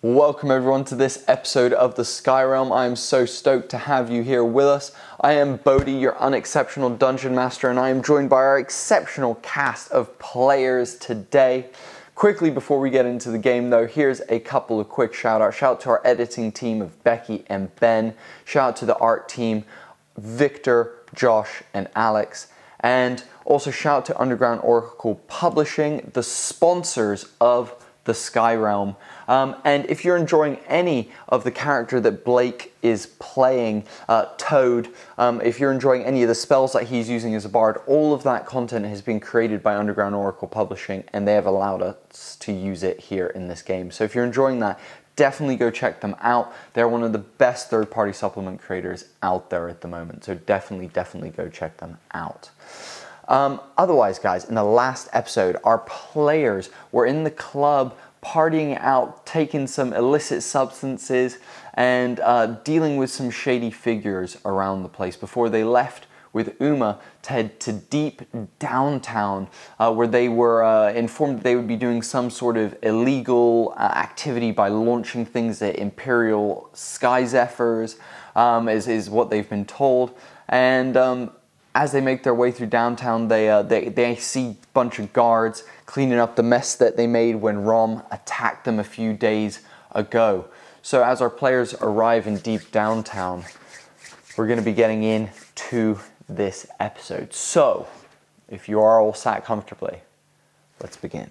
Welcome 0.00 0.52
everyone 0.52 0.84
to 0.84 0.94
this 0.94 1.24
episode 1.26 1.72
of 1.72 1.96
the 1.96 2.04
Sky 2.04 2.44
Realm. 2.44 2.70
I 2.70 2.86
am 2.86 2.94
so 2.94 3.26
stoked 3.26 3.68
to 3.70 3.78
have 3.78 4.12
you 4.12 4.22
here 4.22 4.44
with 4.44 4.66
us. 4.66 4.92
I 5.20 5.32
am 5.32 5.56
Bodhi, 5.56 5.90
your 5.90 6.16
unexceptional 6.20 6.90
dungeon 6.90 7.34
master, 7.34 7.68
and 7.68 7.80
I 7.80 7.88
am 7.88 8.00
joined 8.04 8.30
by 8.30 8.36
our 8.36 8.60
exceptional 8.60 9.34
cast 9.42 9.90
of 9.90 10.16
players 10.20 10.94
today. 10.94 11.66
Quickly 12.14 12.48
before 12.48 12.78
we 12.78 12.90
get 12.90 13.06
into 13.06 13.32
the 13.32 13.40
game 13.40 13.70
though, 13.70 13.88
here's 13.88 14.20
a 14.28 14.38
couple 14.38 14.78
of 14.78 14.88
quick 14.88 15.12
shout 15.12 15.42
outs. 15.42 15.56
Shout 15.56 15.72
out 15.72 15.80
to 15.80 15.90
our 15.90 16.02
editing 16.04 16.52
team 16.52 16.80
of 16.80 17.02
Becky 17.02 17.42
and 17.48 17.74
Ben. 17.80 18.14
Shout 18.44 18.68
out 18.68 18.76
to 18.76 18.86
the 18.86 18.96
art 18.98 19.28
team, 19.28 19.64
Victor, 20.16 20.92
Josh, 21.12 21.64
and 21.74 21.88
Alex. 21.96 22.46
And 22.78 23.24
also 23.44 23.72
shout 23.72 23.96
out 23.96 24.04
to 24.06 24.20
Underground 24.20 24.60
Oracle 24.62 25.16
Publishing, 25.26 26.12
the 26.14 26.22
sponsors 26.22 27.26
of 27.40 27.74
the 28.04 28.14
Sky 28.14 28.54
Realm. 28.54 28.94
Um, 29.28 29.56
and 29.64 29.84
if 29.86 30.04
you're 30.04 30.16
enjoying 30.16 30.56
any 30.66 31.10
of 31.28 31.44
the 31.44 31.50
character 31.50 32.00
that 32.00 32.24
Blake 32.24 32.72
is 32.82 33.06
playing, 33.18 33.84
uh, 34.08 34.26
Toad, 34.38 34.88
um, 35.18 35.40
if 35.42 35.60
you're 35.60 35.70
enjoying 35.70 36.02
any 36.02 36.22
of 36.22 36.28
the 36.28 36.34
spells 36.34 36.72
that 36.72 36.84
he's 36.84 37.08
using 37.08 37.34
as 37.34 37.44
a 37.44 37.48
bard, 37.48 37.80
all 37.86 38.14
of 38.14 38.22
that 38.22 38.46
content 38.46 38.86
has 38.86 39.02
been 39.02 39.20
created 39.20 39.62
by 39.62 39.76
Underground 39.76 40.14
Oracle 40.14 40.48
Publishing 40.48 41.04
and 41.12 41.28
they 41.28 41.34
have 41.34 41.46
allowed 41.46 41.82
us 41.82 42.36
to 42.40 42.52
use 42.52 42.82
it 42.82 42.98
here 42.98 43.26
in 43.26 43.48
this 43.48 43.62
game. 43.62 43.90
So 43.90 44.02
if 44.02 44.14
you're 44.14 44.24
enjoying 44.24 44.60
that, 44.60 44.80
definitely 45.14 45.56
go 45.56 45.70
check 45.70 46.00
them 46.00 46.16
out. 46.20 46.52
They're 46.72 46.88
one 46.88 47.02
of 47.02 47.12
the 47.12 47.18
best 47.18 47.68
third 47.68 47.90
party 47.90 48.12
supplement 48.12 48.60
creators 48.60 49.06
out 49.22 49.50
there 49.50 49.68
at 49.68 49.82
the 49.82 49.88
moment. 49.88 50.24
So 50.24 50.36
definitely, 50.36 50.88
definitely 50.88 51.30
go 51.30 51.48
check 51.48 51.76
them 51.76 51.98
out. 52.14 52.50
Um, 53.26 53.60
otherwise, 53.76 54.18
guys, 54.18 54.46
in 54.46 54.54
the 54.54 54.64
last 54.64 55.08
episode, 55.12 55.56
our 55.62 55.78
players 55.78 56.70
were 56.92 57.04
in 57.04 57.24
the 57.24 57.30
club 57.30 57.94
partying 58.28 58.78
out, 58.82 59.24
taking 59.24 59.66
some 59.66 59.94
illicit 59.94 60.42
substances, 60.42 61.38
and 61.74 62.20
uh, 62.20 62.46
dealing 62.62 62.98
with 62.98 63.10
some 63.10 63.30
shady 63.30 63.70
figures 63.70 64.36
around 64.44 64.82
the 64.82 64.88
place 64.88 65.16
before 65.16 65.48
they 65.48 65.64
left 65.64 66.06
with 66.34 66.60
Uma 66.60 67.00
to 67.22 67.32
head 67.32 67.58
to 67.60 67.72
deep 67.72 68.20
downtown, 68.58 69.48
uh, 69.78 69.90
where 69.90 70.06
they 70.06 70.28
were 70.28 70.62
uh, 70.62 70.92
informed 70.92 71.38
that 71.38 71.42
they 71.42 71.56
would 71.56 71.66
be 71.66 71.76
doing 71.76 72.02
some 72.02 72.28
sort 72.28 72.58
of 72.58 72.76
illegal 72.82 73.72
uh, 73.78 73.80
activity 73.80 74.50
by 74.50 74.68
launching 74.68 75.24
things 75.24 75.62
at 75.62 75.76
Imperial 75.76 76.68
Sky 76.74 77.24
Zephyrs, 77.24 77.96
um, 78.36 78.68
is, 78.68 78.88
is 78.88 79.08
what 79.08 79.30
they've 79.30 79.48
been 79.48 79.64
told. 79.64 80.14
And 80.50 80.98
um, 80.98 81.30
as 81.74 81.92
they 81.92 82.02
make 82.02 82.24
their 82.24 82.34
way 82.34 82.52
through 82.52 82.66
downtown, 82.66 83.28
they, 83.28 83.48
uh, 83.48 83.62
they, 83.62 83.88
they 83.88 84.16
see 84.16 84.48
a 84.50 84.56
bunch 84.74 84.98
of 84.98 85.14
guards 85.14 85.64
cleaning 85.88 86.18
up 86.18 86.36
the 86.36 86.42
mess 86.42 86.74
that 86.74 86.98
they 86.98 87.06
made 87.06 87.34
when 87.34 87.64
Rom 87.64 88.02
attacked 88.10 88.66
them 88.66 88.78
a 88.78 88.84
few 88.84 89.14
days 89.14 89.62
ago. 89.92 90.44
So 90.82 91.02
as 91.02 91.22
our 91.22 91.30
players 91.30 91.72
arrive 91.80 92.26
in 92.26 92.36
deep 92.36 92.70
downtown, 92.70 93.44
we're 94.36 94.46
going 94.46 94.58
to 94.58 94.64
be 94.64 94.74
getting 94.74 95.02
into 95.02 95.98
this 96.28 96.66
episode. 96.78 97.32
So, 97.32 97.88
if 98.50 98.68
you 98.68 98.80
are 98.80 99.00
all 99.00 99.14
sat 99.14 99.46
comfortably, 99.46 100.02
let's 100.78 100.98
begin. 100.98 101.30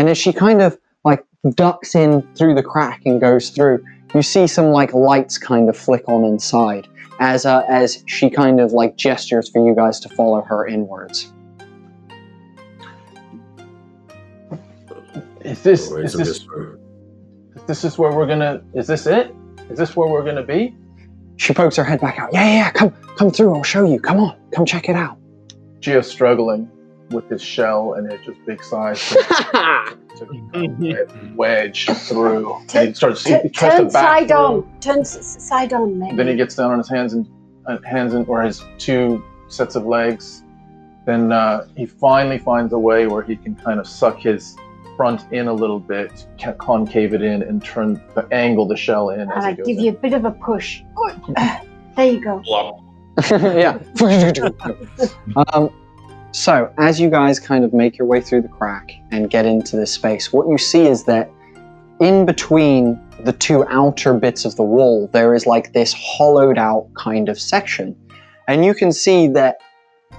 And 0.00 0.08
as 0.08 0.16
she 0.16 0.32
kind 0.32 0.62
of 0.62 0.78
like 1.04 1.26
ducks 1.56 1.94
in 1.94 2.22
through 2.34 2.54
the 2.54 2.62
crack 2.62 3.02
and 3.04 3.20
goes 3.20 3.50
through, 3.50 3.84
you 4.14 4.22
see 4.22 4.46
some 4.46 4.68
like 4.68 4.94
lights 4.94 5.36
kind 5.36 5.68
of 5.68 5.76
flick 5.76 6.08
on 6.08 6.24
inside 6.24 6.88
as 7.18 7.44
uh, 7.44 7.66
as 7.68 8.02
she 8.06 8.30
kind 8.30 8.62
of 8.62 8.72
like 8.72 8.96
gestures 8.96 9.50
for 9.50 9.62
you 9.62 9.74
guys 9.74 10.00
to 10.00 10.08
follow 10.08 10.40
her 10.40 10.66
inwards. 10.66 11.30
Is 15.44 15.62
this 15.62 15.90
is 15.90 16.14
this 16.14 16.38
this 16.38 16.46
this 17.66 17.84
is 17.84 17.98
where 17.98 18.10
we're 18.10 18.26
gonna? 18.26 18.62
Is 18.72 18.86
this 18.86 19.06
it? 19.06 19.34
Is 19.68 19.76
this 19.76 19.94
where 19.94 20.08
we're 20.08 20.24
gonna 20.24 20.42
be? 20.42 20.74
She 21.36 21.52
pokes 21.52 21.76
her 21.76 21.84
head 21.84 22.00
back 22.00 22.18
out. 22.18 22.30
Yeah, 22.32 22.46
yeah, 22.46 22.54
yeah, 22.54 22.70
come 22.70 22.92
come 23.18 23.30
through. 23.30 23.54
I'll 23.54 23.62
show 23.62 23.84
you. 23.84 24.00
Come 24.00 24.16
on, 24.16 24.34
come 24.54 24.64
check 24.64 24.88
it 24.88 24.96
out. 24.96 25.18
Gio's 25.80 26.10
struggling 26.10 26.70
with 27.10 27.28
his 27.28 27.42
shell 27.42 27.94
and 27.94 28.10
his 28.10 28.20
just 28.24 28.44
big 28.46 28.62
size 28.62 29.00
to, 29.10 29.98
to 30.52 31.32
wedge 31.34 31.86
through. 31.86 32.54
And 32.74 32.88
he 32.88 32.94
starts. 32.94 33.24
He 33.24 33.38
T- 33.42 33.48
tries 33.50 33.72
to 33.72 33.76
turn 33.78 33.84
back 33.88 33.92
side 33.92 34.28
through. 34.28 34.36
on. 34.36 34.80
Turn 34.80 35.00
s- 35.00 35.16
s- 35.18 35.42
side 35.48 35.72
on, 35.72 35.98
maybe. 35.98 36.16
Then 36.16 36.28
he 36.28 36.36
gets 36.36 36.54
down 36.54 36.70
on 36.72 36.78
his 36.78 36.88
hands 36.88 37.12
and 37.14 37.28
uh, 37.66 37.78
hands 37.84 38.14
and 38.14 38.26
or 38.28 38.42
his 38.42 38.64
two 38.78 39.22
sets 39.48 39.74
of 39.76 39.86
legs. 39.86 40.44
Then 41.06 41.32
uh, 41.32 41.66
he 41.76 41.86
finally 41.86 42.38
finds 42.38 42.72
a 42.72 42.78
way 42.78 43.06
where 43.06 43.22
he 43.22 43.36
can 43.36 43.54
kind 43.56 43.80
of 43.80 43.86
suck 43.86 44.18
his 44.18 44.56
front 44.96 45.24
in 45.32 45.48
a 45.48 45.52
little 45.52 45.80
bit, 45.80 46.26
ca- 46.40 46.52
concave 46.54 47.14
it 47.14 47.22
in, 47.22 47.42
and 47.42 47.64
turn 47.64 48.00
the 48.14 48.26
angle 48.32 48.68
the 48.68 48.76
shell 48.76 49.10
in 49.10 49.20
and 49.20 49.32
as 49.32 49.44
I 49.44 49.52
give 49.54 49.66
in. 49.66 49.80
you 49.80 49.90
a 49.90 49.94
bit 49.94 50.12
of 50.12 50.24
a 50.26 50.30
push. 50.30 50.82
there 51.96 52.12
you 52.12 52.20
go. 52.20 52.42
yeah. 53.30 53.78
um, 55.52 55.70
so, 56.32 56.72
as 56.78 57.00
you 57.00 57.10
guys 57.10 57.40
kind 57.40 57.64
of 57.64 57.72
make 57.72 57.98
your 57.98 58.06
way 58.06 58.20
through 58.20 58.42
the 58.42 58.48
crack 58.48 58.92
and 59.10 59.28
get 59.28 59.46
into 59.46 59.76
this 59.76 59.92
space, 59.92 60.32
what 60.32 60.48
you 60.48 60.58
see 60.58 60.86
is 60.86 61.04
that 61.04 61.28
in 62.00 62.24
between 62.24 63.00
the 63.24 63.32
two 63.32 63.66
outer 63.68 64.14
bits 64.14 64.44
of 64.44 64.54
the 64.54 64.62
wall, 64.62 65.08
there 65.12 65.34
is 65.34 65.44
like 65.44 65.72
this 65.72 65.92
hollowed 65.92 66.56
out 66.56 66.88
kind 66.94 67.28
of 67.28 67.38
section. 67.38 67.96
And 68.46 68.64
you 68.64 68.74
can 68.74 68.92
see 68.92 69.26
that 69.28 69.58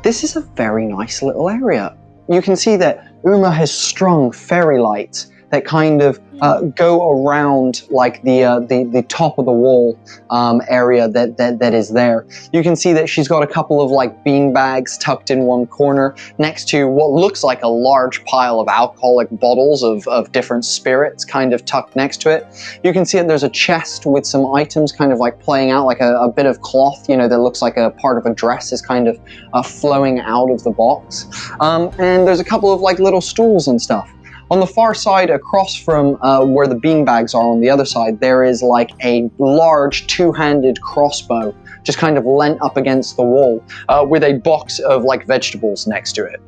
this 0.03 0.23
is 0.23 0.35
a 0.35 0.41
very 0.41 0.85
nice 0.85 1.21
little 1.21 1.49
area. 1.49 1.97
You 2.27 2.41
can 2.41 2.57
see 2.57 2.75
that 2.75 3.13
Uma 3.23 3.51
has 3.51 3.73
strung 3.73 4.31
fairy 4.31 4.79
lights 4.79 5.30
that 5.51 5.65
kind 5.65 6.01
of 6.01 6.19
uh, 6.41 6.61
go 6.61 7.11
around 7.11 7.83
like 7.91 8.23
the, 8.23 8.43
uh, 8.43 8.59
the 8.59 8.83
the 8.85 9.03
top 9.03 9.37
of 9.37 9.45
the 9.45 9.51
wall 9.51 9.97
um, 10.31 10.61
area 10.67 11.07
that, 11.07 11.37
that 11.37 11.59
that 11.59 11.73
is 11.73 11.89
there. 11.89 12.25
You 12.51 12.63
can 12.63 12.75
see 12.75 12.93
that 12.93 13.07
she's 13.07 13.27
got 13.27 13.43
a 13.43 13.47
couple 13.47 13.79
of 13.79 13.91
like 13.91 14.23
bean 14.23 14.51
bags 14.53 14.97
tucked 14.97 15.29
in 15.29 15.41
one 15.43 15.67
corner 15.67 16.15
next 16.39 16.67
to 16.69 16.87
what 16.87 17.11
looks 17.11 17.43
like 17.43 17.61
a 17.61 17.67
large 17.67 18.23
pile 18.25 18.59
of 18.59 18.67
alcoholic 18.67 19.27
bottles 19.31 19.83
of, 19.83 20.07
of 20.07 20.31
different 20.31 20.65
spirits 20.65 21.23
kind 21.23 21.53
of 21.53 21.63
tucked 21.65 21.95
next 21.95 22.21
to 22.21 22.29
it. 22.29 22.47
You 22.83 22.91
can 22.91 23.05
see 23.05 23.19
that 23.19 23.27
there's 23.27 23.43
a 23.43 23.49
chest 23.49 24.05
with 24.05 24.25
some 24.25 24.53
items 24.55 24.91
kind 24.91 25.11
of 25.11 25.19
like 25.19 25.39
playing 25.39 25.69
out 25.69 25.85
like 25.85 25.99
a, 25.99 26.15
a 26.15 26.29
bit 26.29 26.47
of 26.47 26.61
cloth, 26.61 27.07
you 27.07 27.15
know, 27.15 27.27
that 27.27 27.39
looks 27.39 27.61
like 27.61 27.77
a 27.77 27.91
part 27.91 28.17
of 28.17 28.25
a 28.25 28.33
dress 28.33 28.71
is 28.71 28.81
kind 28.81 29.07
of 29.07 29.19
uh, 29.53 29.61
flowing 29.61 30.19
out 30.19 30.49
of 30.49 30.63
the 30.63 30.71
box. 30.71 31.27
Um, 31.59 31.91
and 31.99 32.27
there's 32.27 32.39
a 32.39 32.45
couple 32.45 32.73
of 32.73 32.81
like 32.81 32.97
little 32.99 33.21
stools 33.21 33.67
and 33.67 33.81
stuff. 33.81 34.11
On 34.51 34.59
the 34.59 34.67
far 34.67 34.93
side, 34.93 35.29
across 35.29 35.77
from 35.77 36.17
uh, 36.21 36.43
where 36.43 36.67
the 36.67 36.75
beanbags 36.75 37.33
are 37.33 37.41
on 37.41 37.61
the 37.61 37.69
other 37.69 37.85
side, 37.85 38.19
there 38.19 38.43
is 38.43 38.61
like 38.61 38.91
a 39.01 39.31
large 39.37 40.07
two 40.07 40.33
handed 40.33 40.81
crossbow 40.81 41.55
just 41.83 41.97
kind 41.97 42.17
of 42.17 42.25
leant 42.25 42.61
up 42.61 42.75
against 42.75 43.15
the 43.15 43.23
wall 43.23 43.63
uh, 43.87 44.05
with 44.05 44.25
a 44.25 44.33
box 44.39 44.79
of 44.79 45.05
like 45.05 45.25
vegetables 45.25 45.87
next 45.87 46.11
to 46.13 46.25
it. 46.25 46.41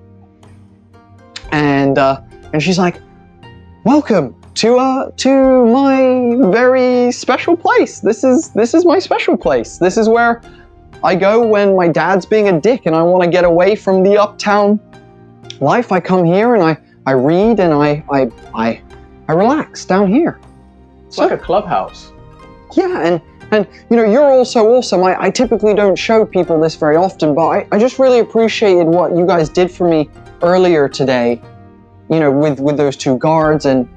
And, 1.53 1.97
uh, 1.97 2.19
and 2.51 2.61
she's 2.61 2.77
like, 2.77 2.99
Welcome 3.85 4.35
to 4.55 4.77
uh 4.77 5.11
to 5.11 5.65
my 5.65 6.37
very 6.51 7.11
special 7.11 7.57
place. 7.57 7.99
This 7.99 8.23
is 8.23 8.51
this 8.51 8.73
is 8.73 8.85
my 8.85 8.99
special 8.99 9.35
place. 9.35 9.77
This 9.77 9.97
is 9.97 10.07
where 10.07 10.41
I 11.03 11.15
go 11.15 11.45
when 11.45 11.75
my 11.75 11.89
dad's 11.89 12.25
being 12.25 12.47
a 12.47 12.61
dick 12.61 12.85
and 12.85 12.95
I 12.95 13.03
want 13.03 13.23
to 13.23 13.29
get 13.29 13.43
away 13.43 13.75
from 13.75 14.03
the 14.03 14.17
uptown 14.17 14.79
life. 15.59 15.91
I 15.91 15.99
come 15.99 16.23
here 16.23 16.55
and 16.55 16.63
I 16.63 16.77
I 17.05 17.11
read 17.11 17.59
and 17.59 17.73
I 17.73 18.03
I 18.11 18.31
I, 18.53 18.81
I 19.27 19.33
relax 19.33 19.85
down 19.85 20.07
here. 20.07 20.39
It's 21.07 21.17
like 21.17 21.31
a 21.31 21.37
clubhouse. 21.37 22.11
Yeah, 22.75 23.01
and 23.01 23.21
and 23.51 23.67
you 23.89 23.97
know 23.97 24.03
you're 24.03 24.31
also 24.31 24.65
awesome. 24.73 25.03
I, 25.03 25.21
I 25.21 25.29
typically 25.29 25.73
don't 25.73 25.95
show 25.95 26.25
people 26.25 26.59
this 26.59 26.75
very 26.75 26.95
often, 26.95 27.35
but 27.35 27.47
I, 27.47 27.67
I 27.71 27.79
just 27.79 27.99
really 27.99 28.19
appreciated 28.19 28.87
what 28.87 29.15
you 29.15 29.25
guys 29.25 29.49
did 29.49 29.69
for 29.69 29.87
me 29.87 30.09
earlier 30.41 30.89
today. 30.89 31.41
You 32.09 32.19
know, 32.19 32.31
with 32.31 32.59
with 32.59 32.77
those 32.77 32.97
two 32.97 33.17
guards 33.17 33.65
and 33.65 33.87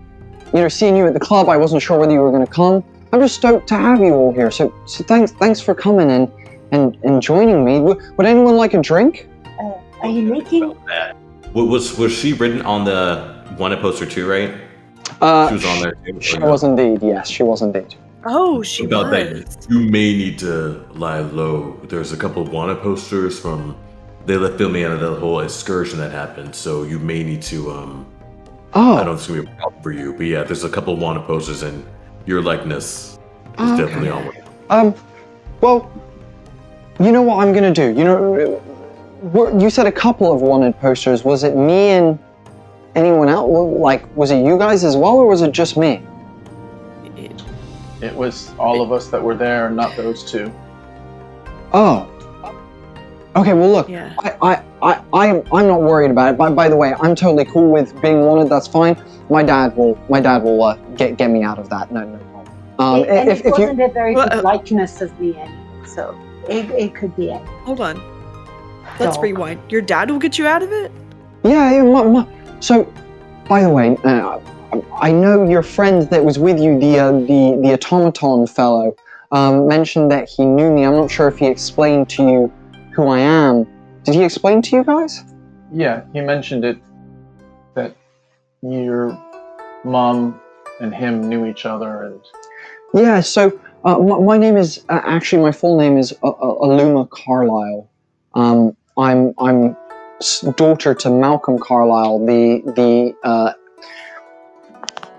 you 0.52 0.60
know 0.60 0.68
seeing 0.68 0.96
you 0.96 1.06
at 1.06 1.14
the 1.14 1.20
club. 1.20 1.48
I 1.48 1.56
wasn't 1.56 1.82
sure 1.82 1.98
whether 1.98 2.12
you 2.12 2.20
were 2.20 2.30
going 2.30 2.46
to 2.46 2.52
come. 2.52 2.84
I'm 3.12 3.20
just 3.20 3.36
stoked 3.36 3.68
to 3.68 3.76
have 3.76 4.00
you 4.00 4.12
all 4.14 4.32
here. 4.32 4.50
So 4.50 4.74
so 4.86 5.04
thanks 5.04 5.32
thanks 5.32 5.60
for 5.60 5.74
coming 5.74 6.10
and 6.10 6.30
and 6.72 6.96
and 7.02 7.22
joining 7.22 7.64
me. 7.64 7.80
Would, 7.80 7.98
would 8.16 8.26
anyone 8.26 8.56
like 8.56 8.74
a 8.74 8.82
drink? 8.82 9.28
Uh, 9.58 9.72
are 10.02 10.10
you 10.10 10.22
making 10.22 10.68
wa- 10.68 11.12
was 11.64 11.96
was 11.98 12.12
she 12.12 12.32
written 12.32 12.62
on 12.62 12.84
the 12.84 13.44
wanted 13.58 13.80
poster 13.80 14.06
too? 14.06 14.28
Right? 14.28 14.54
Uh, 15.20 15.48
She 15.48 15.54
was 15.54 15.64
on 15.64 15.80
there 15.80 15.92
too. 16.04 16.20
She 16.20 16.36
or 16.36 16.40
no? 16.40 16.50
was 16.50 16.62
indeed. 16.64 17.02
Yes, 17.02 17.28
she 17.28 17.42
was 17.42 17.62
indeed. 17.62 17.94
Oh, 18.26 18.62
she 18.62 18.84
About 18.84 19.10
was. 19.10 19.44
that, 19.44 19.66
you 19.70 19.78
may 19.80 20.16
need 20.16 20.38
to 20.40 20.84
lie 20.94 21.20
low. 21.20 21.78
There's 21.88 22.12
a 22.12 22.16
couple 22.16 22.42
of 22.42 22.50
wanted 22.50 22.80
posters 22.80 23.38
from. 23.38 23.76
They 24.26 24.36
left 24.36 24.58
filming 24.58 24.82
out 24.82 24.90
of 24.90 24.98
the 25.00 25.14
whole 25.14 25.40
excursion 25.40 26.00
that 26.00 26.10
happened, 26.10 26.52
so 26.54 26.82
you 26.82 26.98
may 26.98 27.22
need 27.22 27.42
to. 27.42 27.70
um 27.70 28.06
I 28.74 28.96
don't 28.96 29.06
know 29.06 29.12
Oh, 29.12 29.14
if 29.14 29.18
it's 29.20 29.28
gonna 29.28 29.42
be 29.42 29.48
a 29.50 29.54
problem 29.56 29.82
for 29.82 29.92
you, 29.92 30.12
but 30.12 30.26
yeah, 30.26 30.42
there's 30.42 30.64
a 30.64 30.68
couple 30.68 30.92
of 30.92 30.98
wanted 31.00 31.24
posters, 31.24 31.62
and 31.62 31.84
your 32.26 32.42
likeness 32.42 33.12
is 33.12 33.18
Oh, 33.58 33.72
okay. 33.74 33.84
definitely 33.84 34.10
on 34.10 34.26
one. 34.26 34.36
um, 34.70 34.94
well, 35.60 35.88
you 36.98 37.12
know 37.12 37.22
what 37.22 37.36
I'm 37.46 37.54
gonna 37.54 37.72
do. 37.72 37.94
You 37.94 38.04
know, 38.04 38.60
we're- 39.32 39.62
you 39.62 39.70
said 39.70 39.86
a 39.86 39.92
couple 39.92 40.32
of 40.32 40.42
wanted 40.42 40.78
posters. 40.80 41.24
Was 41.24 41.44
it 41.44 41.56
me 41.56 41.90
and 41.90 42.18
anyone 42.94 43.28
else? 43.28 43.50
Like, 43.78 44.04
was 44.16 44.30
it 44.30 44.44
you 44.44 44.58
guys 44.58 44.84
as 44.84 44.96
well, 44.96 45.16
or 45.16 45.26
was 45.26 45.42
it 45.42 45.52
just 45.52 45.76
me? 45.76 46.02
It 48.02 48.14
was 48.14 48.52
all 48.58 48.82
of 48.82 48.92
us 48.92 49.08
that 49.08 49.22
were 49.22 49.34
there, 49.34 49.70
not 49.70 49.96
those 49.96 50.22
two. 50.30 50.52
Oh. 51.72 52.06
Okay. 53.34 53.52
Well, 53.54 53.70
look. 53.70 53.88
Yeah. 53.88 54.12
I, 54.18 54.34
I, 54.42 54.62
I, 54.82 55.00
I'm, 55.28 55.42
I'm 55.52 55.66
not 55.66 55.80
worried 55.80 56.10
about 56.10 56.34
it. 56.34 56.38
By, 56.38 56.50
by 56.50 56.68
the 56.68 56.76
way, 56.76 56.94
I'm 57.00 57.14
totally 57.14 57.46
cool 57.46 57.70
with 57.70 57.98
being 58.02 58.20
wanted. 58.26 58.50
That's 58.50 58.66
fine. 58.68 58.96
My 59.30 59.42
dad 59.42 59.76
will, 59.76 59.98
my 60.10 60.20
dad 60.20 60.42
will 60.42 60.62
uh, 60.62 60.76
get 60.96 61.16
get 61.16 61.30
me 61.30 61.42
out 61.42 61.58
of 61.58 61.68
that. 61.70 61.90
No, 61.90 62.04
no 62.04 62.18
problem. 62.18 62.54
Um, 62.78 63.00
It- 63.00 63.08
and 63.08 63.28
if, 63.30 63.40
it 63.40 63.46
if 63.46 63.52
wasn't 63.52 63.80
a 63.80 63.88
very 63.88 64.14
Well, 64.14 64.28
good 64.28 64.38
uh, 64.40 64.42
likeness 64.42 65.00
of 65.00 65.18
me 65.18 65.34
anyway, 65.36 65.86
so 65.86 66.14
it, 66.48 66.70
it 66.70 66.94
could 66.94 67.16
be 67.16 67.30
it. 67.30 67.42
Hold 67.64 67.80
on. 67.80 67.96
Let's 68.98 69.16
Dog. 69.16 69.22
rewind. 69.24 69.60
Your 69.70 69.82
dad 69.82 70.10
will 70.10 70.18
get 70.18 70.38
you 70.38 70.46
out 70.46 70.62
of 70.62 70.72
it? 70.72 70.90
yeah, 71.44 71.70
yeah. 71.72 71.82
My, 71.82 72.02
my, 72.04 72.26
so, 72.60 72.92
by 73.48 73.62
the 73.62 73.68
way, 73.70 73.96
uh, 74.04 74.40
I 74.94 75.12
know 75.12 75.48
your 75.48 75.62
friend 75.62 76.02
that 76.10 76.24
was 76.24 76.38
with 76.38 76.58
you, 76.58 76.78
the 76.78 76.98
uh, 76.98 77.12
the 77.12 77.58
the 77.62 77.72
automaton 77.74 78.46
fellow, 78.46 78.96
um, 79.32 79.68
mentioned 79.68 80.10
that 80.10 80.28
he 80.28 80.44
knew 80.44 80.70
me. 80.70 80.84
I'm 80.84 80.94
not 80.94 81.10
sure 81.10 81.28
if 81.28 81.38
he 81.38 81.46
explained 81.46 82.08
to 82.10 82.22
you 82.22 82.52
who 82.94 83.06
I 83.08 83.18
am. 83.20 83.66
Did 84.04 84.14
he 84.14 84.24
explain 84.24 84.62
to 84.62 84.76
you 84.76 84.84
guys? 84.84 85.24
Yeah, 85.72 86.02
he 86.12 86.20
mentioned 86.20 86.64
it 86.64 86.78
that 87.74 87.94
your 88.62 89.18
mom 89.84 90.40
and 90.80 90.94
him 90.94 91.28
knew 91.28 91.46
each 91.46 91.66
other, 91.66 92.04
and 92.04 92.20
Yeah, 92.94 93.20
so 93.20 93.58
uh, 93.84 93.98
my, 93.98 94.18
my 94.18 94.38
name 94.38 94.56
is 94.56 94.84
uh, 94.88 95.00
actually 95.04 95.42
my 95.42 95.52
full 95.52 95.78
name 95.78 95.96
is 95.96 96.12
uh, 96.22 96.28
uh, 96.28 96.66
Aluma 96.66 97.08
Carlisle. 97.10 97.88
Um, 98.34 98.76
I'm 98.98 99.34
I'm 99.38 99.76
daughter 100.56 100.94
to 100.94 101.10
Malcolm 101.10 101.58
Carlisle, 101.58 102.24
the 102.26 102.62
the 102.74 103.28
uh, 103.28 103.52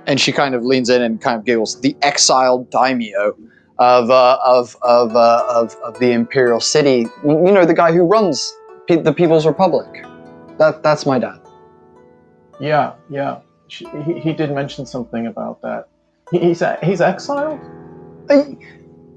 and 0.07 0.19
she 0.19 0.31
kind 0.31 0.55
of 0.55 0.63
leans 0.63 0.89
in 0.89 1.01
and 1.01 1.21
kind 1.21 1.37
of 1.37 1.45
giggles. 1.45 1.79
The 1.81 1.95
exiled 2.01 2.69
daimyo 2.71 3.35
of 3.77 4.09
uh, 4.09 4.39
of 4.43 4.75
of, 4.81 5.15
uh, 5.15 5.45
of 5.49 5.75
of 5.83 5.99
the 5.99 6.11
imperial 6.11 6.59
city. 6.59 7.07
you 7.23 7.51
know 7.51 7.65
the 7.65 7.73
guy 7.75 7.91
who 7.91 8.03
runs 8.03 8.53
Pe- 8.87 9.01
the 9.01 9.13
People's 9.13 9.45
Republic. 9.45 10.05
That 10.57 10.81
that's 10.81 11.05
my 11.05 11.19
dad. 11.19 11.39
yeah, 12.59 12.93
yeah, 13.09 13.41
she, 13.67 13.85
he, 14.03 14.19
he 14.19 14.33
did 14.33 14.51
mention 14.51 14.85
something 14.87 15.27
about 15.27 15.61
that. 15.61 15.89
He, 16.31 16.39
he's 16.39 16.63
he's 16.81 17.01
exiled. 17.01 17.59
Uh, 18.29 18.43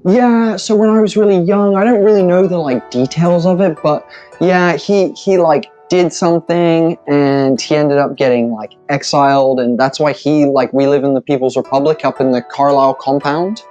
yeah, 0.05 0.55
so 0.55 0.75
when 0.75 0.89
I 0.89 0.99
was 0.99 1.15
really 1.15 1.39
young, 1.39 1.75
I 1.75 1.83
don't 1.83 2.03
really 2.03 2.23
know 2.23 2.47
the 2.47 2.57
like 2.57 2.89
details 2.89 3.45
of 3.45 3.61
it, 3.61 3.77
but 3.83 4.07
yeah, 4.39 4.75
he 4.75 5.11
he 5.11 5.37
like 5.37 5.71
did 5.89 6.11
something 6.11 6.97
and 7.07 7.59
he 7.59 7.75
ended 7.75 7.97
up 7.97 8.15
getting 8.15 8.51
like 8.51 8.73
exiled 8.89 9.59
and 9.59 9.77
that's 9.77 9.99
why 9.99 10.13
he 10.13 10.45
like 10.45 10.71
we 10.71 10.87
live 10.87 11.03
in 11.03 11.13
the 11.13 11.21
People's 11.21 11.57
Republic 11.57 12.05
up 12.05 12.19
in 12.21 12.31
the 12.31 12.41
Carlisle 12.41 12.95
compound. 12.95 13.61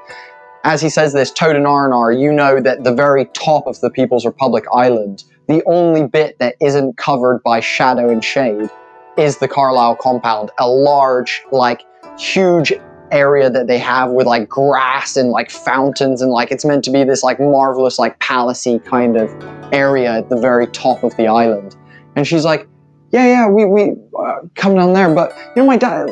As 0.63 0.83
he 0.83 0.91
says 0.91 1.15
this, 1.15 1.33
Toad 1.33 1.57
and 1.57 1.67
R&R, 1.67 2.13
you 2.13 2.31
know 2.31 2.61
that 2.61 2.85
the 2.85 2.95
very 2.95 3.25
top 3.33 3.67
of 3.67 3.81
the 3.81 3.89
People's 3.91 4.27
Republic 4.27 4.65
island, 4.73 5.25
the 5.49 5.63
only 5.65 6.07
bit 6.07 6.39
that 6.39 6.55
isn't 6.61 6.99
covered 6.99 7.43
by 7.43 7.61
shadow 7.61 8.11
and 8.11 8.23
shade 8.23 8.69
is 9.17 9.39
the 9.39 9.49
Carlisle 9.49 9.97
compound, 9.97 10.51
a 10.59 10.69
large, 10.69 11.43
like 11.51 11.83
huge 12.19 12.75
area 13.13 13.51
that 13.51 13.67
they 13.67 13.79
have 13.79 14.11
with 14.11 14.27
like 14.27 14.49
grass 14.49 15.17
and 15.17 15.31
like 15.31 15.51
fountains 15.51 16.23
and 16.23 16.31
like 16.31 16.51
it's 16.51 16.65
meant 16.65 16.85
to 16.85 16.91
be 16.91 17.05
this 17.05 17.23
like 17.23 17.39
marvelous 17.41 17.99
like 17.99 18.19
palacey 18.19 18.83
kind 18.85 19.17
of 19.17 19.31
area 19.73 20.19
at 20.19 20.29
the 20.29 20.37
very 20.37 20.67
top 20.69 21.03
of 21.03 21.17
the 21.17 21.27
island 21.27 21.77
and 22.17 22.27
she's 22.27 22.45
like 22.45 22.69
yeah 23.11 23.27
yeah 23.27 23.49
we 23.49 23.65
we 23.65 23.95
uh, 24.19 24.37
come 24.55 24.75
down 24.75 24.93
there 24.93 25.13
but 25.15 25.37
you 25.57 25.63
know 25.63 25.67
my 25.67 25.77
dad 25.77 26.09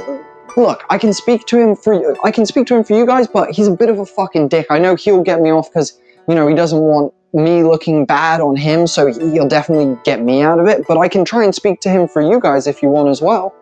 look 0.57 0.85
i 0.91 0.99
can 0.99 1.13
speak 1.13 1.47
to 1.47 1.59
him 1.59 1.77
for 1.77 2.17
i 2.27 2.31
can 2.31 2.45
speak 2.45 2.67
to 2.67 2.77
him 2.77 2.85
for 2.85 2.97
you 2.97 3.07
guys 3.07 3.27
but 3.29 3.51
he's 3.51 3.69
a 3.69 3.75
bit 3.75 3.89
of 3.89 3.99
a 3.99 4.07
fucking 4.07 4.49
dick 4.49 4.67
i 4.71 4.79
know 4.79 4.95
he'll 4.95 5.23
get 5.23 5.41
me 5.41 5.51
off 5.51 5.71
because 5.71 6.01
you 6.29 6.35
know 6.35 6.47
he 6.49 6.55
doesn't 6.55 6.81
want 6.81 7.13
me 7.35 7.63
looking 7.63 8.07
bad 8.07 8.41
on 8.41 8.57
him 8.57 8.87
so 8.87 9.07
he'll 9.07 9.47
definitely 9.47 9.97
get 10.03 10.23
me 10.23 10.43
out 10.43 10.59
of 10.59 10.67
it 10.67 10.85
but 10.89 10.97
i 10.97 11.07
can 11.07 11.25
try 11.25 11.45
and 11.45 11.55
speak 11.55 11.81
to 11.81 11.91
him 11.91 12.09
for 12.09 12.23
you 12.23 12.41
guys 12.41 12.67
if 12.67 12.83
you 12.83 12.89
want 12.89 13.09
as 13.09 13.21
well 13.21 13.55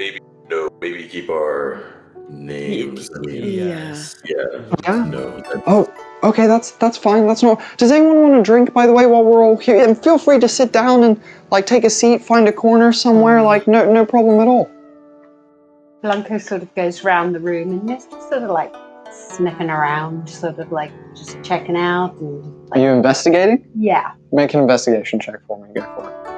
Maybe 0.00 0.20
no. 0.48 0.70
Maybe 0.80 1.06
keep 1.06 1.28
our 1.28 1.99
names. 2.30 3.10
I 3.14 3.18
mean, 3.20 3.44
Yeah. 3.44 4.04
yeah. 4.24 4.62
yeah 4.84 5.04
No. 5.04 5.42
Oh, 5.66 5.92
okay, 6.22 6.46
that's 6.46 6.72
that's 6.72 6.96
fine. 6.96 7.26
That's 7.26 7.42
not. 7.42 7.60
Does 7.76 7.90
anyone 7.90 8.22
want 8.22 8.34
to 8.34 8.42
drink? 8.42 8.72
By 8.72 8.86
the 8.86 8.92
way, 8.92 9.06
while 9.06 9.24
we're 9.24 9.42
all 9.42 9.56
here, 9.56 9.84
and 9.86 10.00
feel 10.02 10.18
free 10.18 10.38
to 10.38 10.48
sit 10.48 10.72
down 10.72 11.02
and 11.04 11.20
like 11.50 11.66
take 11.66 11.84
a 11.84 11.90
seat, 11.90 12.22
find 12.22 12.48
a 12.48 12.52
corner 12.52 12.92
somewhere. 12.92 13.38
Mm. 13.38 13.44
Like 13.44 13.66
no 13.68 13.92
no 13.92 14.04
problem 14.06 14.40
at 14.40 14.48
all. 14.48 14.70
Blanco 16.02 16.38
sort 16.38 16.62
of 16.62 16.74
goes 16.74 17.04
round 17.04 17.34
the 17.34 17.40
room 17.40 17.72
and 17.72 17.88
just 17.88 18.10
sort 18.10 18.42
of 18.42 18.50
like 18.50 18.74
sniffing 19.12 19.68
around, 19.68 20.28
sort 20.30 20.58
of 20.58 20.72
like 20.72 20.92
just 21.14 21.42
checking 21.42 21.76
out 21.76 22.14
and 22.20 22.68
Are 22.72 22.78
you 22.78 22.88
investigating? 22.88 23.68
yeah. 23.76 24.12
Make 24.32 24.54
an 24.54 24.60
investigation 24.60 25.20
check 25.20 25.40
for 25.46 25.62
me. 25.66 25.74
Go 25.74 25.82
for 25.82 26.08
it. 26.08 26.29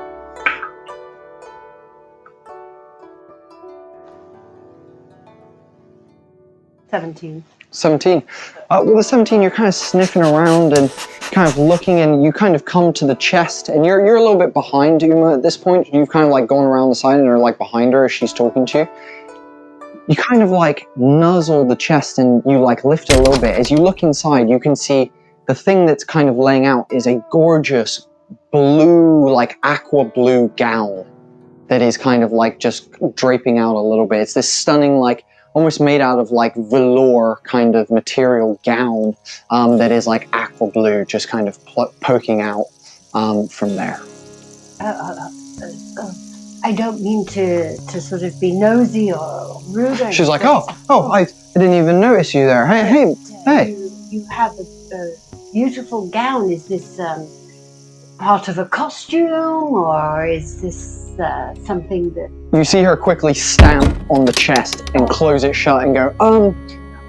Seventeen. 6.93 7.43
17. 7.71 8.23
Uh, 8.69 8.83
well, 8.85 8.97
the 8.97 9.03
17, 9.03 9.41
you're 9.41 9.51
kind 9.51 9.67
of 9.67 9.75
sniffing 9.75 10.21
around 10.21 10.77
and 10.77 10.91
kind 11.33 11.49
of 11.49 11.57
looking, 11.57 12.01
and 12.01 12.23
you 12.23 12.31
kind 12.33 12.55
of 12.55 12.67
come 12.67 12.93
to 12.93 13.07
the 13.07 13.15
chest, 13.15 13.71
and 13.71 13.87
you're 13.87 14.05
you're 14.05 14.17
a 14.17 14.21
little 14.21 14.39
bit 14.39 14.53
behind 14.53 15.01
Uma 15.01 15.33
at 15.33 15.43
this 15.43 15.57
point. 15.57 15.89
You've 15.91 16.11
kind 16.11 16.27
of 16.27 16.31
like 16.31 16.47
gone 16.47 16.67
around 16.67 16.91
the 16.91 16.95
side 16.95 17.19
and 17.19 17.27
are 17.29 17.39
like 17.39 17.57
behind 17.57 17.95
her 17.95 18.05
as 18.05 18.13
she's 18.13 18.35
talking 18.35 18.67
to 18.67 18.81
you. 18.81 18.89
You 20.07 20.17
kind 20.17 20.43
of 20.43 20.51
like 20.51 20.87
nuzzle 20.95 21.67
the 21.67 21.77
chest 21.77 22.19
and 22.19 22.43
you 22.45 22.59
like 22.59 22.85
lift 22.85 23.11
a 23.11 23.17
little 23.17 23.41
bit. 23.41 23.59
As 23.59 23.71
you 23.71 23.79
look 23.79 24.03
inside, 24.03 24.51
you 24.51 24.61
can 24.61 24.77
see 24.77 25.11
the 25.49 25.55
thing 25.55 25.87
that's 25.87 26.05
kind 26.05 26.29
of 26.29 26.37
laying 26.37 26.67
out 26.67 26.93
is 26.93 27.07
a 27.07 27.25
gorgeous 27.31 28.07
blue, 28.51 29.33
like 29.33 29.59
aqua 29.63 30.05
blue 30.05 30.49
gown 30.59 31.07
that 31.69 31.81
is 31.81 31.97
kind 31.97 32.23
of 32.23 32.33
like 32.33 32.59
just 32.59 32.91
draping 33.15 33.57
out 33.57 33.77
a 33.77 33.81
little 33.81 34.07
bit. 34.07 34.21
It's 34.21 34.35
this 34.35 34.53
stunning, 34.53 34.99
like 34.99 35.25
almost 35.55 35.81
made 35.81 36.01
out 36.01 36.19
of 36.19 36.31
like 36.31 36.55
velour 36.55 37.41
kind 37.45 37.77
of 37.77 37.91
material 37.91 38.59
gown 38.65 39.17
um, 39.51 39.79
that 39.79 39.93
is 39.93 40.07
like 40.07 40.29
aqua 40.35 40.71
blue, 40.71 41.05
just 41.05 41.29
kind 41.29 41.49
of 41.49 41.65
pl- 41.67 41.93
poking 42.01 42.41
out 42.41 42.67
um, 43.15 43.49
from 43.49 43.77
there. 43.77 44.01
Uh, 44.81 44.85
uh, 44.85 45.29
uh, 45.63 46.03
uh, 46.03 46.13
I 46.65 46.73
don't 46.73 47.01
mean 47.03 47.27
to 47.27 47.77
to 47.77 48.01
sort 48.01 48.23
of 48.23 48.39
be 48.41 48.53
nosy 48.53 49.13
or 49.13 49.61
rude. 49.69 50.01
or 50.01 50.13
She's 50.13 50.29
like, 50.29 50.45
oh, 50.45 50.65
oh, 50.89 51.11
I, 51.11 51.21
I 51.21 51.27
didn't 51.55 51.75
even 51.75 52.01
notice 52.01 52.35
you 52.35 52.47
there. 52.47 52.67
Hey, 52.67 52.85
hey, 52.87 53.15
hey. 53.45 53.71
You, 53.71 53.91
you 54.11 54.27
have 54.31 54.53
a, 54.59 54.95
a 54.95 55.17
beautiful 55.53 56.09
gown. 56.09 56.51
Is 56.51 56.69
this 56.69 56.99
um, 57.01 57.29
part 58.19 58.49
of 58.49 58.59
a 58.59 58.65
costume, 58.67 59.75
or 59.75 60.27
is 60.27 60.63
this 60.63 61.19
uh, 61.19 61.55
something 61.65 62.13
that? 62.15 62.31
You 62.57 62.65
see 62.65 62.83
her 62.83 62.97
quickly 62.97 63.35
stamp 63.35 64.11
on 64.11 64.25
the 64.25 64.33
chest 64.33 64.91
and 64.95 65.09
close 65.09 65.45
it 65.45 65.55
shut 65.55 65.85
and 65.85 65.95
go, 65.95 66.15
um, 66.21 66.57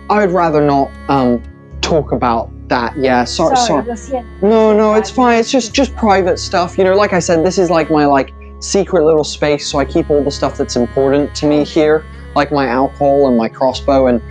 I'd 0.10 0.32
rather 0.32 0.66
not 0.66 0.90
um, 1.10 1.42
talk 1.82 2.12
about 2.12 2.50
that. 2.70 2.98
Yeah, 2.98 3.24
sorry, 3.24 3.56
sorry. 3.56 3.86
yes, 3.86 4.10
yeah. 4.12 4.24
No, 4.42 4.76
no, 4.76 4.96
it's 4.96 5.10
fine. 5.10 5.40
It's 5.40 5.52
just 5.52 5.74
just 5.74 5.96
private 5.96 6.40
stuff. 6.40 6.78
You 6.78 6.84
know, 6.84 6.96
like 6.96 7.14
I 7.14 7.20
said, 7.20 7.46
this 7.46 7.58
is 7.58 7.70
like 7.70 7.92
my 7.92 8.06
like 8.06 8.34
secret 8.60 9.06
little 9.06 9.24
space, 9.24 9.68
so 9.70 9.80
I 9.80 9.86
keep 9.86 10.10
all 10.10 10.24
the 10.24 10.32
stuff 10.32 10.58
that's 10.58 10.76
important 10.76 11.36
to 11.36 11.48
me 11.48 11.64
here, 11.64 12.06
like 12.36 12.52
my 12.52 12.68
alcohol 12.68 13.28
and 13.28 13.38
my 13.38 13.50
crossbow 13.50 14.08
and 14.08 14.22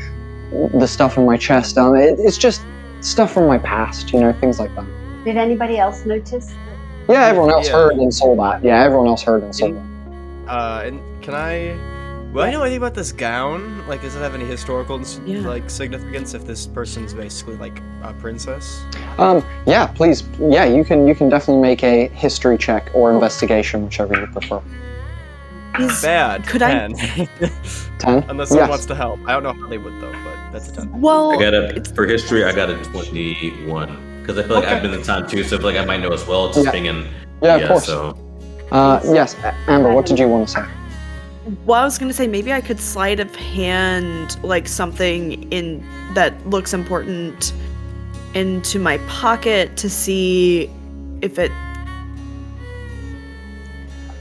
the 0.81 0.87
stuff 0.87 1.17
in 1.17 1.25
my 1.25 1.37
chest. 1.37 1.79
Um, 1.79 1.95
it, 1.97 2.19
it's 2.19 2.39
just 2.39 2.63
stuff 3.01 3.33
from 3.33 3.47
my 3.47 3.59
past. 3.59 4.13
You 4.13 4.21
know, 4.21 4.33
things 4.33 4.59
like 4.59 4.75
that. 4.77 5.02
Did 5.25 5.37
anybody 5.37 5.79
else 5.79 6.05
notice? 6.05 6.53
Yeah, 7.09 7.27
everyone 7.27 7.51
else 7.51 7.67
Yeah. 7.69 7.73
heard 7.75 7.93
and 7.95 8.13
saw 8.15 8.35
that. 8.37 8.65
Yeah, 8.65 8.83
everyone 8.83 9.07
else 9.09 9.23
heard 9.23 9.43
and 9.43 9.55
saw 9.55 9.69
that. 9.69 9.83
Uh, 10.49 10.83
and 10.87 11.01
can 11.23 11.35
I? 11.35 11.77
Well, 12.33 12.47
I 12.47 12.51
know 12.51 12.63
anything 12.63 12.79
about 12.79 12.95
this 12.95 13.13
gown? 13.13 13.87
Like, 13.87 14.01
does 14.01 14.17
it 14.17 14.21
have 14.21 14.35
any 14.35 14.47
historical 14.47 14.99
Yeah. 15.27 15.41
like 15.47 15.69
significance? 15.69 16.33
If 16.35 16.47
this 16.47 16.67
person's 16.67 17.13
basically 17.13 17.57
like 17.57 17.81
a 18.03 18.15
princess? 18.15 18.81
Um, 19.19 19.45
yeah, 19.67 19.87
please, 19.87 20.25
yeah, 20.41 20.65
you 20.65 20.83
can 20.83 21.07
you 21.07 21.15
can 21.15 21.29
definitely 21.29 21.61
make 21.63 21.83
a 21.85 22.09
history 22.09 22.57
check 22.57 22.91
or 22.95 23.13
investigation, 23.13 23.85
whichever 23.85 24.19
you 24.19 24.27
prefer. 24.29 24.61
Is 25.79 26.03
Bad. 26.03 26.47
Could 26.47 26.63
I- 26.63 26.71
10. 26.89 26.95
Ten. 27.99 28.25
Unless 28.29 28.49
someone 28.49 28.65
Yes. 28.65 28.69
wants 28.71 28.87
to 28.87 28.95
help. 28.95 29.19
I 29.27 29.33
don't 29.33 29.43
know 29.43 29.53
how 29.55 29.69
they 29.69 29.79
would 29.79 29.95
though, 30.01 30.13
but 30.25 30.37
that's 30.53 30.69
a 30.69 30.73
10. 30.77 31.01
well? 31.01 31.33
I 31.33 31.37
got 31.41 31.55
a 31.55 31.83
for 31.95 32.07
history. 32.07 32.45
I 32.45 32.53
got 32.53 32.69
a 32.71 32.77
twenty-one 32.85 33.97
because 34.23 34.39
I 34.39 34.43
feel 34.45 34.57
like 34.57 34.65
I've 34.67 34.83
been 34.83 34.95
in 34.95 35.03
time 35.03 35.29
too, 35.29 35.43
so 35.45 35.57
I 35.57 35.59
feel 35.59 35.69
like 35.73 35.77
I 35.81 35.85
might 35.85 36.01
know 36.01 36.13
as 36.13 36.27
well. 36.27 36.53
Just 36.53 36.65
Yeah. 36.67 36.73
being 36.73 36.87
in. 36.87 37.07
Yeah, 37.43 37.57
of 37.57 37.69
course. 37.69 37.85
So 37.87 38.17
Uh, 38.71 39.01
yes, 39.05 39.37
Amber. 39.69 39.93
What 39.93 40.07
did 40.07 40.19
you 40.19 40.29
want 40.29 40.49
to 40.49 40.55
say? 40.55 40.65
Well, 41.67 41.81
I 41.81 41.85
was 41.85 41.99
gonna 41.99 42.13
say 42.13 42.27
maybe 42.27 42.53
I 42.53 42.61
could 42.61 42.81
sleight 42.81 43.19
of 43.21 43.35
hand 43.35 44.43
like 44.45 44.69
something 44.69 45.51
in 45.53 45.85
that 46.15 46.33
looks 46.49 46.73
important 46.73 47.53
into 48.35 48.79
my 48.79 48.97
pocket 49.09 49.77
to 49.77 49.91
see 49.91 50.71
if 51.21 51.39
it. 51.39 51.51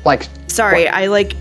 Like, 0.03 0.27
Sorry, 0.47 0.87
I 0.87 1.05
like 1.05 1.35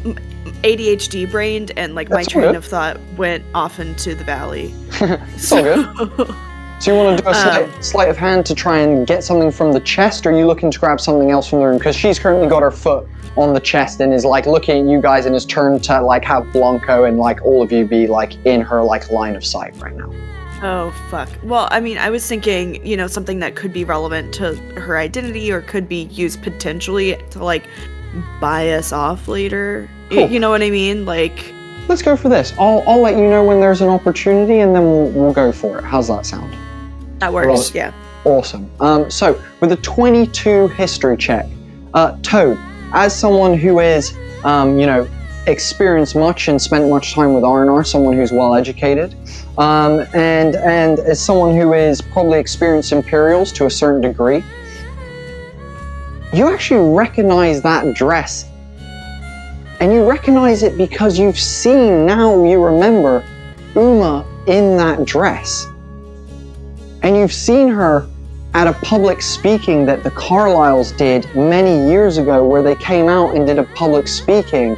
ADHD 0.62 1.29
brained 1.31 1.73
and 1.76 1.95
like 1.95 2.11
my 2.11 2.17
That's 2.17 2.29
all 2.29 2.33
train 2.43 2.47
good. 2.52 2.57
of 2.57 2.64
thought 2.67 2.99
went 3.17 3.43
off 3.55 3.81
into 3.81 4.14
the 4.14 4.23
valley. 4.25 4.73
it's 5.00 5.50
all 5.50 5.62
good. 5.62 6.35
So 6.80 6.92
you 6.92 6.96
want 6.96 7.18
to 7.18 7.22
do 7.22 7.28
a 7.28 7.34
sleight, 7.34 7.64
Um, 7.64 7.82
sleight 7.82 8.08
of 8.08 8.16
hand 8.16 8.46
to 8.46 8.54
try 8.54 8.78
and 8.78 9.06
get 9.06 9.22
something 9.22 9.50
from 9.50 9.72
the 9.72 9.80
chest, 9.80 10.25
or 10.25 10.30
are 10.30 10.38
you 10.38 10.46
looking 10.46 10.70
to 10.70 10.78
grab 10.78 10.99
something 10.99 11.30
else 11.30 11.46
from 11.46 11.58
the 11.58 11.66
room? 11.66 11.76
Because 11.76 11.94
she's 11.94 12.18
currently 12.18 12.49
got 12.49 12.62
her 12.62 12.70
foot 12.70 13.06
on 13.37 13.52
the 13.52 13.60
chest 13.60 14.00
and 14.00 14.14
is 14.14 14.25
like 14.25 14.46
looking 14.46 14.87
at 14.87 14.90
you 14.90 14.99
guys 14.99 15.26
and 15.26 15.37
is 15.37 15.44
turned 15.44 15.84
to 15.84 16.00
like 16.00 16.25
have 16.25 16.50
Blanco 16.54 17.04
and 17.04 17.18
like 17.18 17.44
all 17.44 17.62
of 17.62 17.70
you 17.70 17.84
be 17.84 18.06
like 18.06 18.34
in 18.46 18.62
her 18.62 18.82
like 18.82 19.10
line 19.10 19.37
of 19.37 19.44
sight 19.44 19.76
right 19.78 19.94
now. 19.94 20.10
Oh 20.62 20.90
fuck. 21.10 21.28
Well, 21.42 21.68
I 21.70 21.80
mean, 21.80 21.99
I 21.99 22.08
was 22.08 22.26
thinking, 22.26 22.84
you 22.84 22.96
know, 22.96 23.06
something 23.06 23.40
that 23.40 23.56
could 23.56 23.75
be 23.75 23.84
relevant 23.84 24.32
to 24.34 24.56
her 24.80 24.96
identity 24.96 25.52
or 25.52 25.60
could 25.60 25.87
be 25.87 26.04
used 26.04 26.42
potentially 26.42 27.22
to 27.30 27.44
like 27.44 27.64
buy 28.40 28.70
us 28.70 28.90
off 28.90 29.28
later. 29.28 29.87
Cool. 30.08 30.30
You 30.30 30.40
know 30.40 30.49
what 30.49 30.62
I 30.62 30.70
mean? 30.70 31.04
Like, 31.04 31.52
Let's 31.88 32.02
go 32.02 32.16
for 32.16 32.30
this. 32.30 32.54
I'll 32.58 32.82
I'll 32.87 33.00
let 33.00 33.18
you 33.18 33.28
know 33.28 33.44
when 33.44 33.60
there's 33.60 33.82
an 33.82 33.90
opportunity 33.90 34.60
and 34.60 34.75
then 34.75 34.84
we'll 34.84 35.08
we'll 35.10 35.32
go 35.34 35.52
for 35.52 35.78
it. 35.78 35.84
How's 35.84 36.08
that 36.08 36.25
sound? 36.25 36.56
That 37.21 37.33
works. 37.33 37.75
Yeah. 37.75 37.93
Awesome. 38.25 38.71
Um, 38.81 39.11
so, 39.11 39.43
with 39.61 39.73
a 39.73 39.77
22 39.77 40.69
history 40.69 41.17
check, 41.17 41.47
uh, 41.95 42.19
Toad, 42.23 42.59
as 42.93 43.19
someone 43.19 43.57
who 43.57 43.81
is, 43.81 44.17
um, 44.45 44.79
you 44.79 44.87
know, 44.87 45.09
experienced 45.47 46.15
much 46.17 46.49
and 46.49 46.61
spent 46.61 46.89
much 46.89 47.15
time 47.15 47.33
with 47.33 47.45
R&R, 47.45 47.85
someone 47.85 48.15
who's 48.15 48.33
well 48.33 48.55
educated, 48.55 49.15
um, 49.59 50.00
and 50.15 50.57
and 50.57 50.99
as 51.00 51.21
someone 51.21 51.55
who 51.55 51.73
is 51.73 52.00
probably 52.00 52.39
experienced 52.39 52.93
Imperials 52.93 53.53
to 53.53 53.67
a 53.67 53.71
certain 53.71 54.00
degree, 54.00 54.45
you 56.33 56.47
actually 56.47 56.95
recognize 56.95 57.62
that 57.62 57.95
dress. 57.95 58.47
And 59.81 59.95
you 59.95 60.07
recognize 60.07 60.62
it 60.62 60.77
because 60.77 61.19
you've 61.19 61.39
seen, 61.39 62.05
now 62.05 62.45
you 62.45 62.62
remember, 62.62 63.25
Uma 63.75 64.27
in 64.47 64.77
that 64.77 65.07
dress 65.07 65.67
and 67.02 67.16
you've 67.16 67.33
seen 67.33 67.69
her 67.69 68.07
at 68.54 68.66
a 68.66 68.73
public 68.73 69.23
speaking 69.23 69.87
that 69.87 70.02
the 70.02 70.11
Carlisles 70.11 70.92
did 70.92 71.25
many 71.35 71.88
years 71.88 72.19
ago, 72.19 72.47
where 72.47 72.62
they 72.62 72.75
came 72.75 73.09
out 73.09 73.37
and 73.37 73.47
did 73.47 73.59
a 73.59 73.64
public 73.64 74.09
speaking, 74.09 74.76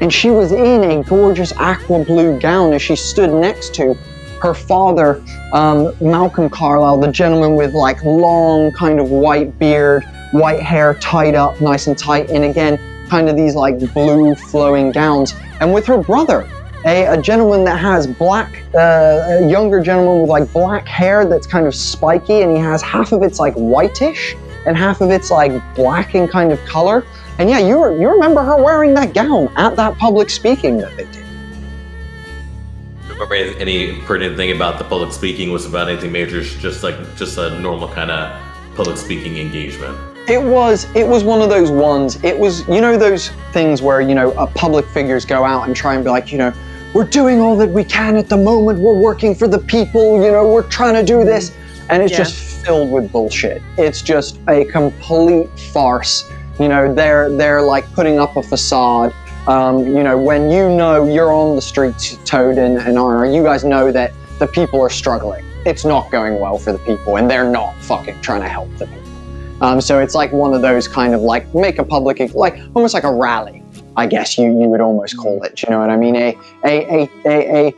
and 0.00 0.12
she 0.12 0.30
was 0.30 0.52
in 0.52 0.84
a 0.84 1.02
gorgeous 1.04 1.52
aqua 1.56 2.04
blue 2.04 2.38
gown 2.38 2.72
as 2.72 2.82
she 2.82 2.96
stood 2.96 3.32
next 3.32 3.74
to 3.74 3.94
her 4.42 4.54
father, 4.54 5.22
um, 5.52 5.94
Malcolm 6.00 6.48
Carlisle, 6.48 7.00
the 7.00 7.12
gentleman 7.12 7.56
with 7.56 7.74
like 7.74 8.02
long 8.04 8.70
kind 8.72 8.98
of 8.98 9.10
white 9.10 9.58
beard, 9.58 10.04
white 10.32 10.60
hair 10.60 10.94
tied 10.94 11.34
up 11.34 11.60
nice 11.60 11.86
and 11.86 11.98
tight, 11.98 12.30
and 12.30 12.44
again, 12.44 12.78
kind 13.08 13.28
of 13.28 13.36
these 13.36 13.54
like 13.54 13.78
blue 13.92 14.34
flowing 14.34 14.92
gowns, 14.92 15.34
and 15.60 15.72
with 15.72 15.86
her 15.86 15.98
brother, 15.98 16.48
a, 16.84 17.06
a 17.06 17.20
gentleman 17.20 17.64
that 17.64 17.78
has 17.78 18.06
black, 18.06 18.62
uh, 18.74 19.38
a 19.40 19.48
younger 19.48 19.82
gentleman 19.82 20.20
with 20.22 20.30
like 20.30 20.52
black 20.52 20.86
hair 20.86 21.26
that's 21.26 21.46
kind 21.46 21.66
of 21.66 21.74
spiky, 21.74 22.40
and 22.42 22.56
he 22.56 22.62
has 22.62 22.82
half 22.82 23.12
of 23.12 23.22
it's 23.22 23.38
like 23.38 23.54
whitish 23.54 24.34
and 24.66 24.76
half 24.76 25.00
of 25.00 25.10
it's 25.10 25.30
like 25.30 25.52
black 25.74 26.14
in 26.14 26.28
kind 26.28 26.52
of 26.52 26.64
color. 26.64 27.04
And 27.38 27.48
yeah, 27.48 27.58
you 27.58 27.82
re- 27.82 27.98
you 28.00 28.08
remember 28.10 28.42
her 28.42 28.62
wearing 28.62 28.94
that 28.94 29.14
gown 29.14 29.52
at 29.56 29.76
that 29.76 29.96
public 29.98 30.30
speaking 30.30 30.78
that 30.78 30.96
they 30.96 31.04
did. 31.04 31.24
remember 33.08 33.34
any- 33.34 33.56
any 33.58 34.00
pertinent 34.02 34.36
thing 34.36 34.52
about 34.52 34.78
the 34.78 34.84
public 34.84 35.12
speaking 35.12 35.50
was 35.50 35.66
about 35.66 35.88
anything 35.88 36.12
major? 36.12 36.42
Just 36.42 36.82
like 36.82 36.94
just 37.16 37.36
a 37.38 37.58
normal 37.60 37.88
kind 37.88 38.10
of 38.10 38.40
public 38.74 38.96
speaking 38.96 39.36
engagement. 39.36 39.96
It 40.28 40.42
was 40.42 40.86
it 40.94 41.06
was 41.06 41.24
one 41.24 41.42
of 41.42 41.50
those 41.50 41.70
ones. 41.70 42.22
It 42.22 42.38
was 42.38 42.66
you 42.68 42.80
know 42.80 42.96
those 42.96 43.28
things 43.52 43.82
where 43.82 44.00
you 44.00 44.14
know 44.14 44.30
uh, 44.32 44.46
public 44.54 44.86
figures 44.86 45.24
go 45.24 45.44
out 45.44 45.66
and 45.66 45.76
try 45.76 45.94
and 45.94 46.04
be 46.04 46.10
like 46.10 46.32
you 46.32 46.38
know 46.38 46.52
we're 46.94 47.04
doing 47.04 47.40
all 47.40 47.56
that 47.56 47.70
we 47.70 47.84
can 47.84 48.16
at 48.16 48.28
the 48.28 48.36
moment. 48.36 48.78
We're 48.80 48.98
working 48.98 49.34
for 49.34 49.46
the 49.48 49.58
people. 49.58 50.22
You 50.22 50.30
know 50.32 50.48
we're 50.52 50.68
trying 50.68 50.94
to 50.94 51.02
do 51.04 51.24
this, 51.24 51.52
and 51.88 52.02
it's 52.02 52.12
Yeah. 52.12 52.18
just 52.18 52.34
filled 52.64 52.90
with 52.90 53.10
bullshit. 53.12 53.62
It's 53.78 54.02
just 54.02 54.38
a 54.48 54.64
complete 54.66 55.48
farce. 55.72 56.24
You 56.58 56.68
know 56.68 56.92
they're 56.92 57.30
they're 57.36 57.62
like 57.62 57.90
putting 57.92 58.18
up 58.18 58.36
a 58.36 58.42
facade. 58.42 59.12
Um, 59.46 59.86
you 59.86 60.02
know 60.02 60.18
when 60.18 60.50
you 60.50 60.68
know 60.68 61.04
you're 61.06 61.32
on 61.32 61.56
the 61.56 61.62
streets, 61.62 62.18
Toad 62.24 62.58
and, 62.58 62.76
and 62.78 62.98
R&R, 62.98 63.26
you 63.26 63.42
guys 63.42 63.64
know 63.64 63.90
that 63.92 64.12
the 64.38 64.46
people 64.46 64.80
are 64.80 64.90
struggling. 64.90 65.44
It's 65.66 65.84
not 65.84 66.10
going 66.10 66.40
well 66.40 66.58
for 66.58 66.72
the 66.72 66.78
people, 66.80 67.16
and 67.16 67.30
they're 67.30 67.50
not 67.50 67.74
fucking 67.82 68.20
trying 68.20 68.42
to 68.42 68.48
help 68.48 68.68
the 68.78 68.86
people. 68.86 69.00
Um, 69.62 69.80
so 69.80 69.98
it's 69.98 70.14
like 70.14 70.32
one 70.32 70.54
of 70.54 70.62
those 70.62 70.88
kind 70.88 71.14
of 71.14 71.20
like 71.20 71.54
make 71.54 71.78
a 71.78 71.84
public, 71.84 72.18
like 72.34 72.58
almost 72.74 72.94
like 72.94 73.04
a 73.04 73.12
rally, 73.12 73.59
I 73.96 74.06
guess 74.06 74.38
you, 74.38 74.44
you 74.46 74.68
would 74.68 74.80
almost 74.80 75.16
call 75.16 75.42
it. 75.42 75.62
You 75.62 75.70
know 75.70 75.78
what 75.80 75.90
I 75.90 75.96
mean? 75.96 76.16
A 76.16 76.36
a 76.64 76.74
a 77.02 77.10
a, 77.26 77.68
a 77.68 77.74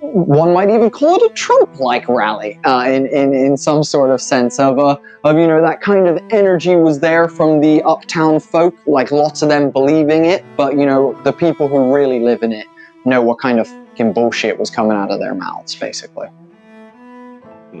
one 0.00 0.52
might 0.52 0.68
even 0.68 0.90
call 0.90 1.16
it 1.16 1.30
a 1.30 1.34
Trump-like 1.34 2.06
rally 2.08 2.60
uh, 2.64 2.84
in, 2.86 3.06
in 3.06 3.32
in 3.32 3.56
some 3.56 3.82
sort 3.82 4.10
of 4.10 4.20
sense 4.20 4.58
of 4.58 4.78
uh, 4.78 4.96
of 5.24 5.38
you 5.38 5.46
know 5.46 5.62
that 5.62 5.80
kind 5.80 6.06
of 6.06 6.18
energy 6.30 6.76
was 6.76 7.00
there 7.00 7.28
from 7.28 7.60
the 7.60 7.82
uptown 7.82 8.40
folk, 8.40 8.74
like 8.86 9.10
lots 9.10 9.42
of 9.42 9.48
them 9.48 9.70
believing 9.70 10.26
it, 10.26 10.44
but 10.56 10.76
you 10.78 10.84
know 10.84 11.18
the 11.24 11.32
people 11.32 11.68
who 11.68 11.94
really 11.94 12.20
live 12.20 12.42
in 12.42 12.52
it 12.52 12.66
know 13.06 13.22
what 13.22 13.38
kind 13.38 13.58
of 13.60 13.66
fucking 13.66 14.12
bullshit 14.12 14.58
was 14.58 14.70
coming 14.70 14.96
out 14.96 15.10
of 15.10 15.20
their 15.20 15.34
mouths, 15.34 15.74
basically. 15.74 16.28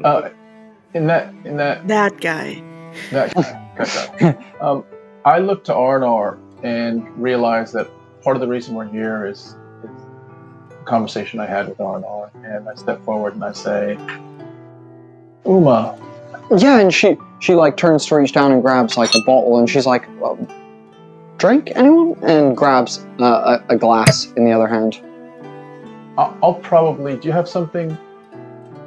Uh, 0.02 0.30
in 0.94 1.06
that 1.06 1.34
in 1.44 1.56
that 1.56 1.86
That 1.88 2.20
guy. 2.20 2.62
that 3.10 3.34
that 3.76 4.18
guy. 4.18 4.44
um, 4.60 4.84
I 5.24 5.38
look 5.38 5.64
to 5.64 5.74
R&R 5.74 6.34
and 6.34 6.43
realize 7.16 7.72
that 7.72 7.88
part 8.22 8.36
of 8.36 8.40
the 8.40 8.48
reason 8.48 8.74
we're 8.74 8.88
here 8.88 9.26
is, 9.26 9.56
is 9.82 9.90
a 10.80 10.84
conversation 10.84 11.40
I 11.40 11.46
had 11.46 11.68
with 11.68 11.80
R&R, 11.80 12.30
and 12.42 12.68
I 12.68 12.74
step 12.74 13.04
forward 13.04 13.34
and 13.34 13.44
I 13.44 13.52
say, 13.52 13.98
Uma, 15.46 15.98
Yeah, 16.56 16.78
and 16.78 16.92
she 16.92 17.16
she 17.40 17.54
like 17.54 17.76
turns 17.76 18.06
to 18.06 18.16
reach 18.16 18.32
down 18.32 18.52
and 18.52 18.62
grabs 18.62 18.96
like 18.96 19.14
a 19.14 19.20
bottle, 19.26 19.58
and 19.58 19.68
she's 19.68 19.84
like, 19.84 20.08
well, 20.18 20.38
"Drink, 21.36 21.72
anyone?" 21.74 22.16
And 22.22 22.56
grabs 22.56 23.04
uh, 23.20 23.58
a, 23.68 23.74
a 23.74 23.76
glass 23.76 24.32
in 24.36 24.46
the 24.46 24.52
other 24.52 24.66
hand. 24.66 25.00
I'll, 26.16 26.36
I'll 26.42 26.54
probably. 26.54 27.16
Do 27.16 27.28
you 27.28 27.32
have 27.32 27.48
something? 27.48 27.90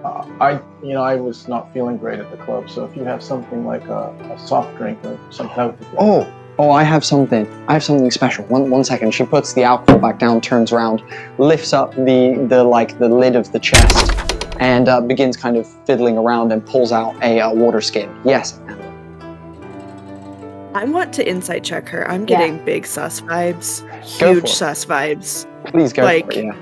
Uh, 0.04 0.26
I, 0.40 0.52
you 0.82 0.94
know, 0.94 1.04
I 1.04 1.16
was 1.16 1.48
not 1.48 1.72
feeling 1.74 1.98
great 1.98 2.20
at 2.20 2.32
the 2.32 2.38
club, 2.38 2.70
so 2.70 2.86
if 2.86 2.96
you 2.96 3.04
have 3.04 3.22
something 3.22 3.66
like 3.66 3.86
a, 3.86 4.10
a 4.32 4.40
soft 4.40 4.76
drink 4.78 4.98
or 5.04 5.20
something, 5.30 5.56
that 5.56 5.66
would 5.66 5.80
be 5.80 5.86
great. 5.86 5.98
Oh, 6.00 6.34
oh, 6.60 6.72
I 6.72 6.84
have 6.84 7.04
something. 7.06 7.48
I 7.68 7.74
have 7.74 7.84
something 7.84 8.10
special. 8.12 8.46
One 8.46 8.70
one 8.70 8.84
second. 8.84 9.12
She 9.14 9.24
puts 9.26 9.54
the 9.54 9.64
alcohol 9.64 10.00
back 10.00 10.20
down, 10.20 10.42
turns 10.42 10.72
around, 10.72 11.04
lifts 11.38 11.74
up 11.74 11.94
the 11.96 12.46
the 12.50 12.64
like 12.64 12.98
the 13.00 13.10
lid 13.10 13.36
of 13.36 13.52
the 13.52 13.60
chest, 13.60 14.12
and 14.60 14.88
uh, 14.90 15.02
begins 15.02 15.38
kind 15.38 15.58
of 15.58 15.68
fiddling 15.86 16.18
around 16.18 16.52
and 16.52 16.66
pulls 16.66 16.92
out 16.92 17.16
a 17.24 17.40
uh, 17.42 17.54
water 17.54 17.82
skin. 17.82 18.10
Yes. 18.26 18.60
I 20.74 20.84
want 20.86 21.12
to 21.14 21.28
insight 21.28 21.64
check 21.64 21.90
her. 21.90 22.08
I'm 22.10 22.28
Yeah. 22.28 22.38
getting 22.38 22.64
big 22.64 22.86
sus 22.86 23.22
vibes. 23.22 23.82
Huge 24.04 24.44
it. 24.44 24.48
sus 24.50 24.86
vibes. 24.86 25.48
Please 25.72 25.92
go 25.92 26.04
Like- 26.04 26.32
for 26.34 26.40
it. 26.40 26.56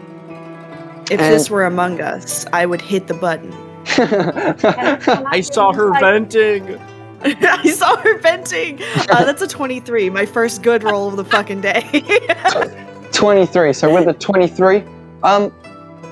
If 1.12 1.20
And- 1.20 1.34
this 1.34 1.50
were 1.50 1.66
Among 1.66 2.00
Us, 2.02 2.46
I 2.54 2.66
would 2.66 2.82
hit 2.82 3.08
the 3.08 3.14
button. 3.14 3.54
I 3.98 5.42
saw 5.42 5.74
her 5.74 5.90
Like, 5.90 6.02
venting. 6.02 6.80
I 7.41 7.70
saw 7.72 7.98
her 7.98 8.17
venting. 8.20 8.82
Uh, 9.10 9.24
that's 9.25 9.41
a 9.41 9.48
23. 9.48 10.10
My 10.10 10.25
first 10.25 10.62
good 10.62 10.84
roll 10.84 11.08
of 11.10 11.17
the 11.17 11.25
fucking 11.25 11.62
day. 11.62 11.82
23. 13.12 13.74
So 13.74 13.94
with 13.94 14.05
the 14.05 14.13
23, 14.13 14.84
um, 15.24 15.53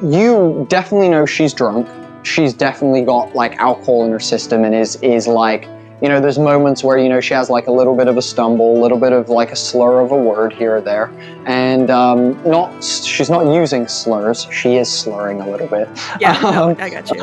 you 0.03 0.65
definitely 0.69 1.09
know 1.09 1.25
she's 1.25 1.53
drunk. 1.53 1.87
She's 2.25 2.53
definitely 2.53 3.03
got 3.03 3.35
like 3.35 3.55
alcohol 3.57 4.05
in 4.05 4.11
her 4.11 4.19
system 4.19 4.63
and 4.63 4.73
is 4.73 4.95
is 5.01 5.27
like, 5.27 5.67
you 6.01 6.09
know, 6.09 6.19
there's 6.21 6.39
moments 6.39 6.83
where 6.83 6.97
you 6.97 7.09
know 7.09 7.19
she 7.21 7.33
has 7.33 7.49
like 7.49 7.67
a 7.67 7.71
little 7.71 7.95
bit 7.95 8.07
of 8.07 8.17
a 8.17 8.21
stumble, 8.21 8.77
a 8.77 8.81
little 8.81 8.97
bit 8.97 9.11
of 9.13 9.29
like 9.29 9.51
a 9.51 9.55
slur 9.55 9.99
of 10.01 10.11
a 10.11 10.17
word 10.17 10.53
here 10.53 10.77
or 10.77 10.81
there, 10.81 11.11
and 11.45 11.89
um, 11.89 12.41
not 12.49 12.83
she's 12.83 13.29
not 13.29 13.45
using 13.53 13.87
slurs. 13.87 14.47
She 14.51 14.75
is 14.75 14.89
slurring 14.91 15.41
a 15.41 15.49
little 15.49 15.67
bit. 15.67 15.87
yeah, 16.19 16.39
no, 16.41 16.49
Um, 16.71 16.75
I 16.79 16.89
got 16.89 17.09
you. 17.11 17.21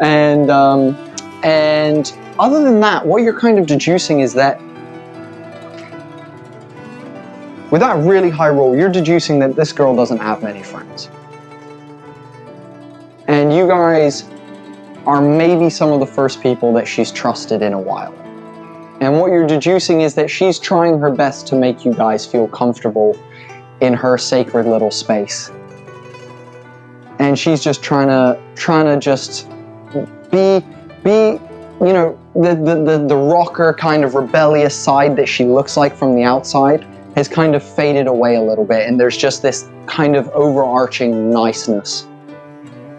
and 0.00 0.50
um, 0.50 0.96
and 1.46 2.12
other 2.40 2.60
than 2.64 2.80
that, 2.80 3.06
what 3.06 3.22
you're 3.22 3.38
kind 3.38 3.56
of 3.56 3.66
deducing 3.66 4.18
is 4.18 4.34
that 4.34 4.60
with 7.70 7.82
that 7.82 7.96
really 7.98 8.30
high 8.30 8.48
roll, 8.48 8.76
you're 8.76 8.90
deducing 8.90 9.38
that 9.38 9.54
this 9.54 9.72
girl 9.72 9.94
doesn't 9.94 10.18
have 10.18 10.42
many 10.42 10.64
friends. 10.64 11.08
And 13.28 13.54
you 13.54 13.68
guys 13.68 14.28
are 15.06 15.22
maybe 15.22 15.70
some 15.70 15.92
of 15.92 16.00
the 16.00 16.06
first 16.06 16.42
people 16.42 16.72
that 16.74 16.88
she's 16.88 17.12
trusted 17.12 17.62
in 17.62 17.74
a 17.74 17.80
while. 17.80 18.12
And 19.00 19.20
what 19.20 19.30
you're 19.30 19.46
deducing 19.46 20.00
is 20.00 20.16
that 20.16 20.28
she's 20.28 20.58
trying 20.58 20.98
her 20.98 21.12
best 21.12 21.46
to 21.46 21.54
make 21.54 21.84
you 21.84 21.94
guys 21.94 22.26
feel 22.26 22.48
comfortable 22.48 23.16
in 23.80 23.94
her 23.94 24.18
sacred 24.18 24.66
little 24.66 24.90
space. 24.90 25.52
And 27.20 27.38
she's 27.38 27.62
just 27.62 27.84
trying 27.84 28.08
to 28.08 28.36
trying 28.56 28.86
to 28.86 28.98
just 28.98 29.48
be 30.32 30.64
be 31.06 31.40
you 31.84 31.92
know 31.92 32.18
the, 32.34 32.54
the, 32.54 32.82
the, 32.84 33.06
the 33.06 33.16
rocker 33.16 33.72
kind 33.72 34.04
of 34.04 34.14
rebellious 34.14 34.74
side 34.74 35.16
that 35.16 35.28
she 35.28 35.44
looks 35.44 35.76
like 35.76 35.96
from 35.96 36.14
the 36.16 36.22
outside 36.22 36.84
has 37.14 37.28
kind 37.28 37.54
of 37.54 37.62
faded 37.62 38.06
away 38.06 38.34
a 38.34 38.42
little 38.42 38.64
bit 38.64 38.86
and 38.86 38.98
there's 39.00 39.16
just 39.16 39.40
this 39.40 39.68
kind 39.86 40.16
of 40.16 40.28
overarching 40.30 41.30
niceness 41.30 42.06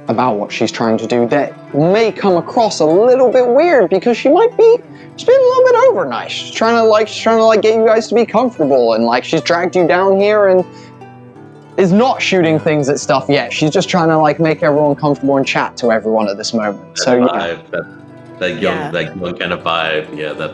about 0.07 0.37
what 0.37 0.51
she's 0.51 0.71
trying 0.71 0.97
to 0.97 1.05
do 1.05 1.27
that 1.27 1.75
may 1.75 2.11
come 2.11 2.37
across 2.37 2.79
a 2.79 2.85
little 2.85 3.31
bit 3.31 3.45
weird 3.47 3.89
because 3.89 4.15
she 4.15 4.29
might 4.29 4.55
be 4.57 4.77
she's 5.17 5.27
been 5.27 5.35
a 5.35 5.43
little 5.43 5.63
bit 5.65 5.75
over 5.89 6.05
nice. 6.05 6.31
She's 6.31 6.55
trying 6.55 6.75
to 6.75 6.83
like 6.83 7.07
she's 7.07 7.21
trying 7.21 7.37
to 7.37 7.45
like 7.45 7.61
get 7.61 7.75
you 7.75 7.85
guys 7.85 8.07
to 8.07 8.15
be 8.15 8.25
comfortable 8.25 8.93
and 8.93 9.03
like 9.03 9.23
she's 9.23 9.41
dragged 9.41 9.75
you 9.75 9.85
down 9.85 10.17
here 10.19 10.47
and 10.47 10.65
is 11.77 11.91
not 11.91 12.21
shooting 12.21 12.57
things 12.59 12.89
at 12.89 12.99
stuff 12.99 13.25
yet. 13.29 13.53
She's 13.53 13.69
just 13.69 13.87
trying 13.89 14.09
to 14.09 14.17
like 14.17 14.39
make 14.39 14.63
everyone 14.63 14.95
comfortable 14.95 15.37
and 15.37 15.45
chat 15.47 15.77
to 15.77 15.91
everyone 15.91 16.27
at 16.27 16.37
this 16.37 16.53
moment. 16.53 16.95
That 16.95 16.97
So 17.03 17.15
yeah. 17.17 17.25
vibe, 17.27 17.69
that, 17.71 18.39
that 18.39 18.49
young, 18.59 18.61
Yeah. 18.77 18.91
that 18.91 19.15
young 19.15 19.37
kind 19.37 19.53
of 19.53 19.61
vibe. 19.63 20.17
Yeah, 20.17 20.33
that. 20.33 20.53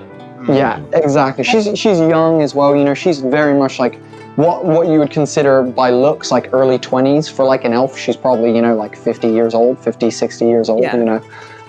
Yeah, 0.50 0.84
exactly. 0.94 1.46
She's 1.46 1.64
she's 1.80 2.00
young 2.00 2.42
as 2.42 2.54
well. 2.54 2.76
You 2.76 2.84
know, 2.84 2.94
she's 2.94 3.22
very 3.22 3.58
much 3.58 3.80
like 3.80 3.96
what 4.36 4.66
what 4.66 4.88
you 4.90 5.00
would 5.00 5.12
consider 5.12 5.64
by 5.64 5.90
looks 5.92 6.32
like 6.32 6.50
early 6.54 6.78
20s 6.78 7.32
for 7.32 7.46
like 7.46 7.64
an 7.64 7.72
elf. 7.72 7.98
She's 7.98 8.18
probably, 8.18 8.54
you 8.54 8.62
know, 8.62 8.76
like 8.76 8.98
50 8.98 9.30
years 9.30 9.54
old, 9.54 9.80
50, 9.80 10.12
60 10.12 10.46
years 10.46 10.68
old, 10.68 10.82
Yeah. 10.84 10.98
you 10.98 11.06
know. 11.06 11.22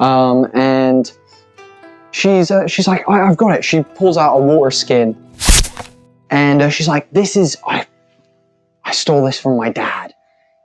Um, 0.05 0.51
and 0.55 1.13
she's 2.11 2.51
uh, 2.51 2.67
she's 2.67 2.89
like, 2.89 3.09
I, 3.09 3.21
I've 3.29 3.37
got 3.37 3.53
it. 3.55 3.65
She 3.65 3.85
pulls 3.85 4.17
out 4.17 4.35
a 4.37 4.41
water 4.41 4.73
skin 4.73 5.15
and 6.31 6.63
uh, 6.63 6.69
she's 6.69 6.89
like, 6.89 7.09
this 7.13 7.37
is 7.37 7.57
I 7.69 7.87
I 8.85 8.93
stole 8.93 9.25
this 9.25 9.41
from 9.41 9.57
my 9.57 9.71
dad. 9.71 10.13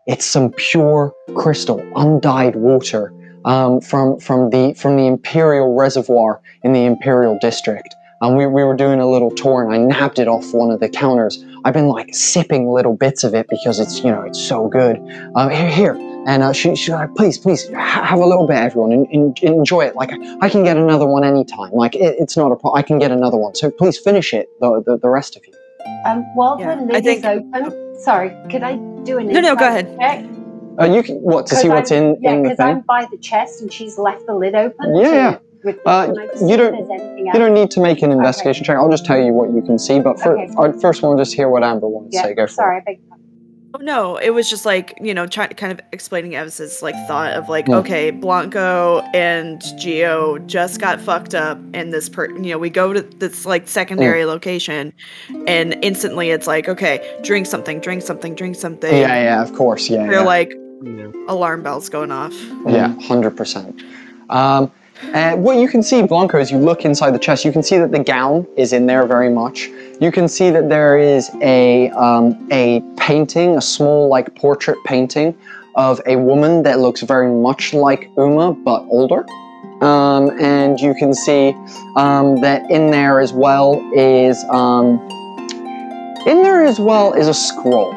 It's 0.08 0.26
some 0.26 0.52
pure 0.52 1.14
crystal, 1.36 1.80
undyed 1.96 2.56
water 2.56 3.14
um, 3.46 3.80
from 3.82 4.20
from 4.20 4.50
the 4.50 4.74
from 4.74 4.98
the 4.98 5.06
Imperial 5.08 5.76
Reservoir 5.76 6.42
in 6.64 6.74
the 6.74 6.86
Imperial 6.86 7.38
District. 7.40 7.96
And 8.22 8.36
we, 8.36 8.46
we 8.48 8.66
were 8.66 8.76
doing 8.76 9.00
a 9.00 9.10
little 9.10 9.32
tour, 9.32 9.64
and 9.64 9.74
I 9.74 9.78
nabbed 9.78 10.20
it 10.20 10.28
off 10.28 10.54
one 10.54 10.72
of 10.72 10.82
the 10.82 10.90
counters. 10.90 11.42
I've 11.64 11.74
been 11.74 11.88
like 11.88 12.14
sipping 12.14 12.68
little 12.68 12.94
bits 12.94 13.24
of 13.24 13.34
it 13.34 13.48
because 13.50 13.80
it's 13.80 14.00
you 14.04 14.12
know 14.12 14.24
it's 14.24 14.40
so 14.42 14.68
good. 14.68 14.98
Um, 15.36 15.50
here, 15.52 15.70
here, 15.70 15.96
and 16.28 16.44
uh, 16.44 16.52
she 16.52 16.76
she's 16.76 16.90
like, 16.90 17.16
please, 17.16 17.38
please 17.38 17.70
ha- 17.70 18.04
have 18.04 18.20
a 18.20 18.26
little 18.26 18.46
bit, 18.46 18.58
everyone, 18.58 18.92
and, 18.92 19.08
and 19.14 19.40
enjoy 19.40 19.86
it. 19.86 19.96
Like 19.96 20.12
I 20.42 20.50
can 20.50 20.66
get 20.66 20.76
another 20.76 21.06
one 21.06 21.24
anytime. 21.24 21.72
Like 21.72 21.96
it, 21.96 22.16
it's 22.20 22.36
not 22.36 22.52
a 22.52 22.56
problem. 22.58 22.78
I 22.78 22.82
can 22.82 23.00
get 23.00 23.12
another 23.12 23.38
one. 23.38 23.56
So 23.56 23.72
please 23.72 23.98
finish 23.98 24.34
it, 24.34 24.50
the 24.60 24.84
the, 24.86 24.98
the 24.98 25.10
rest 25.10 25.38
of 25.38 25.44
you. 25.48 25.54
Um, 26.06 26.24
while 26.36 26.60
Yeah, 26.60 26.76
the 26.76 26.82
lid 26.92 27.04
think- 27.06 27.20
is 27.20 27.26
open, 27.26 27.89
sorry, 28.00 28.32
could 28.50 28.64
I 28.64 28.76
do 29.04 29.18
an 29.18 29.28
No, 29.28 29.40
no, 29.42 29.56
go 29.56 29.68
ahead. 29.68 29.96
check? 30.00 30.26
Uh, 30.80 30.86
you 30.86 31.04
can 31.04 31.18
what 31.18 31.46
to 31.48 31.56
see 31.56 31.68
what's 31.70 31.92
I'm- 31.92 32.04
in 32.16 32.18
Yeah, 32.22 32.32
in 32.32 32.44
the 32.44 32.50
because. 32.50 32.60
I'm 32.60 32.82
by 32.82 33.06
the 33.12 33.18
chest 33.18 33.62
and 33.62 33.72
she's 33.72 33.98
left 33.98 34.26
the 34.26 34.34
lid 34.34 34.56
open. 34.56 34.96
Yeah, 34.96 35.04
to- 35.04 35.16
yeah. 35.66 35.74
Uh, 35.86 36.06
can 36.06 36.18
I 36.18 36.28
just 36.28 36.48
you 36.50 36.56
don't- 36.56 36.76
You 37.18 37.28
else? 37.28 37.38
don't 37.38 37.54
need 37.54 37.70
to 37.72 37.82
make 37.82 38.02
an 38.02 38.12
investigation 38.12 38.64
check. 38.64 38.78
I'll 38.78 38.90
just 38.90 39.06
tell 39.06 39.18
you 39.20 39.34
what 39.34 39.52
you 39.52 39.62
can 39.62 39.78
see. 39.78 40.00
But 40.00 40.18
for, 40.22 40.38
Okay. 40.40 40.50
I 40.58 40.72
first 40.80 41.04
want 41.04 41.18
to 41.18 41.22
just 41.24 41.36
hear 41.36 41.50
what 41.50 41.64
Amber 41.64 41.88
wants 41.90 42.12
to 42.12 42.16
Yeah, 42.18 42.24
say. 42.24 42.34
Go 42.34 42.44
for 42.48 42.54
sorry, 42.54 42.78
it. 42.78 42.80
I 42.80 42.84
beg 42.86 43.00
your 43.00 43.08
pardon. 43.10 43.19
Oh, 43.72 43.78
no, 43.80 44.18
it 44.18 44.32
was 44.32 44.50
just 44.50 44.66
like 44.66 44.98
you 45.00 45.14
know, 45.14 45.28
try, 45.28 45.46
kind 45.48 45.72
of 45.72 45.80
explaining 45.92 46.32
Evis's 46.36 46.82
like 46.82 46.96
thought 47.08 47.34
of 47.34 47.50
like, 47.50 47.68
Hmm. 47.68 47.74
okay, 47.76 48.10
Blanco 48.10 49.02
and 49.14 49.62
Geo 49.78 50.40
just 50.40 50.80
got 50.82 51.00
fucked 51.00 51.36
up, 51.36 51.60
and 51.76 51.94
this 51.94 52.10
per, 52.10 52.30
you 52.32 52.52
know, 52.52 52.58
we 52.58 52.72
go 52.72 52.94
to 52.94 53.02
this 53.02 53.46
like 53.46 53.68
secondary 53.68 54.24
Hmm. 54.24 54.30
location, 54.30 54.94
and 55.46 55.78
instantly 55.84 56.32
it's 56.32 56.48
like, 56.48 56.68
okay, 56.68 57.00
drink 57.24 57.46
something, 57.46 57.80
drink 57.80 58.02
something, 58.02 58.34
drink 58.34 58.56
something. 58.56 58.92
Yeah, 58.96 59.22
yeah, 59.22 59.42
of 59.42 59.54
course. 59.54 59.88
Yeah, 59.90 60.04
They're 60.08 60.14
yeah. 60.14 60.20
like 60.22 60.54
Yeah. 60.84 61.08
alarm 61.28 61.62
bells 61.62 61.90
going 61.90 62.12
off. 62.12 62.34
Yeah, 62.66 62.94
hundred 63.02 63.38
percent. 63.38 63.82
And 65.02 65.44
what 65.44 65.58
you 65.58 65.68
can 65.68 65.82
see, 65.82 66.02
Blanco, 66.02 66.38
as 66.38 66.52
you 66.52 66.58
look 66.58 66.86
inside 66.86 67.12
the 67.12 67.20
chest, 67.20 67.46
you 67.46 67.52
can 67.52 67.64
see 67.64 67.78
that 67.78 67.92
the 67.92 68.04
gown 68.04 68.46
is 68.58 68.74
in 68.74 68.86
there 68.86 69.06
very 69.06 69.30
much. 69.30 69.70
You 70.00 70.12
can 70.12 70.28
see 70.28 70.50
that 70.50 70.70
there 70.70 70.98
is 70.98 71.30
a 71.42 71.90
um, 71.92 72.48
a 72.52 72.82
painting, 72.98 73.58
a 73.58 73.62
small 73.62 74.08
like 74.08 74.36
portrait 74.36 74.78
painting 74.86 75.38
of 75.76 76.02
a 76.06 76.16
woman 76.18 76.64
that 76.64 76.80
looks 76.80 77.02
very 77.02 77.32
much 77.32 77.74
like 77.74 78.10
Uma 78.18 78.54
but 78.54 78.82
older. 78.90 79.26
Um, 79.82 80.38
and 80.42 80.78
you 80.80 80.94
can 80.94 81.14
see 81.14 81.54
um, 81.96 82.42
that 82.42 82.70
in 82.70 82.92
there 82.92 83.22
as 83.22 83.32
well 83.32 83.82
is 83.96 84.44
um, 84.50 85.00
in 86.28 86.44
there 86.44 86.66
as 86.66 86.80
well 86.80 87.14
is 87.14 87.30
a 87.30 87.34
scroll 87.34 87.94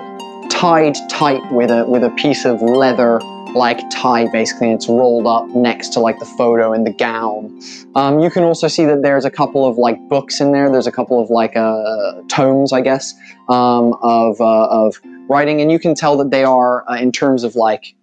tied 0.49 0.95
tight 1.11 1.43
with 1.53 1.71
a 1.71 1.85
with 1.85 2.05
a 2.05 2.11
piece 2.11 2.45
of 2.45 2.63
leather 2.63 3.19
like 3.55 3.79
tie 3.91 4.31
basically 4.31 4.69
and 4.69 4.77
it's 4.77 4.89
rolled 4.89 5.27
up 5.27 5.47
next 5.49 5.91
to 5.91 6.01
like 6.01 6.19
the 6.19 6.25
photo 6.25 6.73
and 6.73 6.87
the 6.87 6.93
gown. 6.93 7.61
Um, 7.95 8.21
you 8.21 8.31
can 8.31 8.43
also 8.43 8.69
see 8.69 8.85
that 8.85 9.03
there's 9.03 9.25
a 9.25 9.31
couple 9.31 9.67
of 9.67 9.77
like 9.77 9.99
books 10.09 10.41
in 10.41 10.53
there. 10.53 10.71
There's 10.71 10.87
a 10.87 10.93
couple 10.93 11.21
of 11.21 11.31
like 11.31 11.57
uh, 11.57 12.23
tomes 12.29 12.73
i 12.73 12.81
guess 12.81 13.15
um, 13.49 13.95
of, 14.03 14.41
uh, 14.41 14.67
of 14.69 15.01
writing 15.29 15.61
and 15.61 15.71
you 15.71 15.79
can 15.79 15.95
tell 15.95 16.17
that 16.19 16.31
they 16.31 16.45
are 16.45 16.89
uh, 16.91 16.97
in 16.97 17.13
terms 17.13 17.45
of 17.45 17.57
like 17.57 17.95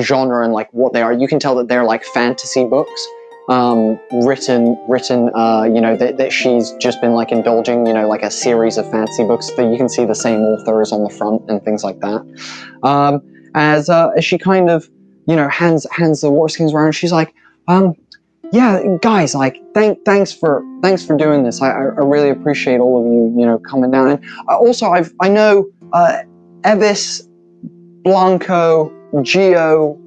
genre 0.00 0.44
and 0.44 0.52
like 0.52 0.72
what 0.72 0.92
they 0.92 1.02
are. 1.02 1.12
You 1.12 1.28
can 1.28 1.38
tell 1.38 1.54
that 1.56 1.68
they're 1.68 1.84
like 1.84 2.04
fantasy 2.04 2.64
books 2.64 3.06
um, 3.50 3.98
written 4.12 4.78
written 4.88 5.30
uh, 5.34 5.64
you 5.64 5.80
know 5.80 5.96
that, 5.96 6.16
that 6.18 6.32
she's 6.32 6.72
just 6.74 7.00
been 7.00 7.12
like 7.12 7.32
indulging 7.32 7.84
you 7.84 7.92
know 7.92 8.08
like 8.08 8.22
a 8.22 8.30
series 8.30 8.78
of 8.78 8.88
fantasy 8.90 9.24
books 9.24 9.50
that 9.56 9.70
you 9.70 9.76
can 9.76 9.88
see 9.88 10.04
the 10.04 10.14
same 10.14 10.40
authors 10.40 10.92
on 10.92 11.02
the 11.02 11.10
front 11.10 11.42
and 11.50 11.62
things 11.64 11.82
like 11.82 11.98
that. 12.00 12.22
Um, 12.84 13.20
as 13.54 13.88
uh, 13.88 14.10
as 14.16 14.24
she 14.24 14.38
kind 14.38 14.70
of 14.70 14.88
you 15.26 15.36
know 15.36 15.48
hands 15.48 15.86
hands 15.90 16.20
the 16.20 16.30
war 16.30 16.48
skins 16.48 16.72
around. 16.72 16.92
She's 16.92 17.12
like 17.12 17.34
um 17.68 17.94
yeah 18.52 18.82
guys 19.00 19.34
like 19.34 19.62
thank 19.74 20.04
thanks 20.04 20.32
for 20.32 20.62
thanks 20.82 21.04
for 21.04 21.16
doing 21.16 21.44
this. 21.44 21.62
I, 21.62 21.70
I 21.70 22.02
really 22.02 22.30
appreciate 22.30 22.80
all 22.80 23.00
of 23.00 23.06
you 23.06 23.34
you 23.38 23.46
know 23.46 23.58
coming 23.58 23.90
down. 23.90 24.08
And 24.10 24.24
also 24.48 24.90
i've 24.90 25.12
i 25.20 25.28
know 25.28 25.68
uh 25.92 26.22
evis 26.62 27.26
blanco 28.02 28.92
geo 29.22 29.98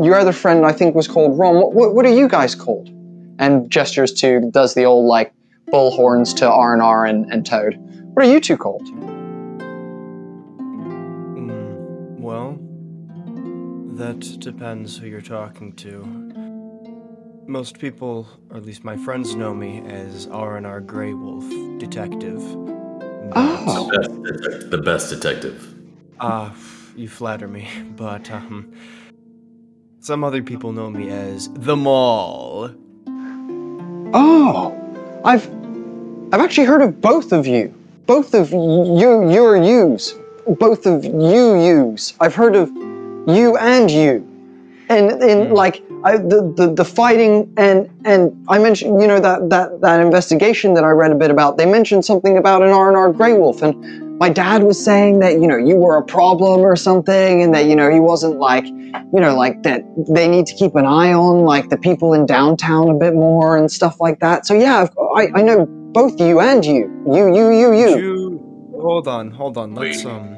your 0.00 0.18
other 0.18 0.32
friend 0.32 0.64
i 0.64 0.72
think 0.72 0.94
was 0.94 1.08
called 1.08 1.38
ron. 1.38 1.56
What, 1.56 1.72
what, 1.72 1.94
what 1.94 2.06
are 2.06 2.14
you 2.14 2.28
guys 2.28 2.54
called? 2.54 2.88
And 3.38 3.70
gestures 3.70 4.12
to 4.14 4.50
does 4.50 4.74
the 4.74 4.84
old 4.84 5.06
like 5.06 5.32
bull 5.66 5.90
horns 5.90 6.32
to 6.34 6.50
r&r 6.50 7.04
and, 7.04 7.30
and 7.32 7.44
toad. 7.44 7.76
What 8.14 8.24
are 8.24 8.30
you 8.30 8.40
two 8.40 8.56
called 8.56 8.86
that 14.00 14.40
depends 14.40 14.96
who 14.96 15.06
you're 15.06 15.20
talking 15.20 15.74
to. 15.74 16.04
Most 17.46 17.78
people, 17.78 18.26
or 18.50 18.56
at 18.56 18.64
least 18.64 18.82
my 18.82 18.96
friends, 18.96 19.34
know 19.34 19.52
me 19.52 19.82
as 19.86 20.26
R&R 20.28 20.80
Grey 20.80 21.12
Wolf 21.12 21.44
Detective. 21.78 22.40
But- 22.40 23.60
Oh. 23.62 23.90
Best 23.92 24.70
the 24.70 24.78
best 24.78 25.10
detective. 25.10 25.74
Ah, 26.18 26.54
you 26.96 27.08
flatter 27.08 27.46
me, 27.46 27.68
but 27.96 28.30
um, 28.30 28.72
some 30.00 30.24
other 30.24 30.42
people 30.42 30.72
know 30.72 30.90
me 30.90 31.10
as 31.10 31.48
the 31.52 31.76
Mall. 31.76 32.70
Oh, 34.14 34.74
I've 35.24 35.46
I've 36.32 36.40
actually 36.40 36.66
heard 36.66 36.82
of 36.82 37.00
both 37.02 37.32
of 37.32 37.46
you. 37.46 37.72
Both 38.06 38.34
of 38.34 38.50
you, 38.50 39.30
your 39.30 39.56
yous. 39.62 40.14
Both 40.58 40.86
of 40.86 41.04
you 41.04 41.60
yous. 41.62 42.14
I've 42.18 42.34
heard 42.34 42.56
of 42.56 42.70
you 43.34 43.56
and 43.56 43.90
you. 43.90 44.26
And 44.88 45.22
in 45.22 45.50
like 45.50 45.82
I, 46.02 46.16
the, 46.16 46.52
the 46.56 46.74
the 46.74 46.84
fighting 46.84 47.52
and 47.56 47.88
and 48.04 48.44
I 48.48 48.58
mentioned 48.58 49.00
you 49.00 49.06
know 49.06 49.20
that 49.20 49.48
that 49.50 49.80
that 49.82 50.00
investigation 50.00 50.74
that 50.74 50.82
I 50.82 50.90
read 50.90 51.12
a 51.12 51.14
bit 51.14 51.30
about. 51.30 51.58
They 51.58 51.66
mentioned 51.66 52.04
something 52.04 52.36
about 52.36 52.62
an 52.62 52.70
R 52.70 52.88
and 52.88 52.96
R 52.96 53.12
Grey 53.12 53.34
Wolf, 53.34 53.62
and 53.62 54.18
my 54.18 54.28
dad 54.28 54.64
was 54.64 54.82
saying 54.82 55.20
that 55.20 55.34
you 55.34 55.46
know 55.46 55.56
you 55.56 55.76
were 55.76 55.96
a 55.96 56.02
problem 56.02 56.60
or 56.60 56.74
something, 56.74 57.42
and 57.42 57.54
that 57.54 57.66
you 57.66 57.76
know 57.76 57.88
he 57.88 58.00
wasn't 58.00 58.38
like 58.38 58.66
you 59.12 59.20
know, 59.20 59.34
like 59.36 59.62
that 59.62 59.82
they 60.08 60.28
need 60.28 60.46
to 60.46 60.54
keep 60.54 60.74
an 60.74 60.86
eye 60.86 61.12
on 61.12 61.44
like 61.44 61.68
the 61.68 61.78
people 61.78 62.12
in 62.14 62.26
downtown 62.26 62.88
a 62.90 62.94
bit 62.94 63.14
more 63.14 63.56
and 63.56 63.70
stuff 63.70 64.00
like 64.00 64.20
that. 64.20 64.46
So 64.46 64.54
yeah, 64.54 64.86
I, 65.16 65.28
I 65.34 65.42
know 65.42 65.66
both 65.92 66.20
you 66.20 66.40
and 66.40 66.64
you, 66.64 67.04
you, 67.06 67.34
you, 67.34 67.50
you, 67.50 67.74
you. 67.74 67.98
You 67.98 68.78
hold 68.80 69.08
on, 69.08 69.30
hold 69.30 69.56
on. 69.56 69.74
Let's 69.74 70.04
Wait. 70.04 70.10
um 70.10 70.36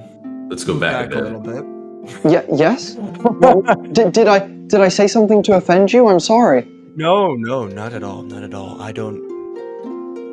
Let's 0.48 0.64
go 0.64 0.78
back, 0.78 1.10
back 1.10 1.16
a 1.16 1.20
a 1.20 1.22
little 1.22 1.40
bit. 1.40 1.81
Yeah, 2.24 2.44
yes. 2.52 2.96
Well, 2.96 3.62
did, 3.92 4.12
did 4.12 4.28
I 4.28 4.40
did 4.66 4.80
I 4.80 4.88
say 4.88 5.06
something 5.06 5.42
to 5.44 5.54
offend 5.56 5.92
you? 5.92 6.08
I'm 6.08 6.20
sorry. 6.20 6.66
No, 6.96 7.34
no, 7.34 7.66
not 7.66 7.92
at 7.92 8.02
all, 8.02 8.22
not 8.22 8.42
at 8.42 8.54
all. 8.54 8.80
I 8.80 8.92
don't. 8.92 9.20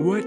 What 0.03 0.25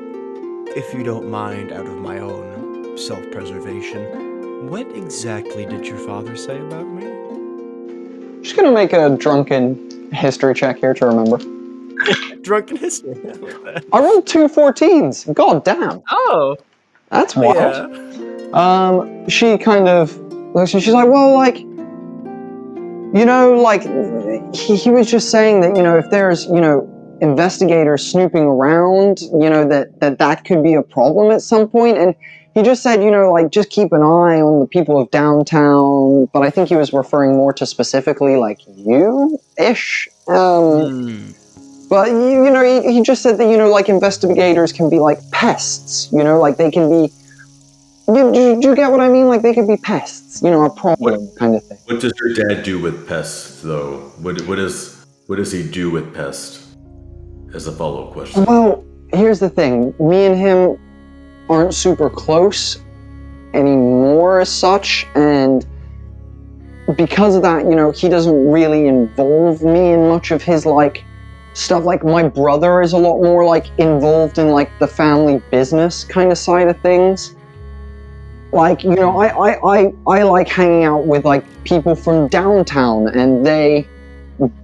if 0.77 0.95
you 0.95 1.03
don't 1.03 1.31
mind, 1.31 1.71
out 1.71 1.87
of 1.87 1.97
my 1.99 2.19
own 2.19 2.97
self 2.97 3.31
preservation. 3.31 4.69
What 4.71 4.87
exactly 4.97 5.67
did 5.67 5.87
your 5.87 5.99
father 5.99 6.37
say 6.37 6.59
about 6.59 6.87
me? 6.87 7.03
Just 8.43 8.57
gonna 8.57 8.73
make 8.73 8.93
a 8.93 9.17
drunken 9.17 10.11
history 10.13 10.55
check 10.55 10.79
here 10.79 10.95
to 10.95 11.07
remember. 11.07 11.39
Drunken 12.43 12.77
history. 12.77 13.15
I. 13.67 13.83
I 13.93 14.01
rolled 14.01 14.27
two 14.27 14.49
14s. 14.49 15.33
God 15.35 15.65
damn. 15.65 16.03
Oh, 16.11 16.57
That's 17.11 17.37
wild. 17.37 17.55
yeah. 17.55 18.49
Um, 18.53 19.29
she 19.29 19.57
kind 19.59 19.89
of 19.89 20.19
looks 20.55 20.75
and 20.75 20.83
she's 20.83 20.95
like, 20.95 21.09
well, 21.09 21.35
like, 21.35 21.59
you 21.59 23.25
know, 23.27 23.55
like, 23.55 23.83
he, 24.55 24.77
he 24.77 24.91
was 24.91 25.11
just 25.11 25.31
saying 25.31 25.61
that, 25.61 25.77
you 25.77 25.83
know, 25.83 25.99
if 25.99 26.09
there's, 26.11 26.47
you 26.47 26.61
know, 26.61 26.89
investigators 27.21 28.07
snooping 28.07 28.43
around, 28.43 29.21
you 29.21 29.49
know, 29.51 29.69
that, 29.69 30.01
that 30.01 30.19
that 30.19 30.45
could 30.45 30.63
be 30.63 30.75
a 30.75 30.83
problem 30.83 31.31
at 31.31 31.43
some 31.43 31.69
point. 31.69 31.99
And 31.99 32.15
he 32.55 32.63
just 32.63 32.83
said, 32.83 33.03
you 33.03 33.11
know, 33.11 33.33
like, 33.33 33.51
just 33.51 33.71
keep 33.71 33.93
an 33.93 34.03
eye 34.03 34.41
on 34.41 34.61
the 34.61 34.67
people 34.67 35.01
of 35.01 35.11
downtown. 35.11 36.27
But 36.33 36.43
I 36.43 36.51
think 36.51 36.69
he 36.69 36.77
was 36.77 36.93
referring 36.93 37.37
more 37.37 37.53
to 37.55 37.67
specifically, 37.67 38.37
like, 38.37 38.59
you-ish. 38.67 40.09
Um, 40.29 40.89
Hmm. 40.89 41.31
but 41.89 42.09
you, 42.09 42.45
you 42.45 42.51
know, 42.51 42.65
he, 42.65 42.93
he 42.93 43.03
just 43.03 43.23
said 43.23 43.39
that 43.39 43.51
you 43.51 43.57
know, 43.59 43.69
like 43.69 43.89
investigators 43.89 44.73
can 44.73 44.89
be 44.89 44.99
like 44.99 45.19
pests. 45.31 46.11
You 46.13 46.25
know, 46.25 46.41
like 46.41 46.57
they 46.57 46.71
can 46.71 46.89
be. 46.89 47.13
You, 48.15 48.33
do, 48.33 48.61
do 48.61 48.69
you 48.69 48.77
get 48.77 48.91
what 48.91 49.01
I 49.01 49.09
mean? 49.09 49.27
Like 49.27 49.43
they 49.43 49.55
could 49.55 49.67
be 49.67 49.77
pests. 49.77 50.43
You 50.43 50.51
know, 50.51 50.65
a 50.65 50.71
problem 50.71 51.31
kind 51.39 51.55
of 51.55 51.65
thing. 51.65 51.79
What 51.87 52.01
does 52.01 52.13
your 52.21 52.35
dad 52.35 52.63
do 52.63 52.81
with 52.81 53.09
pests, 53.09 53.63
though? 53.63 54.13
What 54.19 54.41
what 54.43 54.59
is 54.59 55.07
what 55.27 55.37
does 55.37 55.53
he 55.53 55.63
do 55.63 55.91
with 55.91 56.15
pests? 56.15 56.75
As 57.55 57.67
a 57.67 57.73
follow 57.73 58.09
up 58.09 58.13
question. 58.13 58.45
Well, 58.45 58.85
here's 59.13 59.39
the 59.39 59.51
thing. 59.51 59.95
Me 59.99 60.27
and 60.27 60.37
him 60.37 60.79
aren't 61.49 61.75
super 61.75 62.11
close 62.11 62.81
anymore, 63.55 64.41
as 64.41 64.49
such, 64.49 65.07
and 65.15 65.67
because 66.97 67.37
of 67.37 67.43
that, 67.43 67.65
you 67.65 67.75
know, 67.75 67.91
he 67.91 68.09
doesn't 68.09 68.51
really 68.51 68.87
involve 68.87 69.63
me 69.63 69.93
in 69.93 70.09
much 70.09 70.31
of 70.31 70.43
his 70.43 70.67
like 70.67 71.05
stuff. 71.55 71.85
Like 71.85 72.05
my 72.05 72.29
brother 72.29 72.83
is 72.83 72.93
a 72.93 72.99
lot 72.99 73.23
more 73.23 73.45
like 73.45 73.67
involved 73.79 74.39
in 74.39 74.49
like 74.49 74.71
the 74.79 74.89
family 74.89 75.43
business 75.51 76.05
kind 76.05 76.33
of 76.33 76.39
side 76.39 76.69
of 76.69 76.81
things. 76.81 77.37
Like, 78.53 78.85
you 78.85 78.95
know, 78.95 79.19
I 79.19 79.29
I, 79.29 79.77
I, 79.77 79.93
I 80.07 80.23
like 80.25 80.47
hanging 80.47 80.85
out 80.85 81.07
with 81.07 81.25
like 81.25 81.45
people 81.65 81.95
from 81.95 82.29
downtown 82.29 83.09
and 83.09 83.45
they 83.45 83.89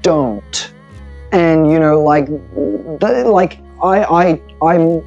don't. 0.03 0.72
And 1.33 1.70
you 1.70 1.79
know, 1.79 2.03
like 2.03 2.27
th- 2.27 3.27
like 3.27 3.61
I 3.83 4.05
I 4.05 4.40
I'm 4.62 5.03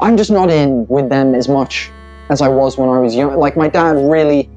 I'm 0.00 0.16
just 0.16 0.30
not 0.30 0.50
in 0.50 0.86
with 0.88 1.08
them 1.10 1.34
as 1.34 1.48
much 1.48 1.90
as 2.30 2.40
I 2.40 2.48
was 2.48 2.78
when 2.78 2.88
I 2.88 2.98
was 2.98 3.14
young. 3.14 3.36
Like 3.36 3.56
my 3.56 3.68
dad 3.68 3.96
really 3.96 4.50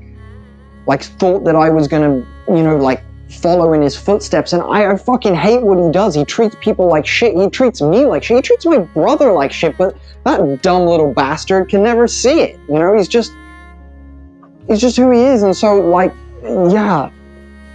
like 0.87 1.03
thought 1.03 1.43
that 1.43 1.55
I 1.55 1.69
was 1.69 1.87
gonna, 1.87 2.25
you 2.47 2.63
know, 2.63 2.77
like 2.77 3.03
follow 3.29 3.73
in 3.73 3.81
his 3.81 3.95
footsteps, 3.95 4.53
and 4.53 4.63
I, 4.63 4.91
I 4.91 4.97
fucking 4.97 5.35
hate 5.35 5.61
what 5.61 5.77
he 5.77 5.91
does. 5.91 6.15
He 6.15 6.25
treats 6.25 6.55
people 6.61 6.87
like 6.87 7.05
shit. 7.05 7.35
He 7.35 7.49
treats 7.49 7.81
me 7.81 8.05
like 8.05 8.23
shit. 8.23 8.37
He 8.37 8.41
treats 8.41 8.65
my 8.65 8.79
brother 8.79 9.31
like 9.31 9.51
shit. 9.51 9.77
But 9.77 9.97
that 10.25 10.61
dumb 10.61 10.85
little 10.85 11.13
bastard 11.13 11.69
can 11.69 11.83
never 11.83 12.07
see 12.07 12.41
it. 12.41 12.59
You 12.67 12.79
know, 12.79 12.97
he's 12.97 13.07
just 13.07 13.31
he's 14.69 14.79
just 14.79 14.95
who 14.95 15.12
he 15.12 15.19
is, 15.21 15.43
and 15.43 15.55
so 15.55 15.79
like, 15.82 16.13
yeah. 16.43 17.10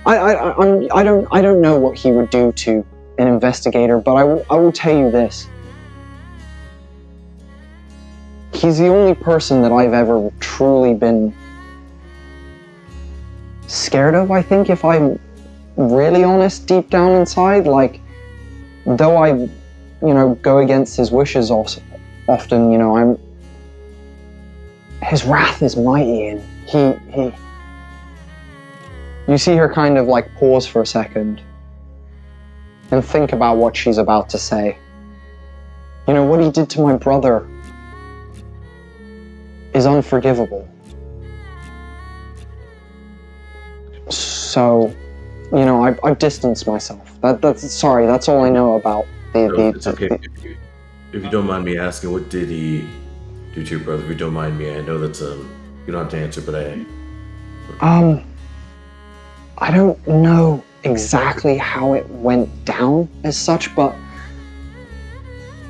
I, 0.06 0.16
I, 0.16 0.32
I'm- 0.50 0.88
I 0.94 1.02
don't 1.02 1.26
I 1.32 1.40
don't 1.42 1.60
know 1.60 1.78
what 1.78 1.96
he 1.98 2.10
would 2.12 2.30
do 2.30 2.52
to 2.52 2.84
an 3.18 3.26
investigator, 3.26 3.98
but 3.98 4.14
I 4.14 4.24
will, 4.24 4.46
I 4.50 4.54
will 4.54 4.72
tell 4.72 4.96
you 4.96 5.10
this. 5.10 5.48
He's 8.52 8.78
the 8.78 8.88
only 8.88 9.14
person 9.14 9.62
that 9.62 9.72
I've 9.72 9.92
ever 9.92 10.30
truly 10.40 10.94
been 10.94 11.34
scared 13.66 14.14
of, 14.14 14.30
I 14.30 14.42
think, 14.42 14.70
if 14.70 14.84
I'm 14.84 15.18
really 15.76 16.22
honest 16.22 16.66
deep 16.66 16.90
down 16.90 17.12
inside. 17.12 17.66
Like, 17.66 18.00
though 18.86 19.16
I, 19.16 19.28
you 19.28 19.50
know, 20.02 20.38
go 20.42 20.58
against 20.58 20.96
his 20.96 21.10
wishes 21.10 21.50
often, 21.50 22.70
you 22.70 22.78
know, 22.78 22.96
I'm. 22.96 23.18
His 25.02 25.24
wrath 25.24 25.62
is 25.62 25.76
mighty, 25.76 26.28
and 26.28 26.42
he. 26.66 26.92
he 27.12 27.32
you 29.26 29.38
see 29.38 29.56
her 29.56 29.72
kind 29.72 29.96
of 29.96 30.06
like 30.06 30.32
pause 30.34 30.66
for 30.66 30.82
a 30.82 30.86
second 30.86 31.40
and 32.90 33.02
think 33.04 33.32
about 33.32 33.56
what 33.56 33.74
she's 33.74 33.96
about 33.96 34.28
to 34.30 34.38
say. 34.38 34.76
You 36.06 36.12
know, 36.12 36.24
what 36.24 36.40
he 36.40 36.50
did 36.50 36.68
to 36.70 36.82
my 36.82 36.96
brother 36.96 37.48
is 39.72 39.86
unforgivable. 39.86 40.68
So, 44.10 44.94
you 45.52 45.64
know, 45.64 45.82
I, 45.84 45.96
I've 46.04 46.18
distanced 46.18 46.66
myself. 46.66 47.18
That, 47.22 47.40
that's 47.40 47.68
sorry. 47.72 48.06
That's 48.06 48.28
all 48.28 48.44
I 48.44 48.50
know 48.50 48.74
about 48.74 49.06
the. 49.32 49.48
No, 49.48 49.56
the, 49.56 49.68
it's 49.68 49.86
okay. 49.86 50.08
the- 50.08 50.20
If 50.22 50.44
you, 50.44 50.56
if 51.12 51.24
you 51.24 51.30
don't 51.30 51.46
mind 51.46 51.64
me 51.64 51.78
asking, 51.78 52.12
what 52.12 52.28
did 52.28 52.50
he 52.50 52.86
do 53.54 53.64
to 53.64 53.70
your 53.70 53.80
brother? 53.80 54.02
If 54.02 54.10
you 54.10 54.14
don't 54.16 54.34
mind 54.34 54.58
me, 54.58 54.70
I 54.74 54.82
know 54.82 54.98
that's 54.98 55.22
um 55.22 55.48
you 55.86 55.92
don't 55.92 56.02
have 56.02 56.10
to 56.10 56.18
answer, 56.18 56.40
but 56.40 56.54
I 56.54 56.84
Um, 57.80 58.24
I 59.58 59.70
don't 59.70 60.06
know 60.06 60.62
exactly 60.84 61.56
how 61.56 61.94
it 61.94 62.08
went 62.10 62.64
down 62.64 63.08
as 63.24 63.36
such, 63.36 63.74
but 63.74 63.94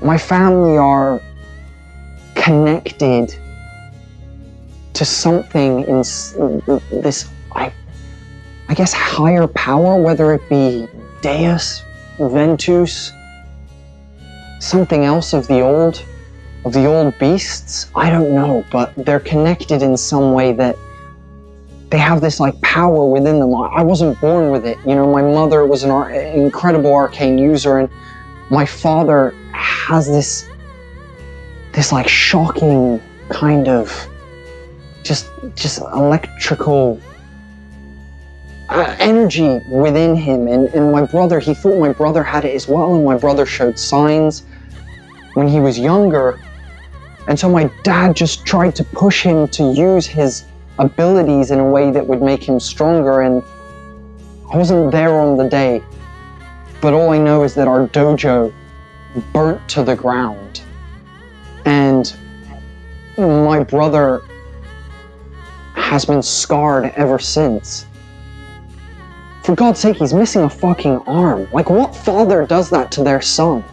my 0.03 0.19
family 0.19 0.77
are 0.77 1.21
connected 2.35 3.35
to 4.95 5.05
something 5.05 5.85
in 5.85 5.99
this, 6.91 7.29
I, 7.53 7.73
I 8.69 8.75
guess, 8.75 8.93
higher 8.93 9.47
power, 9.47 10.01
whether 10.01 10.33
it 10.35 10.49
be 10.49 10.87
Deus, 11.21 11.83
Ventus, 12.19 13.13
something 14.61 15.05
else 15.05 15.33
of 15.33 15.47
the 15.49 15.61
old, 15.61 16.05
the 16.73 16.87
old 16.87 17.19
beasts. 17.19 17.91
I 17.95 18.11
don't 18.11 18.35
know, 18.35 18.65
but 18.71 18.95
they're 18.97 19.21
connected 19.21 19.83
in 19.83 19.97
some 19.97 20.33
way 20.33 20.53
that 20.53 20.77
they 21.91 21.99
have 21.99 22.21
this 22.21 22.41
like 22.41 22.59
power 22.63 23.07
within 23.07 23.39
them. 23.39 23.55
I 23.55 23.67
I 23.67 23.83
wasn't 23.83 24.21
born 24.21 24.51
with 24.51 24.67
it. 24.67 24.79
You 24.87 24.95
know, 24.95 25.11
my 25.13 25.23
mother 25.23 25.67
was 25.67 25.85
an 25.85 25.91
ar- 25.91 26.11
incredible 26.11 26.93
arcane 26.93 27.39
user, 27.39 27.79
and 27.79 27.89
my 28.51 28.65
father 28.65 29.35
has 29.53 30.07
this 30.07 30.47
this 31.73 31.93
like 31.93 32.09
shocking 32.09 33.01
kind 33.29 33.69
of 33.69 34.09
just 35.03 35.29
just 35.55 35.81
electrical 35.81 37.01
uh, 38.71 38.97
energy 38.99 39.61
within 39.71 40.17
him. 40.17 40.49
And 40.49 40.69
and 40.69 40.91
my 40.91 41.05
brother, 41.05 41.39
he 41.39 41.55
thought 41.55 41.79
my 41.79 41.93
brother 41.93 42.23
had 42.23 42.45
it 42.45 42.55
as 42.55 42.67
well, 42.67 42.95
and 42.95 43.05
my 43.05 43.19
brother 43.19 43.45
showed 43.47 43.79
signs 43.79 44.45
when 45.35 45.47
he 45.47 45.61
was 45.61 45.79
younger. 45.79 46.39
And 47.27 47.39
so 47.39 47.49
my 47.49 47.71
dad 47.83 48.15
just 48.15 48.45
tried 48.45 48.77
to 48.77 48.85
push 48.85 49.23
him 49.23 49.49
to 49.49 49.73
use 49.73 50.07
his 50.07 50.45
abilities 50.79 51.51
in 51.51 51.59
a 51.59 51.65
way 51.65 51.91
that 51.91 52.07
would 52.07 52.21
make 52.21 52.43
him 52.43 52.61
stronger 52.61 53.23
and 53.23 53.43
I 54.53 54.57
wasn't 54.57 54.93
there 54.93 55.19
on 55.19 55.37
the 55.37 55.49
day. 55.49 55.83
But 56.81 56.93
all 56.93 57.11
I 57.11 57.19
know 57.19 57.45
is 57.45 57.55
that 57.55 57.67
our 57.67 57.89
dojo 57.89 58.53
burnt 59.33 59.67
to 59.71 59.83
the 59.83 59.97
ground. 59.97 60.63
And 61.65 62.15
my 63.17 63.65
brother 63.65 64.21
has 65.75 66.05
been 66.05 66.23
scarred 66.23 66.93
ever 66.97 67.19
since. 67.19 67.87
For 69.43 69.55
God's 69.55 69.81
sake 69.81 69.97
he's 69.97 70.13
missing 70.13 70.43
a 70.43 70.51
fucking 70.51 70.99
arm. 71.07 71.49
Like 71.53 71.71
what 71.71 71.97
father 71.97 72.47
does 72.47 72.69
that 72.71 72.93
to 72.93 73.03
their 73.03 73.23
son 73.23 73.65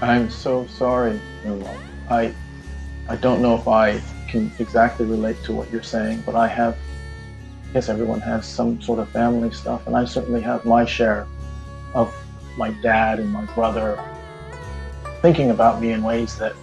I'm 0.00 0.30
so 0.30 0.66
sorry, 0.66 1.20
Nirmal. 1.44 1.76
I 2.08 2.34
I 3.08 3.16
don't 3.16 3.42
know 3.42 3.54
if 3.54 3.68
I 3.68 4.00
can 4.28 4.50
exactly 4.58 5.04
relate 5.04 5.42
to 5.44 5.52
what 5.52 5.70
you're 5.70 5.82
saying, 5.82 6.22
but 6.24 6.34
I 6.34 6.48
have 6.48 6.76
I 7.68 7.72
guess 7.74 7.88
everyone 7.88 8.20
has 8.20 8.46
some 8.46 8.80
sort 8.80 8.98
of 8.98 9.08
family 9.10 9.50
stuff, 9.52 9.86
and 9.86 9.96
I 9.96 10.04
certainly 10.04 10.40
have 10.40 10.64
my 10.64 10.84
share 10.84 11.26
of 11.94 12.14
my 12.56 12.70
dad 12.82 13.20
and 13.20 13.30
my 13.30 13.44
brother 13.54 13.98
thinking 15.22 15.50
about 15.50 15.80
me 15.80 15.92
in 15.92 16.02
ways 16.02 16.36
that 16.38 16.54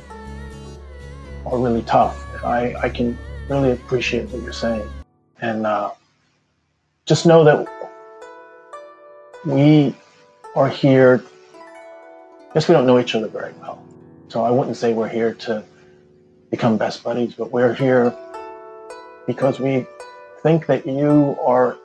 are 1.46 1.58
really 1.58 1.84
tough. 1.84 2.26
I, 2.44 2.76
I 2.76 2.90
can 2.90 3.18
really 3.50 3.72
appreciate 3.72 4.30
what 4.30 4.42
you're 4.42 4.52
saying. 4.52 4.90
And 5.42 5.66
uh, 5.66 5.92
just 7.06 7.26
know 7.26 7.44
that 7.44 7.68
we 9.46 9.96
are 10.56 10.68
here 10.68 11.24
guess 12.58 12.68
we 12.68 12.74
don't 12.74 12.88
know 12.88 12.98
each 12.98 13.14
other 13.14 13.28
very 13.28 13.54
well. 13.62 13.86
So 14.30 14.44
I 14.44 14.50
wouldn't 14.50 14.78
say 14.78 14.92
we're 14.92 15.08
here 15.08 15.36
to 15.46 15.64
become 16.50 16.76
best 16.76 17.04
buddies, 17.04 17.36
but 17.36 17.52
we're 17.52 17.76
here 17.76 18.12
because 19.28 19.60
we 19.60 19.86
think 20.42 20.66
that 20.66 20.88
you 20.88 21.38
are 21.46 21.78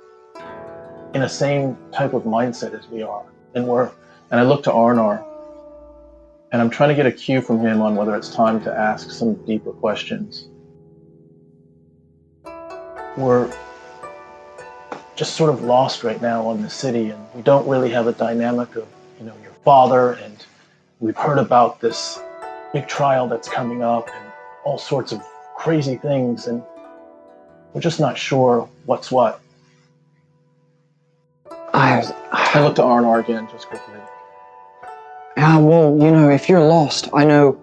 in 1.13 1.25
a 1.25 1.29
same 1.29 1.77
type 1.93 2.15
of 2.15 2.23
mindset 2.23 2.73
as 2.73 2.89
we 2.89 3.03
are. 3.03 3.27
And 3.55 3.69
we're 3.69 3.91
and 4.31 4.41
I 4.41 4.45
look 4.45 4.63
to 4.63 4.73
R&R 4.73 5.23
and 6.53 6.63
I'm 6.63 6.71
trying 6.71 6.89
to 6.89 6.95
get 6.95 7.05
a 7.05 7.13
cue 7.13 7.43
from 7.43 7.61
him 7.61 7.83
on 7.83 7.95
whether 7.95 8.17
it's 8.17 8.35
time 8.35 8.65
to 8.65 8.75
ask 8.75 9.11
some 9.11 9.35
deeper 9.45 9.73
questions. 9.73 10.49
We're 13.19 13.55
just 15.17 15.37
sort 15.37 15.51
of 15.51 15.65
lost 15.65 16.03
right 16.03 16.23
now 16.23 16.47
on 16.47 16.63
the 16.63 16.71
city, 16.71 17.11
and 17.11 17.23
we 17.35 17.43
don't 17.43 17.69
really 17.69 17.91
have 17.91 18.07
a 18.07 18.13
dynamic 18.13 18.75
of, 18.77 18.89
you 19.21 19.27
know, 19.27 19.35
your 19.43 19.53
father, 19.65 20.13
and 20.13 20.47
we've 21.03 21.17
heard 21.17 21.39
about 21.39 21.81
this 21.81 22.21
big 22.73 22.87
trial 22.87 23.29
that's 23.29 23.49
coming 23.49 23.83
up, 23.83 24.09
and 24.09 24.33
all 24.65 24.79
sorts 24.79 25.13
of 25.13 25.21
crazy 25.57 25.97
things, 25.97 26.47
and 26.47 26.63
we're 27.75 27.81
just 27.81 28.01
not 28.01 28.17
sure 28.17 28.69
what's 28.87 29.11
what. 29.11 29.41
I, 31.75 32.03
I 32.31 32.63
look 32.63 32.77
to 32.77 32.83
R&R 32.83 33.19
again, 33.19 33.49
just 33.51 33.67
quickly. 33.67 33.95
Yeah, 35.37 35.59
well, 35.59 35.99
you 35.99 36.11
know, 36.11 36.31
if 36.31 36.49
you're 36.49 36.65
lost, 36.65 37.09
I 37.13 37.25
know 37.25 37.59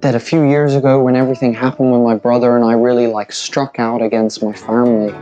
that 0.00 0.14
a 0.14 0.20
few 0.20 0.48
years 0.48 0.74
ago 0.74 1.02
when 1.02 1.14
everything 1.14 1.52
happened 1.52 1.92
when 1.92 2.02
my 2.02 2.16
brother 2.16 2.56
and 2.56 2.64
I 2.64 2.72
really 2.72 3.06
like 3.06 3.32
struck 3.32 3.78
out 3.78 4.00
against 4.00 4.42
my 4.42 4.52
family. 4.52 5.12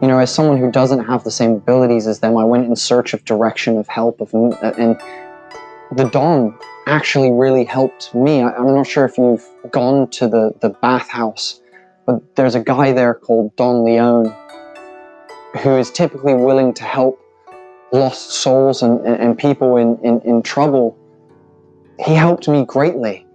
You 0.00 0.08
know, 0.08 0.18
as 0.18 0.32
someone 0.32 0.58
who 0.58 0.70
doesn't 0.70 1.04
have 1.06 1.24
the 1.24 1.30
same 1.30 1.52
abilities 1.52 2.06
as 2.06 2.20
them, 2.20 2.36
I 2.36 2.44
went 2.44 2.66
in 2.66 2.76
search 2.76 3.14
of 3.14 3.24
direction, 3.24 3.76
of 3.76 3.88
help, 3.88 4.20
of 4.20 4.32
and 4.32 5.00
the 5.92 6.04
Don 6.04 6.58
actually 6.86 7.30
really 7.30 7.64
helped 7.64 8.14
me. 8.14 8.42
I, 8.42 8.52
I'm 8.52 8.74
not 8.74 8.86
sure 8.86 9.04
if 9.04 9.18
you've 9.18 9.46
gone 9.70 10.08
to 10.10 10.28
the 10.28 10.52
the 10.60 10.70
bathhouse, 10.70 11.60
but 12.06 12.36
there's 12.36 12.54
a 12.54 12.60
guy 12.60 12.92
there 12.92 13.14
called 13.14 13.54
Don 13.56 13.84
Leone 13.84 14.34
who 15.62 15.76
is 15.76 15.90
typically 15.90 16.34
willing 16.34 16.74
to 16.74 16.84
help 16.84 17.20
lost 17.92 18.30
souls 18.30 18.82
and, 18.82 19.00
and, 19.06 19.20
and 19.20 19.38
people 19.38 19.76
in, 19.76 19.98
in, 20.04 20.20
in 20.20 20.42
trouble. 20.42 20.96
He 21.98 22.14
helped 22.14 22.48
me 22.48 22.64
greatly. 22.64 23.26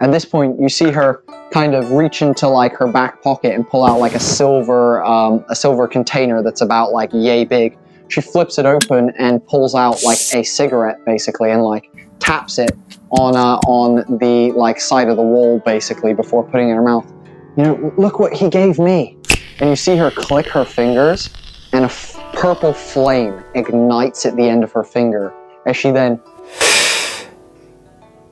At 0.00 0.10
this 0.10 0.24
point, 0.24 0.60
you 0.60 0.68
see 0.68 0.90
her 0.90 1.22
kind 1.50 1.74
of 1.74 1.92
reach 1.92 2.22
into 2.22 2.48
like 2.48 2.74
her 2.76 2.90
back 2.90 3.22
pocket 3.22 3.54
and 3.54 3.66
pull 3.68 3.84
out 3.84 4.00
like 4.00 4.14
a 4.14 4.20
silver 4.20 5.02
um, 5.04 5.44
a 5.48 5.54
silver 5.54 5.86
container 5.86 6.42
that's 6.42 6.60
about 6.60 6.92
like 6.92 7.10
yay 7.12 7.44
big. 7.44 7.78
She 8.08 8.20
flips 8.20 8.58
it 8.58 8.66
open 8.66 9.10
and 9.18 9.44
pulls 9.46 9.74
out 9.74 10.02
like 10.02 10.18
a 10.34 10.42
cigarette 10.42 11.04
basically 11.04 11.50
and 11.50 11.62
like 11.62 11.90
taps 12.18 12.58
it 12.58 12.72
on 13.10 13.36
uh, 13.36 13.56
on 13.66 14.18
the 14.18 14.52
like 14.52 14.80
side 14.80 15.08
of 15.08 15.16
the 15.16 15.22
wall 15.22 15.60
basically 15.60 16.14
before 16.14 16.44
putting 16.44 16.68
it 16.68 16.72
in 16.72 16.76
her 16.76 16.82
mouth. 16.82 17.10
You 17.56 17.64
know, 17.64 17.94
look 17.96 18.18
what 18.18 18.32
he 18.32 18.48
gave 18.48 18.78
me. 18.78 19.16
And 19.60 19.70
you 19.70 19.76
see 19.76 19.96
her 19.96 20.10
click 20.10 20.46
her 20.48 20.64
fingers 20.64 21.30
and 21.72 21.84
a 21.84 21.86
f- 21.86 22.18
purple 22.32 22.72
flame 22.72 23.42
ignites 23.54 24.26
at 24.26 24.36
the 24.36 24.48
end 24.48 24.64
of 24.64 24.72
her 24.72 24.84
finger 24.84 25.32
as 25.66 25.76
she 25.76 25.90
then 25.90 26.20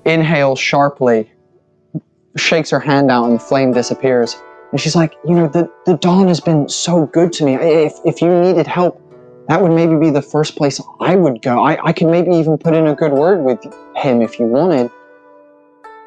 inhales 0.05 0.59
sharply, 0.59 1.31
shakes 2.37 2.71
her 2.71 2.81
hand 2.81 3.11
out, 3.11 3.27
and 3.27 3.37
the 3.37 3.41
flame 3.41 3.73
disappears. 3.73 4.37
And 4.73 4.81
she's 4.81 4.97
like, 4.97 5.15
You 5.25 5.35
know, 5.35 5.49
the, 5.49 5.71
the 5.87 5.97
Don 5.97 6.29
has 6.29 6.41
been 6.41 6.69
so 6.69 7.07
good 7.07 7.33
to 7.35 7.45
me. 7.45 7.55
If, 7.55 7.95
if 8.05 8.23
you 8.23 8.29
needed 8.41 8.67
help, 8.67 9.01
that 9.51 9.61
would 9.61 9.73
maybe 9.73 9.97
be 9.97 10.11
the 10.11 10.23
first 10.23 10.55
place 10.55 10.81
I 11.01 11.17
would 11.17 11.43
go. 11.43 11.65
I, 11.65 11.89
I 11.89 11.93
could 11.93 12.07
maybe 12.07 12.31
even 12.37 12.57
put 12.57 12.73
in 12.73 12.87
a 12.87 12.95
good 12.95 13.11
word 13.11 13.43
with 13.43 13.59
him 13.97 14.23
if 14.23 14.39
you 14.39 14.47
wanted. 14.47 14.89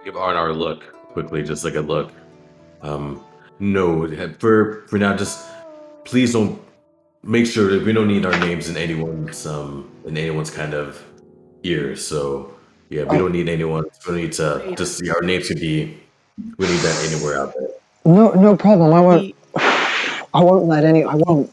Give 0.06 0.16
R&R 0.16 0.48
a 0.48 0.54
look 0.54 0.82
quickly, 1.12 1.44
just 1.44 1.66
like 1.66 1.76
a 1.76 1.82
look. 1.82 2.10
Um, 2.82 3.22
no, 3.60 4.08
for 4.40 4.84
for 4.88 4.98
now, 4.98 5.18
just 5.18 5.46
please 6.06 6.32
don't 6.32 6.58
make 7.22 7.46
sure 7.46 7.70
that 7.72 7.86
we 7.86 7.92
don't 7.92 8.08
need 8.08 8.26
our 8.26 8.38
names 8.40 8.70
in 8.70 8.78
anyone's 8.78 9.46
um 9.46 9.92
in 10.06 10.16
anyone's 10.18 10.50
kind 10.50 10.74
of 10.74 11.04
ears. 11.64 12.06
So 12.08 12.56
yeah, 12.90 13.04
we 13.04 13.18
don't 13.18 13.34
need 13.34 13.50
anyone. 13.50 13.84
We 13.84 13.90
don't 14.06 14.16
need 14.16 14.32
to 14.34 14.74
just 14.78 14.98
see 14.98 15.10
our 15.10 15.22
names 15.22 15.50
could 15.50 15.60
be. 15.60 16.00
We 16.58 16.66
need 16.66 16.80
that 16.80 17.12
anywhere 17.12 17.42
out 17.42 17.54
there. 17.60 17.68
No, 18.06 18.32
no 18.32 18.56
problem. 18.56 18.94
I 18.94 19.02
won't. 19.02 19.36
I 20.34 20.42
won't 20.42 20.66
let 20.66 20.86
any. 20.86 21.04
I 21.04 21.16
won't. 21.16 21.52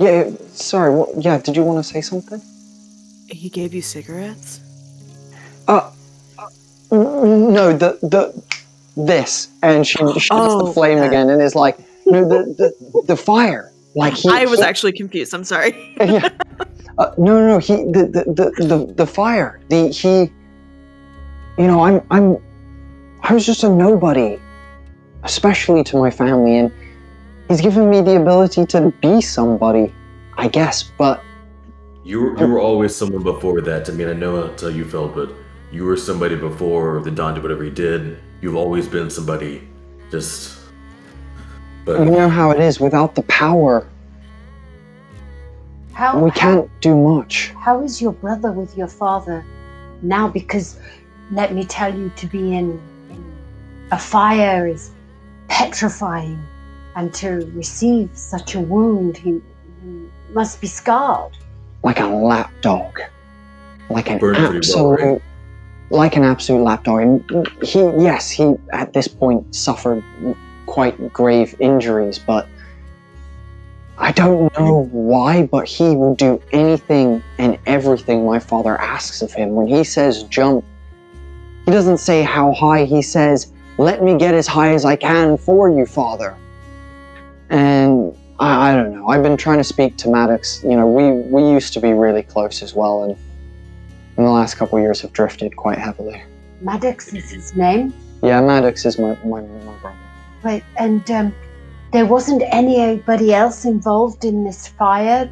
Yeah, 0.00 0.30
sorry. 0.54 0.94
What, 0.94 1.10
yeah, 1.22 1.38
did 1.38 1.56
you 1.56 1.62
want 1.62 1.84
to 1.84 1.88
say 1.92 2.00
something? 2.00 2.40
He 3.28 3.50
gave 3.50 3.74
you 3.74 3.82
cigarettes? 3.82 4.60
Uh, 5.68 5.92
uh, 6.38 6.48
no, 6.90 7.76
the 7.76 7.98
the 8.02 8.42
this, 8.96 9.48
and 9.62 9.86
she 9.86 9.98
shoots 9.98 10.28
Oh, 10.30 10.66
the 10.66 10.72
flame 10.72 10.98
that. 10.98 11.08
again, 11.08 11.28
and 11.28 11.40
is 11.42 11.54
like, 11.54 11.78
no, 12.06 12.26
the 12.26 12.54
the, 12.58 13.02
the 13.06 13.16
fire. 13.16 13.70
Like 13.94 14.14
he, 14.14 14.28
I 14.30 14.46
was 14.46 14.60
he- 14.60 14.64
actually 14.64 14.92
confused. 14.92 15.34
I'm 15.34 15.44
sorry. 15.44 15.94
yeah. 16.00 16.30
Uh, 16.98 17.14
no, 17.18 17.38
no, 17.40 17.46
no. 17.48 17.58
He 17.58 17.76
the, 17.76 18.06
the 18.06 18.24
the 18.56 18.66
the 18.66 18.94
the 18.94 19.06
fire. 19.06 19.60
The 19.68 19.88
he. 19.88 20.30
You 21.62 21.66
know, 21.66 21.84
I'm 21.84 22.00
I'm. 22.10 22.38
I 23.22 23.34
was 23.34 23.44
just 23.44 23.64
a 23.64 23.68
nobody, 23.68 24.40
especially 25.24 25.84
to 25.84 25.98
my 25.98 26.10
family, 26.10 26.56
and 26.56 26.72
he's 27.50 27.60
given 27.60 27.90
me 27.90 28.00
the 28.00 28.16
ability 28.16 28.64
to 28.66 28.92
be 29.02 29.20
somebody, 29.20 29.92
I 30.38 30.48
guess. 30.48 30.84
But 30.84 31.22
You 32.04 32.22
were, 32.22 32.38
you 32.38 32.46
were 32.48 32.60
always 32.60 32.96
someone 32.96 33.24
before 33.24 33.60
that. 33.62 33.90
I 33.90 33.92
mean, 33.92 34.08
I 34.08 34.14
know 34.14 34.46
that's 34.48 34.62
how 34.62 34.68
you 34.68 34.84
felt, 34.86 35.14
but 35.14 35.30
you 35.72 35.84
were 35.84 35.96
somebody 35.96 36.36
before 36.36 37.00
the 37.02 37.10
Don 37.10 37.34
did 37.34 37.42
whatever 37.42 37.64
he 37.64 37.70
did. 37.70 38.18
You've 38.40 38.56
always 38.56 38.88
been 38.88 39.10
somebody. 39.10 39.68
Just, 40.10 40.58
but 41.84 42.00
you 42.00 42.10
know 42.10 42.28
how 42.28 42.52
it 42.52 42.60
is. 42.60 42.80
Without 42.80 43.14
the 43.16 43.22
power, 43.24 43.86
How, 45.92 46.18
we 46.24 46.30
can't 46.32 46.70
do 46.80 46.96
much. 46.96 47.50
How 47.58 47.82
is 47.82 48.00
your 48.00 48.12
brother 48.12 48.52
with 48.52 48.76
your 48.78 48.88
father 48.88 49.44
now? 50.02 50.28
Because 50.28 50.78
let 51.32 51.54
me 51.54 51.64
tell 51.64 51.94
you, 51.96 52.10
to 52.16 52.26
be 52.26 52.54
in, 52.54 52.80
in 53.10 53.24
a 53.92 53.98
fire 53.98 54.66
is 54.68 54.90
petrifying, 55.48 56.42
and 56.96 57.12
to 57.14 57.50
receive 57.54 58.10
such 58.14 58.54
a 58.54 58.60
wound, 58.60 59.16
he, 59.16 59.40
he 59.82 60.08
must 60.32 60.60
be 60.60 60.66
scarred. 60.66 61.32
like 61.82 62.00
a 62.00 62.06
lapdog, 62.06 63.00
like 63.88 64.10
an 64.10 64.18
Burned 64.18 64.36
pretty 64.36 64.48
well, 64.48 64.56
absolute, 64.56 65.00
right? 65.00 65.22
like 65.90 66.16
an 66.16 66.24
absolute 66.24 66.62
lapdog. 66.62 67.00
And 67.00 67.48
he, 67.62 67.80
yes, 67.80 68.30
he 68.30 68.54
at 68.72 68.92
this 68.92 69.08
point 69.08 69.54
suffered 69.54 70.02
quite 70.66 71.12
grave 71.12 71.54
injuries, 71.60 72.18
but 72.18 72.48
I 73.98 74.12
don't 74.12 74.56
know 74.58 74.88
why. 74.92 75.44
But 75.44 75.66
he 75.68 75.96
will 75.96 76.14
do 76.14 76.40
anything 76.52 77.22
and 77.38 77.58
everything 77.66 78.24
my 78.24 78.38
father 78.38 78.80
asks 78.80 79.22
of 79.22 79.32
him. 79.32 79.54
When 79.54 79.66
he 79.66 79.84
says 79.84 80.24
jump, 80.24 80.64
he 81.66 81.70
doesn't 81.70 81.98
say 81.98 82.22
how 82.22 82.52
high. 82.52 82.84
He 82.84 83.02
says, 83.02 83.52
"Let 83.78 84.02
me 84.02 84.16
get 84.16 84.34
as 84.34 84.46
high 84.46 84.72
as 84.72 84.84
I 84.84 84.96
can 84.96 85.36
for 85.36 85.68
you, 85.68 85.86
father." 85.86 86.34
And 87.50 88.16
I, 88.38 88.70
I 88.70 88.74
don't 88.76 88.92
know. 88.92 89.08
I've 89.08 89.22
been 89.22 89.36
trying 89.36 89.58
to 89.58 89.64
speak 89.64 89.96
to 89.98 90.08
Maddox. 90.08 90.62
You 90.62 90.76
know, 90.76 90.86
we 90.86 91.10
we 91.10 91.42
used 91.50 91.72
to 91.74 91.80
be 91.80 91.92
really 91.92 92.22
close 92.22 92.62
as 92.62 92.74
well, 92.74 93.02
and 93.04 93.16
in 94.16 94.24
the 94.24 94.30
last 94.30 94.54
couple 94.54 94.78
of 94.78 94.82
years 94.82 95.00
have 95.02 95.12
drifted 95.12 95.54
quite 95.56 95.78
heavily. 95.78 96.22
Maddox 96.60 97.12
is 97.12 97.30
his 97.30 97.54
name. 97.56 97.92
Yeah, 98.22 98.40
Maddox 98.40 98.86
is 98.86 98.98
my 98.98 99.16
my, 99.24 99.40
my 99.42 99.74
brother. 99.82 99.96
Right, 100.42 100.64
and 100.78 101.10
um, 101.10 101.34
there 101.92 102.06
wasn't 102.06 102.42
anybody 102.46 103.34
else 103.34 103.64
involved 103.64 104.24
in 104.24 104.44
this 104.44 104.68
fire, 104.68 105.28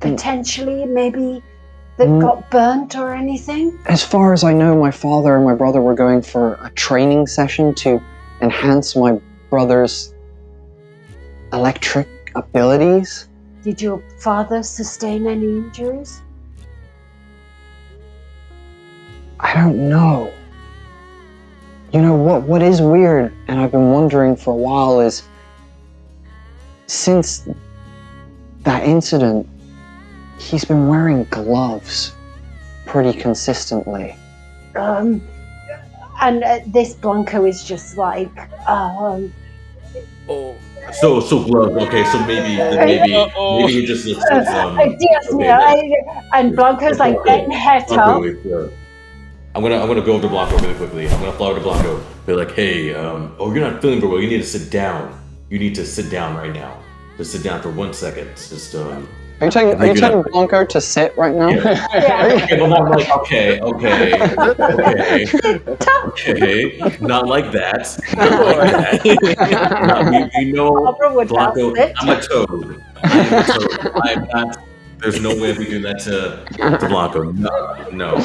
potentially, 0.00 0.84
maybe 0.84 1.42
that 1.96 2.08
Mm. 2.08 2.20
got 2.20 2.50
burnt 2.50 2.94
or 2.96 3.14
anything. 3.14 3.78
As 3.86 4.04
far 4.04 4.34
as 4.34 4.44
I 4.44 4.52
know, 4.52 4.78
my 4.78 4.90
father 4.90 5.34
and 5.36 5.44
my 5.46 5.54
brother 5.54 5.80
were 5.80 5.94
going 5.94 6.20
for 6.20 6.58
a 6.62 6.70
training 6.70 7.26
session 7.26 7.72
to 7.76 8.02
enhance 8.42 8.94
my 8.94 9.18
brother's 9.48 10.12
electric 11.52 12.08
abilities. 12.34 13.28
Did 13.62 13.80
your 13.80 14.02
father 14.18 14.62
sustain 14.62 15.26
any 15.26 15.46
injuries? 15.46 16.22
I 19.40 19.54
don't 19.54 19.88
know. 19.88 20.32
You 21.92 22.02
know 22.02 22.14
what 22.14 22.42
what 22.42 22.62
is 22.62 22.82
weird 22.82 23.32
and 23.48 23.60
I've 23.60 23.72
been 23.72 23.90
wondering 23.90 24.36
for 24.36 24.52
a 24.52 24.56
while 24.56 25.00
is 25.00 25.22
since 26.86 27.48
that 28.62 28.82
incident 28.82 29.48
he's 30.38 30.64
been 30.64 30.88
wearing 30.88 31.24
gloves 31.24 32.14
pretty 32.84 33.18
consistently. 33.18 34.16
Um, 34.74 35.22
and 36.20 36.42
uh, 36.42 36.60
this 36.66 36.94
Blanco 36.94 37.44
is 37.44 37.64
just 37.64 37.96
like, 37.96 38.30
um, 38.68 39.32
so 40.92 41.20
so 41.20 41.44
gloves. 41.44 41.74
Okay, 41.86 42.04
so 42.04 42.18
maybe 42.26 42.56
maybe 42.76 43.12
maybe 43.12 43.72
he 43.72 43.86
just 43.86 44.06
looks 44.06 44.24
at 44.30 44.46
um. 44.48 44.76
Dios 44.76 45.26
okay, 45.32 45.46
mío, 45.46 45.58
I- 45.58 46.38
and 46.38 46.54
Blanco's 46.56 46.98
like 46.98 47.16
getting 47.24 47.50
het 47.50 47.90
up. 47.92 48.22
I'm 49.54 49.62
gonna 49.62 49.80
I'm 49.80 49.88
gonna 49.88 50.02
go 50.02 50.12
over 50.12 50.22
to 50.22 50.28
Blanco 50.28 50.58
really 50.58 50.74
quickly. 50.74 51.08
I'm 51.08 51.18
gonna 51.20 51.32
fly 51.32 51.48
over 51.48 51.58
to 51.58 51.64
Blanco. 51.64 52.04
Be 52.26 52.34
like, 52.34 52.52
hey, 52.52 52.94
um, 52.94 53.34
oh, 53.38 53.52
you're 53.54 53.68
not 53.70 53.80
feeling 53.80 54.00
very 54.00 54.12
well. 54.12 54.20
You 54.20 54.28
need 54.28 54.42
to 54.42 54.46
sit 54.46 54.70
down. 54.70 55.18
You 55.48 55.58
need 55.58 55.74
to 55.76 55.86
sit 55.86 56.10
down 56.10 56.36
right 56.36 56.52
now. 56.52 56.76
Just 57.16 57.32
sit 57.32 57.42
down 57.42 57.62
for 57.62 57.70
one 57.70 57.94
second. 57.94 58.28
Just 58.36 58.74
um, 58.74 59.08
Are 59.38 59.46
you 59.46 59.50
telling, 59.50 59.78
are 59.78 59.86
you 59.86 59.94
telling. 59.94 60.22
Blanco 60.32 60.64
to 60.64 60.80
sit 60.80 61.14
right 61.16 61.34
now? 61.34 61.48
Okay, 61.96 62.58
but 62.58 62.72
I'm 62.72 62.88
like, 62.88 63.10
okay, 63.18 63.60
okay, 63.60 64.14
okay, 64.32 65.26
okay, 66.06 66.96
not 67.00 67.26
like 67.26 67.52
that. 67.52 67.98
Not 68.16 68.56
like 68.56 68.70
that. 68.72 69.04
No, 69.86 70.10
we, 70.10 70.44
we 70.46 70.52
know 70.52 70.72
Barbara 70.84 71.12
would 71.14 71.30
not 71.30 71.54
Blanco. 71.54 71.74
I'm 71.98 72.08
a 72.08 72.22
toad. 72.22 72.82
I'm 73.04 73.34
a 73.34 73.42
toad. 73.44 73.90
I'm 74.02 74.28
not. 74.28 74.64
There's 74.98 75.20
no 75.20 75.36
way 75.36 75.52
we 75.52 75.66
do 75.66 75.82
that 75.82 75.98
to, 76.00 76.78
to 76.78 76.88
Blanco. 76.88 77.30
No, 77.32 77.88
no. 77.92 78.16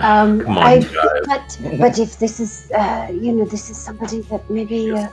Um, 0.00 0.40
Come 0.40 0.58
on, 0.58 0.64
I, 0.64 0.78
guys. 0.80 0.90
but 1.26 1.58
but 1.78 1.98
if 1.98 2.18
this 2.18 2.40
is, 2.40 2.70
uh, 2.72 3.08
you 3.12 3.32
know, 3.32 3.44
this 3.44 3.70
is 3.70 3.76
somebody 3.76 4.20
that 4.22 4.48
maybe, 4.50 4.92
uh, 4.92 5.08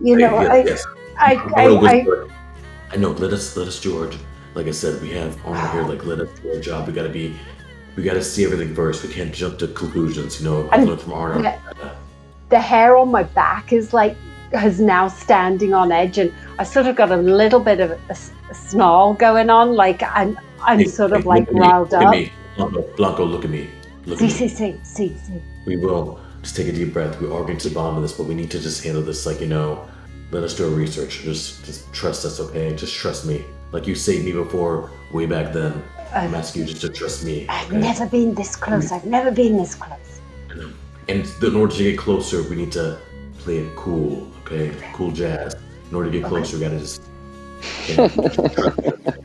you 0.00 0.16
know, 0.16 0.40
yes, 0.40 0.50
I, 0.50 0.56
yes. 0.64 0.86
I, 1.18 1.34
I'm 1.34 1.54
I, 1.54 1.62
I, 1.62 1.68
whisper. 1.70 2.30
I 2.94 2.96
know. 2.96 3.10
Let 3.10 3.32
us, 3.32 3.56
let 3.56 3.66
us, 3.66 3.80
do 3.80 3.90
George. 3.90 4.16
Like 4.54 4.68
I 4.68 4.70
said, 4.70 5.02
we 5.02 5.10
have 5.10 5.36
honor 5.44 5.66
here. 5.72 5.82
Like, 5.82 6.04
let 6.06 6.20
us 6.20 6.28
do 6.38 6.52
our 6.54 6.60
job. 6.60 6.86
We 6.86 6.92
gotta 6.92 7.08
be, 7.08 7.34
we 7.96 8.04
gotta 8.04 8.22
see 8.22 8.44
everything 8.44 8.72
first. 8.72 9.02
We 9.02 9.12
can't 9.12 9.34
jump 9.34 9.58
to 9.58 9.68
conclusions. 9.68 10.40
You 10.40 10.48
know, 10.48 10.68
I 10.70 10.76
learned 10.84 11.00
from 11.00 11.12
Arno. 11.12 11.42
Yeah. 11.42 11.58
the 12.50 12.60
hair 12.60 12.96
on 12.96 13.10
my 13.10 13.24
back 13.24 13.72
is 13.72 13.92
like 13.92 14.16
is 14.52 14.80
now 14.80 15.08
standing 15.08 15.74
on 15.74 15.90
edge, 15.90 16.18
and 16.18 16.32
I 16.60 16.62
sort 16.62 16.86
of 16.86 16.94
got 16.94 17.10
a 17.10 17.16
little 17.16 17.58
bit 17.58 17.80
of 17.80 17.98
a 18.08 18.14
snarl 18.54 19.14
going 19.14 19.50
on, 19.50 19.74
like 19.74 20.00
I'm 20.04 20.38
I'm 20.62 20.78
Hey, 20.78 20.86
sort 20.86 21.10
hey, 21.10 21.18
of 21.18 21.26
like 21.26 21.50
riled 21.50 21.90
look 21.92 22.00
at 22.00 22.06
up. 22.06 22.12
me. 22.12 22.32
Blanco, 22.56 22.82
Blanco, 22.96 23.24
look 23.24 23.44
at 23.44 23.50
me. 23.50 23.70
Look 24.06 24.20
See, 24.20 24.26
at 24.26 24.32
me. 24.32 24.38
see, 24.38 24.48
see, 24.48 24.80
see, 24.84 25.16
see. 25.18 25.42
We 25.66 25.76
will 25.76 26.20
just 26.42 26.54
take 26.54 26.68
a 26.68 26.72
deep 26.72 26.92
breath. 26.92 27.20
We 27.20 27.28
are 27.28 27.40
getting 27.42 27.58
to 27.58 27.68
the 27.70 27.74
bottom 27.74 27.96
of 27.96 28.02
this, 28.02 28.12
but 28.12 28.24
we 28.26 28.34
need 28.36 28.52
to 28.52 28.60
just 28.60 28.84
handle 28.84 29.02
this 29.02 29.26
like 29.26 29.40
you 29.40 29.48
know. 29.48 29.88
Let 30.30 30.42
us 30.42 30.54
do 30.54 30.64
our 30.64 30.70
research. 30.70 31.20
Just, 31.20 31.64
just 31.64 31.92
trust 31.92 32.24
us, 32.24 32.40
okay? 32.40 32.74
Just 32.74 32.94
trust 32.94 33.26
me. 33.26 33.44
Like 33.72 33.86
you 33.86 33.94
saved 33.94 34.24
me 34.24 34.32
before, 34.32 34.90
way 35.12 35.26
back 35.26 35.52
then. 35.52 35.82
I'm 36.14 36.34
asking 36.34 36.62
you 36.62 36.68
just 36.68 36.80
to 36.82 36.88
trust 36.88 37.24
me. 37.24 37.46
I've 37.48 37.68
okay? 37.68 37.78
never 37.78 38.06
been 38.06 38.34
this 38.34 38.56
close. 38.56 38.92
I've 38.92 39.04
never 39.04 39.30
been 39.30 39.56
this 39.56 39.74
close. 39.74 40.20
And 41.08 41.26
in 41.42 41.56
order 41.56 41.74
to 41.74 41.82
get 41.82 41.98
closer, 41.98 42.42
we 42.48 42.56
need 42.56 42.72
to 42.72 42.98
play 43.38 43.58
it 43.58 43.76
cool, 43.76 44.30
okay? 44.42 44.74
Cool 44.92 45.10
jazz. 45.10 45.54
In 45.90 45.94
order 45.94 46.10
to 46.10 46.18
get 46.18 46.26
closer, 46.26 46.56
we 46.56 46.62
gotta 46.62 46.78
just. 46.78 47.02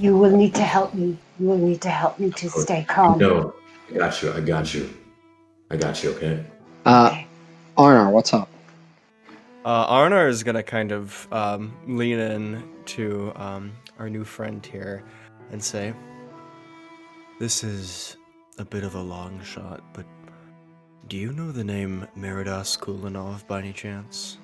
You 0.00 0.16
will 0.16 0.36
need 0.36 0.54
to 0.54 0.62
help 0.62 0.94
me. 0.94 1.16
You 1.40 1.46
will 1.48 1.58
need 1.58 1.80
to 1.82 1.90
help 1.90 2.18
me 2.18 2.30
to 2.30 2.48
stay 2.48 2.84
calm. 2.88 3.18
no, 3.18 3.54
I 3.90 3.98
got 3.98 4.22
you. 4.22 4.32
I 4.32 4.40
got 4.40 4.72
you. 4.72 4.90
I 5.70 5.76
got 5.76 6.02
you. 6.02 6.10
Okay. 6.10 6.44
Uh, 6.84 7.22
Arnar, 7.76 8.12
what's 8.12 8.32
up? 8.32 8.48
Uh, 9.68 9.86
Arnar 9.92 10.30
is 10.30 10.42
gonna 10.42 10.62
kind 10.62 10.92
of 10.92 11.28
um, 11.30 11.76
lean 11.86 12.18
in 12.18 12.64
to 12.86 13.30
um, 13.36 13.70
our 13.98 14.08
new 14.08 14.24
friend 14.24 14.64
here 14.64 15.04
and 15.52 15.62
say, 15.62 15.92
"This 17.38 17.62
is 17.62 18.16
a 18.56 18.64
bit 18.64 18.82
of 18.82 18.94
a 18.94 19.02
long 19.02 19.42
shot, 19.44 19.82
but 19.92 20.06
do 21.06 21.18
you 21.18 21.32
know 21.32 21.52
the 21.52 21.64
name 21.64 22.08
Meridas 22.16 22.78
Kulinov 22.78 23.46
by 23.46 23.58
any 23.58 23.74
chance?" 23.74 24.38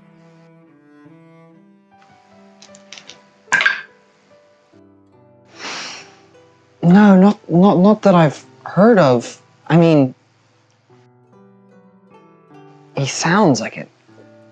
No, 6.82 7.18
not 7.18 7.38
not 7.48 7.78
not 7.78 8.02
that 8.02 8.14
I've 8.14 8.44
heard 8.66 8.98
of. 8.98 9.40
I 9.68 9.78
mean, 9.78 10.14
he 12.94 13.06
sounds 13.06 13.62
like 13.62 13.78
a 13.78 13.86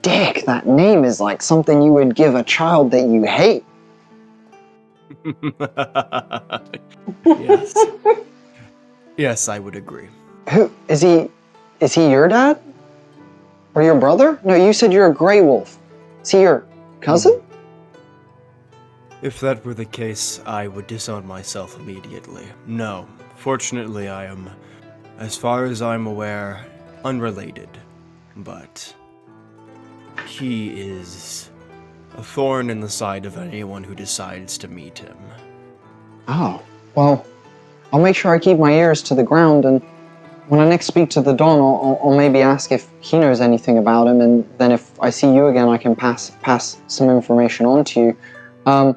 dick. 0.02 0.44
That 0.46 0.66
name 0.66 1.04
is 1.04 1.20
like 1.20 1.42
something 1.42 1.80
you 1.80 1.92
would 1.92 2.14
give 2.14 2.34
a 2.34 2.42
child 2.42 2.90
that 2.90 3.08
you 3.08 3.22
hate. 3.22 3.64
yes. 7.24 7.74
yes, 9.16 9.48
I 9.48 9.58
would 9.58 9.76
agree. 9.76 10.08
Who 10.50 10.70
is 10.88 11.00
he? 11.00 11.30
Is 11.80 11.94
he 11.94 12.10
your 12.10 12.28
dad? 12.28 12.60
Or 13.74 13.82
your 13.82 13.98
brother? 13.98 14.38
No, 14.44 14.54
you 14.54 14.72
said 14.72 14.92
you're 14.92 15.06
a 15.06 15.14
gray 15.14 15.40
wolf. 15.40 15.78
Is 16.22 16.30
he 16.30 16.42
your 16.42 16.64
cousin? 17.00 17.32
Hmm. 17.32 17.46
If 19.22 19.40
that 19.40 19.64
were 19.64 19.74
the 19.74 19.84
case, 19.84 20.40
I 20.44 20.66
would 20.66 20.88
disown 20.88 21.26
myself 21.26 21.78
immediately. 21.78 22.44
No, 22.66 23.06
fortunately, 23.36 24.08
I 24.08 24.26
am, 24.26 24.50
as 25.18 25.36
far 25.36 25.64
as 25.64 25.80
I'm 25.80 26.08
aware, 26.08 26.66
unrelated. 27.04 27.68
But 28.36 28.94
he 30.27 30.81
is 30.81 31.51
a 32.16 32.22
thorn 32.22 32.70
in 32.70 32.81
the 32.81 32.88
side 32.88 33.27
of 33.27 33.37
anyone 33.38 33.85
who 33.85 33.94
decides 33.94 34.59
to 34.59 34.68
meet 34.68 34.98
him. 34.98 35.16
Oh, 36.29 36.62
well, 36.94 37.27
I'll 37.92 38.03
make 38.03 38.16
sure 38.16 38.35
I 38.35 38.38
keep 38.38 38.59
my 38.59 38.72
ears 38.72 39.03
to 39.05 39.14
the 39.14 39.22
ground, 39.22 39.64
and 39.64 39.83
when 40.48 40.61
I 40.61 40.68
next 40.68 40.87
speak 40.87 41.11
to 41.11 41.22
the 41.22 41.33
Don, 41.33 41.59
I'll, 41.59 41.81
I'll, 41.83 42.01
I'll 42.11 42.16
maybe 42.16 42.40
ask 42.40 42.72
if 42.72 42.88
he 43.01 43.18
knows 43.18 43.40
anything 43.40 43.79
about 43.79 44.07
him, 44.07 44.20
and 44.20 44.48
then 44.59 44.72
if 44.72 45.01
I 45.01 45.11
see 45.11 45.33
you 45.33 45.46
again, 45.46 45.68
I 45.68 45.79
can 45.79 45.96
pass 45.96 46.33
pass 46.42 46.81
some 46.87 47.09
information 47.11 47.66
on 47.66 47.85
to 47.85 48.01
you. 48.01 48.16
Um, 48.66 48.96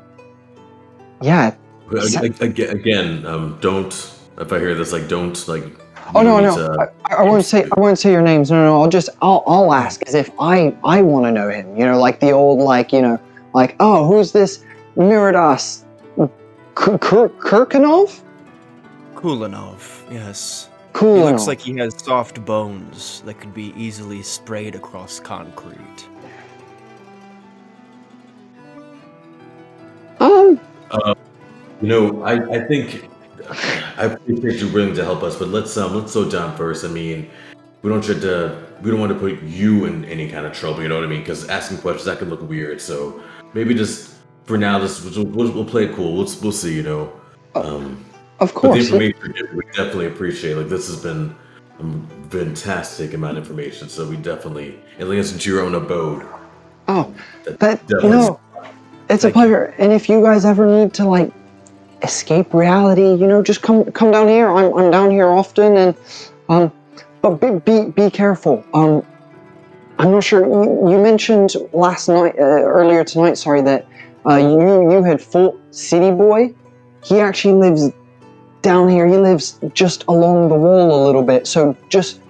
yeah. 1.21 1.55
Ag- 1.91 2.23
ag- 2.23 2.41
Again, 2.41 2.75
again 2.75 3.25
um, 3.25 3.57
don't. 3.61 3.93
If 4.37 4.51
I 4.51 4.59
hear 4.59 4.75
this, 4.75 4.91
like, 4.91 5.07
don't 5.07 5.47
like. 5.47 5.63
Oh 6.13 6.21
no, 6.21 6.39
no, 6.39 6.55
to- 6.55 6.93
I, 7.05 7.15
I 7.15 7.23
won't 7.23 7.45
say 7.45 7.63
I 7.75 7.79
won't 7.79 7.97
say 7.97 8.11
your 8.11 8.21
names. 8.21 8.51
No, 8.51 8.63
no, 8.63 8.81
I'll 8.81 8.89
just 8.89 9.09
I'll 9.21 9.43
I'll 9.47 9.73
ask 9.73 10.03
as 10.07 10.13
if 10.13 10.29
I 10.39 10.75
I 10.83 11.01
want 11.01 11.25
to 11.25 11.31
know 11.31 11.49
him. 11.49 11.75
You 11.77 11.85
know, 11.85 11.97
like 11.99 12.19
the 12.19 12.31
old 12.31 12.59
like 12.59 12.93
you 12.93 13.01
know 13.01 13.19
like 13.53 13.75
oh 13.79 14.07
who's 14.07 14.31
this 14.31 14.63
Miradas 14.95 15.83
K- 16.17 16.27
K- 16.75 17.31
Kirkanov? 17.39 18.21
Kulinov, 19.15 20.11
yes. 20.11 20.69
Cool. 20.93 21.17
He 21.17 21.23
looks 21.23 21.47
like 21.47 21.59
he 21.59 21.75
has 21.77 21.93
soft 22.01 22.43
bones 22.45 23.21
that 23.25 23.39
could 23.39 23.53
be 23.53 23.73
easily 23.75 24.21
sprayed 24.21 24.75
across 24.75 25.19
concrete. 25.19 26.07
um. 30.19 30.59
You 31.81 31.87
know, 31.89 32.23
I, 32.23 32.33
I 32.55 32.65
think 32.67 33.09
I 33.49 34.05
appreciate 34.05 34.59
you 34.61 34.69
willing 34.71 34.95
to 34.95 35.03
help 35.03 35.23
us, 35.23 35.35
but 35.37 35.49
let's 35.49 35.75
um 35.77 35.95
let's 35.95 36.13
slow 36.13 36.29
down 36.29 36.55
first. 36.57 36.83
I 36.85 36.87
mean, 36.89 37.29
we 37.81 37.89
don't 37.89 38.03
try 38.03 38.15
to 38.15 38.63
we 38.81 38.91
don't 38.91 38.99
want 38.99 39.13
to 39.13 39.19
put 39.19 39.41
you 39.43 39.85
in 39.85 40.05
any 40.05 40.29
kind 40.29 40.45
of 40.45 40.53
trouble. 40.53 40.81
You 40.81 40.87
know 40.89 40.95
what 40.95 41.03
I 41.03 41.07
mean? 41.07 41.21
Because 41.21 41.47
asking 41.49 41.77
questions 41.79 42.05
that 42.05 42.19
can 42.19 42.29
look 42.29 42.41
weird. 42.47 42.81
So 42.81 43.21
maybe 43.53 43.73
just 43.73 44.15
for 44.45 44.57
now, 44.57 44.79
just 44.79 45.03
we'll, 45.15 45.25
we'll, 45.25 45.51
we'll 45.51 45.65
play 45.65 45.85
it 45.85 45.95
cool. 45.95 46.13
We'll 46.15 46.29
we'll 46.41 46.51
see. 46.51 46.73
You 46.75 46.83
know. 46.83 47.13
Um, 47.55 48.03
Of 48.39 48.53
but 48.53 48.61
the 48.61 48.67
course. 48.67 48.79
information 48.91 49.55
we 49.55 49.63
definitely 49.67 50.07
appreciate. 50.07 50.55
Like 50.55 50.67
this 50.69 50.87
has 50.87 51.01
been 51.01 51.33
a 51.79 52.29
fantastic 52.29 53.13
amount 53.13 53.37
of 53.37 53.43
information. 53.43 53.87
So 53.89 54.07
we 54.09 54.17
definitely 54.17 54.79
and 54.99 55.07
like 55.09 55.17
into 55.19 55.49
your 55.49 55.61
own 55.61 55.75
abode. 55.75 56.25
Oh, 56.87 57.13
That 57.45 57.59
that 57.59 58.03
no, 58.03 58.39
it's 59.09 59.23
a 59.23 59.23
Thank 59.23 59.23
you. 59.23 59.31
pleasure. 59.31 59.73
And 59.77 59.93
if 59.93 60.09
you 60.09 60.21
guys 60.21 60.45
ever 60.45 60.67
need 60.67 60.93
to 60.95 61.05
like 61.05 61.31
escape 62.05 62.53
reality, 62.53 63.01
you 63.01 63.27
know, 63.27 63.43
just 63.43 63.61
come 63.61 63.91
come 63.91 64.11
down 64.11 64.27
here. 64.27 64.49
I'm 64.49 64.73
I'm 64.77 64.91
down 64.91 65.11
here 65.11 65.27
often, 65.27 65.75
and 65.75 65.95
um, 66.47 66.71
but 67.21 67.41
be 67.41 67.59
be, 67.59 67.91
be 67.91 68.09
careful. 68.09 68.63
Um, 68.73 69.05
I'm 69.99 70.11
not 70.11 70.23
sure. 70.23 70.45
You, 70.45 70.91
you 70.91 70.99
mentioned 70.99 71.55
last 71.73 72.07
night, 72.07 72.35
uh, 72.37 72.63
earlier 72.79 73.03
tonight. 73.03 73.37
Sorry 73.37 73.61
that 73.61 73.87
uh, 74.25 74.37
you 74.37 74.91
you 74.91 75.03
had 75.03 75.21
fought 75.21 75.59
City 75.71 76.11
Boy. 76.11 76.53
He 77.03 77.19
actually 77.19 77.55
lives 77.55 77.91
down 78.61 78.89
here. 78.89 79.07
He 79.07 79.17
lives 79.17 79.59
just 79.73 80.05
along 80.07 80.49
the 80.49 80.55
wall 80.55 81.03
a 81.03 81.05
little 81.05 81.23
bit. 81.23 81.47
So 81.47 81.75
just 81.89 82.21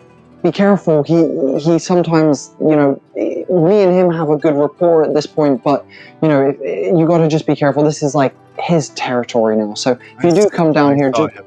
be 0.44 0.52
careful. 0.52 1.04
He 1.04 1.20
he 1.60 1.80
sometimes, 1.80 2.52
you 2.60 2.76
know, 2.76 3.02
me 3.16 3.82
and 3.84 3.94
him 3.94 4.12
have 4.12 4.30
a 4.30 4.38
good 4.38 4.56
rapport 4.56 5.04
at 5.04 5.14
this 5.14 5.26
point, 5.26 5.64
but 5.64 5.86
you 6.22 6.28
know, 6.28 6.56
you 6.62 7.06
got 7.08 7.20
to 7.20 7.28
just 7.28 7.48
be 7.48 7.56
careful. 7.56 7.84
This 7.84 8.04
is 8.04 8.16
like 8.16 8.36
his 8.60 8.90
territory 8.92 9.58
now. 9.58 9.74
So 9.76 9.98
if 10.18 10.24
you 10.24 10.34
do 10.34 10.50
come 10.50 10.74
down 10.74 10.94
I 10.94 10.96
here, 10.96 11.12
saw 11.14 11.28
just 11.28 11.36
him. 11.38 11.46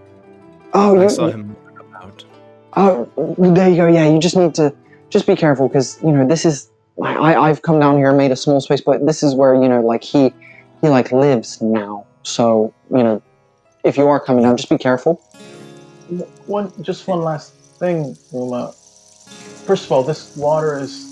oh, 0.74 0.98
I 0.98 1.04
you, 1.04 1.10
saw 1.10 1.28
him 1.28 1.48
moving 1.48 1.78
about. 1.80 2.24
oh, 2.76 3.10
there 3.38 3.68
you 3.68 3.76
go. 3.76 3.86
Yeah, 3.86 4.08
you 4.08 4.18
just 4.18 4.36
need 4.36 4.54
to 4.56 4.74
just 5.10 5.26
be 5.26 5.36
careful 5.36 5.68
because 5.68 5.98
you 6.02 6.12
know 6.12 6.26
this 6.26 6.44
is. 6.44 6.70
I, 7.02 7.14
I 7.14 7.48
I've 7.48 7.62
come 7.62 7.80
down 7.80 7.96
here 7.98 8.08
and 8.08 8.18
made 8.18 8.32
a 8.32 8.36
small 8.36 8.60
space, 8.60 8.80
but 8.80 9.06
this 9.06 9.22
is 9.22 9.34
where 9.34 9.54
you 9.54 9.68
know, 9.68 9.80
like 9.80 10.04
he 10.04 10.32
he 10.82 10.88
like 10.88 11.12
lives 11.12 11.60
now. 11.62 12.06
So 12.24 12.74
you 12.90 13.02
know, 13.02 13.22
if 13.84 13.96
you 13.96 14.08
are 14.08 14.20
coming 14.20 14.42
down, 14.44 14.56
just 14.56 14.70
be 14.70 14.78
careful. 14.78 15.22
One, 16.46 16.72
just 16.82 17.06
one 17.06 17.22
last 17.22 17.54
thing, 17.78 18.16
Uma. 18.32 18.72
First 19.66 19.84
of 19.86 19.92
all, 19.92 20.02
this 20.02 20.36
water 20.36 20.78
is. 20.78 21.06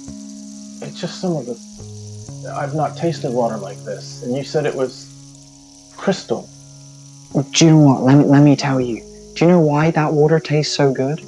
It's 0.82 1.00
just 1.00 1.20
some 1.20 1.36
of 1.36 1.46
the. 1.46 2.54
I've 2.54 2.74
not 2.74 2.96
tasted 2.96 3.32
water 3.32 3.56
like 3.56 3.78
this. 3.84 4.22
And 4.22 4.36
you 4.36 4.44
said 4.44 4.66
it 4.66 4.74
was 4.74 5.05
crystal. 5.96 6.48
Do 7.52 7.64
you 7.64 7.70
know 7.72 7.80
what? 7.80 8.02
Let 8.02 8.18
me 8.18 8.24
let 8.24 8.42
me 8.42 8.56
tell 8.56 8.80
you. 8.80 9.00
Do 9.34 9.44
you 9.44 9.50
know 9.50 9.60
why 9.60 9.90
that 9.90 10.12
water 10.12 10.40
tastes 10.40 10.74
so 10.74 10.92
good? 10.92 11.20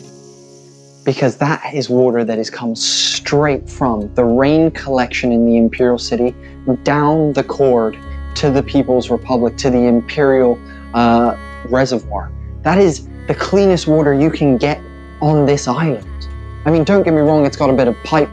Because 1.04 1.36
that 1.38 1.74
is 1.74 1.90
water 1.90 2.24
that 2.24 2.38
has 2.38 2.50
come 2.50 2.74
straight 2.74 3.68
from 3.68 4.12
the 4.14 4.24
rain 4.24 4.70
collection 4.70 5.32
in 5.32 5.46
the 5.46 5.56
Imperial 5.56 5.98
City 5.98 6.34
down 6.82 7.32
the 7.32 7.44
cord 7.44 7.98
to 8.36 8.50
the 8.50 8.62
People's 8.62 9.10
Republic, 9.10 9.56
to 9.56 9.70
the 9.70 9.78
Imperial 9.86 10.58
uh, 10.94 11.36
Reservoir. 11.68 12.30
That 12.62 12.78
is 12.78 13.08
the 13.26 13.34
cleanest 13.34 13.86
water 13.86 14.14
you 14.14 14.30
can 14.30 14.56
get 14.56 14.80
on 15.20 15.44
this 15.44 15.66
island. 15.66 16.28
I 16.64 16.70
mean, 16.70 16.84
don't 16.84 17.02
get 17.02 17.12
me 17.12 17.20
wrong, 17.20 17.46
it's 17.46 17.56
got 17.56 17.70
a 17.70 17.72
bit 17.72 17.88
of 17.88 17.96
pipe 18.04 18.30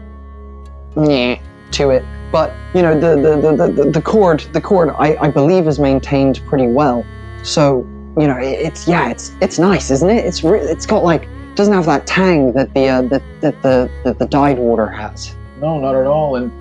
to 0.95 1.89
it, 1.89 2.05
but 2.35 2.53
you 2.73 2.81
know, 2.81 2.99
the 2.99 3.15
the, 3.15 3.55
the, 3.55 3.71
the, 3.71 3.91
the 3.91 4.01
cord, 4.01 4.41
the 4.51 4.59
cord, 4.59 4.89
I, 4.89 5.15
I 5.21 5.31
believe 5.31 5.69
is 5.69 5.79
maintained 5.79 6.41
pretty 6.47 6.67
well. 6.67 7.05
So 7.43 7.87
you 8.19 8.27
know, 8.27 8.37
it, 8.37 8.59
it's 8.59 8.89
yeah, 8.89 9.09
it's 9.09 9.31
it's 9.39 9.57
nice, 9.57 9.89
isn't 9.89 10.09
it? 10.09 10.25
It's 10.25 10.43
re- 10.43 10.59
it's 10.59 10.85
got 10.85 11.05
like 11.05 11.29
doesn't 11.55 11.73
have 11.73 11.85
that 11.85 12.05
tang 12.05 12.51
that 12.51 12.73
the 12.73 12.89
uh, 12.89 13.03
that, 13.03 13.23
that 13.39 13.61
the 13.61 13.89
that 14.03 14.19
the 14.19 14.25
dyed 14.25 14.57
water 14.57 14.85
has. 14.85 15.33
No, 15.61 15.79
not 15.79 15.95
at 15.95 16.07
all. 16.07 16.35
And 16.35 16.51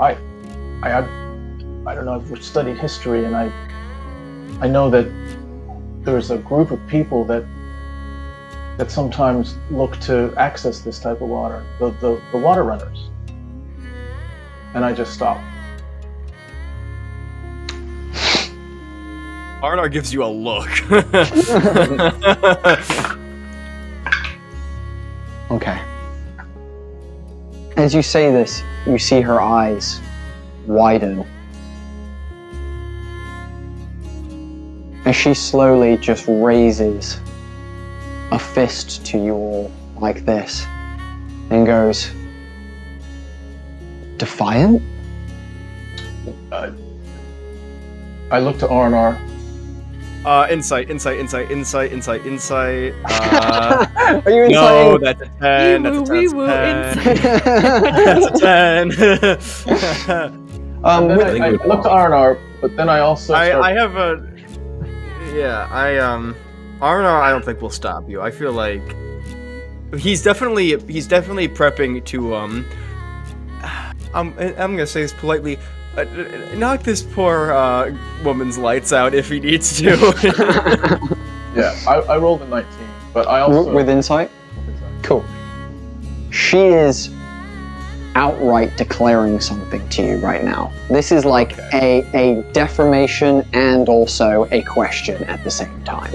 I, 0.00 0.16
I, 0.84 0.92
I, 0.92 0.98
I 1.84 1.94
don't 1.96 2.04
know. 2.04 2.14
I've 2.14 2.44
studied 2.44 2.78
history, 2.78 3.24
and 3.24 3.34
I, 3.34 3.50
I 4.60 4.68
know 4.68 4.88
that 4.88 5.10
there's 6.04 6.30
a 6.30 6.38
group 6.38 6.70
of 6.70 6.78
people 6.86 7.24
that 7.24 7.44
that 8.76 8.92
sometimes 8.92 9.56
look 9.72 9.98
to 10.02 10.32
access 10.36 10.78
this 10.78 11.00
type 11.00 11.20
of 11.20 11.28
water, 11.28 11.64
the 11.80 11.90
the, 12.02 12.22
the 12.30 12.38
water 12.38 12.62
runners. 12.62 13.07
And 14.78 14.84
I 14.84 14.92
just 14.92 15.12
stop. 15.12 15.38
Arnar 19.60 19.90
gives 19.90 20.14
you 20.14 20.22
a 20.22 20.30
look. 20.30 20.70
Okay. 25.50 25.80
As 27.76 27.94
you 27.94 28.02
say 28.02 28.30
this, 28.30 28.62
you 28.86 28.98
see 28.98 29.22
her 29.22 29.40
eyes 29.40 29.98
widen. 30.66 31.26
As 35.06 35.16
she 35.16 35.32
slowly 35.32 35.96
just 35.96 36.26
raises 36.28 37.18
a 38.30 38.38
fist 38.38 39.06
to 39.06 39.18
you 39.18 39.32
all 39.32 39.72
like 39.96 40.26
this 40.26 40.66
and 41.48 41.66
goes, 41.66 42.10
Defiant? 44.18 44.82
I 48.30 48.40
look 48.40 48.58
to 48.58 48.66
Arnar. 48.66 49.18
uh, 50.24 50.46
insight, 50.50 50.90
insight, 50.90 51.18
insight, 51.18 51.50
insight, 51.50 51.92
insight, 51.92 52.26
insight. 52.26 52.94
Uh, 54.08 54.22
Are 54.24 54.30
you 54.30 54.48
no, 54.48 54.96
inside? 54.96 55.18
that's 55.18 55.22
a 55.22 55.26
ten. 55.38 55.82
That's 55.82 55.98
a 55.98 56.04
ten. 56.04 56.12
Wee-woo, 56.16 56.46
That's 56.46 58.26
a 58.26 58.30
ten. 58.38 58.90
um, 60.84 61.08
Then 61.08 61.16
with- 61.18 61.26
I, 61.26 61.32
think 61.32 61.44
I 61.44 61.50
we 61.50 61.56
would 61.58 61.66
look 61.66 61.82
to 61.82 61.88
Arnar, 61.90 62.38
but 62.62 62.74
then 62.76 62.88
I 62.88 63.00
also 63.00 63.34
I, 63.34 63.48
start 63.48 63.64
I 63.64 63.72
have 63.72 63.96
a. 63.96 64.26
Yeah, 65.34 65.68
I 65.70 65.98
um, 65.98 66.34
Arnar. 66.80 67.20
I 67.20 67.30
don't 67.30 67.44
think 67.44 67.60
will 67.60 67.68
stop 67.70 68.08
you. 68.08 68.20
I 68.22 68.30
feel 68.30 68.52
like 68.52 68.82
he's 69.98 70.22
definitely 70.22 70.78
he's 70.90 71.06
definitely 71.06 71.48
prepping 71.48 72.02
to 72.06 72.34
um. 72.34 72.64
I'm 74.14 74.38
I'm 74.38 74.72
gonna 74.72 74.86
say 74.86 75.02
this 75.02 75.12
politely. 75.12 75.58
Uh, 75.96 76.04
knock 76.54 76.82
this 76.84 77.02
poor 77.02 77.50
uh, 77.50 77.92
woman's 78.22 78.56
lights 78.56 78.92
out 78.92 79.14
if 79.14 79.28
he 79.28 79.40
needs 79.40 79.78
to. 79.80 81.18
Yeah, 81.56 81.74
I, 81.88 81.94
I 81.94 82.18
rolled 82.18 82.42
a 82.42 82.46
19, 82.46 82.68
but 83.12 83.26
I 83.26 83.40
also 83.40 83.74
with 83.74 83.88
insight? 83.88 84.30
Cool. 85.02 85.24
She 86.30 86.58
is 86.58 87.10
outright 88.14 88.76
declaring 88.76 89.40
something 89.40 89.86
to 89.88 90.02
you 90.02 90.16
right 90.18 90.44
now. 90.44 90.70
This 90.88 91.10
is 91.10 91.24
like 91.24 91.56
a, 91.72 92.04
a 92.14 92.42
defamation 92.52 93.44
and 93.54 93.88
also 93.88 94.46
a 94.52 94.62
question 94.62 95.24
at 95.24 95.42
the 95.42 95.50
same 95.50 95.82
time. 95.84 96.12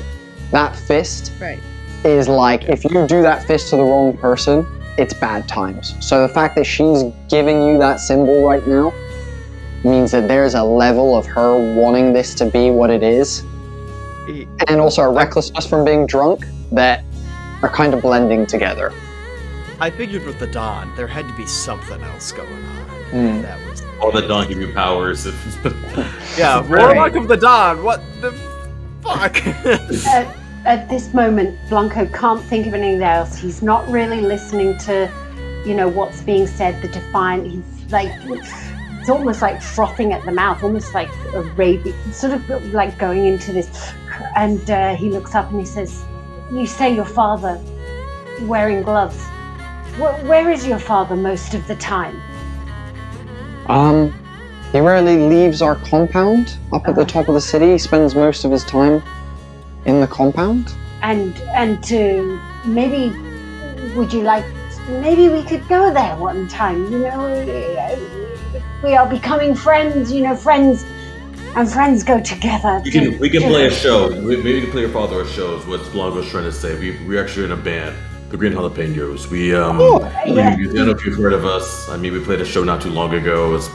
That 0.52 0.76
fist 0.76 1.34
Right. 1.42 1.60
is 2.06 2.28
like 2.30 2.64
if 2.66 2.84
you 2.86 3.06
do 3.08 3.22
that 3.24 3.44
fist 3.46 3.70
to 3.72 3.78
the 3.78 3.84
wrong 3.84 4.16
person, 4.18 4.66
it's 4.98 5.14
bad 5.14 5.48
times. 5.48 5.96
So 6.06 6.26
the 6.26 6.34
fact 6.34 6.56
that 6.56 6.66
she's 6.66 7.04
giving 7.30 7.66
you 7.66 7.78
that 7.80 8.00
symbol 8.00 8.44
right 8.46 8.66
now 8.68 8.94
means 9.84 10.12
that 10.12 10.28
there's 10.28 10.54
a 10.54 10.64
level 10.64 11.18
of 11.18 11.26
her 11.26 11.76
wanting 11.76 12.14
this 12.14 12.34
to 12.36 12.46
be 12.46 12.70
what 12.70 12.90
it 12.90 13.04
is, 13.04 13.40
and 14.68 14.80
also 14.80 15.02
a 15.02 15.10
recklessness 15.10 15.68
from 15.68 15.84
being 15.84 16.06
drunk 16.06 16.46
that 16.72 17.04
are 17.62 17.70
kind 17.70 17.94
of 17.94 18.02
blending 18.02 18.46
together. 18.46 18.94
I 19.80 19.90
figured 19.90 20.26
with 20.26 20.40
the 20.40 20.48
Don, 20.48 20.96
there 20.96 21.08
had 21.08 21.28
to 21.28 21.34
be 21.36 21.46
something 21.46 22.02
else 22.02 22.32
going 22.32 22.48
on. 22.52 22.84
Hmm. 23.12 23.42
That 23.42 23.70
was 23.70 23.82
All 24.00 24.12
the 24.12 24.22
Don 24.22 24.48
give 24.48 24.60
you 24.60 24.72
powers. 24.74 25.26
yeah. 26.38 26.66
Warlock 26.68 27.16
of 27.16 27.28
the 27.28 27.38
Don. 27.38 27.84
What 27.84 28.02
the 28.22 28.32
fuck? 29.02 30.40
At, 30.66 30.88
this 30.88 31.14
moment, 31.14 31.58
Blanco 31.70 32.06
can't 32.06 32.42
think 32.42 32.68
of 32.68 32.74
anything 32.74 33.04
else. 33.04 33.38
He's 33.38 33.62
not 33.62 33.88
really 33.90 34.22
listening 34.22 34.78
to, 34.80 35.12
you 35.66 35.74
know, 35.76 35.90
what's 35.90 36.22
being 36.22 36.48
said. 36.48 36.82
The 36.82 36.88
defiant. 36.88 37.52
He's 37.52 37.92
like, 37.92 38.10
it's 39.04 39.10
almost 39.10 39.42
like 39.42 39.62
frothing 39.62 40.14
at 40.14 40.24
the 40.24 40.32
mouth, 40.32 40.64
almost 40.64 40.94
like 40.94 41.10
a 41.34 41.42
rabies, 41.58 41.96
sort 42.16 42.34
of 42.34 42.74
like 42.74 42.98
going 42.98 43.26
into 43.26 43.52
this. 43.52 43.94
And 44.36 44.70
uh, 44.72 44.96
he 44.96 45.10
looks 45.10 45.36
up 45.36 45.50
and 45.52 45.60
he 45.60 45.66
says, 45.66 46.06
"You 46.52 46.66
say 46.66 46.96
your 46.96 47.06
father 47.06 47.62
wearing 48.44 48.84
gloves. 48.84 49.22
Where, 49.98 50.14
where 50.26 50.50
is 50.50 50.66
your 50.66 50.80
father 50.80 51.18
most 51.18 51.54
of 51.54 51.68
the 51.68 51.76
time?" 51.76 52.22
Um, 53.68 54.14
he 54.72 54.80
rarely 54.80 55.18
leaves 55.18 55.62
our 55.62 55.76
compound 55.76 56.58
up 56.72 56.88
at 56.88 56.96
the 56.96 57.06
top 57.06 57.28
of 57.28 57.34
the 57.34 57.42
city. 57.42 57.72
He 57.72 57.78
spends 57.78 58.16
most 58.16 58.46
of 58.46 58.52
his 58.52 58.64
time 58.64 59.04
in 59.86 60.00
the 60.02 60.08
compound. 60.08 60.66
and 61.02 61.36
and 61.62 61.84
to 61.84 62.40
maybe 62.66 63.10
would 63.96 64.12
you 64.14 64.22
like 64.22 64.46
maybe 65.06 65.28
we 65.30 65.42
could 65.44 65.66
go 65.68 65.94
there 65.94 66.16
one 66.16 66.48
time 66.48 66.80
you 66.92 67.00
know 67.00 67.22
we 68.84 68.96
are 68.96 69.08
becoming 69.08 69.54
friends 69.56 70.12
you 70.12 70.22
know 70.22 70.36
friends 70.36 70.86
and 71.58 71.70
friends 71.72 72.04
go 72.04 72.20
together 72.22 72.82
we 72.86 72.92
can 72.92 73.20
we 73.20 73.30
can 73.30 73.42
play 73.44 73.66
a 73.68 73.72
show. 73.72 73.98
We- 74.10 74.38
Maybe 74.38 74.54
we 74.56 74.62
can 74.62 74.72
play 74.72 74.82
your 74.82 74.90
father 75.00 75.22
a 75.22 75.28
show. 75.28 75.58
Is 75.58 75.66
what 75.68 75.82
Blanco's 75.94 76.28
trying 76.30 76.46
to 76.46 76.52
say. 76.52 76.72
We 76.80 76.90
we 77.08 77.20
actually 77.20 77.46
in 77.46 77.52
a 77.52 77.62
band, 77.70 77.96
the 78.32 78.38
Green 78.38 78.54
Jalapenos. 78.54 79.30
We 79.30 79.54
um. 79.54 79.78
Oh, 79.80 80.00
we- 80.26 80.34
yeah. 80.38 80.50
I 80.50 80.56
don't 80.56 80.88
know 80.88 80.92
if 81.00 81.06
you've 81.06 81.18
heard 81.26 81.34
of 81.42 81.46
us. 81.46 81.88
I 81.90 81.98
mean, 81.98 82.12
we 82.14 82.20
played 82.30 82.42
a 82.42 82.46
show 82.46 82.64
not 82.64 82.82
too 82.82 82.90
long 82.90 83.14
ago. 83.14 83.54
It's 83.56 83.70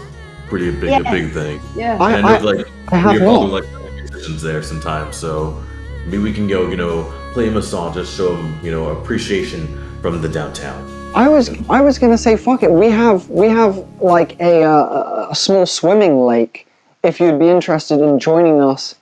pretty 0.49 0.71
big, 0.73 0.91
a 0.91 1.05
big 1.17 1.27
thing. 1.33 1.61
yeah 1.77 1.97
I, 2.01 2.17
and 2.17 2.27
I, 2.27 2.35
it's 2.37 2.45
like 2.51 2.67
I 2.89 2.97
have 2.97 3.13
your 3.15 3.27
father 3.31 3.47
like 3.59 3.67
musicians 3.95 4.43
there 4.43 4.63
sometimes. 4.63 5.15
So 5.17 5.63
maybe 6.09 6.19
we 6.23 6.33
can 6.33 6.49
go, 6.49 6.69
you 6.71 6.77
know, 6.77 7.13
play 7.35 7.47
him 7.47 7.59
a 7.59 7.63
song, 7.63 7.93
just 7.93 8.17
show 8.17 8.35
him, 8.35 8.65
you 8.65 8.71
know, 8.71 8.89
appreciation 8.89 9.67
from 10.01 10.23
the 10.23 10.29
downtown. 10.29 10.81
I 11.15 11.29
was 11.29 11.51
I 11.69 11.81
was 11.83 11.99
gonna 11.99 12.19
say 12.19 12.37
fuck 12.37 12.63
it. 12.63 12.71
We 12.71 12.89
have 12.89 13.29
we 13.29 13.49
have 13.49 13.77
like 14.01 14.39
a 14.41 14.63
uh, 14.63 15.29
a 15.31 15.35
small 15.35 15.67
swimming 15.67 16.21
lake. 16.21 16.67
If 17.03 17.21
you'd 17.21 17.39
be 17.39 17.49
interested 17.49 18.01
in 18.01 18.19
joining 18.19 18.61
us, 18.61 18.95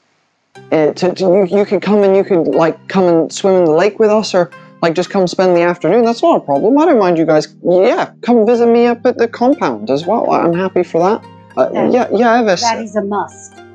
uh, 0.73 0.93
to, 0.93 1.15
to 1.15 1.25
you 1.25 1.47
you 1.59 1.65
could 1.65 1.83
come 1.83 2.03
and 2.03 2.17
you 2.17 2.25
could 2.25 2.49
like 2.49 2.77
come 2.89 3.05
and 3.05 3.33
swim 3.33 3.55
in 3.55 3.65
the 3.65 3.73
lake 3.73 3.99
with 3.99 4.11
us, 4.11 4.35
or 4.35 4.51
like 4.83 4.95
just 4.95 5.11
come 5.11 5.27
spend 5.27 5.57
the 5.57 5.63
afternoon. 5.63 6.05
That's 6.05 6.23
not 6.23 6.37
a 6.37 6.41
problem. 6.41 6.77
I 6.79 6.87
don't 6.87 6.99
mind 6.99 7.19
you 7.19 7.27
guys. 7.27 7.55
Yeah, 7.63 8.13
come 8.23 8.47
visit 8.47 8.67
me 8.69 8.87
up 8.87 9.05
at 9.05 9.19
the 9.19 9.29
compound 9.29 9.91
as 9.91 10.07
well. 10.07 10.31
I'm 10.31 10.55
happy 10.55 10.83
for 10.83 11.01
that. 11.01 11.25
Uh, 11.57 11.71
Yeah. 11.73 11.91
yeah, 11.91 12.09
yeah, 12.13 12.43
Evis. 12.43 12.61
that 12.61 12.81
is 12.81 12.95
a 12.97 13.03
must 13.03 13.66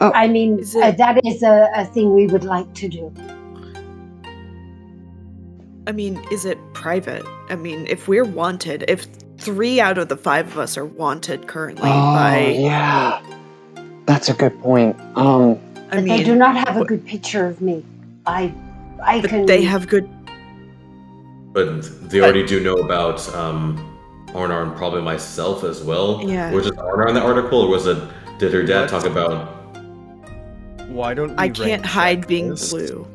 Oh. 0.00 0.12
i 0.14 0.26
mean 0.28 0.58
Is 0.60 0.74
it- 0.74 0.82
uh, 0.82 0.90
that 0.92 1.20
is 1.26 1.42
a, 1.42 1.70
a 1.74 1.84
thing 1.84 2.14
we 2.14 2.26
would 2.26 2.44
like 2.44 2.72
to 2.74 2.88
do 2.88 3.12
I 5.86 5.92
mean, 5.92 6.22
is 6.30 6.44
it 6.44 6.58
private? 6.72 7.24
I 7.48 7.56
mean, 7.56 7.86
if 7.88 8.06
we're 8.06 8.22
wanted, 8.24 8.84
if 8.86 9.06
three 9.38 9.80
out 9.80 9.98
of 9.98 10.08
the 10.08 10.16
five 10.16 10.46
of 10.46 10.58
us 10.58 10.76
are 10.76 10.84
wanted 10.84 11.48
currently 11.48 11.88
Oh 11.88 12.14
by, 12.14 12.54
yeah, 12.56 13.20
that's 14.06 14.28
a 14.28 14.34
good 14.34 14.56
point. 14.60 14.94
Um, 15.16 15.58
I 15.90 15.96
mean, 15.96 16.06
they 16.06 16.22
do 16.22 16.36
not 16.36 16.54
have 16.68 16.76
a 16.76 16.84
good 16.84 17.04
picture 17.04 17.46
of 17.46 17.60
me 17.60 17.82
i 18.26 18.52
i 19.02 19.20
but 19.20 19.30
can 19.30 19.46
they 19.46 19.62
have 19.62 19.88
good. 19.88 20.08
But 21.52 21.82
they 22.10 22.20
already 22.20 22.46
do 22.46 22.60
know 22.60 22.74
about 22.74 23.26
um, 23.34 23.76
Arnar 24.28 24.62
and 24.62 24.76
probably 24.76 25.02
myself 25.02 25.64
as 25.64 25.82
well. 25.82 26.22
Yeah. 26.22 26.52
Was 26.52 26.66
it 26.66 26.74
Arnar 26.74 27.08
in 27.08 27.14
the 27.14 27.22
article, 27.22 27.62
or 27.62 27.68
was 27.68 27.86
it? 27.86 27.98
Did 28.38 28.52
her 28.52 28.62
dad 28.62 28.88
talk 28.88 29.04
about? 29.04 29.59
Why 30.90 31.14
don't 31.14 31.30
we 31.30 31.36
I 31.36 31.48
can't 31.48 31.86
hide 31.86 32.26
being 32.26 32.50
this? 32.50 32.70
blue. 32.70 33.06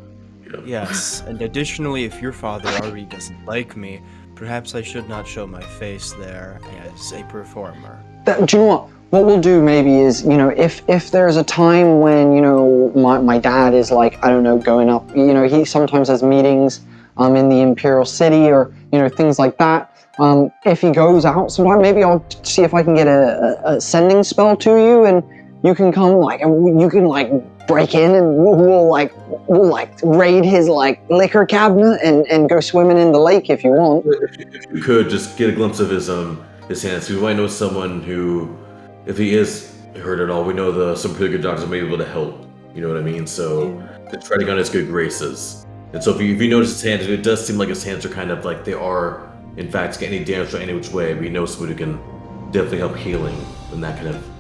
Yes, 0.66 1.22
and 1.28 1.42
additionally, 1.42 2.06
if 2.06 2.22
your 2.22 2.32
father 2.32 2.70
already 2.70 3.04
doesn't 3.04 3.46
like 3.46 3.76
me, 3.76 4.02
perhaps 4.36 4.74
I 4.74 4.82
should 4.82 5.10
not 5.10 5.28
show 5.28 5.46
my 5.46 5.62
face 5.62 6.14
there 6.14 6.62
as 6.94 7.12
a 7.12 7.24
performer. 7.26 8.02
that, 8.26 8.46
do 8.46 8.58
you 8.58 8.64
know 8.64 8.70
what? 8.70 8.90
What 9.10 9.26
we'll 9.26 9.42
do 9.42 9.62
maybe 9.62 9.98
is, 9.98 10.24
you 10.24 10.38
know, 10.38 10.50
if 10.50 10.82
if 10.90 11.12
there's 11.12 11.36
a 11.36 11.44
time 11.44 12.00
when 12.00 12.34
you 12.34 12.42
know 12.42 12.92
my, 12.96 13.20
my 13.20 13.38
dad 13.38 13.74
is 13.74 13.92
like 13.92 14.24
I 14.24 14.30
don't 14.30 14.44
know 14.44 14.58
going 14.58 14.90
up, 14.90 15.16
you 15.16 15.34
know, 15.34 15.48
he 15.48 15.66
sometimes 15.66 16.08
has 16.08 16.24
meetings 16.24 16.82
um 17.18 17.36
in 17.36 17.50
the 17.50 17.62
Imperial 17.62 18.06
City 18.06 18.50
or 18.50 18.74
you 18.92 19.00
know 19.00 19.10
things 19.10 19.38
like 19.38 19.58
that. 19.58 19.92
Um, 20.18 20.50
if 20.66 20.80
he 20.80 20.92
goes 20.92 21.26
out 21.26 21.52
sometime, 21.52 21.82
maybe 21.82 22.02
I'll 22.04 22.26
see 22.44 22.64
if 22.64 22.74
I 22.74 22.84
can 22.84 22.96
get 22.96 23.08
a, 23.08 23.60
a, 23.66 23.76
a 23.76 23.82
sending 23.82 24.24
spell 24.24 24.56
to 24.58 24.70
you, 24.70 25.04
and 25.04 25.22
you 25.64 25.76
can 25.76 25.92
come 25.92 26.14
like 26.14 26.42
and 26.42 26.80
you 26.80 26.90
can 26.90 27.06
like 27.06 27.30
break 27.68 27.95
in 27.95 28.13
and 28.13 28.38
we'll, 28.38 28.55
we'll 28.55 28.89
like 28.89 29.13
we'll 29.47 29.70
like 29.70 29.91
raid 30.03 30.45
his 30.45 30.68
like 30.68 31.01
liquor 31.09 31.45
cabinet 31.45 31.99
and 32.03 32.26
and 32.28 32.49
go 32.49 32.59
swimming 32.59 32.97
in 32.97 33.11
the 33.11 33.20
lake 33.20 33.49
if 33.49 33.63
you 33.63 33.72
want. 33.72 34.05
If 34.05 34.66
you, 34.72 34.82
could 34.82 35.09
just 35.09 35.38
get 35.38 35.49
a 35.49 35.53
glimpse 35.53 35.80
of 35.80 35.89
his 35.89 36.09
um 36.09 36.43
his 36.68 36.82
hands, 36.82 37.09
we 37.09 37.18
might 37.18 37.36
know 37.36 37.47
someone 37.47 38.01
who, 38.01 38.57
if 39.05 39.18
he 39.18 39.36
is 39.36 39.76
hurt 39.97 40.20
at 40.20 40.30
all, 40.30 40.43
we 40.43 40.53
know 40.53 40.72
the 40.72 40.95
some 40.95 41.16
pretty 41.16 41.32
good 41.32 41.41
doctors 41.41 41.68
may 41.68 41.80
be 41.80 41.88
able 41.88 41.97
to 41.97 42.05
help. 42.05 42.45
You 42.74 42.82
know 42.82 42.89
what 42.89 42.97
I 42.97 43.01
mean? 43.01 43.26
So 43.26 43.82
just 44.11 44.28
treading 44.28 44.49
on 44.49 44.57
his 44.57 44.70
good 44.70 44.88
graces. 44.88 45.66
And 45.93 46.03
so 46.03 46.13
if 46.13 46.22
you 46.22 46.36
if 46.36 46.41
you 46.41 46.49
notice 46.49 46.72
his 46.72 46.82
hands, 46.82 47.07
it 47.07 47.24
does 47.24 47.45
seem 47.45 47.57
like 47.57 47.70
his 47.70 47.84
hands 47.84 48.05
are 48.05 48.09
kind 48.09 48.32
of 48.32 48.43
like 48.43 48.66
they 48.66 48.74
are 48.74 49.32
in 49.57 49.72
fact 49.72 49.99
getting 49.99 50.24
damaged 50.24 50.53
or 50.53 50.57
any 50.57 50.74
which 50.74 50.89
way. 50.89 51.13
We 51.13 51.30
know 51.30 51.45
someone 51.45 51.70
who 51.70 51.76
can 51.76 52.51
definitely 52.51 52.80
help 52.80 52.95
healing 52.97 53.38
and 53.72 53.84
that 53.84 53.95
kind 53.95 54.09
of. 54.09 54.35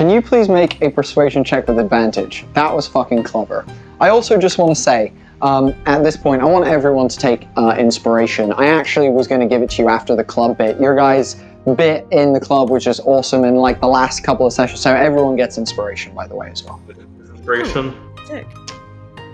Can 0.00 0.08
you 0.08 0.22
please 0.22 0.48
make 0.48 0.80
a 0.80 0.88
persuasion 0.90 1.44
check 1.44 1.68
with 1.68 1.78
advantage? 1.78 2.46
That 2.54 2.74
was 2.74 2.88
fucking 2.88 3.22
clever. 3.22 3.66
I 4.00 4.08
also 4.08 4.38
just 4.38 4.56
want 4.56 4.74
to 4.74 4.82
say, 4.82 5.12
um, 5.42 5.74
at 5.84 6.02
this 6.02 6.16
point, 6.16 6.40
I 6.40 6.46
want 6.46 6.66
everyone 6.66 7.06
to 7.08 7.18
take 7.18 7.46
uh, 7.58 7.76
inspiration. 7.78 8.50
I 8.50 8.68
actually 8.68 9.10
was 9.10 9.28
going 9.28 9.42
to 9.42 9.46
give 9.46 9.60
it 9.60 9.68
to 9.72 9.82
you 9.82 9.90
after 9.90 10.16
the 10.16 10.24
club 10.24 10.56
bit. 10.56 10.80
Your 10.80 10.96
guys' 10.96 11.42
bit 11.76 12.06
in 12.12 12.32
the 12.32 12.40
club 12.40 12.70
was 12.70 12.82
just 12.82 13.02
awesome 13.04 13.44
in 13.44 13.56
like 13.56 13.78
the 13.82 13.88
last 13.88 14.24
couple 14.24 14.46
of 14.46 14.54
sessions. 14.54 14.80
So 14.80 14.94
everyone 14.94 15.36
gets 15.36 15.58
inspiration, 15.58 16.14
by 16.14 16.26
the 16.26 16.34
way, 16.34 16.48
as 16.50 16.64
well. 16.64 16.80
Inspiration? 17.32 17.94
Sick. 18.24 18.46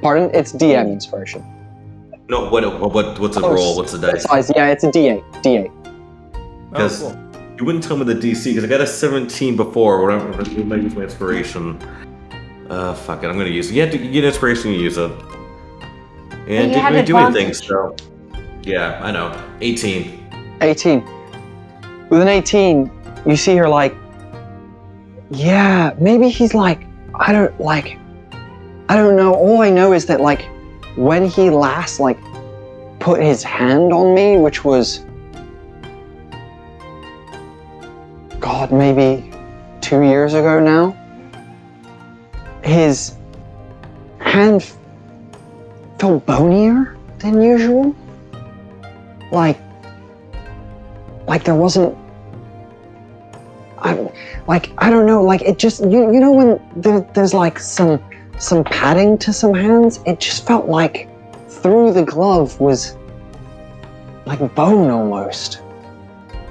Pardon? 0.02 0.32
It's 0.34 0.52
DM 0.52 0.90
inspiration. 0.90 1.44
No, 2.28 2.48
what 2.50 2.80
what 2.80 3.20
what's 3.20 3.36
the 3.36 3.44
Oh, 3.44 3.54
roll? 3.54 3.76
What's 3.76 3.92
the 3.92 3.98
dice? 3.98 4.24
Size? 4.24 4.50
Yeah, 4.56 4.72
it's 4.72 4.82
a 4.82 4.88
D8. 4.88 5.44
D8. 5.44 6.70
Because 6.72 7.04
Oh, 7.04 7.12
cool. 7.12 7.25
You 7.58 7.64
wouldn't 7.64 7.84
tell 7.84 7.96
me 7.96 8.04
the 8.04 8.14
DC 8.14 8.44
because 8.44 8.64
I 8.64 8.66
got 8.66 8.80
a 8.80 8.86
17 8.86 9.56
before. 9.56 10.02
What 10.02 10.12
I'm 10.12 10.30
gonna 10.30 10.64
might 10.64 10.82
use 10.82 10.94
my 10.94 11.02
inspiration. 11.02 11.80
Uh, 12.68 12.94
fuck 12.94 13.22
it. 13.22 13.28
I'm 13.28 13.38
gonna 13.38 13.48
use 13.48 13.70
it. 13.70 13.74
You 13.74 13.82
have 13.82 13.90
to 13.92 13.98
you 13.98 14.12
get 14.12 14.24
inspiration. 14.24 14.72
You 14.72 14.78
use 14.78 14.98
it. 14.98 15.10
And 16.30 16.48
you 16.48 16.56
didn't 16.56 16.74
had 16.74 16.92
really 16.92 17.06
do 17.06 17.16
anything. 17.16 17.54
So 17.54 17.96
yeah, 18.62 19.00
I 19.02 19.12
know. 19.12 19.42
18. 19.60 20.58
18. 20.60 21.04
With 22.10 22.20
an 22.20 22.28
18, 22.28 22.90
you 23.24 23.36
see 23.36 23.56
her 23.56 23.68
like, 23.68 23.94
yeah, 25.30 25.94
maybe 25.98 26.28
he's 26.28 26.52
like, 26.52 26.82
I 27.14 27.32
don't 27.32 27.58
like, 27.60 27.96
I 28.88 28.96
don't 28.96 29.16
know. 29.16 29.34
All 29.34 29.62
I 29.62 29.70
know 29.70 29.92
is 29.92 30.06
that 30.06 30.20
like, 30.20 30.46
when 30.96 31.26
he 31.26 31.50
last 31.50 32.00
like 32.00 32.18
put 32.98 33.22
his 33.22 33.42
hand 33.42 33.92
on 33.92 34.14
me, 34.14 34.36
which 34.36 34.64
was, 34.64 35.04
God, 38.46 38.70
maybe 38.70 39.28
two 39.80 40.02
years 40.02 40.34
ago 40.34 40.60
now, 40.60 40.94
his 42.62 43.16
hand 44.20 44.72
felt 45.98 46.24
bonier 46.26 46.96
than 47.18 47.42
usual. 47.42 47.92
Like, 49.32 49.58
like 51.26 51.42
there 51.42 51.56
wasn't 51.56 51.98
I 53.78 54.08
like 54.46 54.70
I 54.78 54.90
don't 54.90 55.06
know 55.06 55.24
like 55.24 55.42
it 55.42 55.58
just 55.58 55.80
you 55.82 56.12
you 56.12 56.20
know 56.20 56.30
when 56.30 56.60
there, 56.76 57.00
there's 57.14 57.34
like 57.34 57.58
some 57.58 58.00
some 58.38 58.62
padding 58.62 59.18
to 59.18 59.32
some 59.32 59.54
hands 59.54 59.98
it 60.06 60.20
just 60.20 60.46
felt 60.46 60.66
like 60.66 61.08
through 61.48 61.94
the 61.94 62.04
glove 62.04 62.60
was 62.60 62.96
like 64.24 64.38
bone 64.54 64.88
almost 64.88 65.62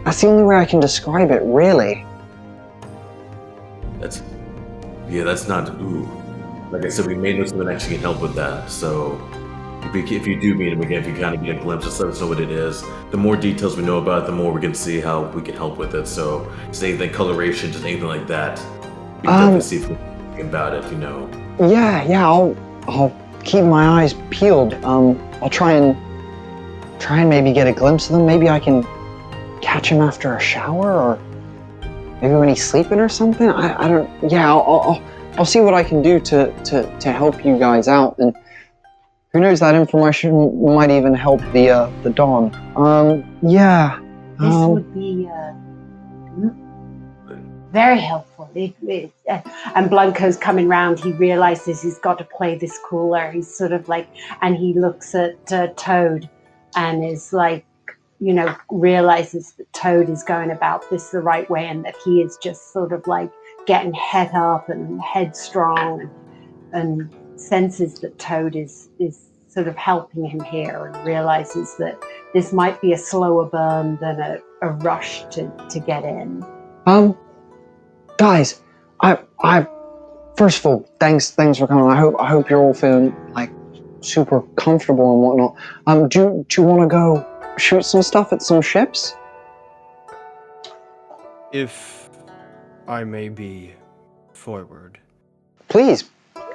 that's 0.06 0.22
the 0.22 0.28
only 0.28 0.43
way 0.43 0.56
I 0.58 0.66
can 0.66 0.80
describe 0.80 1.32
it 1.32 1.41
really 1.43 2.06
That's 3.99 4.22
yeah. 5.08 5.24
That's 5.24 5.47
not 5.47 5.70
ooh. 5.82 6.10
Like 6.72 6.86
I 6.86 6.89
said, 6.89 7.06
we 7.06 7.16
may 7.16 7.38
know 7.38 7.45
someone 7.45 7.70
actually 7.70 7.95
can 7.95 8.01
help 8.03 8.22
with 8.22 8.36
that. 8.36 8.70
So 8.70 9.22
if, 9.84 9.93
we, 9.93 10.01
if 10.03 10.26
you 10.28 10.39
do 10.39 10.56
meet 10.56 10.74
him 10.74 10.82
again, 10.82 11.01
if 11.01 11.08
you 11.08 11.14
kind 11.16 11.36
of 11.36 11.43
get 11.43 11.58
a 11.58 11.60
glimpse, 11.60 11.86
just 11.86 11.99
let 11.99 12.10
us 12.10 12.20
know 12.22 12.28
what 12.28 12.39
it 12.39 12.51
is. 12.51 12.84
The 13.12 13.18
more 13.18 13.38
details 13.38 13.78
we 13.78 13.84
know 13.84 13.99
about 13.99 14.24
it, 14.24 14.26
the 14.28 14.32
more 14.34 14.51
we 14.51 14.62
can 14.62 14.74
see 14.74 14.99
how 14.99 15.26
we 15.30 15.41
can 15.43 15.56
help 15.56 15.78
with 15.78 15.93
it. 15.95 16.08
So 16.08 16.51
just 16.68 16.84
anything 16.84 17.12
coloration, 17.12 17.72
just 17.72 17.86
anything 17.86 18.08
like 18.08 18.28
that. 18.28 18.60
We 19.22 19.30
can 19.38 19.53
Um, 19.56 19.62
see 19.62 19.78
if 19.78 19.88
we 19.89 19.95
can 19.95 20.34
think 20.36 20.47
about 20.49 20.74
it. 20.74 20.91
You 20.91 20.97
know. 20.97 21.30
yeah 21.60 22.03
yeah 22.03 22.28
I'll 22.28 22.56
I'll 22.88 23.14
keep 23.43 23.64
my 23.64 24.01
eyes 24.01 24.14
peeled 24.32 24.74
um 24.84 25.18
I'll 25.41 25.49
try 25.49 25.74
and 25.74 25.95
try 26.99 27.20
and 27.22 27.30
maybe 27.30 27.53
get 27.53 27.68
a 27.68 27.72
glimpse 27.74 28.10
of 28.10 28.16
them 28.18 28.26
maybe 28.26 28.49
I 28.49 28.60
can 28.60 28.84
catch 29.62 29.89
him 29.89 30.01
after 30.01 30.36
a 30.36 30.39
shower 30.39 30.93
or 30.93 31.20
maybe 32.22 32.34
when 32.34 32.49
he's 32.49 32.64
sleeping 32.64 32.99
or 32.99 33.10
something 33.10 33.49
I, 33.49 33.86
I 33.86 33.88
don't 33.88 34.32
yeah 34.32 34.49
I'll, 34.49 34.62
I'll, 34.62 35.03
I'll 35.38 35.45
see 35.45 35.60
what 35.60 35.74
I 35.74 35.84
can 35.84 36.01
do 36.01 36.20
to, 36.22 36.64
to, 36.64 36.99
to 36.99 37.12
help 37.12 37.45
you 37.45 37.58
guys 37.58 37.88
out 37.88 38.18
and 38.20 38.36
who 39.32 39.41
knows 39.41 39.60
that 39.60 39.76
information 39.76 40.64
might 40.64 40.91
even 40.91 41.14
help 41.14 41.41
the 41.51 41.70
uh, 41.70 41.91
the 42.03 42.10
Don 42.10 42.53
um 42.78 43.38
yeah 43.41 43.99
This 44.39 44.53
um, 44.53 44.72
would 44.72 44.93
be 44.93 45.30
uh, 45.32 45.53
very 47.76 47.99
helpful. 47.99 48.49
It, 48.56 48.74
it, 48.84 49.12
uh, 49.30 49.41
and 49.76 49.89
Blanco's 49.89 50.38
coming 50.38 50.70
round. 50.70 50.97
He 50.97 51.12
realizes 51.12 51.82
he's 51.82 51.99
got 51.99 52.18
to 52.20 52.24
play 52.24 52.58
this 52.58 52.80
cooler. 52.89 53.30
He's 53.32 53.53
sort 53.53 53.74
of 53.74 53.89
like, 53.89 54.08
and 54.41 54.56
he 54.56 54.74
looks 54.74 55.14
at 55.14 55.51
uh, 55.51 55.68
Toad 55.76 56.30
and 56.78 57.03
is 57.03 57.34
like, 57.34 57.66
you 58.26 58.34
know, 58.34 58.55
realizes 58.71 59.51
that 59.51 59.71
Toad 59.71 60.09
is 60.09 60.23
going 60.23 60.49
about 60.49 60.89
this 60.89 61.11
the 61.11 61.19
right 61.19 61.47
way 61.47 61.67
and 61.67 61.86
that 61.86 61.95
he 62.03 62.21
is 62.23 62.39
just 62.41 62.73
sort 62.73 62.91
of 62.91 63.05
like 63.05 63.32
getting 63.67 63.93
head 63.93 64.32
up 64.34 64.67
and 64.67 64.99
headstrong 64.99 66.09
and, 66.73 67.13
senses 67.38 67.99
that 67.99 68.17
Toad 68.17 68.55
is, 68.55 68.88
is 68.97 69.28
sort 69.49 69.67
of 69.67 69.76
helping 69.76 70.23
him 70.23 70.39
here 70.39 70.86
and 70.86 71.05
realizes 71.05 71.76
that 71.78 72.01
this 72.34 72.53
might 72.53 72.80
be 72.80 72.93
a 72.93 72.97
slower 72.97 73.43
burn 73.43 73.97
than 73.97 74.21
a, 74.21 74.38
a 74.61 74.69
rush 74.69 75.26
to, 75.26 75.51
to 75.69 75.82
get 75.82 76.05
in. 76.05 76.45
Um, 76.86 77.17
guys, 78.17 78.61
I, 79.01 79.19
I, 79.43 79.67
first 80.38 80.59
of 80.59 80.65
all, 80.65 80.89
thanks, 81.01 81.32
thanks 81.32 81.59
for 81.59 81.67
coming. 81.67 81.84
I 81.91 81.97
hope, 81.97 82.15
I 82.17 82.30
hope 82.30 82.49
you're 82.49 82.61
all 82.61 82.73
feeling 82.73 83.13
like 83.34 83.51
super 83.99 84.41
comfortable 84.55 85.11
and 85.11 85.21
whatnot. 85.21 85.55
Um, 85.88 86.07
do, 86.07 86.45
do 86.47 86.61
you 86.61 86.65
want 86.65 86.84
to 86.84 86.88
go 86.88 87.34
shoot 87.58 87.84
some 87.84 88.01
stuff 88.01 88.34
at 88.34 88.41
some 88.41 88.62
ships? 88.62 89.16
If 91.51 92.10
I 92.88 93.03
may 93.03 93.30
be 93.30 93.74
forward. 94.34 94.99
Please, 95.68 96.06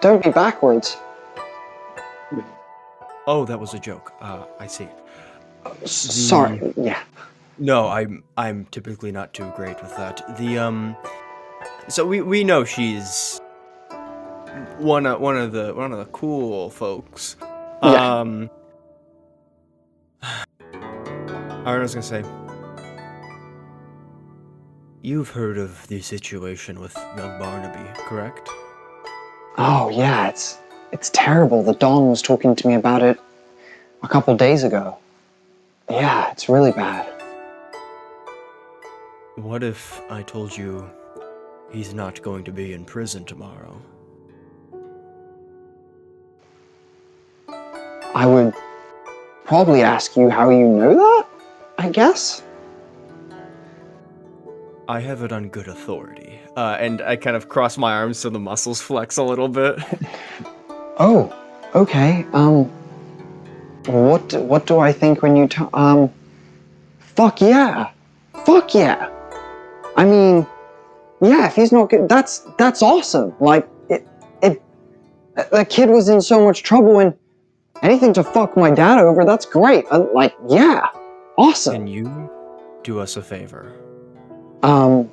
don't 0.01 0.23
be 0.23 0.31
backwards. 0.31 0.97
Oh, 3.27 3.45
that 3.45 3.59
was 3.59 3.75
a 3.75 3.79
joke. 3.79 4.13
Uh, 4.21 4.45
I 4.59 4.67
see. 4.67 4.89
Sorry. 5.85 6.73
Yeah. 6.77 7.01
No, 7.59 7.89
I'm 7.89 8.25
I'm 8.37 8.65
typically 8.67 9.13
not 9.13 9.35
too 9.35 9.53
great 9.55 9.81
with 9.83 9.95
that. 9.97 10.39
The 10.39 10.59
um, 10.59 10.97
so 11.89 12.07
we 12.07 12.23
we 12.23 12.43
know 12.43 12.65
she's 12.65 13.41
one 14.79 15.05
of 15.07 15.21
one 15.21 15.37
of 15.37 15.53
the 15.53 15.75
one 15.75 15.93
of 15.93 15.99
the 15.99 16.07
cool 16.07 16.71
folks. 16.71 17.37
Yeah. 17.83 18.21
Um, 18.21 18.51
I 21.67 21.77
was 21.79 21.95
gonna 21.95 22.03
say, 22.03 22.25
you've 25.03 25.29
heard 25.29 25.59
of 25.59 25.87
the 25.89 26.01
situation 26.01 26.81
with 26.81 26.97
young 27.17 27.39
Barnaby, 27.39 27.87
correct? 28.07 28.49
Oh 29.59 29.91
yeah, 29.93 30.29
it's 30.29 30.59
it's 30.91 31.11
terrible. 31.11 31.63
The 31.63 31.75
Don 31.75 32.09
was 32.09 32.23
talking 32.23 32.57
to 32.57 32.67
me 32.67 32.75
about 32.75 33.03
it 33.03 33.21
a 34.03 34.09
couple 34.09 34.35
days 34.37 34.65
ago. 34.65 34.97
Yeah, 35.91 36.31
it's 36.33 36.49
really 36.49 36.73
bad. 36.73 37.07
What 39.37 39.63
if 39.63 40.01
I 40.11 40.23
told 40.23 40.57
you 40.57 40.89
he's 41.71 41.93
not 41.93 42.23
going 42.23 42.45
to 42.45 42.53
be 42.53 42.73
in 42.73 42.87
prison 42.87 43.25
tomorrow? 43.25 43.81
I 48.15 48.27
would 48.27 48.55
probably 49.45 49.83
ask 49.83 50.17
you 50.17 50.31
how 50.31 50.49
you 50.51 50.67
know 50.67 50.95
that. 50.95 51.30
I 51.81 51.89
guess. 51.89 52.43
I 54.87 55.01
have 55.01 55.23
it 55.23 55.33
on 55.33 55.49
good 55.49 55.67
authority. 55.67 56.39
Uh, 56.55 56.77
and 56.79 57.01
I 57.01 57.17
kind 57.17 57.37
of 57.37 57.49
cross 57.49 57.79
my 57.79 57.95
arms 57.95 58.19
so 58.19 58.29
the 58.29 58.39
muscles 58.39 58.83
flex 58.83 59.17
a 59.17 59.23
little 59.23 59.49
bit. 59.49 59.79
Oh, 61.03 61.35
okay. 61.75 62.27
Um, 62.35 62.67
what 63.87 64.35
what 64.35 64.67
do 64.67 64.81
I 64.81 64.93
think 64.93 65.23
when 65.23 65.35
you 65.35 65.49
t- 65.49 65.65
um? 65.73 66.13
Fuck 66.99 67.41
yeah, 67.41 67.91
fuck 68.45 68.75
yeah. 68.75 69.09
I 69.97 70.05
mean, 70.05 70.47
yeah. 71.23 71.47
If 71.47 71.55
he's 71.55 71.73
not 71.73 71.89
good, 71.89 72.07
that's 72.07 72.41
that's 72.59 72.83
awesome. 72.83 73.33
Like 73.41 73.67
it 73.89 74.07
it. 74.43 74.61
The 75.51 75.65
kid 75.65 75.89
was 75.89 76.11
in 76.11 76.21
so 76.21 76.45
much 76.45 76.63
trouble, 76.63 76.99
and 76.99 77.15
anything 77.81 78.13
to 78.13 78.23
fuck 78.23 78.55
my 78.55 78.71
dad 78.71 78.99
over, 78.99 79.25
that's 79.25 79.47
great. 79.47 79.87
Uh, 79.91 80.05
like 80.13 80.37
yeah, 80.51 80.87
awesome. 81.41 81.75
Can 81.75 81.87
you 81.87 82.31
do 82.85 83.01
us 83.01 83.17
a 83.17 83.23
favor? 83.23 83.73
Um, 84.63 85.09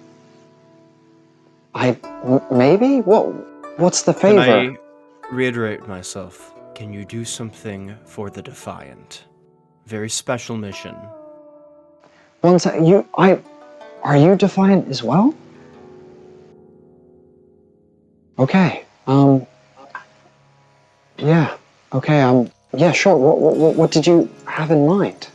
I 1.74 1.98
m- 2.24 2.42
maybe 2.52 3.02
what? 3.02 3.26
What's 3.80 4.02
the 4.04 4.14
favor? 4.14 4.44
Can? 4.44 4.78
I 4.78 5.34
reiterate 5.34 5.88
myself? 5.88 6.54
Can 6.76 6.92
you 6.94 7.06
do 7.06 7.24
something 7.26 7.96
for 8.06 8.30
the 8.30 8.42
Defiant? 8.42 9.24
Very 9.86 10.10
special 10.10 10.58
mission. 10.58 10.96
One 12.42 12.60
sec. 12.60 12.76
You, 12.82 13.08
I, 13.18 13.40
are 14.04 14.18
you 14.18 14.36
defiant 14.36 14.88
as 14.90 15.02
well? 15.02 15.34
Okay. 18.38 18.84
Um. 19.08 19.48
Yeah. 21.18 21.56
Okay. 21.94 22.22
Um. 22.22 22.52
Yeah. 22.76 22.92
Sure. 22.92 23.16
What, 23.18 23.40
what, 23.58 23.76
what 23.76 23.92
did 23.92 24.06
you 24.06 24.30
have 24.46 24.70
in 24.72 24.86
mind? 24.86 25.28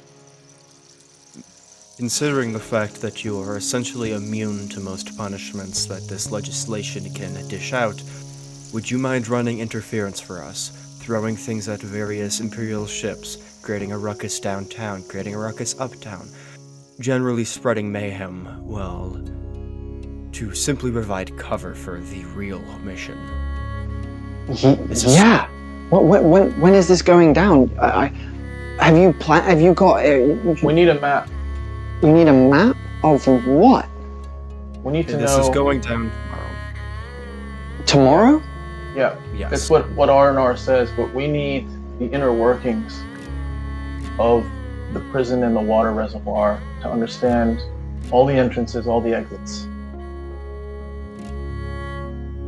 Considering 1.97 2.53
the 2.53 2.59
fact 2.61 3.01
that 3.01 3.25
you 3.25 3.39
are 3.41 3.57
essentially 3.57 4.13
immune 4.13 4.69
to 4.69 4.81
most 4.81 5.17
punishments 5.17 5.87
that 5.87 6.07
this 6.09 6.31
legislation 6.31 7.13
can 7.15 7.33
dish 7.49 7.73
out, 7.73 8.03
would 8.73 8.91
you 8.91 8.99
mind 8.99 9.29
running 9.29 9.61
interference 9.61 10.21
for 10.21 10.43
us? 10.43 10.71
Throwing 11.01 11.37
things 11.37 11.69
at 11.69 11.81
various 11.81 12.41
Imperial 12.41 12.87
ships, 12.87 13.59
creating 13.63 13.93
a 13.93 13.99
ruckus 13.99 14.41
downtown, 14.41 15.03
creating 15.05 15.35
a 15.35 15.39
ruckus 15.39 15.79
uptown, 15.81 16.29
generally 16.99 17.45
spreading 17.45 17.91
mayhem, 17.93 18.67
well, 18.67 19.21
to 20.33 20.55
simply 20.55 20.91
provide 20.91 21.37
cover 21.37 21.75
for 21.75 22.01
the 22.01 22.25
real 22.35 22.63
mission. 22.79 23.19
Ye- 24.49 24.75
This 24.87 25.05
is- 25.05 25.15
yeah. 25.17 25.49
What, 25.91 26.05
when, 26.05 26.31
when, 26.31 26.61
when 26.61 26.75
is 26.75 26.89
this 26.89 27.03
going 27.03 27.35
down? 27.35 27.71
I, 27.79 28.11
I 28.81 28.85
have 28.87 28.97
you 28.97 29.13
plan? 29.13 29.43
Have 29.45 29.61
you 29.61 29.75
got? 29.75 30.07
Uh, 30.07 30.55
We 30.63 30.73
need 30.73 30.89
a 30.89 30.99
map. 30.99 31.29
You 32.03 32.13
need 32.13 32.27
a 32.27 32.33
map 32.33 32.77
of 33.05 33.25
what? 33.47 33.89
We 34.83 34.93
need 34.93 35.07
to 35.09 35.17
this 35.17 35.37
know. 35.37 35.43
is 35.43 35.49
going 35.55 35.81
down 35.81 36.11
tomorrow. 36.11 36.51
Tomorrow? 37.87 38.43
yeah, 38.97 39.17
Yes. 39.35 39.53
it's 39.53 39.71
what 39.71 39.89
what 39.93 40.11
R&R 40.11 40.57
says, 40.57 40.91
but 40.97 41.15
we 41.15 41.27
need 41.29 41.69
the 41.99 42.07
inner 42.07 42.33
workings 42.33 43.01
of 44.19 44.45
the 44.93 45.01
prison 45.13 45.45
and 45.45 45.55
the 45.57 45.61
water 45.61 45.93
reservoir 45.93 46.61
to 46.83 46.91
understand 46.91 47.63
all 48.11 48.27
the 48.27 48.35
entrances, 48.35 48.87
all 48.87 49.01
the 49.01 49.15
exits. 49.15 49.67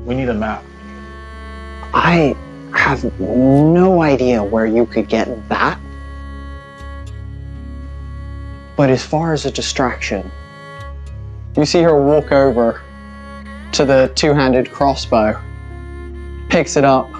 We 0.05 0.15
need 0.15 0.29
a 0.29 0.35
map. 0.35 0.63
I 1.95 2.37
have 2.75 3.05
no 3.21 4.03
idea 4.03 4.43
where 4.43 4.67
you 4.67 4.85
could 4.85 5.09
get 5.09 5.29
that. 5.49 5.79
But 8.77 8.91
as 8.91 9.05
far 9.05 9.33
as 9.33 9.47
a 9.47 9.51
distraction, 9.51 10.31
you 11.57 11.65
see 11.65 11.83
her 11.83 12.01
walk 12.01 12.33
over 12.33 12.83
to 13.73 13.85
the 13.85 14.11
two 14.15 14.35
handed 14.35 14.71
crossbow, 14.71 15.41
picks 16.49 16.77
it 16.77 16.85
up, 16.85 17.11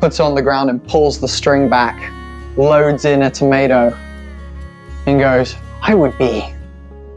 puts 0.00 0.18
it 0.18 0.22
on 0.22 0.34
the 0.34 0.42
ground, 0.42 0.70
and 0.70 0.84
pulls 0.88 1.20
the 1.20 1.28
string 1.28 1.68
back, 1.68 2.12
loads 2.56 3.04
in 3.04 3.22
a 3.22 3.30
tomato, 3.30 3.96
and 5.06 5.20
goes, 5.20 5.56
I 5.80 5.94
would 5.94 6.16
be 6.18 6.52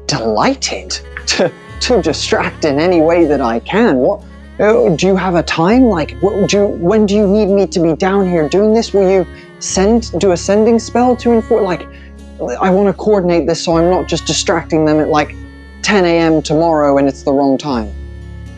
delighted 0.08 1.00
to, 1.28 1.52
to 1.82 2.02
distract 2.02 2.66
in 2.66 2.80
any 2.80 3.02
way 3.02 3.26
that 3.26 3.42
I 3.42 3.60
can. 3.60 3.98
What? 3.98 4.24
Oh, 4.60 4.96
do 4.96 5.08
you 5.08 5.16
have 5.16 5.36
a 5.36 5.44
time? 5.44 5.84
Like, 5.84 6.12
what, 6.20 6.50
do 6.50 6.58
you, 6.58 6.68
when 6.68 7.06
do 7.06 7.16
you 7.16 7.28
need 7.28 7.48
me 7.48 7.68
to 7.68 7.80
be 7.80 7.94
down 7.96 8.30
here 8.30 8.48
doing 8.48 8.74
this? 8.74 8.94
Will 8.94 9.10
you 9.10 9.28
send 9.60 10.18
do 10.20 10.32
a 10.32 10.38
sending 10.38 10.80
spell 10.80 11.16
to 11.18 11.32
inform? 11.32 11.66
Like, 11.66 11.88
I 12.40 12.70
want 12.70 12.88
to 12.88 12.94
coordinate 12.94 13.48
this 13.48 13.64
so 13.64 13.78
I'm 13.78 13.90
not 13.90 14.08
just 14.08 14.26
distracting 14.26 14.86
them 14.86 15.00
at 15.00 15.08
like 15.10 15.36
10 15.84 16.06
a.m. 16.06 16.42
tomorrow 16.42 16.98
and 16.98 17.08
it's 17.08 17.24
the 17.24 17.32
wrong 17.32 17.58
time. 17.58 17.94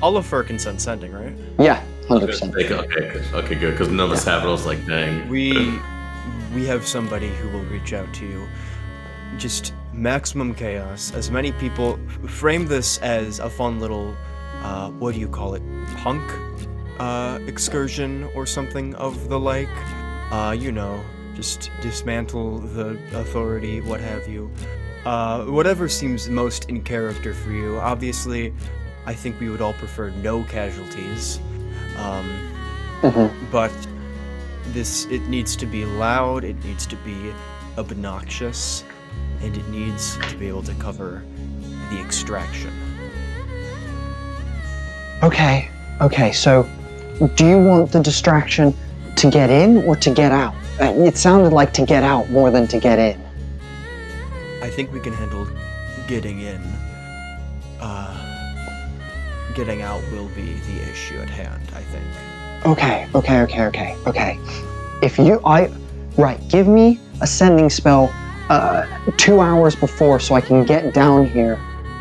Oliver 0.02 0.44
can 0.44 0.58
send 0.60 0.82
sending, 0.82 1.12
right? 1.12 1.34
Yeah, 1.60 1.84
hundred 2.08 2.24
Okay, 2.24 2.32
percent. 2.32 2.56
okay, 2.56 2.74
okay, 2.74 3.24
okay, 3.34 3.56
good. 3.56 3.72
Because 3.72 3.90
none 3.90 4.00
of 4.08 4.12
us 4.12 4.24
have 4.26 4.44
it. 4.44 4.48
I 4.48 4.52
was 4.52 4.66
like, 4.66 4.86
dang. 4.86 5.28
We 5.30 5.80
we 6.56 6.66
have 6.66 6.88
somebody 6.88 7.30
who 7.30 7.50
will 7.50 7.66
reach 7.66 7.94
out 7.94 8.12
to 8.16 8.26
you. 8.26 8.48
Just 9.38 9.74
maximum 9.94 10.54
chaos. 10.56 11.12
As 11.14 11.30
many 11.32 11.52
people 11.54 12.00
frame 12.28 12.66
this 12.68 13.00
as 13.00 13.40
a 13.40 13.50
fun 13.50 13.80
little 13.80 14.16
uh, 14.64 14.90
what 14.92 15.14
do 15.14 15.20
you 15.20 15.28
call 15.28 15.54
it? 15.56 15.64
Punk 15.98 16.24
uh, 17.00 17.40
excursion 17.48 18.30
or 18.36 18.46
something 18.46 18.96
of 18.96 19.30
the 19.30 19.40
like. 19.40 19.70
Uh, 20.32 20.56
you 20.58 20.72
know, 20.72 21.04
just 21.38 21.70
dismantle 21.82 22.58
the 22.58 22.98
authority, 23.14 23.80
what 23.80 24.02
have 24.02 24.28
you. 24.28 24.50
Uh, 25.06 25.46
whatever 25.46 25.88
seems 25.88 26.28
most 26.30 26.66
in 26.68 26.82
character 26.82 27.34
for 27.34 27.52
you. 27.52 27.78
Obviously, 27.80 28.52
I 29.06 29.14
think 29.14 29.40
we 29.40 29.48
would 29.48 29.62
all 29.62 29.74
prefer 29.74 30.10
no 30.10 30.44
casualties. 30.46 31.40
Um, 31.98 32.28
Mhm. 33.04 33.32
but 33.52 33.72
this 34.74 35.06
it 35.06 35.22
needs 35.30 35.56
to 35.56 35.66
be 35.66 35.86
loud 35.86 36.44
it 36.44 36.58
needs 36.66 36.86
to 36.88 36.96
be 36.98 37.32
obnoxious 37.78 38.84
and 39.42 39.56
it 39.56 39.68
needs 39.70 40.18
to 40.30 40.36
be 40.36 40.48
able 40.48 40.64
to 40.64 40.74
cover 40.74 41.22
the 41.92 42.00
extraction 42.02 42.72
Okay, 45.24 45.70
okay. 46.02 46.32
So, 46.32 46.68
do 47.36 47.46
you 47.48 47.58
want 47.58 47.92
the 47.92 48.00
distraction 48.02 48.76
to 49.16 49.32
get 49.32 49.50
in 49.50 49.78
or 49.88 49.96
to 49.96 50.12
get 50.12 50.32
out? 50.32 50.54
Uh, 50.80 50.94
It 51.06 51.18
sounded 51.18 51.54
like 51.54 51.74
to 51.74 51.86
get 51.86 52.04
out 52.04 52.30
more 52.30 52.52
than 52.52 52.68
to 52.68 52.80
get 52.80 53.00
in. 53.00 53.20
i 54.64 54.70
think 54.70 54.92
we 54.92 55.00
can 55.00 55.14
handle 55.14 55.48
getting 56.08 56.40
in 56.42 56.62
uh 57.80 58.16
getting 59.56 59.82
out 59.82 60.02
will 60.12 60.30
be 60.36 60.54
the 60.70 60.78
issue 60.92 61.18
at 61.20 61.30
hand 61.30 61.62
i 61.76 61.82
think 61.94 62.06
Okay, 62.66 63.08
okay, 63.14 63.42
okay, 63.42 63.66
okay, 63.68 63.96
okay. 64.08 64.40
If 65.04 65.20
you, 65.20 65.40
I, 65.46 65.70
right, 66.18 66.40
give 66.50 66.68
me 66.68 67.00
a 67.22 67.28
sending 67.28 67.70
spell 67.70 68.12
uh, 68.50 68.86
two 69.16 69.40
hours 69.40 69.76
before 69.76 70.20
so 70.20 70.34
I 70.34 70.42
can 70.42 70.66
get 70.66 70.92
down 70.94 71.28
here, 71.30 71.56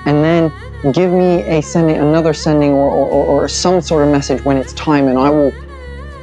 and 0.07 0.25
then 0.25 0.51
give 0.93 1.13
me 1.13 1.43
a 1.43 1.61
sending, 1.63 1.97
another 1.99 2.33
sending, 2.33 2.73
or, 2.73 2.89
or, 2.91 3.07
or, 3.07 3.25
or 3.45 3.49
some 3.49 3.81
sort 3.83 4.03
of 4.07 4.11
message 4.11 4.43
when 4.47 4.57
it's 4.57 4.73
time, 4.73 5.09
and 5.09 5.19
I 5.19 5.29
will, 5.31 5.53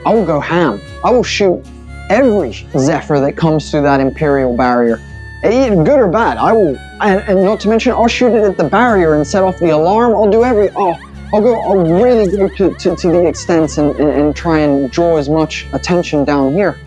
I 0.05 0.13
will 0.13 0.25
go 0.25 0.39
ham. 0.39 0.81
I 1.05 1.11
will 1.11 1.23
shoot 1.23 1.63
every 2.09 2.53
Zephyr 2.77 3.19
that 3.19 3.35
comes 3.37 3.71
through 3.71 3.83
that 3.83 3.99
Imperial 3.99 4.55
barrier, 4.55 4.99
Eh, 5.43 5.75
good 5.75 5.99
or 5.99 6.07
bad. 6.07 6.37
I 6.37 6.53
will, 6.53 6.77
and, 7.01 7.21
and 7.27 7.43
not 7.43 7.59
to 7.61 7.67
mention, 7.67 7.91
I'll 7.91 8.07
shoot 8.07 8.33
it 8.33 8.43
at 8.43 8.55
the 8.55 8.63
barrier 8.63 9.15
and 9.15 9.27
set 9.27 9.43
off 9.43 9.59
the 9.59 9.71
alarm. 9.71 10.13
I'll 10.13 10.31
do 10.31 10.43
every, 10.43 10.69
oh. 10.75 10.97
I'll 11.33 11.41
go. 11.41 11.59
I'll 11.59 12.01
really 12.01 12.29
go 12.29 12.47
to, 12.47 12.75
to, 12.75 12.95
to 12.95 13.07
the 13.07 13.25
extent 13.27 13.79
and, 13.79 13.95
and, 13.95 14.09
and 14.09 14.35
try 14.35 14.59
and 14.59 14.91
draw 14.91 15.17
as 15.17 15.29
much 15.29 15.65
attention 15.73 16.23
down 16.25 16.53
here. 16.53 16.79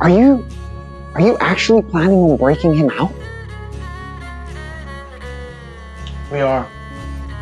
Are 0.00 0.08
you, 0.08 0.46
are 1.12 1.20
you 1.20 1.36
actually 1.38 1.82
planning 1.82 2.18
on 2.18 2.38
breaking 2.38 2.74
him 2.74 2.90
out? 2.90 3.12
We 6.32 6.40
are. 6.40 6.66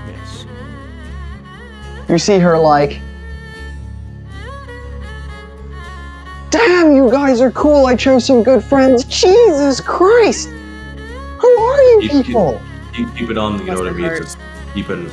yes 0.09 0.47
You 2.09 2.18
see 2.18 2.41
her 2.41 2.59
like, 2.59 3.01
damn, 6.53 6.94
you 6.94 7.11
guys 7.11 7.40
are 7.40 7.50
cool. 7.50 7.86
I 7.86 7.96
chose 7.96 8.24
some 8.24 8.42
good 8.44 8.62
friends. 8.62 9.05
Jesus 9.05 9.80
Christ, 9.80 10.48
who 10.48 11.48
are 11.48 11.82
you 11.82 12.00
You 12.03 12.22
people? 12.22 12.61
Keep, 12.92 13.16
keep 13.16 13.30
it 13.30 13.38
on. 13.38 13.59
You 13.59 13.72
know 13.72 13.78
what 13.78 13.88
I 13.88 13.92
mean? 13.92 14.05
heart. 14.05 14.22
Just 14.22 14.38
keeping, 14.74 15.11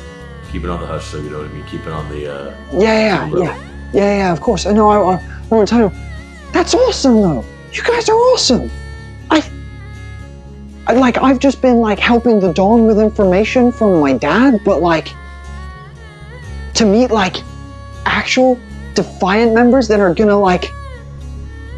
keep 0.52 0.62
it 0.64 0.70
on 0.70 0.80
the 0.80 0.86
hush. 0.86 1.06
So 1.06 1.18
you 1.18 1.30
know 1.30 1.38
what 1.38 1.48
I 1.48 1.52
mean. 1.52 1.64
Keep 1.64 1.86
it 1.86 1.92
on 1.92 2.08
the. 2.10 2.32
uh 2.32 2.54
Yeah, 2.72 2.80
yeah, 2.80 3.26
Hello. 3.26 3.42
yeah, 3.42 3.68
yeah, 3.92 4.16
yeah. 4.18 4.32
Of 4.32 4.40
course. 4.40 4.66
I 4.66 4.72
know. 4.72 4.88
I, 4.90 5.14
I 5.16 5.46
want 5.48 5.66
to 5.66 5.74
tell 5.74 5.90
you. 5.90 5.92
That's 6.52 6.74
awesome, 6.74 7.22
though. 7.22 7.44
You 7.72 7.82
guys 7.82 8.08
are 8.08 8.16
awesome. 8.16 8.70
I, 9.30 9.48
I 10.86 10.92
like. 10.92 11.16
I've 11.18 11.38
just 11.38 11.62
been 11.62 11.78
like 11.78 11.98
helping 11.98 12.38
the 12.38 12.52
Don 12.52 12.86
with 12.86 13.00
information 13.00 13.72
from 13.72 13.98
my 14.00 14.12
dad, 14.12 14.60
but 14.64 14.82
like, 14.82 15.08
to 16.74 16.84
meet 16.84 17.10
like 17.10 17.36
actual 18.04 18.58
Defiant 18.94 19.54
members 19.54 19.86
that 19.88 20.00
are 20.00 20.12
gonna 20.12 20.38
like, 20.38 20.64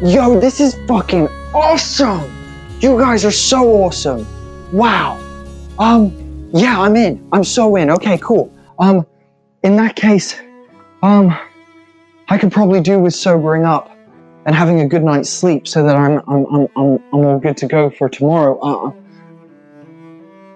yo, 0.03 0.37
this 0.37 0.59
is 0.59 0.75
fucking 0.85 1.27
awesome. 1.53 2.29
You 2.81 2.99
guys 2.99 3.23
are 3.23 3.31
so 3.31 3.69
awesome. 3.83 4.27
Wow. 4.73 5.17
Um, 5.79 6.49
yeah, 6.53 6.81
I'm 6.81 6.95
in. 6.97 7.25
I'm 7.31 7.45
so 7.45 7.77
in. 7.77 7.89
Okay, 7.89 8.17
cool. 8.17 8.53
Um, 8.79 9.07
in 9.63 9.77
that 9.77 9.95
case, 9.95 10.37
um, 11.01 11.33
I 12.27 12.37
could 12.37 12.51
probably 12.51 12.81
do 12.81 12.99
with 12.99 13.15
sobering 13.15 13.63
up 13.63 13.97
and 14.45 14.53
having 14.53 14.81
a 14.81 14.87
good 14.87 15.03
night's 15.03 15.29
sleep 15.29 15.67
so 15.67 15.83
that 15.85 15.95
I'm 15.95 16.21
I'm 16.27 16.45
I'm 16.53 16.67
I'm, 16.75 17.03
I'm 17.13 17.25
all 17.25 17.39
good 17.39 17.55
to 17.57 17.67
go 17.67 17.89
for 17.89 18.09
tomorrow. 18.09 18.59
Uh, 18.59 18.89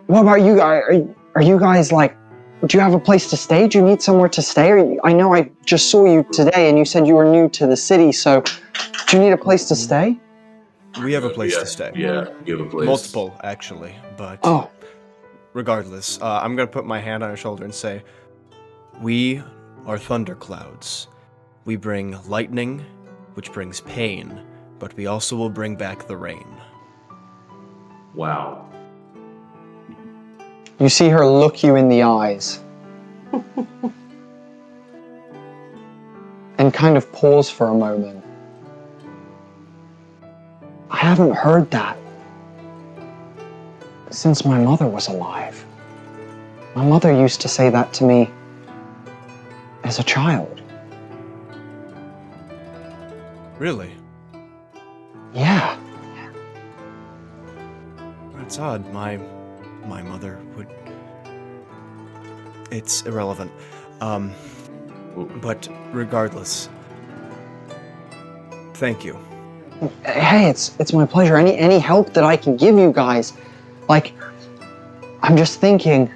what 0.07 0.21
about 0.21 0.41
you 0.41 0.57
guys? 0.57 0.83
Are, 0.83 1.15
are 1.35 1.41
you 1.41 1.57
guys 1.57 1.91
like? 1.91 2.17
Do 2.65 2.75
you 2.75 2.81
have 2.81 2.95
a 2.95 2.99
place 2.99 3.29
to 3.29 3.37
stay? 3.37 3.67
Do 3.67 3.77
you 3.77 3.85
need 3.85 4.01
somewhere 4.01 4.29
to 4.29 4.41
stay? 4.41 4.97
I 5.03 5.13
know 5.13 5.33
I 5.33 5.51
just 5.63 5.89
saw 5.89 6.05
you 6.05 6.25
today, 6.33 6.67
and 6.69 6.77
you 6.77 6.85
said 6.85 7.07
you 7.07 7.13
were 7.13 7.23
new 7.23 7.47
to 7.49 7.67
the 7.67 7.77
city. 7.77 8.11
So, 8.11 8.43
do 9.07 9.17
you 9.17 9.23
need 9.23 9.31
a 9.31 9.37
place 9.37 9.67
to 9.69 9.75
stay? 9.75 10.19
we 11.01 11.13
have 11.13 11.23
a 11.23 11.29
place 11.29 11.53
yeah, 11.53 11.59
to 11.59 11.65
stay 11.65 11.91
Yeah, 11.95 12.29
you 12.45 12.57
have 12.57 12.67
a 12.67 12.69
place. 12.69 12.85
multiple 12.85 13.39
actually 13.43 13.95
but 14.17 14.39
Oh, 14.43 14.69
regardless, 15.53 16.21
uh, 16.21 16.39
I'm 16.41 16.55
gonna 16.55 16.67
put 16.67 16.85
my 16.85 16.99
hand 16.99 17.23
on 17.23 17.29
her 17.29 17.37
shoulder 17.37 17.63
and 17.65 17.73
say, 17.73 18.03
We 19.01 19.41
are 19.85 19.97
thunderclouds. 19.97 21.07
We 21.65 21.75
bring 21.75 22.17
lightning, 22.27 22.85
which 23.33 23.51
brings 23.51 23.81
pain, 23.81 24.41
but 24.79 24.95
we 24.95 25.07
also 25.07 25.35
will 25.35 25.49
bring 25.49 25.75
back 25.75 26.07
the 26.07 26.15
rain. 26.15 26.47
Wow. 28.13 28.69
You 30.79 30.89
see 30.89 31.09
her 31.09 31.25
look 31.25 31.63
you 31.63 31.75
in 31.75 31.89
the 31.89 32.03
eyes. 32.03 32.59
and 36.59 36.73
kind 36.73 36.97
of 36.97 37.11
pause 37.11 37.49
for 37.49 37.67
a 37.69 37.73
moment. 37.73 38.16
I 40.89 40.97
haven't 40.97 41.35
heard 41.35 41.69
that 41.71 41.97
since 44.09 44.45
my 44.45 44.57
mother 44.59 44.87
was 44.87 45.07
alive. 45.07 45.65
My 46.75 46.85
mother 46.85 47.11
used 47.11 47.41
to 47.41 47.47
say 47.47 47.69
that 47.69 47.93
to 47.93 48.03
me 48.03 48.29
as 49.83 49.99
a 49.99 50.03
child. 50.03 50.61
Really? 53.59 53.91
Yeah. 55.33 55.77
That's 58.35 58.59
odd. 58.59 58.91
My 58.93 59.17
my 59.85 60.01
mother 60.01 60.39
would 60.55 60.67
It's 62.71 63.01
irrelevant. 63.03 63.51
Um 63.99 64.31
but 65.41 65.67
regardless. 65.91 66.69
Thank 68.75 69.03
you. 69.03 69.26
Hey, 70.03 70.49
it's 70.49 70.75
it's 70.79 70.91
my 70.91 71.05
pleasure. 71.05 71.37
Any 71.37 71.55
any 71.57 71.79
help 71.79 72.13
that 72.13 72.23
I 72.23 72.35
can 72.35 72.57
give 72.57 72.77
you 72.77 72.91
guys, 72.91 73.33
like, 73.87 74.13
I'm 75.21 75.37
just 75.37 75.59
thinking, 75.59 76.11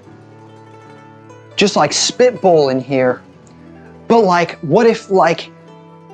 just 1.55 1.75
like 1.75 1.93
spitball 1.93 2.69
in 2.69 2.79
here. 2.79 3.21
But 4.07 4.21
like, 4.21 4.57
what 4.59 4.87
if 4.87 5.11
like, 5.11 5.51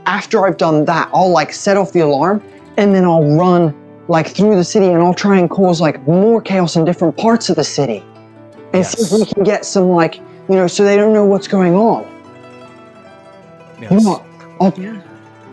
after 0.05 0.45
I've 0.45 0.57
done 0.57 0.85
that, 0.85 1.09
I'll 1.13 1.31
like 1.31 1.53
set 1.53 1.77
off 1.77 1.93
the 1.93 2.01
alarm 2.01 2.43
and 2.77 2.93
then 2.93 3.05
I'll 3.05 3.23
run 3.37 3.73
like 4.07 4.27
through 4.27 4.55
the 4.55 4.63
city 4.63 4.87
and 4.87 5.01
I'll 5.01 5.13
try 5.13 5.37
and 5.39 5.49
cause 5.49 5.79
like 5.79 6.05
more 6.07 6.41
chaos 6.41 6.75
in 6.75 6.85
different 6.85 7.17
parts 7.17 7.49
of 7.49 7.55
the 7.55 7.63
city, 7.63 8.03
and 8.73 8.85
see 8.85 9.03
if 9.03 9.11
we 9.11 9.25
can 9.25 9.43
get 9.43 9.65
some 9.65 9.89
like 9.89 10.17
you 10.17 10.55
know 10.55 10.67
so 10.67 10.83
they 10.83 10.97
don't 10.97 11.13
know 11.13 11.25
what's 11.25 11.47
going 11.47 11.75
on. 11.75 12.03
Yes. 13.79 13.91
You 13.91 13.99
know 13.99 14.09
what? 14.09 14.23
I'll. 14.59 15.03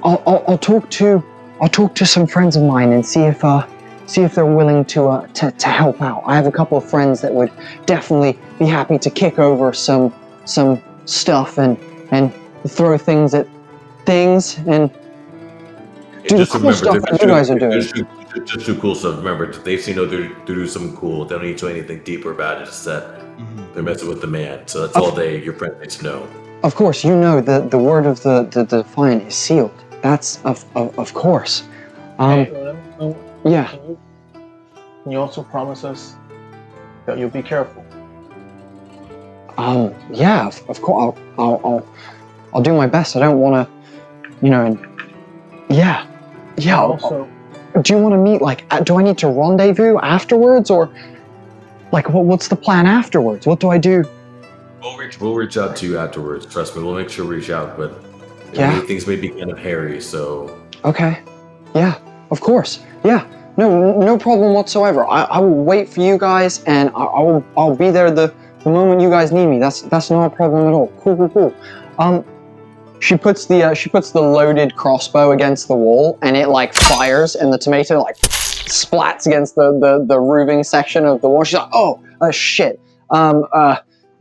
I'll, 0.02 0.22
I'll, 0.26 0.44
I'll 0.48 0.58
talk 0.58 0.90
to 0.90 1.24
I'll 1.60 1.68
talk 1.68 1.94
to 1.96 2.06
some 2.06 2.26
friends 2.26 2.56
of 2.56 2.62
mine 2.62 2.92
and 2.92 3.04
see 3.04 3.22
if 3.22 3.44
uh 3.44 3.66
see 4.06 4.22
if 4.22 4.34
they're 4.34 4.44
willing 4.46 4.84
to 4.86 5.08
uh 5.08 5.26
to, 5.28 5.50
to 5.52 5.68
help 5.68 6.02
out. 6.02 6.22
I 6.26 6.34
have 6.36 6.46
a 6.46 6.52
couple 6.52 6.76
of 6.78 6.88
friends 6.88 7.20
that 7.22 7.32
would 7.32 7.50
definitely 7.86 8.38
be 8.58 8.66
happy 8.66 8.98
to 8.98 9.10
kick 9.10 9.38
over 9.38 9.72
some 9.72 10.12
some 10.44 10.82
stuff 11.06 11.58
and 11.58 11.78
and 12.10 12.32
throw 12.68 12.96
things 12.98 13.34
at 13.34 13.46
things 14.04 14.58
and 14.66 14.90
Do 16.28 16.38
the 16.38 16.46
cool 16.46 16.72
stuff 16.72 17.00
that 17.02 17.18
you 17.22 17.28
guys 17.28 17.50
are 17.50 17.58
doing. 17.58 17.80
Just 17.80 17.94
do, 17.94 18.06
just 18.44 18.66
do 18.66 18.74
cool 18.78 18.94
stuff. 18.94 19.16
Remember, 19.18 19.52
they 19.52 19.76
see 19.78 19.94
no 19.94 20.06
to, 20.06 20.28
to 20.28 20.54
do 20.54 20.66
something 20.66 20.96
cool. 20.96 21.24
They 21.24 21.34
don't 21.34 21.44
need 21.44 21.58
to 21.58 21.66
do 21.66 21.72
anything 21.72 22.00
deeper 22.04 22.30
about 22.32 22.62
it. 22.62 22.66
Just 22.66 22.84
that 22.86 23.20
Mhm. 23.38 23.74
they're 23.74 23.82
messing 23.82 24.08
with 24.08 24.20
the 24.20 24.26
man. 24.28 24.60
So 24.66 24.82
that's 24.82 24.96
all 24.96 25.10
they, 25.10 25.42
your 25.42 25.54
friend 25.54 25.74
needs 25.80 25.96
to 25.98 26.04
know. 26.04 26.26
of 26.62 26.74
course 26.76 27.04
you 27.04 27.14
know 27.16 27.40
the 27.40 27.60
the 27.68 27.78
word 27.78 28.06
of 28.06 28.22
the 28.22 28.44
the, 28.44 28.62
the 28.64 28.82
defiant 28.82 29.22
is 29.28 29.34
sealed. 29.34 29.74
That's 30.04 30.38
of 30.44 30.64
of, 30.76 30.96
of 30.98 31.14
course. 31.14 31.64
Um 32.18 32.44
Hey, 32.44 33.16
yeah. 33.46 33.68
Can 33.68 33.88
you, 33.88 33.98
can 35.02 35.12
you 35.12 35.18
also 35.18 35.42
promise 35.42 35.82
us 35.82 36.14
that 37.06 37.18
you'll 37.18 37.30
be 37.30 37.42
careful? 37.42 37.82
Um, 39.56 39.94
yeah, 40.10 40.46
of, 40.46 40.62
of 40.68 40.82
course. 40.82 41.16
I'll, 41.38 41.44
I'll, 41.44 41.60
I'll, 41.64 41.86
I'll 42.52 42.62
do 42.62 42.74
my 42.74 42.86
best. 42.86 43.16
I 43.16 43.20
don't 43.20 43.38
want 43.38 43.66
to, 43.68 44.32
you 44.42 44.50
know, 44.50 44.66
and 44.66 44.78
yeah, 45.70 46.06
yeah. 46.58 46.78
I'll- 46.78 46.92
also, 46.92 47.28
do 47.80 47.94
you 47.94 48.00
want 48.02 48.12
to 48.12 48.18
meet? 48.18 48.42
Like, 48.42 48.68
do 48.84 48.98
I 48.98 49.02
need 49.02 49.16
to 49.18 49.28
rendezvous 49.28 49.96
afterwards, 49.98 50.70
or 50.70 50.90
like, 51.92 52.10
what, 52.10 52.24
what's 52.26 52.48
the 52.48 52.56
plan 52.56 52.86
afterwards? 52.86 53.46
What 53.46 53.60
do 53.60 53.70
I 53.70 53.78
do? 53.78 54.04
We'll 54.82 54.96
reach, 54.98 55.18
we'll 55.20 55.34
reach 55.34 55.56
out 55.56 55.76
to 55.76 55.86
you 55.86 55.98
afterwards. 55.98 56.44
Trust 56.46 56.76
me, 56.76 56.82
we'll 56.82 56.94
make 56.96 57.08
sure 57.08 57.24
we 57.26 57.36
reach 57.36 57.48
out. 57.50 57.76
But 57.78 58.03
Yeah. 58.60 58.80
things 58.82 59.06
may 59.06 59.16
be 59.16 59.28
kind 59.28 59.50
of 59.50 59.58
hairy, 59.58 60.00
so 60.00 60.58
Okay, 60.84 61.22
yeah, 61.74 61.98
of 62.30 62.40
course, 62.40 62.80
yeah. 63.04 63.26
No, 63.56 64.00
no 64.00 64.18
problem 64.18 64.52
whatsoever. 64.52 65.06
I, 65.06 65.22
I 65.24 65.38
will 65.38 65.64
wait 65.64 65.88
for 65.88 66.00
you 66.00 66.18
guys, 66.18 66.62
and 66.64 66.90
I, 66.90 67.04
I 67.04 67.20
will, 67.20 67.44
I'll 67.56 67.76
be 67.76 67.90
there 67.90 68.10
the, 68.10 68.34
the 68.64 68.70
moment 68.70 69.00
you 69.00 69.08
guys 69.08 69.30
need 69.30 69.46
me. 69.46 69.60
That's, 69.60 69.82
that's 69.82 70.10
not 70.10 70.26
a 70.26 70.34
problem 70.34 70.66
at 70.66 70.72
all. 70.72 70.88
Cool, 70.98 71.16
cool, 71.16 71.28
cool. 71.28 71.54
Um, 71.98 72.24
she 73.00 73.16
puts 73.16 73.46
the, 73.46 73.62
uh, 73.62 73.74
she 73.74 73.88
puts 73.90 74.10
the 74.10 74.20
loaded 74.20 74.74
crossbow 74.74 75.30
against 75.32 75.68
the 75.68 75.76
wall, 75.76 76.18
and 76.22 76.36
it 76.36 76.48
like 76.48 76.74
fires, 76.74 77.36
and 77.36 77.52
the 77.52 77.58
tomato 77.58 78.02
like 78.02 78.16
splats 78.18 79.26
against 79.26 79.54
the, 79.54 79.78
the, 79.78 80.04
the 80.06 80.18
roofing 80.18 80.64
section 80.64 81.04
of 81.04 81.20
the 81.20 81.28
wall. 81.28 81.44
She's 81.44 81.54
like, 81.54 81.68
oh, 81.72 82.02
uh, 82.20 82.30
shit. 82.30 82.80
Um, 83.10 83.44
uh, 83.52 83.76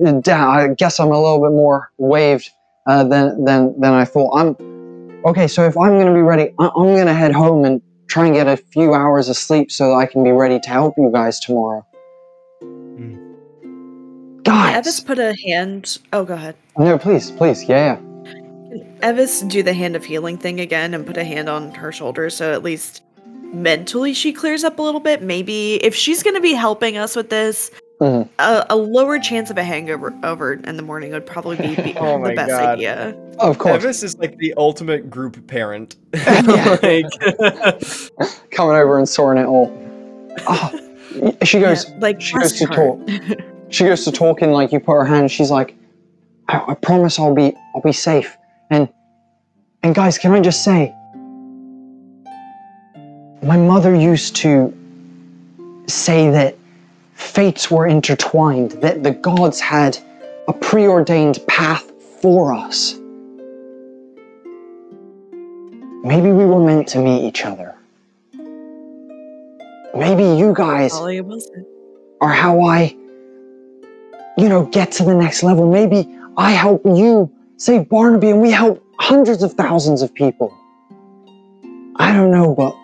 I 0.06 0.68
guess 0.78 1.00
I'm 1.00 1.08
a 1.08 1.20
little 1.20 1.42
bit 1.42 1.52
more 1.52 1.92
waved 1.98 2.50
uh, 2.88 3.04
than, 3.04 3.44
than, 3.46 3.80
than 3.80 3.94
I 3.94 4.06
thought. 4.06 4.38
I'm 4.38 5.24
okay. 5.26 5.48
So 5.48 5.66
if 5.66 5.78
I'm 5.78 5.98
gonna 5.98 6.14
be 6.14 6.22
ready, 6.22 6.54
I- 6.60 6.72
I'm 6.76 6.96
gonna 6.96 7.14
head 7.14 7.32
home 7.34 7.66
and 7.66 7.82
try 8.08 8.26
and 8.26 8.36
get 8.36 8.48
a 8.48 8.58
few 8.58 8.94
hours 8.94 9.30
of 9.30 9.38
sleep 9.38 9.72
so 9.72 9.90
that 9.90 9.96
I 9.96 10.06
can 10.06 10.24
be 10.24 10.32
ready 10.32 10.60
to 10.60 10.70
help 10.70 10.96
you 10.98 11.10
guys 11.12 11.40
tomorrow. 11.40 11.86
Guys, 14.44 14.86
Evis 14.86 15.06
put 15.06 15.20
a 15.20 15.34
hand. 15.48 16.00
Oh, 16.12 16.26
go 16.26 16.34
ahead. 16.34 16.56
no, 16.78 16.98
please, 16.98 17.32
please, 17.32 17.64
yeah, 17.64 17.96
yeah. 17.96 17.96
Can 17.96 18.98
Evis 19.02 19.48
do 19.48 19.64
the 19.64 19.74
hand 19.74 19.96
of 19.96 20.04
healing 20.04 20.38
thing 20.38 20.60
again 20.60 20.94
and 20.94 21.06
put 21.06 21.16
a 21.18 21.24
hand 21.24 21.48
on 21.48 21.72
her 21.76 21.92
shoulder 21.92 22.30
so 22.30 22.52
at 22.52 22.62
least 22.64 23.04
mentally 23.54 24.14
she 24.14 24.34
clears 24.34 24.64
up 24.66 24.80
a 24.80 24.82
little 24.82 25.00
bit? 25.00 25.22
Maybe 25.22 25.76
if 25.76 25.96
she's 25.96 26.24
going 26.24 26.36
to 26.36 26.42
be 26.42 26.54
helping 26.54 26.98
us 26.98 27.16
with 27.16 27.30
this, 27.30 27.72
Mhm. 28.04 28.30
a, 28.40 28.66
a 28.70 28.76
lower 28.76 29.18
chance 29.20 29.50
of 29.50 29.58
a 29.58 29.64
hangover 29.64 30.14
over 30.24 30.54
in 30.54 30.76
the 30.78 30.84
morning 30.84 31.12
would 31.12 31.26
probably 31.26 31.56
be, 31.58 31.76
be 31.82 31.96
Oh 31.98 32.22
the 32.24 32.34
best 32.36 32.50
God. 32.50 32.76
idea. 32.76 33.16
Of 33.40 33.58
course, 33.58 33.84
Evis 33.84 34.04
is 34.04 34.18
like 34.18 34.38
the 34.38 34.54
ultimate 34.58 35.10
group 35.10 35.46
parent. 35.48 35.96
Like, 36.84 37.06
coming 38.52 38.76
over 38.76 38.98
and 38.98 39.08
sorting 39.08 39.44
it 39.44 39.48
all. 39.48 39.72
Oh, 40.48 41.36
she 41.44 41.60
goes. 41.60 41.90
Yeah, 41.90 41.98
like 42.00 42.20
she 42.22 42.38
goes 42.38 42.54
to 42.60 42.66
her 42.68 42.76
talk. 42.76 43.00
she 43.70 43.86
goes 43.86 44.04
to 44.06 44.12
talking 44.12 44.52
like 44.52 44.72
you 44.72 44.80
put 44.80 44.94
her 44.94 45.06
hand 45.06 45.32
she's 45.32 45.52
like 45.52 45.76
I, 46.48 46.64
I 46.70 46.74
promise 46.76 47.20
i'll 47.20 47.34
be 47.36 47.54
i'll 47.76 47.82
be 47.82 47.92
safe 47.92 48.36
and 48.72 48.90
and 49.84 49.94
guys 49.96 50.18
can 50.18 50.32
i 50.32 50.40
just 50.42 50.64
say 50.64 50.94
my 53.44 53.58
mother 53.58 53.94
used 53.96 54.36
to 54.38 54.74
say 55.88 56.30
that 56.32 56.56
fates 57.14 57.70
were 57.72 57.88
intertwined 57.88 58.72
that 58.72 59.04
the 59.04 59.12
gods 59.12 59.60
had 59.60 59.98
a 60.48 60.54
preordained 60.54 61.40
path 61.48 61.92
for 62.22 62.54
us 62.54 62.94
maybe 66.04 66.32
we 66.32 66.46
were 66.46 66.64
meant 66.66 66.88
to 66.88 67.00
meet 67.00 67.26
each 67.26 67.46
other 67.46 67.76
maybe 69.96 70.24
you 70.24 70.54
guys 70.54 70.94
are 72.24 72.30
how 72.30 72.62
I, 72.62 72.96
you 74.38 74.48
know, 74.48 74.66
get 74.66 74.94
to 74.94 75.04
the 75.04 75.14
next 75.14 75.44
level. 75.44 75.70
Maybe 75.70 76.18
I 76.38 76.52
help 76.52 76.86
you 76.86 77.30
save 77.58 77.90
Barnaby 77.90 78.30
and 78.30 78.42
we 78.42 78.50
help 78.50 78.84
hundreds 79.00 79.44
of 79.44 79.54
thousands 79.54 80.02
of 80.02 80.14
people. 80.14 80.58
I 81.98 82.14
don't 82.14 82.32
know, 82.32 82.56
but 82.56 82.76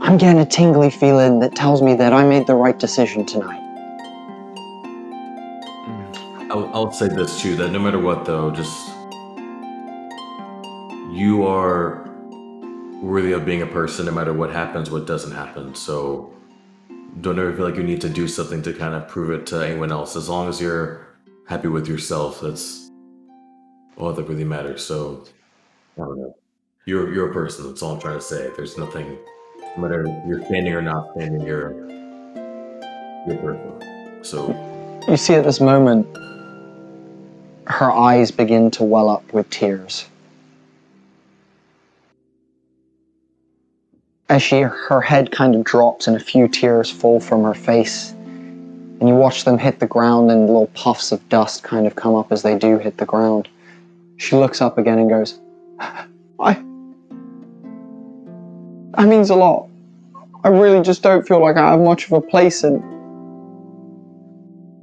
I'm 0.00 0.18
getting 0.18 0.40
a 0.40 0.46
tingly 0.46 0.90
feeling 0.90 1.40
that 1.40 1.54
tells 1.56 1.82
me 1.82 1.94
that 1.96 2.12
I 2.12 2.24
made 2.26 2.46
the 2.46 2.54
right 2.54 2.78
decision 2.78 3.26
tonight. 3.26 3.62
I'll, 6.50 6.70
I'll 6.74 6.92
say 6.92 7.08
this 7.08 7.40
too: 7.40 7.56
that 7.56 7.72
no 7.72 7.78
matter 7.78 7.98
what, 7.98 8.24
though, 8.24 8.50
just 8.50 8.90
you 11.10 11.46
are 11.46 12.08
worthy 13.02 13.32
of 13.32 13.44
being 13.46 13.62
a 13.62 13.66
person, 13.66 14.06
no 14.06 14.12
matter 14.12 14.32
what 14.32 14.50
happens, 14.50 14.90
what 14.90 15.06
doesn't 15.06 15.32
happen. 15.32 15.74
So 15.74 16.32
don't 17.20 17.38
ever 17.38 17.54
feel 17.54 17.66
like 17.66 17.76
you 17.76 17.82
need 17.82 18.00
to 18.02 18.08
do 18.08 18.28
something 18.28 18.62
to 18.62 18.72
kind 18.72 18.94
of 18.94 19.08
prove 19.08 19.30
it 19.30 19.46
to 19.48 19.66
anyone 19.66 19.92
else. 19.92 20.16
As 20.16 20.28
long 20.28 20.48
as 20.48 20.60
you're 20.60 21.06
happy 21.46 21.68
with 21.68 21.88
yourself, 21.88 22.40
that's 22.40 22.90
all 23.96 24.12
that 24.12 24.24
really 24.24 24.44
matters. 24.44 24.84
So 24.84 25.24
I 25.96 26.02
don't 26.02 26.18
know. 26.18 26.36
You're 26.86 27.12
you're 27.12 27.30
a 27.30 27.32
person. 27.32 27.66
That's 27.66 27.82
all 27.82 27.94
I'm 27.94 28.00
trying 28.00 28.18
to 28.18 28.24
say. 28.24 28.50
There's 28.56 28.78
nothing, 28.78 29.18
matter 29.78 30.04
you're 30.26 30.44
standing 30.44 30.72
or 30.74 30.82
not 30.82 31.12
standing, 31.12 31.40
you're 31.46 31.70
a 33.28 33.36
person. 33.42 34.24
So 34.24 34.48
You 35.08 35.16
see, 35.16 35.34
at 35.34 35.44
this 35.44 35.60
moment, 35.60 36.06
her 37.66 37.90
eyes 37.90 38.30
begin 38.30 38.70
to 38.72 38.84
well 38.84 39.08
up 39.08 39.32
with 39.32 39.48
tears. 39.50 40.06
As 44.28 44.42
she, 44.42 44.60
her 44.60 45.00
head 45.00 45.30
kind 45.30 45.54
of 45.54 45.64
drops 45.64 46.06
and 46.06 46.16
a 46.16 46.20
few 46.20 46.48
tears 46.48 46.90
fall 46.90 47.20
from 47.20 47.42
her 47.44 47.54
face. 47.54 48.12
and 49.00 49.08
you 49.08 49.14
watch 49.14 49.44
them 49.44 49.58
hit 49.58 49.78
the 49.78 49.86
ground, 49.86 50.30
and 50.30 50.46
little 50.46 50.66
puffs 50.74 51.12
of 51.12 51.26
dust 51.28 51.62
kind 51.62 51.86
of 51.86 51.94
come 51.94 52.14
up 52.14 52.32
as 52.32 52.42
they 52.42 52.58
do 52.58 52.78
hit 52.78 52.96
the 52.96 53.06
ground. 53.06 53.48
She 54.16 54.34
looks 54.34 54.60
up 54.60 54.76
again 54.76 54.98
and 54.98 55.08
goes, 55.08 55.38
I. 55.78 56.54
That 58.96 59.06
means 59.06 59.30
a 59.30 59.36
lot. 59.36 59.67
I 60.44 60.48
really 60.48 60.82
just 60.82 61.02
don't 61.02 61.26
feel 61.26 61.40
like 61.40 61.56
I 61.56 61.70
have 61.72 61.80
much 61.80 62.06
of 62.06 62.12
a 62.12 62.20
place 62.20 62.64
in. 62.64 62.74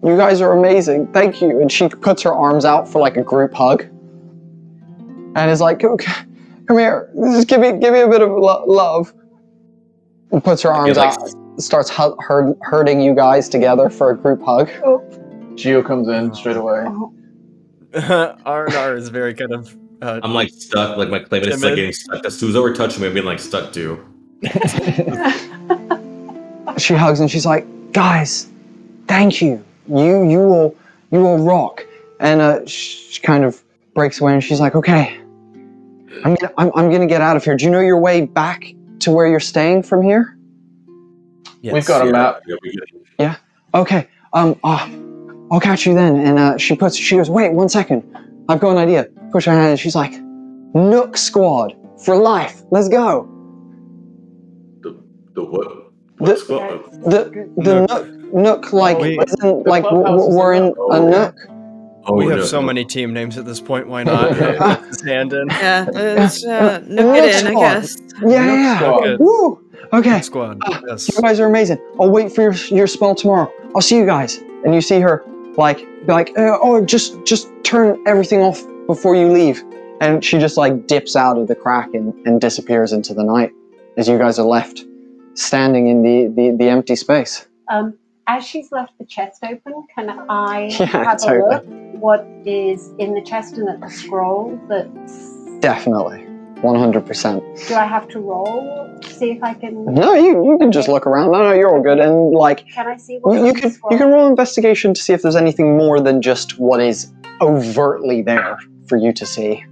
You 0.03 0.17
guys 0.17 0.41
are 0.41 0.51
amazing. 0.51 1.07
Thank 1.13 1.41
you. 1.41 1.61
And 1.61 1.71
she 1.71 1.87
puts 1.87 2.21
her 2.23 2.33
arms 2.33 2.65
out 2.65 2.87
for 2.87 2.99
like 2.99 3.17
a 3.17 3.23
group 3.23 3.53
hug. 3.53 3.83
And 5.35 5.51
is 5.51 5.61
like, 5.61 5.83
okay, 5.83 6.13
come 6.67 6.77
here. 6.77 7.09
Just 7.15 7.47
give 7.47 7.59
me, 7.59 7.73
give 7.73 7.93
me 7.93 8.01
a 8.01 8.07
bit 8.07 8.21
of 8.21 8.29
lo- 8.29 8.63
love. 8.67 9.13
And 10.31 10.43
puts 10.43 10.61
her 10.61 10.71
arms 10.71 10.97
like- 10.97 11.17
out, 11.19 11.61
starts 11.61 11.89
hu- 11.89 12.15
herd- 12.19 12.57
herding 12.61 13.01
you 13.01 13.15
guys 13.15 13.49
together 13.49 13.89
for 13.89 14.11
a 14.11 14.17
group 14.17 14.41
hug. 14.43 14.69
Geo 15.55 15.81
comes 15.81 16.07
in 16.09 16.33
straight 16.35 16.57
away. 16.57 16.85
R&R 18.45 18.95
is 18.97 19.09
very 19.09 19.33
kind 19.33 19.53
of. 19.53 19.75
Uh, 20.01 20.19
I'm 20.21 20.33
like 20.33 20.49
stuck, 20.49 20.97
like 20.97 21.09
my 21.09 21.19
claimant 21.19 21.53
is 21.53 21.63
like 21.63 21.75
getting 21.75 21.93
stuck. 21.93 22.25
As 22.25 22.37
soon 22.37 22.49
as 22.49 22.55
we're 22.55 22.75
touching 22.75 23.01
me, 23.01 23.07
I'm 23.07 23.13
being 23.13 23.25
like 23.25 23.39
stuck 23.39 23.71
too. 23.71 24.05
she 26.77 26.93
hugs 26.93 27.19
and 27.19 27.31
she's 27.31 27.45
like, 27.45 27.65
"Guys, 27.93 28.49
thank 29.07 29.41
you. 29.41 29.63
You 29.87 30.29
you 30.29 30.39
will 30.39 30.75
you 31.11 31.25
all 31.25 31.39
rock." 31.39 31.85
And 32.19 32.41
uh, 32.41 32.65
she 32.65 33.21
kind 33.21 33.43
of 33.43 33.61
breaks 33.93 34.21
away 34.21 34.33
and 34.33 34.43
she's 34.43 34.59
like, 34.59 34.75
"Okay, 34.75 35.17
I'm 36.23 36.35
gonna, 36.35 36.53
I'm, 36.57 36.71
I'm 36.75 36.91
gonna 36.91 37.07
get 37.07 37.21
out 37.21 37.37
of 37.37 37.43
here. 37.43 37.55
Do 37.55 37.65
you 37.65 37.71
know 37.71 37.79
your 37.79 37.99
way 37.99 38.25
back 38.25 38.73
to 38.99 39.11
where 39.11 39.27
you're 39.27 39.39
staying 39.39 39.83
from 39.83 40.03
here?" 40.03 40.37
yes. 41.61 41.73
We've 41.73 41.85
got 41.85 42.07
a 42.07 42.11
map. 42.11 42.41
yeah, 43.19 43.35
Okay. 43.73 44.07
Um. 44.33 44.59
Uh, 44.63 44.89
I'll 45.51 45.59
catch 45.59 45.85
you 45.85 45.93
then. 45.93 46.15
And 46.17 46.39
uh, 46.39 46.57
she 46.57 46.75
puts 46.75 46.95
she 46.95 47.17
goes, 47.17 47.29
"Wait 47.29 47.53
one 47.53 47.69
second. 47.69 48.03
I've 48.49 48.59
got 48.59 48.71
an 48.71 48.77
idea." 48.77 49.07
Push 49.31 49.45
her 49.45 49.51
hand 49.51 49.71
and 49.71 49.79
she's 49.79 49.95
like, 49.95 50.13
"Nook 50.73 51.17
Squad 51.17 51.75
for 52.03 52.15
life. 52.15 52.61
Let's 52.71 52.89
go." 52.89 53.29
The 55.35 55.43
what? 55.43 55.67
The- 56.17 56.45
What? 56.47 56.91
The 57.11 57.49
the 57.57 57.81
Nook. 57.81 58.07
Nook 58.07 58.33
Nook 58.33 58.73
like 58.73 58.97
Wait. 58.99 59.19
isn't 59.27 59.67
like 59.67 59.83
w- 59.83 60.03
clubhouse 60.03 60.27
is 60.29 60.35
we're 60.35 60.53
in 60.53 60.63
in 60.63 60.69
a 60.69 60.73
Oh. 60.89 61.09
Nook. 61.09 61.35
Oh, 62.07 62.13
we 62.13 62.25
have 62.27 62.37
no. 62.39 62.45
so 62.45 62.61
many 62.61 62.85
team 62.85 63.13
names 63.13 63.35
at 63.37 63.45
this 63.45 63.59
point. 63.59 63.87
Why 63.87 64.03
not? 64.03 64.37
Yeah, 64.37 64.75
Put 64.79 64.87
his 64.89 65.01
hand 65.01 65.33
in. 65.33 65.47
Yeah, 65.49 65.85
it's, 65.93 66.45
uh, 66.45 66.49
Uh, 66.49 66.79
nook 66.87 67.17
it 67.17 67.41
in, 67.45 67.47
I 67.47 67.53
guess. 67.59 67.97
Yeah, 68.21 68.79
yeah. 69.01 69.15
Woo! 69.19 69.59
Okay, 69.91 70.21
Squad. 70.21 70.59
Ah, 70.65 70.81
Yes. 70.87 71.09
you 71.13 71.19
guys 71.21 71.39
are 71.39 71.47
amazing. 71.47 71.79
I'll 71.99 72.11
wait 72.11 72.31
for 72.31 72.41
your 72.43 72.53
your 72.69 72.87
spell 72.87 73.15
tomorrow. 73.15 73.51
I'll 73.75 73.81
see 73.81 73.97
you 73.97 74.05
guys. 74.05 74.37
And 74.63 74.73
you 74.75 74.81
see 74.81 74.99
her 74.99 75.23
like 75.57 75.79
be 76.05 76.13
like, 76.13 76.29
uh, 76.37 76.57
oh, 76.61 76.79
just 76.85 77.17
just 77.25 77.47
turn 77.63 77.99
everything 78.05 78.39
off 78.41 78.63
before 78.87 79.15
you 79.15 79.27
leave. 79.31 79.63
And 79.99 80.23
she 80.23 80.37
just 80.37 80.57
like 80.57 80.85
dips 80.87 81.15
out 81.15 81.37
of 81.39 81.47
the 81.47 81.55
crack 81.55 81.89
and, 81.93 82.13
and 82.27 82.39
disappears 82.39 82.93
into 82.93 83.13
the 83.13 83.23
night 83.23 83.51
as 83.97 84.07
you 84.07 84.17
guys 84.19 84.37
are 84.37 84.45
left 84.45 84.85
standing 85.35 85.87
in 85.87 86.01
the, 86.03 86.27
the, 86.35 86.55
the 86.57 86.69
empty 86.69 86.95
space. 86.95 87.47
Um, 87.69 87.97
as 88.27 88.45
she's 88.45 88.71
left 88.71 88.97
the 88.97 89.05
chest 89.05 89.43
open, 89.43 89.85
can 89.93 90.09
I 90.29 90.67
Yeah, 90.79 90.85
have 90.85 91.19
totally. 91.21 91.39
a 91.39 91.45
look 91.45 91.65
what 92.01 92.25
is 92.45 92.89
in 92.99 93.13
the 93.13 93.21
chest 93.21 93.55
and 93.57 93.69
at 93.69 93.79
the 93.79 93.89
scroll? 93.89 94.59
That's 94.67 95.35
Definitely. 95.59 96.21
100%. 96.61 97.67
do 97.67 97.75
I 97.75 97.85
have 97.85 98.07
to 98.09 98.19
roll? 98.19 98.97
See 99.03 99.31
if 99.31 99.43
I 99.43 99.53
can. 99.53 99.85
No, 99.93 100.13
you, 100.13 100.51
you 100.51 100.57
can 100.57 100.71
just 100.71 100.87
look 100.87 101.05
around. 101.05 101.31
No, 101.31 101.39
no, 101.43 101.53
you're 101.53 101.69
all 101.73 101.81
good. 101.83 101.99
And 101.99 102.31
like, 102.31 102.67
Can 102.69 102.87
I 102.87 102.97
see 102.97 103.17
what 103.21 103.33
you, 103.33 103.39
you 103.41 103.47
in 103.49 103.53
the 103.55 103.61
can 103.61 103.71
scroll? 103.71 103.91
you 103.93 103.97
can 103.99 104.09
roll 104.09 104.27
investigation 104.27 104.93
to 104.93 105.01
see 105.01 105.13
if 105.13 105.21
there's 105.21 105.35
anything 105.35 105.77
more 105.77 105.99
than 105.99 106.21
just 106.21 106.57
what 106.59 106.81
is 106.81 107.11
overtly 107.41 108.21
there 108.21 108.57
for 108.87 108.97
you 108.97 109.13
to 109.13 109.25
see. 109.25 109.63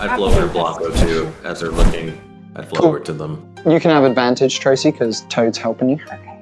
I 0.00 0.16
flow 0.16 0.26
over 0.28 0.40
to 0.42 0.46
Blanco 0.52 0.90
too 1.06 1.32
as 1.44 1.60
they're 1.60 1.70
looking. 1.70 2.20
I 2.54 2.62
flow 2.64 2.80
Cool. 2.80 2.88
over 2.90 3.00
to 3.00 3.12
them. 3.12 3.47
You 3.66 3.80
can 3.80 3.90
have 3.90 4.04
advantage, 4.04 4.60
Tracy, 4.60 4.90
because 4.90 5.22
Toad's 5.22 5.58
helping 5.58 5.90
you. 5.90 5.98
Okay. 6.04 6.38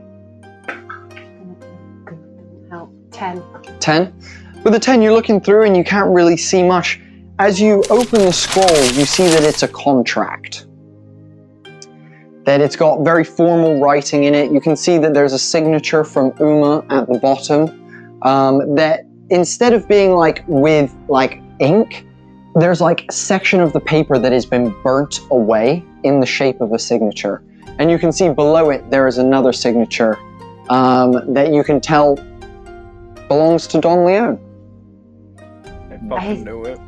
Help. 2.71 2.93
Ten. 3.11 3.43
10. 3.81 4.15
With 4.65 4.75
a 4.75 4.81
10, 4.81 5.01
you're 5.01 5.13
looking 5.13 5.41
through 5.41 5.65
and 5.65 5.77
you 5.77 5.85
can't 5.85 6.11
really 6.11 6.37
see 6.37 6.63
much. 6.63 7.01
As 7.39 7.61
you 7.61 7.83
open 7.91 8.21
the 8.21 8.33
scroll, 8.33 8.77
you 8.95 9.05
see 9.05 9.29
that 9.29 9.43
it's 9.43 9.63
a 9.63 9.69
contract. 9.69 10.67
That 12.45 12.61
it's 12.61 12.77
got 12.77 13.03
very 13.05 13.25
formal 13.25 13.81
writing 13.81 14.25
in 14.25 14.35
it. 14.35 14.53
You 14.53 14.61
can 14.61 14.77
see 14.77 14.99
that 14.99 15.15
there's 15.15 15.33
a 15.33 15.39
signature 15.39 16.05
from 16.05 16.33
Uma 16.41 16.85
at 16.91 17.07
the 17.09 17.19
bottom. 17.19 18.21
Um, 18.23 18.75
that 18.77 19.05
instead 19.31 19.73
of 19.73 19.89
being 19.89 20.13
like 20.13 20.45
with 20.47 20.95
like 21.09 21.43
ink, 21.59 22.06
there's 22.61 22.81
like 22.81 23.05
a 23.09 23.13
section 23.13 23.61
of 23.61 23.73
the 23.73 23.81
paper 23.81 24.19
that 24.19 24.33
has 24.33 24.47
been 24.47 24.75
burnt 24.83 25.21
away 25.31 25.85
in 26.05 26.21
the 26.21 26.27
shape 26.27 26.61
of 26.61 26.73
a 26.73 26.79
signature. 26.79 27.43
And 27.79 27.91
you 27.91 27.99
can 27.99 28.13
see 28.13 28.29
below 28.31 28.71
it 28.71 28.91
there 28.91 29.07
is 29.07 29.19
another 29.19 29.53
signature 29.53 30.19
um, 30.71 31.35
that 31.35 31.53
you 31.53 31.63
can 31.63 31.81
tell 31.81 32.17
belongs 33.29 33.67
to 33.69 33.81
Don 33.81 34.05
Leone. 34.05 34.39
I 35.39 36.09
fucking 36.09 36.45
knew 36.45 36.65
it. 36.65 36.81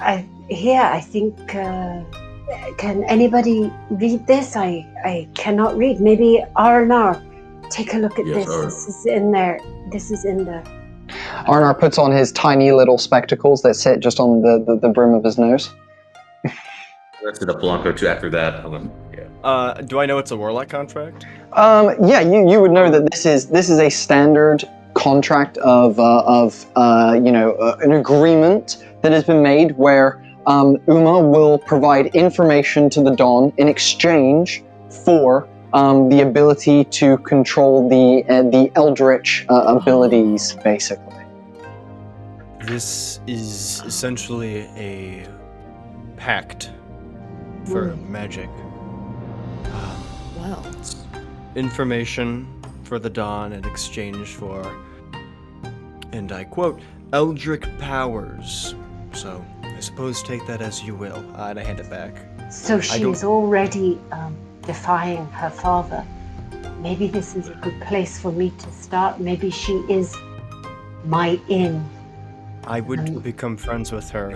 I 0.00 0.24
here. 0.48 0.82
I 0.82 1.00
think. 1.00 1.54
Uh, 1.54 2.02
can 2.76 3.02
anybody 3.04 3.72
read 3.90 4.26
this? 4.26 4.54
I 4.54 4.86
I 5.04 5.28
cannot 5.34 5.76
read. 5.76 6.00
Maybe 6.00 6.44
R&R. 6.56 7.22
Take 7.70 7.94
a 7.94 7.98
look 7.98 8.18
at 8.18 8.26
Yes, 8.26 8.44
this. 8.44 8.54
R. 8.54 8.64
This 8.64 8.88
is 8.88 9.06
in 9.06 9.32
there. 9.32 9.58
This 9.90 10.10
is 10.10 10.24
in 10.24 10.44
the. 10.44 10.83
Arnar 11.46 11.78
puts 11.78 11.98
on 11.98 12.12
his 12.12 12.32
tiny 12.32 12.72
little 12.72 12.98
spectacles 12.98 13.62
that 13.62 13.74
sit 13.74 14.00
just 14.00 14.20
on 14.20 14.42
the, 14.42 14.62
the, 14.66 14.76
the 14.76 14.88
brim 14.88 15.14
of 15.14 15.24
his 15.24 15.38
nose. 15.38 15.72
Let's 17.22 17.38
hit 17.38 17.48
up 17.48 17.60
Blanco 17.60 17.92
too 17.92 18.06
after 18.06 18.28
that. 18.30 18.64
I'm 18.64 18.90
yeah. 19.12 19.24
Uh, 19.42 19.80
do 19.80 19.98
I 19.98 20.06
know 20.06 20.18
it's 20.18 20.30
a 20.30 20.36
warlock 20.36 20.68
contract? 20.68 21.26
Um, 21.52 21.94
yeah, 22.06 22.20
you, 22.20 22.50
you 22.50 22.60
would 22.60 22.70
know 22.70 22.90
that 22.90 23.10
this 23.10 23.24
is 23.24 23.48
this 23.48 23.70
is 23.70 23.78
a 23.78 23.88
standard 23.88 24.64
contract 24.94 25.58
of 25.58 25.98
uh, 25.98 26.22
of 26.26 26.66
uh, 26.76 27.18
you 27.22 27.32
know 27.32 27.52
uh, 27.52 27.78
an 27.80 27.92
agreement 27.92 28.84
that 29.02 29.12
has 29.12 29.24
been 29.24 29.42
made 29.42 29.76
where 29.78 30.22
um, 30.46 30.76
Uma 30.86 31.20
will 31.20 31.58
provide 31.58 32.06
information 32.14 32.90
to 32.90 33.02
the 33.02 33.10
Don 33.10 33.52
in 33.56 33.68
exchange 33.68 34.62
for 35.04 35.48
um, 35.72 36.08
the 36.08 36.20
ability 36.20 36.84
to 36.84 37.18
control 37.18 37.88
the 37.88 38.24
uh, 38.32 38.42
the 38.42 38.70
Eldritch 38.76 39.44
uh, 39.48 39.76
abilities, 39.78 40.56
basically. 40.64 41.03
This 42.66 43.20
is 43.26 43.82
essentially 43.84 44.60
a 44.76 45.28
pact 46.16 46.70
for 47.66 47.94
magic. 48.08 48.48
Um, 49.66 50.04
Well, 50.38 50.64
information 51.56 52.46
for 52.84 52.98
the 52.98 53.10
Don 53.10 53.52
in 53.52 53.64
exchange 53.66 54.28
for, 54.28 54.64
and 56.12 56.32
I 56.32 56.44
quote, 56.44 56.80
Eldritch 57.12 57.66
powers. 57.78 58.74
So 59.12 59.44
I 59.62 59.80
suppose 59.80 60.22
take 60.22 60.46
that 60.46 60.62
as 60.62 60.82
you 60.82 60.94
will. 60.94 61.18
Uh, 61.36 61.48
and 61.50 61.58
I 61.60 61.64
hand 61.64 61.80
it 61.80 61.90
back. 61.90 62.14
So 62.50 62.74
don't- 62.76 62.82
she's 62.82 63.24
already 63.24 64.00
um, 64.10 64.34
defying 64.62 65.26
her 65.32 65.50
father. 65.50 66.02
Maybe 66.80 67.08
this 67.08 67.36
is 67.36 67.48
a 67.48 67.54
good 67.56 67.78
place 67.82 68.18
for 68.18 68.32
me 68.32 68.50
to 68.58 68.72
start. 68.72 69.20
Maybe 69.20 69.50
she 69.50 69.74
is 69.90 70.14
my 71.04 71.38
in. 71.48 71.84
I 72.66 72.80
would 72.80 73.22
become 73.22 73.56
friends 73.56 73.92
with 73.92 74.10
her. 74.10 74.30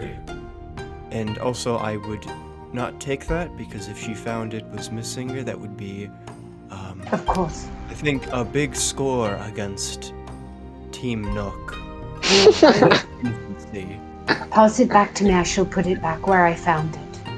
And 1.10 1.38
also, 1.38 1.76
I 1.76 1.96
would 1.96 2.26
not 2.72 3.00
take 3.00 3.26
that 3.26 3.56
because 3.56 3.88
if 3.88 3.98
she 3.98 4.14
found 4.14 4.52
it 4.52 4.64
was 4.66 4.90
missing, 4.90 5.44
that 5.44 5.58
would 5.58 5.76
be, 5.76 6.10
um, 6.70 7.02
Of 7.12 7.24
course. 7.26 7.66
I 7.88 7.94
think, 7.94 8.26
a 8.30 8.44
big 8.44 8.76
score 8.76 9.34
against 9.36 10.12
Team 10.92 11.22
Nook. 11.34 11.78
Infancy. 12.22 13.98
Pass 14.50 14.78
it 14.80 14.90
back 14.90 15.14
to 15.14 15.24
me. 15.24 15.32
I 15.32 15.42
shall 15.42 15.64
put 15.64 15.86
it 15.86 16.02
back 16.02 16.26
where 16.26 16.44
I 16.44 16.54
found 16.54 16.94
it. 16.94 17.28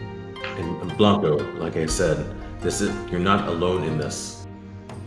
And 0.59 0.82
and 0.82 0.97
Blanco, 0.97 1.36
like 1.59 1.76
I 1.76 1.86
said, 1.86 2.26
this 2.61 2.80
is 2.80 2.91
you're 3.11 3.20
not 3.20 3.49
alone 3.49 3.84
in 3.84 3.97
this. 3.97 4.47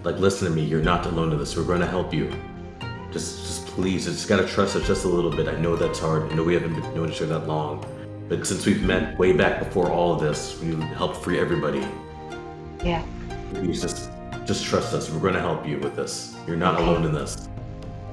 Like 0.04 0.16
listen 0.18 0.48
to 0.48 0.54
me, 0.54 0.64
you're 0.64 0.82
not 0.82 1.06
alone 1.06 1.34
in 1.34 1.38
this. 1.38 1.58
We're 1.58 1.66
gonna 1.66 1.88
help 1.88 2.14
you. 2.14 2.32
Just 3.14 3.46
just 3.46 3.66
please, 3.68 4.06
just 4.06 4.28
gotta 4.28 4.46
trust 4.48 4.76
us 4.76 4.86
just 4.88 5.06
a 5.06 5.08
little 5.08 5.30
bit. 5.32 5.48
I 5.48 5.56
know 5.60 5.76
that's 5.76 6.00
hard. 6.00 6.32
I 6.32 6.36
know 6.36 6.44
we 6.44 6.56
haven't 6.56 6.74
been 6.74 6.96
known 6.96 7.10
each 7.12 7.22
other 7.22 7.40
that 7.40 7.48
long. 7.48 7.86
But 8.28 8.46
since 8.48 8.66
we've 8.66 8.82
met 8.84 9.18
way 9.20 9.34
back 9.34 9.60
before 9.60 9.92
all 9.92 10.14
of 10.14 10.20
this, 10.22 10.60
we 10.62 10.76
helped 10.96 11.18
free 11.24 11.40
everybody. 11.40 11.86
Yeah. 12.84 13.04
Please 13.54 13.82
just 13.82 14.10
just 14.46 14.66
trust 14.66 14.94
us. 14.94 15.12
We're 15.12 15.20
gonna 15.20 15.40
help 15.40 15.68
you 15.68 15.78
with 15.80 15.96
this. 15.96 16.36
You're 16.48 16.58
not 16.58 16.76
Okay. 16.76 16.84
alone 16.86 17.06
in 17.06 17.14
this. 17.14 17.48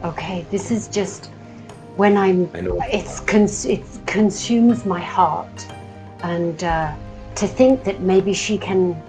Okay. 0.05 0.45
This 0.51 0.71
is 0.71 0.87
just 0.89 1.31
when 1.97 2.17
I'm. 2.17 2.51
I 2.55 2.61
know 2.61 2.79
It's 2.93 3.21
cons- 3.21 3.65
it 3.65 3.83
consumes 4.07 4.85
my 4.85 5.01
heart, 5.01 5.67
and 6.23 6.63
uh, 6.63 6.93
to 7.37 7.47
think 7.47 7.85
that 7.85 8.01
maybe 8.03 8.35
she 8.35 8.59
can 8.59 9.01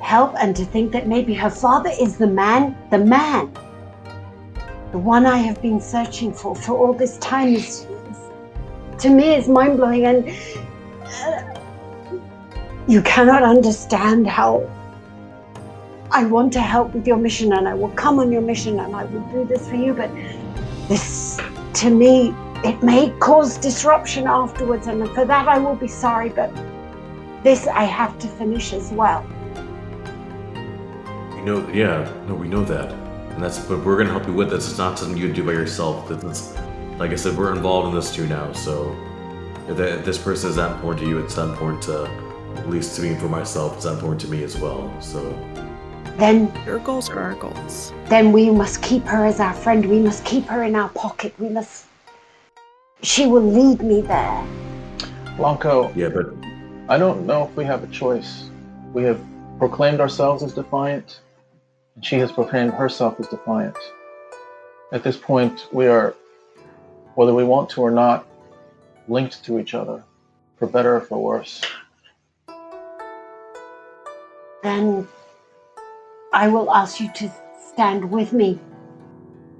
help 0.00 0.34
and 0.38 0.54
to 0.54 0.64
think 0.64 0.92
that 0.92 1.08
maybe 1.08 1.34
her 1.34 1.50
father 1.50 1.90
is 2.00 2.16
the 2.16 2.26
man, 2.28 2.76
the 2.90 2.98
man, 2.98 3.50
the 4.96 5.02
one 5.02 5.26
I 5.26 5.36
have 5.36 5.60
been 5.60 5.78
searching 5.78 6.32
for 6.32 6.56
for 6.56 6.74
all 6.74 6.94
this 6.94 7.18
time 7.18 7.48
is, 7.48 7.86
is 8.10 8.18
to 9.02 9.10
me 9.10 9.34
is 9.34 9.46
mind 9.46 9.76
blowing 9.76 10.06
and 10.06 10.30
uh, 11.04 11.42
you 12.88 13.02
cannot 13.02 13.42
understand 13.42 14.26
how 14.26 14.52
I 16.10 16.24
want 16.24 16.50
to 16.54 16.62
help 16.62 16.94
with 16.94 17.06
your 17.06 17.18
mission 17.18 17.52
and 17.52 17.68
I 17.68 17.74
will 17.74 17.90
come 17.90 18.18
on 18.20 18.32
your 18.32 18.40
mission 18.40 18.80
and 18.80 18.96
I 18.96 19.04
will 19.04 19.26
do 19.34 19.44
this 19.44 19.68
for 19.68 19.76
you, 19.76 19.92
but 19.92 20.10
this 20.88 21.38
to 21.82 21.90
me 21.90 22.34
it 22.64 22.82
may 22.82 23.10
cause 23.18 23.58
disruption 23.58 24.26
afterwards 24.26 24.86
and 24.86 25.06
for 25.10 25.26
that 25.26 25.46
I 25.46 25.58
will 25.58 25.76
be 25.76 25.88
sorry, 25.88 26.30
but 26.30 26.50
this 27.42 27.66
I 27.66 27.84
have 27.84 28.18
to 28.20 28.28
finish 28.28 28.72
as 28.72 28.92
well. 28.92 29.26
We 31.34 31.42
know, 31.42 31.68
yeah, 31.68 32.10
no, 32.28 32.34
we 32.34 32.48
know 32.48 32.64
that, 32.64 33.05
and 33.36 33.44
that's. 33.44 33.58
But 33.60 33.84
we're 33.84 33.96
gonna 33.96 34.10
help 34.10 34.26
you 34.26 34.32
with 34.32 34.50
this. 34.50 34.68
It's 34.68 34.78
not 34.78 34.98
something 34.98 35.16
you 35.16 35.32
do 35.32 35.44
by 35.44 35.52
yourself. 35.52 36.08
That- 36.08 36.20
That's, 36.20 36.56
like 36.98 37.12
I 37.12 37.16
said, 37.16 37.36
we're 37.36 37.54
involved 37.54 37.88
in 37.90 37.94
this 37.94 38.10
too 38.12 38.26
now. 38.26 38.52
So, 38.52 38.96
if, 39.68 39.76
that, 39.76 39.98
if 40.00 40.04
this 40.04 40.18
person 40.18 40.50
is 40.50 40.56
that 40.56 40.72
important 40.72 41.04
to 41.04 41.08
you, 41.08 41.18
it's 41.18 41.34
that 41.36 41.48
important 41.50 41.82
to, 41.84 42.06
at 42.56 42.68
least 42.70 42.96
to 42.96 43.02
me 43.02 43.08
and 43.10 43.20
for 43.20 43.28
myself, 43.28 43.74
it's 43.74 43.84
that 43.84 43.92
important 43.94 44.20
to 44.22 44.28
me 44.28 44.42
as 44.42 44.56
well. 44.56 44.90
So, 45.00 45.20
Then 46.16 46.50
Your 46.64 46.78
goals 46.78 47.10
are 47.10 47.20
our 47.20 47.34
goals. 47.34 47.92
then 48.08 48.32
we 48.32 48.48
must 48.50 48.80
keep 48.82 49.04
her 49.04 49.26
as 49.26 49.38
our 49.40 49.52
friend. 49.52 49.84
We 49.84 50.00
must 50.00 50.24
keep 50.24 50.44
her 50.46 50.62
in 50.62 50.74
our 50.74 50.88
pocket. 50.90 51.34
We 51.38 51.48
must 51.50 51.84
she 53.02 53.26
will 53.26 53.42
lead 53.42 53.82
me 53.82 54.00
there. 54.00 54.42
Blanco, 55.36 55.92
yeah, 55.94 56.08
but 56.08 56.32
I 56.88 56.96
don't 56.96 57.26
know 57.26 57.44
if 57.44 57.54
we 57.54 57.64
have 57.66 57.84
a 57.84 57.88
choice. 57.88 58.48
We 58.94 59.02
have 59.04 59.20
proclaimed 59.58 60.00
ourselves 60.00 60.42
as 60.42 60.54
defiant, 60.54 61.20
and 61.96 62.04
she 62.04 62.16
has 62.16 62.30
proclaimed 62.30 62.74
herself 62.74 63.18
as 63.18 63.26
defiant. 63.28 63.76
At 64.92 65.02
this 65.02 65.16
point, 65.16 65.66
we 65.72 65.86
are, 65.86 66.14
whether 67.14 67.34
we 67.34 67.42
want 67.42 67.70
to 67.70 67.80
or 67.80 67.90
not, 67.90 68.26
linked 69.08 69.42
to 69.44 69.58
each 69.58 69.74
other, 69.74 70.04
for 70.58 70.66
better 70.68 70.96
or 70.96 71.00
for 71.00 71.20
worse. 71.20 71.62
Then 74.62 75.08
I 76.32 76.48
will 76.48 76.70
ask 76.70 77.00
you 77.00 77.10
to 77.14 77.32
stand 77.72 78.10
with 78.10 78.32
me 78.32 78.60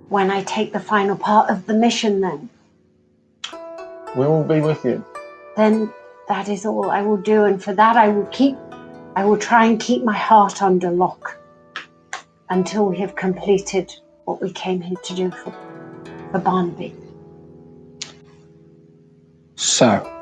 when 0.09 0.31
I 0.31 0.43
take 0.45 0.73
the 0.73 0.81
final 0.81 1.17
part 1.17 1.51
of 1.51 1.67
the 1.67 1.75
mission 1.75 2.21
then. 2.21 2.49
We 4.17 4.27
will 4.27 4.45
be 4.45 4.61
with 4.61 4.85
you. 4.85 5.05
Then 5.57 5.93
that 6.29 6.49
is 6.49 6.67
all 6.67 6.91
I 6.91 7.03
will 7.03 7.17
do 7.17 7.45
and 7.45 7.63
for 7.63 7.73
that 7.75 7.97
I 7.97 8.09
will 8.09 8.27
keep 8.27 8.57
I 9.15 9.25
will 9.25 9.39
try 9.39 9.67
and 9.67 9.81
keep 9.81 10.03
my 10.03 10.17
heart 10.17 10.61
under 10.63 10.91
lock 10.91 11.39
until 12.51 12.87
we 12.87 12.99
have 12.99 13.15
completed 13.15 13.95
what 14.25 14.41
we 14.41 14.53
came 14.53 14.81
here 14.81 14.97
to 15.05 15.15
do 15.15 15.31
for, 15.31 15.53
for 16.31 16.39
Barnaby. 16.39 16.95
So, 19.57 20.13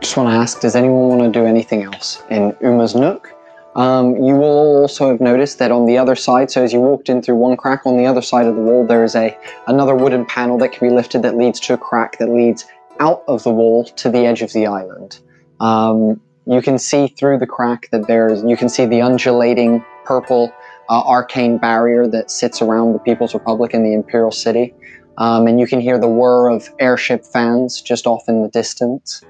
just 0.00 0.16
want 0.16 0.28
to 0.28 0.34
ask, 0.34 0.60
does 0.60 0.74
anyone 0.74 1.08
want 1.08 1.22
to 1.22 1.30
do 1.30 1.46
anything 1.46 1.82
else 1.82 2.22
in 2.30 2.56
Uma's 2.60 2.94
Nook? 2.94 3.34
Um, 3.76 4.16
you 4.16 4.34
will 4.34 4.80
also 4.80 5.10
have 5.10 5.20
noticed 5.20 5.58
that 5.60 5.70
on 5.70 5.86
the 5.86 5.96
other 5.96 6.16
side, 6.16 6.50
so 6.50 6.64
as 6.64 6.72
you 6.72 6.80
walked 6.80 7.08
in 7.08 7.22
through 7.22 7.36
one 7.36 7.56
crack, 7.56 7.86
on 7.86 7.96
the 7.96 8.06
other 8.06 8.22
side 8.22 8.46
of 8.46 8.56
the 8.56 8.60
wall, 8.60 8.84
there 8.84 9.04
is 9.04 9.14
a 9.14 9.36
another 9.68 9.94
wooden 9.94 10.26
panel 10.26 10.58
that 10.58 10.72
can 10.72 10.88
be 10.88 10.92
lifted 10.92 11.22
that 11.22 11.36
leads 11.36 11.60
to 11.60 11.74
a 11.74 11.78
crack 11.78 12.18
that 12.18 12.28
leads 12.30 12.66
out 12.98 13.22
of 13.28 13.44
the 13.44 13.50
wall 13.50 13.84
to 13.84 14.10
the 14.10 14.26
edge 14.26 14.42
of 14.42 14.52
the 14.52 14.66
island. 14.66 15.20
Um, 15.60 16.20
you 16.46 16.60
can 16.62 16.78
see 16.78 17.06
through 17.06 17.38
the 17.38 17.46
crack 17.46 17.88
that 17.92 18.08
there's, 18.08 18.42
you 18.42 18.56
can 18.56 18.68
see 18.68 18.86
the 18.86 19.02
undulating 19.02 19.84
purple 20.04 20.52
uh, 20.90 21.02
arcane 21.06 21.56
barrier 21.56 22.06
that 22.08 22.30
sits 22.30 22.60
around 22.60 22.92
the 22.92 22.98
People's 22.98 23.32
Republic 23.32 23.72
and 23.72 23.86
the 23.86 23.94
Imperial 23.94 24.32
City. 24.32 24.74
Um, 25.18 25.46
and 25.46 25.60
you 25.60 25.66
can 25.66 25.80
hear 25.80 25.98
the 25.98 26.08
whir 26.08 26.48
of 26.48 26.68
airship 26.80 27.24
fans 27.24 27.80
just 27.80 28.06
off 28.06 28.24
in 28.28 28.42
the 28.42 28.48
distance. 28.48 29.22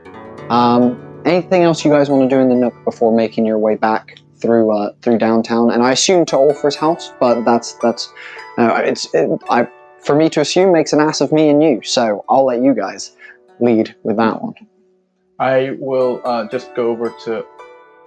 Um, 0.49 1.23
anything 1.25 1.63
else 1.63 1.85
you 1.85 1.91
guys 1.91 2.09
want 2.09 2.29
to 2.29 2.35
do 2.35 2.41
in 2.41 2.49
the 2.49 2.55
Nook 2.55 2.75
before 2.85 3.15
making 3.15 3.45
your 3.45 3.59
way 3.59 3.77
back 3.77 4.19
through 4.41 4.75
uh, 4.75 4.93
through 5.03 5.19
downtown? 5.19 5.71
And 5.71 5.83
I 5.83 5.93
assume 5.93 6.25
to 6.27 6.37
Ulfr's 6.37 6.77
house, 6.77 7.13
but 7.21 7.45
that's 7.45 7.75
that's 7.75 8.13
uh, 8.57 8.81
it's 8.85 9.13
it, 9.15 9.29
I 9.51 9.69
for 10.01 10.15
me 10.17 10.31
to 10.31 10.41
assume 10.41 10.73
makes 10.73 10.93
an 10.93 11.01
ass 11.01 11.21
of 11.21 11.31
me 11.31 11.51
and 11.51 11.63
you. 11.63 11.83
So 11.83 12.25
I'll 12.29 12.47
let 12.47 12.63
you 12.63 12.75
guys 12.75 13.15
lead 13.61 13.95
with 14.03 14.17
that 14.17 14.41
one. 14.43 14.55
I 15.39 15.77
will 15.79 16.23
uh, 16.25 16.49
just 16.49 16.75
go 16.75 16.89
over 16.89 17.13
to 17.25 17.45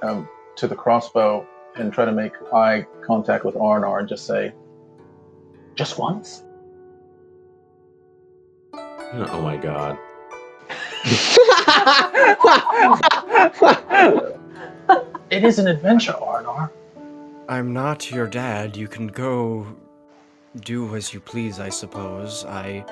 um, 0.01 0.27
to 0.55 0.67
the 0.67 0.75
crossbow 0.75 1.45
and 1.75 1.91
try 1.91 2.05
to 2.05 2.11
make 2.11 2.33
eye 2.53 2.85
contact 3.01 3.45
with 3.45 3.55
Arnar 3.55 3.99
and 3.99 4.07
just 4.07 4.25
say, 4.25 4.53
just 5.75 5.97
once. 5.97 6.43
oh 8.73 9.41
my 9.41 9.57
god. 9.57 9.97
It 15.33 15.43
is 15.43 15.57
an 15.57 15.67
adventure, 15.67 16.13
Arnar. 16.13 16.69
I'm 17.49 17.73
not 17.73 18.11
your 18.11 18.27
dad. 18.27 18.77
You 18.77 18.87
can 18.87 19.07
go 19.07 19.65
do 20.61 20.95
as 20.95 21.11
you 21.11 21.19
please, 21.19 21.59
I 21.59 21.69
suppose. 21.69 22.45
I 22.45 22.85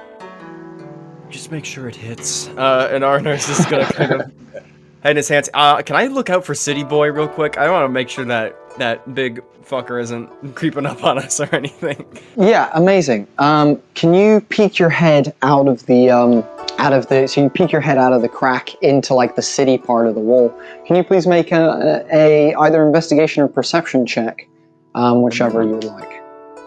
just 1.29 1.51
make 1.51 1.65
sure 1.65 1.87
it 1.87 1.95
hits. 1.95 2.47
Uh, 2.49 2.89
and 2.91 3.03
Arnar's 3.03 3.45
just 3.45 3.69
gonna 3.69 3.85
kind 3.85 4.11
of 4.13 4.31
head 5.03 5.11
in 5.11 5.17
his 5.17 5.27
hands. 5.29 5.49
Uh, 5.53 5.81
can 5.81 5.95
I 5.95 6.07
look 6.07 6.29
out 6.29 6.45
for 6.45 6.55
City 6.55 6.83
Boy 6.83 7.11
real 7.11 7.27
quick? 7.27 7.57
I 7.57 7.69
want 7.69 7.85
to 7.85 7.89
make 7.89 8.09
sure 8.09 8.25
that 8.25 8.55
that 8.77 9.13
big 9.13 9.43
fucker 9.63 10.01
isn't 10.01 10.27
creeping 10.55 10.85
up 10.85 11.03
on 11.03 11.17
us 11.17 11.39
or 11.39 11.53
anything. 11.55 12.05
Yeah, 12.37 12.69
amazing. 12.73 13.27
Um, 13.37 13.81
can 13.95 14.13
you 14.13 14.41
peek 14.49 14.79
your 14.79 14.89
head 14.89 15.33
out 15.41 15.67
of 15.67 15.85
the 15.85 16.09
um, 16.09 16.43
out 16.77 16.93
of 16.93 17.07
the 17.07 17.27
so 17.27 17.43
you 17.43 17.49
peek 17.49 17.71
your 17.71 17.81
head 17.81 17.97
out 17.97 18.13
of 18.13 18.21
the 18.21 18.29
crack 18.29 18.73
into 18.81 19.13
like 19.13 19.35
the 19.35 19.41
city 19.41 19.77
part 19.77 20.07
of 20.07 20.15
the 20.15 20.21
wall? 20.21 20.49
Can 20.85 20.95
you 20.95 21.03
please 21.03 21.27
make 21.27 21.51
a, 21.51 22.05
a 22.11 22.53
either 22.55 22.85
investigation 22.85 23.43
or 23.43 23.47
perception 23.47 24.05
check, 24.05 24.47
um, 24.95 25.21
whichever 25.21 25.63
you 25.63 25.69
would 25.75 25.83
like, 25.83 26.21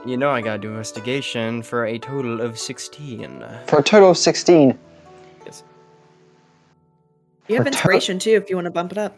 You 0.06 0.16
know 0.16 0.30
I 0.30 0.40
gotta 0.40 0.58
do 0.58 0.68
investigation 0.68 1.62
for 1.62 1.86
a 1.86 1.98
total 1.98 2.40
of 2.40 2.58
sixteen. 2.58 3.44
for 3.66 3.78
a 3.80 3.82
total 3.82 4.10
of 4.10 4.18
sixteen. 4.18 4.78
You 7.48 7.56
have 7.56 7.66
inspiration 7.66 8.18
too 8.18 8.30
if 8.32 8.48
you 8.48 8.56
want 8.56 8.66
to 8.66 8.70
bump 8.70 8.92
it 8.92 8.98
up. 8.98 9.16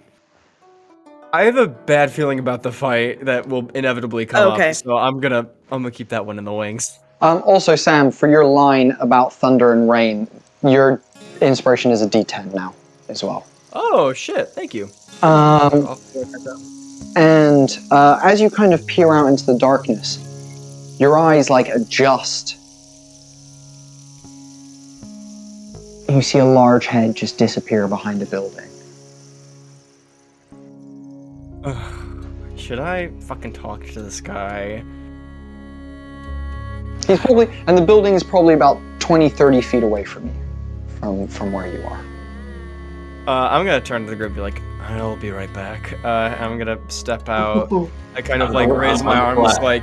I 1.32 1.44
have 1.44 1.56
a 1.56 1.66
bad 1.66 2.10
feeling 2.10 2.38
about 2.38 2.62
the 2.62 2.72
fight 2.72 3.24
that 3.24 3.48
will 3.48 3.68
inevitably 3.74 4.26
come 4.26 4.52
Okay. 4.52 4.70
up, 4.70 4.74
so 4.76 4.96
I'm 4.96 5.20
gonna 5.20 5.40
I'm 5.70 5.82
gonna 5.82 5.90
keep 5.90 6.08
that 6.10 6.24
one 6.24 6.38
in 6.38 6.44
the 6.44 6.52
wings. 6.52 6.98
Um, 7.20 7.42
also, 7.44 7.76
Sam, 7.76 8.10
for 8.10 8.28
your 8.28 8.44
line 8.44 8.96
about 9.00 9.32
thunder 9.32 9.72
and 9.72 9.88
rain, 9.88 10.28
your 10.62 11.00
inspiration 11.40 11.90
is 11.90 12.02
a 12.02 12.06
D10 12.08 12.54
now 12.54 12.74
as 13.08 13.22
well. 13.22 13.46
Oh 13.72 14.12
shit! 14.12 14.48
Thank 14.50 14.74
you. 14.74 14.84
Um, 15.22 15.30
I'll 15.86 16.00
work 16.14 16.26
at 16.34 16.44
that. 16.44 17.12
And 17.16 17.78
uh, 17.90 18.20
as 18.22 18.40
you 18.40 18.50
kind 18.50 18.72
of 18.74 18.86
peer 18.86 19.12
out 19.14 19.26
into 19.26 19.44
the 19.46 19.58
darkness, 19.58 20.18
your 20.98 21.18
eyes 21.18 21.48
like 21.50 21.68
adjust. 21.68 22.56
You 26.08 26.22
see 26.22 26.38
a 26.38 26.44
large 26.44 26.86
head 26.86 27.16
just 27.16 27.36
disappear 27.36 27.88
behind 27.88 28.22
a 28.22 28.26
building. 28.26 28.68
Should 32.56 32.78
I 32.78 33.08
fucking 33.20 33.52
talk 33.52 33.84
to 33.86 34.02
this 34.02 34.20
guy? 34.20 34.84
He's 37.06 37.18
probably, 37.20 37.48
and 37.66 37.76
the 37.76 37.82
building 37.82 38.14
is 38.14 38.22
probably 38.22 38.54
about 38.54 38.80
20, 39.00 39.28
30 39.28 39.60
feet 39.60 39.82
away 39.82 40.04
from 40.04 40.26
you, 40.26 40.32
from 40.98 41.28
from 41.28 41.52
where 41.52 41.66
you 41.66 41.82
are. 41.84 42.04
Uh, 43.26 43.48
I'm 43.50 43.64
gonna 43.66 43.80
turn 43.80 44.04
to 44.04 44.10
the 44.10 44.16
group 44.16 44.28
and 44.28 44.36
be 44.36 44.40
like, 44.40 44.62
I'll 44.80 45.16
be 45.16 45.30
right 45.30 45.52
back. 45.52 45.98
Uh, 46.04 46.36
I'm 46.38 46.58
gonna 46.58 46.78
step 46.88 47.28
out. 47.28 47.70
I 48.14 48.22
kind 48.22 48.42
of 48.42 48.50
like 48.50 48.68
raise 48.68 49.02
my 49.02 49.16
arms 49.16 49.58
like, 49.58 49.82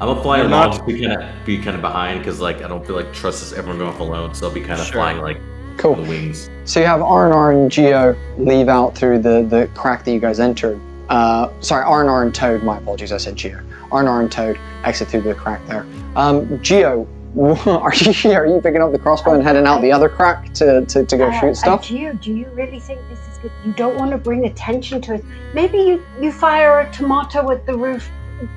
I'm 0.00 0.08
gonna 0.08 0.22
fly 0.22 0.38
You're 0.38 0.46
along, 0.46 0.70
not- 0.70 0.86
be 0.86 1.00
kind 1.00 1.12
of 1.22 1.44
be 1.44 1.58
kind 1.58 1.76
of 1.76 1.82
behind 1.82 2.20
because 2.20 2.40
like 2.40 2.62
I 2.62 2.68
don't 2.68 2.84
feel 2.86 2.96
like 2.96 3.12
trust 3.12 3.42
is 3.42 3.52
everyone 3.52 3.78
going 3.78 3.90
off 3.90 4.00
alone, 4.00 4.34
so 4.34 4.46
I'll 4.48 4.54
be 4.54 4.60
kind 4.60 4.80
of 4.80 4.86
Sure. 4.86 4.94
flying 4.94 5.18
like 5.18 5.38
Cool. 5.76 5.94
on 5.94 6.02
the 6.04 6.08
wings. 6.08 6.48
So 6.64 6.80
you 6.80 6.86
have 6.86 7.02
R&R 7.02 7.52
and 7.52 7.70
Geo 7.70 8.14
leave 8.38 8.68
out 8.68 8.94
through 8.94 9.20
the, 9.20 9.42
the 9.48 9.68
crack 9.74 10.04
that 10.04 10.12
you 10.12 10.20
guys 10.20 10.38
entered. 10.40 10.78
Uh, 11.08 11.48
sorry, 11.60 11.84
R&R 11.84 12.22
and 12.22 12.34
Toad, 12.34 12.62
my 12.62 12.78
apologies, 12.78 13.12
I 13.12 13.16
said 13.16 13.34
Geo. 13.36 13.60
R&R 13.90 14.20
and 14.20 14.30
Toad 14.30 14.58
exit 14.84 15.08
through 15.08 15.22
the 15.22 15.34
crack 15.34 15.66
there. 15.66 15.84
Um, 16.16 16.62
Geo, 16.62 17.06
are 17.40 17.94
you 17.94 18.30
are 18.32 18.46
you 18.46 18.60
picking 18.62 18.82
up 18.82 18.92
the 18.92 18.98
crossbow 18.98 19.34
and 19.34 19.42
heading 19.42 19.66
out 19.66 19.80
the 19.82 19.92
other 19.92 20.08
crack 20.08 20.52
to, 20.54 20.84
to, 20.86 21.04
to 21.04 21.16
go 21.16 21.28
Uh, 21.28 21.40
shoot 21.40 21.56
stuff? 21.56 21.84
Uh, 21.84 21.88
do 21.88 21.98
you 21.98 22.12
do 22.14 22.32
you 22.32 22.46
really 22.54 22.80
think 22.80 23.00
this 23.08 23.18
is 23.32 23.38
good? 23.38 23.52
You 23.64 23.72
don't 23.74 23.96
want 23.96 24.10
to 24.12 24.18
bring 24.18 24.46
attention 24.46 25.00
to 25.02 25.14
it. 25.14 25.24
Maybe 25.54 25.78
you 25.78 26.02
you 26.20 26.32
fire 26.32 26.80
a 26.80 26.92
tomato 26.92 27.50
at 27.52 27.66
the 27.66 27.76
roof, 27.76 28.08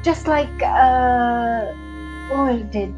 just 0.04 0.28
like 0.28 0.50
uh, 0.62 1.74
Oil 2.32 2.60
did. 2.72 2.94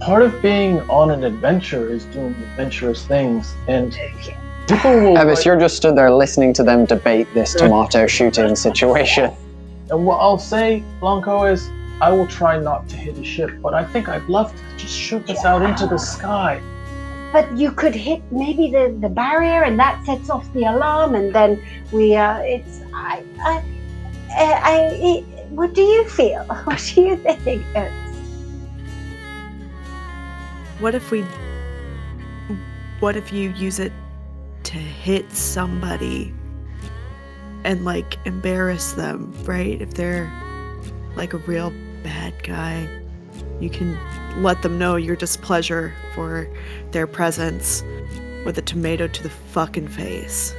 Part 0.00 0.22
of 0.22 0.40
being 0.40 0.80
on 0.88 1.10
an 1.10 1.24
adventure 1.24 1.92
is 1.92 2.04
doing 2.06 2.34
adventurous 2.34 3.04
things, 3.04 3.54
and 3.68 3.96
People 4.70 4.92
will. 4.92 5.16
Evis, 5.16 5.44
you're 5.44 5.58
just 5.58 5.76
stood 5.76 5.96
there 5.96 6.12
listening 6.12 6.52
to 6.54 6.62
them 6.62 6.84
debate 6.84 7.26
this 7.34 7.54
tomato 7.54 8.06
shooting 8.06 8.54
situation. 8.54 9.32
And 9.90 10.06
what 10.06 10.18
I'll 10.18 10.38
say, 10.38 10.84
Blanco, 11.00 11.44
is 11.44 11.68
I 12.00 12.12
will 12.12 12.28
try 12.28 12.58
not 12.58 12.88
to 12.90 12.96
hit 12.96 13.18
a 13.18 13.24
ship, 13.24 13.50
but 13.60 13.74
I 13.74 13.84
think 13.84 14.08
I'd 14.08 14.28
love 14.28 14.52
to 14.52 14.62
just 14.76 14.96
shoot 14.96 15.26
this 15.26 15.44
out 15.44 15.62
into 15.62 15.86
the 15.86 15.98
sky. 15.98 16.62
But 17.32 17.50
you 17.56 17.72
could 17.72 17.94
hit 17.94 18.22
maybe 18.30 18.70
the, 18.70 18.96
the 19.00 19.08
barrier, 19.08 19.64
and 19.64 19.78
that 19.78 20.04
sets 20.06 20.30
off 20.30 20.50
the 20.52 20.64
alarm, 20.64 21.16
and 21.16 21.34
then 21.34 21.60
we 21.90 22.14
uh, 22.14 22.38
it's 22.38 22.80
I 22.94 23.24
I 23.40 23.64
I. 24.30 24.60
I 24.62 25.39
what 25.60 25.74
do 25.74 25.82
you 25.82 26.08
feel? 26.08 26.42
What 26.64 26.92
do 26.94 27.02
you 27.02 27.16
think? 27.16 27.62
What 30.78 30.94
if 30.94 31.10
we. 31.10 31.20
What 33.00 33.14
if 33.14 33.30
you 33.30 33.50
use 33.50 33.78
it 33.78 33.92
to 34.62 34.78
hit 34.78 35.30
somebody 35.30 36.32
and, 37.64 37.84
like, 37.84 38.16
embarrass 38.24 38.92
them, 38.92 39.34
right? 39.44 39.82
If 39.82 39.92
they're, 39.92 40.32
like, 41.14 41.34
a 41.34 41.38
real 41.38 41.74
bad 42.02 42.42
guy, 42.42 42.88
you 43.60 43.68
can 43.68 43.98
let 44.42 44.62
them 44.62 44.78
know 44.78 44.96
your 44.96 45.16
displeasure 45.16 45.92
for 46.14 46.48
their 46.92 47.06
presence 47.06 47.84
with 48.46 48.56
a 48.56 48.62
tomato 48.62 49.08
to 49.08 49.22
the 49.22 49.28
fucking 49.28 49.88
face. 49.88 50.54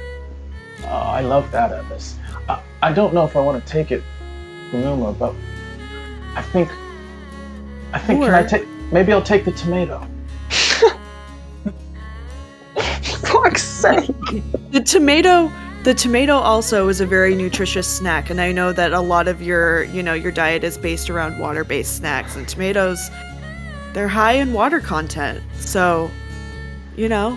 Oh, 0.84 1.10
I 1.18 1.22
love 1.22 1.50
that, 1.50 1.72
Evis. 1.72 2.14
I, 2.48 2.62
I 2.82 2.92
don't 2.92 3.12
know 3.12 3.24
if 3.24 3.34
I 3.34 3.40
want 3.40 3.64
to 3.64 3.72
take 3.72 3.90
it 3.90 4.04
from 4.72 5.14
but 5.14 5.34
I 6.34 6.42
think. 6.42 6.70
I 7.92 7.98
think 7.98 8.24
can 8.24 8.34
I 8.34 8.42
take? 8.42 8.66
Maybe 8.90 9.12
I'll 9.12 9.22
take 9.22 9.44
the 9.44 9.52
tomato. 9.52 10.06
Fuck's 13.22 13.62
sake! 13.62 14.08
The 14.70 14.80
tomato 14.80 15.52
the 15.84 15.92
tomato 15.92 16.34
also 16.34 16.88
is 16.88 17.00
a 17.00 17.06
very 17.06 17.34
nutritious 17.34 17.88
snack 17.88 18.30
and 18.30 18.40
I 18.40 18.52
know 18.52 18.72
that 18.72 18.92
a 18.92 19.00
lot 19.00 19.26
of 19.26 19.42
your, 19.42 19.82
you 19.84 20.00
know, 20.00 20.14
your 20.14 20.30
diet 20.30 20.62
is 20.62 20.78
based 20.78 21.10
around 21.10 21.40
water-based 21.40 21.96
snacks 21.96 22.36
and 22.36 22.48
tomatoes 22.48 23.10
they're 23.92 24.08
high 24.08 24.34
in 24.34 24.52
water 24.52 24.80
content. 24.80 25.42
So, 25.58 26.10
you 26.96 27.08
know, 27.08 27.36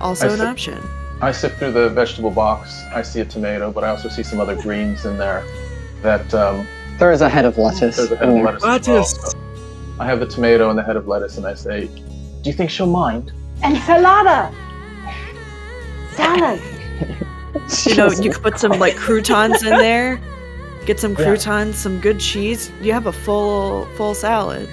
also 0.00 0.28
I 0.28 0.32
an 0.32 0.38
see. 0.38 0.44
option. 0.44 0.82
I 1.20 1.30
sift 1.30 1.58
through 1.58 1.72
the 1.72 1.88
vegetable 1.90 2.30
box. 2.30 2.82
I 2.92 3.02
see 3.02 3.20
a 3.20 3.24
tomato, 3.24 3.70
but 3.70 3.84
I 3.84 3.88
also 3.88 4.08
see 4.08 4.22
some 4.22 4.40
other 4.40 4.56
greens 4.60 5.04
in 5.04 5.16
there. 5.16 5.44
That 6.04 6.34
um, 6.34 6.66
There 6.98 7.10
is 7.12 7.22
a 7.22 7.30
head 7.30 7.46
of 7.46 7.56
lettuce. 7.56 7.96
there's 7.96 8.12
a 8.12 8.16
head 8.16 8.28
of 8.28 8.34
there. 8.34 8.44
lettuce. 8.44 8.62
as 8.62 8.86
well, 8.88 9.04
so 9.04 9.38
I 9.98 10.04
have 10.04 10.20
the 10.20 10.26
tomato 10.26 10.68
and 10.68 10.78
the 10.78 10.82
head 10.82 10.96
of 10.96 11.08
lettuce, 11.08 11.38
and 11.38 11.46
I 11.46 11.54
say, 11.54 11.86
"Do 11.86 12.50
you 12.50 12.52
think 12.52 12.68
she'll 12.70 12.86
mind?" 12.86 13.32
Enchilada! 13.62 14.52
Salad! 16.12 16.60
You 17.86 17.94
know, 17.94 18.10
you 18.10 18.30
could 18.30 18.42
put 18.42 18.58
some 18.58 18.72
like 18.78 18.96
croutons 18.96 19.62
in 19.62 19.70
there. 19.78 20.20
Get 20.84 21.00
some 21.00 21.12
Yeah. 21.12 21.24
croutons, 21.24 21.78
some 21.78 21.98
good 22.00 22.20
cheese. 22.20 22.70
You 22.82 22.92
have 22.92 23.06
a 23.06 23.12
full 23.12 23.86
full 23.96 24.14
salad. 24.14 24.68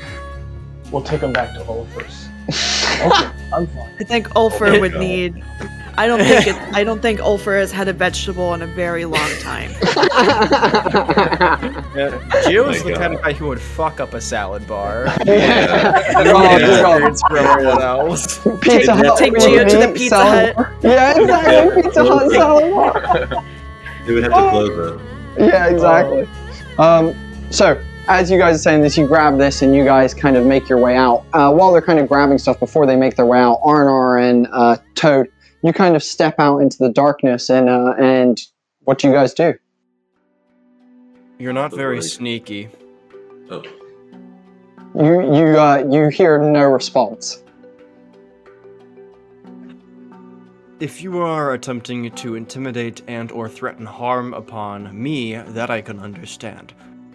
We'll 0.91 1.01
take 1.01 1.21
them 1.21 1.31
back 1.31 1.53
to 1.53 1.59
Ulfer's. 1.61 2.27
okay, 3.05 3.29
I'm 3.53 3.67
fine. 3.67 3.95
I 4.01 4.03
think 4.03 4.27
Ulfer 4.35 4.67
Okay. 4.67 4.79
would 4.81 4.95
need 4.95 5.41
I 5.97 6.07
don't 6.07 6.19
think 6.19 6.47
it 6.47 6.55
I 6.73 6.83
don't 6.83 7.01
think 7.01 7.19
Ulfer 7.19 7.59
has 7.59 7.71
had 7.71 7.87
a 7.87 7.93
vegetable 7.93 8.53
in 8.53 8.61
a 8.61 8.67
very 8.67 9.05
long 9.05 9.29
time. 9.39 9.71
Yeah, 11.93 12.09
Gio 12.45 12.73
is 12.73 12.83
my 12.85 12.91
the 12.91 12.97
kind 12.97 13.13
of 13.15 13.21
guy 13.21 13.33
who 13.33 13.47
would 13.47 13.59
fuck 13.59 13.99
up 13.99 14.13
a 14.13 14.21
salad 14.21 14.65
bar. 14.65 15.07
Yeah. 15.25 16.01
Oh, 16.15 16.23
No 16.23 16.57
dear 16.57 16.81
God. 16.81 17.19
for 17.27 17.37
everyone 17.37 17.81
else. 17.81 18.39
Pizza 18.61 18.95
Hut. 18.95 19.17
Take 19.17 19.33
with 19.33 19.41
Gio 19.43 19.69
to 19.69 19.77
the 19.77 19.87
meat, 19.87 19.95
Pizza 19.97 20.15
salad- 20.15 20.55
Hut. 20.55 20.67
Yeah, 20.81 21.19
exactly. 21.19 21.83
Pizza 21.83 22.03
Hut 22.05 22.31
salad 22.31 22.71
bar. 22.71 23.43
They 24.05 24.13
would 24.15 24.23
have 24.23 24.31
to 24.33 24.49
close 24.49 24.93
it. 25.37 25.47
Yeah, 25.47 25.67
exactly. 25.67 26.27
Um, 26.79 27.13
so, 27.51 27.79
as 28.07 28.31
you 28.31 28.37
guys 28.39 28.55
are 28.55 28.59
saying 28.59 28.81
this, 28.81 28.97
you 28.97 29.05
grab 29.05 29.37
this 29.37 29.61
and 29.61 29.75
you 29.75 29.83
guys 29.83 30.13
kind 30.15 30.35
of 30.37 30.45
make 30.45 30.67
your 30.67 30.79
way 30.79 30.95
out. 30.95 31.23
Uh, 31.33 31.51
while 31.51 31.71
they're 31.71 31.83
kind 31.83 31.99
of 31.99 32.07
grabbing 32.07 32.37
stuff 32.39 32.59
before 32.59 32.85
they 32.87 32.95
make 32.95 33.15
their 33.15 33.27
way 33.27 33.37
out, 33.39 33.61
Arnar 33.61 34.27
and 34.27 34.47
uh, 34.51 34.77
Toad, 34.95 35.27
you 35.63 35.73
kind 35.73 35.95
of 35.95 36.03
step 36.03 36.35
out 36.39 36.59
into 36.59 36.77
the 36.77 36.89
darkness 36.89 37.49
and 37.49 37.69
uh, 37.69 37.93
and 37.99 38.41
what 38.83 38.99
do 38.99 39.07
you 39.07 39.13
guys 39.13 39.33
do? 39.33 39.53
You're 41.37 41.53
not 41.53 41.73
very 41.73 42.01
sneaky. 42.01 42.69
Oh. 43.49 43.63
You 44.95 45.35
you 45.35 45.59
uh, 45.59 45.85
you 45.89 46.09
hear 46.09 46.39
no 46.39 46.63
response. 46.63 47.43
If 50.79 51.03
you 51.03 51.19
are 51.19 51.53
attempting 51.53 52.09
to 52.09 52.33
intimidate 52.33 53.03
and 53.07 53.31
or 53.31 53.47
threaten 53.47 53.85
harm 53.85 54.33
upon 54.33 54.99
me, 54.99 55.35
that 55.35 55.69
I 55.69 55.79
can 55.81 55.99
understand. 55.99 56.73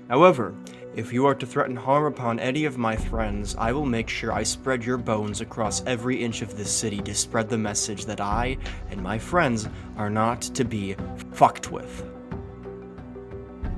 However, 0.09 0.55
if 0.97 1.13
you 1.13 1.27
are 1.27 1.35
to 1.35 1.45
threaten 1.45 1.77
harm 1.77 2.07
upon 2.07 2.41
any 2.41 2.65
of 2.65 2.79
my 2.79 2.97
friends, 2.97 3.55
I 3.59 3.71
will 3.71 3.85
make 3.85 4.09
sure 4.09 4.33
I 4.33 4.43
spread 4.43 4.83
your 4.83 4.97
bones 4.97 5.43
across 5.43 5.85
every 5.85 6.25
inch 6.25 6.41
of 6.41 6.57
this 6.57 6.73
city 6.73 7.03
to 7.03 7.15
spread 7.15 7.51
the 7.51 7.59
message 7.59 8.07
that 8.07 8.19
I 8.19 8.57
and 8.91 9.03
my 9.03 9.19
friends 9.19 9.69
are 9.99 10.09
not 10.09 10.41
to 10.41 10.65
be 10.65 10.97
fucked 11.33 11.71
with. 11.71 12.03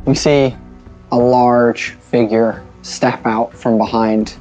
We 0.05 0.15
see 0.15 0.57
a 1.11 1.19
large 1.19 1.91
figure 1.91 2.65
step 2.83 3.27
out 3.27 3.53
from 3.53 3.79
behind 3.79 4.37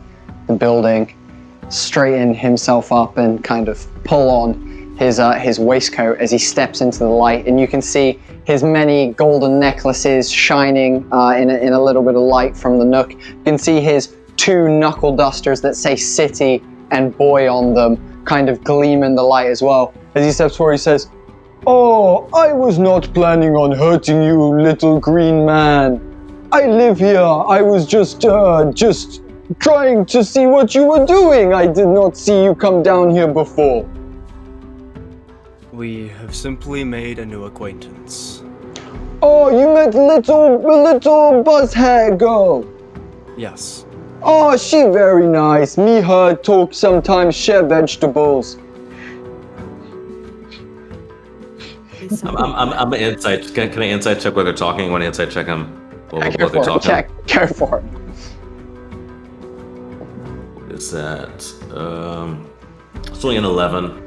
the 0.46 0.54
building, 0.54 1.16
straighten 1.70 2.36
himself 2.36 2.92
up, 2.92 3.18
and 3.18 3.44
kind 3.44 3.70
of 3.70 3.88
pull 4.04 4.30
on 4.30 4.67
his 4.98 5.20
uh, 5.20 5.34
his 5.34 5.60
waistcoat 5.60 6.20
as 6.20 6.32
he 6.32 6.38
steps 6.38 6.82
into 6.82 7.00
the 7.00 7.06
light, 7.06 7.48
and 7.48 7.60
you 7.60 7.68
can 7.68 7.82
see 7.82 8.20
his 8.46 8.64
many 8.64 9.14
golden 9.14 9.60
necklaces 9.60 10.32
shining 10.32 11.08
uh, 11.12 11.32
in, 11.32 11.50
a, 11.50 11.58
in 11.58 11.74
a 11.74 11.82
little 11.82 12.02
bit 12.02 12.16
of 12.16 12.22
light 12.22 12.56
from 12.56 12.80
the 12.80 12.86
nook. 12.86 13.12
You 13.12 13.44
can 13.46 13.58
see 13.58 13.80
his 13.80 14.16
two 14.38 14.70
knuckle 14.70 15.16
dusters 15.16 15.62
that 15.62 15.76
say 15.76 15.96
"City" 15.96 16.64
and 16.92 17.16
"Boy" 17.18 17.52
on 17.52 17.74
them, 17.74 18.24
kind 18.26 18.50
of 18.50 18.64
gleam 18.64 19.04
in 19.04 19.16
the 19.16 19.24
light 19.24 19.48
as 19.48 19.62
well. 19.62 19.94
As 20.16 20.26
he 20.26 20.32
steps 20.32 20.58
forward, 20.58 20.74
he 20.74 20.78
says, 20.80 21.10
Oh, 21.66 22.30
I 22.34 22.54
was 22.54 22.80
not 22.80 23.14
planning 23.14 23.56
on 23.56 23.72
hurting 23.72 24.24
you, 24.24 24.42
little 24.62 25.00
green 25.00 25.46
man. 25.46 26.02
I 26.52 26.66
live 26.66 26.98
here. 26.98 27.20
I 27.20 27.62
was 27.62 27.86
just, 27.86 28.24
uh, 28.24 28.72
just 28.72 29.22
trying 29.60 30.06
to 30.06 30.24
see 30.24 30.48
what 30.48 30.74
you 30.74 30.86
were 30.86 31.06
doing. 31.06 31.54
I 31.54 31.68
did 31.68 31.88
not 31.88 32.16
see 32.16 32.44
you 32.44 32.56
come 32.56 32.84
down 32.84 33.10
here 33.10 33.28
before. 33.28 33.86
We 35.78 36.08
have 36.08 36.36
simply 36.36 36.84
made 36.84 37.20
a 37.20 37.26
new 37.26 37.44
acquaintance. 37.44 38.42
Oh, 39.22 39.52
you 39.52 39.72
met 39.76 39.94
little, 39.94 40.58
little 40.58 41.44
buzzhair 41.44 42.18
girl. 42.18 42.66
Yes. 43.38 43.86
Oh, 44.24 44.58
she 44.58 44.82
very 44.86 45.28
nice. 45.28 45.78
Me, 45.78 46.02
her 46.02 46.34
talk 46.36 46.74
sometimes 46.74 47.36
share 47.36 47.64
vegetables. 47.64 48.58
I'm, 52.24 52.36
I'm, 52.38 52.54
I'm, 52.56 52.74
I'm 52.74 52.94
an 52.94 53.00
insight. 53.00 53.54
Can, 53.54 53.70
can 53.72 53.84
I 53.84 53.90
insight 53.90 54.20
check 54.20 54.36
while 54.36 54.46
they're 54.46 54.56
talking? 54.56 54.88
I 54.88 54.92
want 54.92 55.04
to 55.04 55.06
insight 55.08 55.30
check 55.30 55.46
them 55.46 55.68
while, 56.10 56.24
Yeah, 56.24 56.30
while 56.30 56.50
go 56.50 56.50
they're 56.50 56.64
for 56.64 56.78
it. 56.78 56.82
talking. 56.82 57.14
Check. 57.28 57.28
Go 57.28 57.46
for 57.54 57.78
it. 57.78 57.84
What 60.56 60.72
is 60.72 60.90
that? 60.90 61.54
Um, 61.78 62.50
it's 63.06 63.24
only 63.24 63.38
an 63.38 63.46
11. 63.46 64.07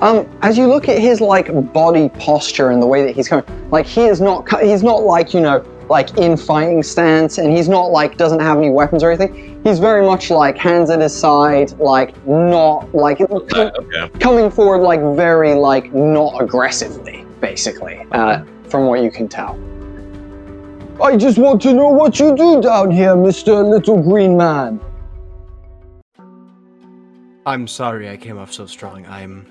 Um, 0.00 0.28
as 0.42 0.58
you 0.58 0.66
look 0.66 0.88
at 0.88 0.98
his 0.98 1.20
like 1.20 1.48
body 1.72 2.10
posture 2.10 2.70
and 2.70 2.82
the 2.82 2.86
way 2.86 3.04
that 3.06 3.14
he's 3.14 3.28
coming, 3.28 3.46
like 3.70 3.86
he 3.86 4.04
is 4.04 4.20
not 4.20 4.46
he's 4.60 4.82
not 4.82 5.04
like 5.04 5.32
you 5.32 5.40
know, 5.40 5.64
like 5.88 6.18
in 6.18 6.36
fighting 6.36 6.82
stance, 6.82 7.38
and 7.38 7.56
he's 7.56 7.68
not 7.68 7.86
like 7.90 8.18
doesn't 8.18 8.40
have 8.40 8.58
any 8.58 8.68
weapons 8.68 9.02
or 9.02 9.10
anything. 9.10 9.62
He's 9.64 9.78
very 9.78 10.04
much 10.04 10.30
like 10.30 10.58
hands 10.58 10.90
at 10.90 11.00
his 11.00 11.14
side, 11.18 11.72
like 11.78 12.14
not 12.26 12.94
like 12.94 13.22
Okay. 13.22 13.70
okay. 13.70 14.08
coming 14.20 14.50
forward 14.50 14.82
like 14.82 15.00
very 15.16 15.54
like 15.54 15.92
not 15.94 16.42
aggressively, 16.42 17.24
basically, 17.40 18.04
uh, 18.12 18.44
from 18.68 18.86
what 18.86 19.02
you 19.02 19.10
can 19.10 19.28
tell. 19.28 19.58
I 21.02 21.16
just 21.16 21.38
want 21.38 21.62
to 21.62 21.72
know 21.72 21.88
what 21.88 22.20
you 22.20 22.36
do 22.36 22.60
down 22.60 22.90
here, 22.90 23.16
Mister 23.16 23.62
Little 23.62 24.02
Green 24.02 24.36
Man. 24.36 24.78
I'm 27.46 27.66
sorry 27.66 28.10
I 28.10 28.16
came 28.16 28.38
off 28.38 28.52
so 28.52 28.66
strong. 28.66 29.06
I'm 29.06 29.46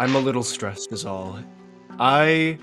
I'm 0.00 0.16
a 0.16 0.18
little 0.18 0.42
stressed 0.42 0.92
is 0.92 1.06
all. 1.06 1.38
I 2.00 2.58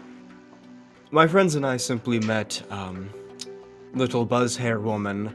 my 1.12 1.28
friends 1.28 1.56
and 1.56 1.66
I 1.66 1.78
simply 1.78 2.20
met 2.20 2.62
um 2.70 3.10
little 3.94 4.26
buzz 4.26 4.58
hair 4.58 4.80
woman 4.80 5.34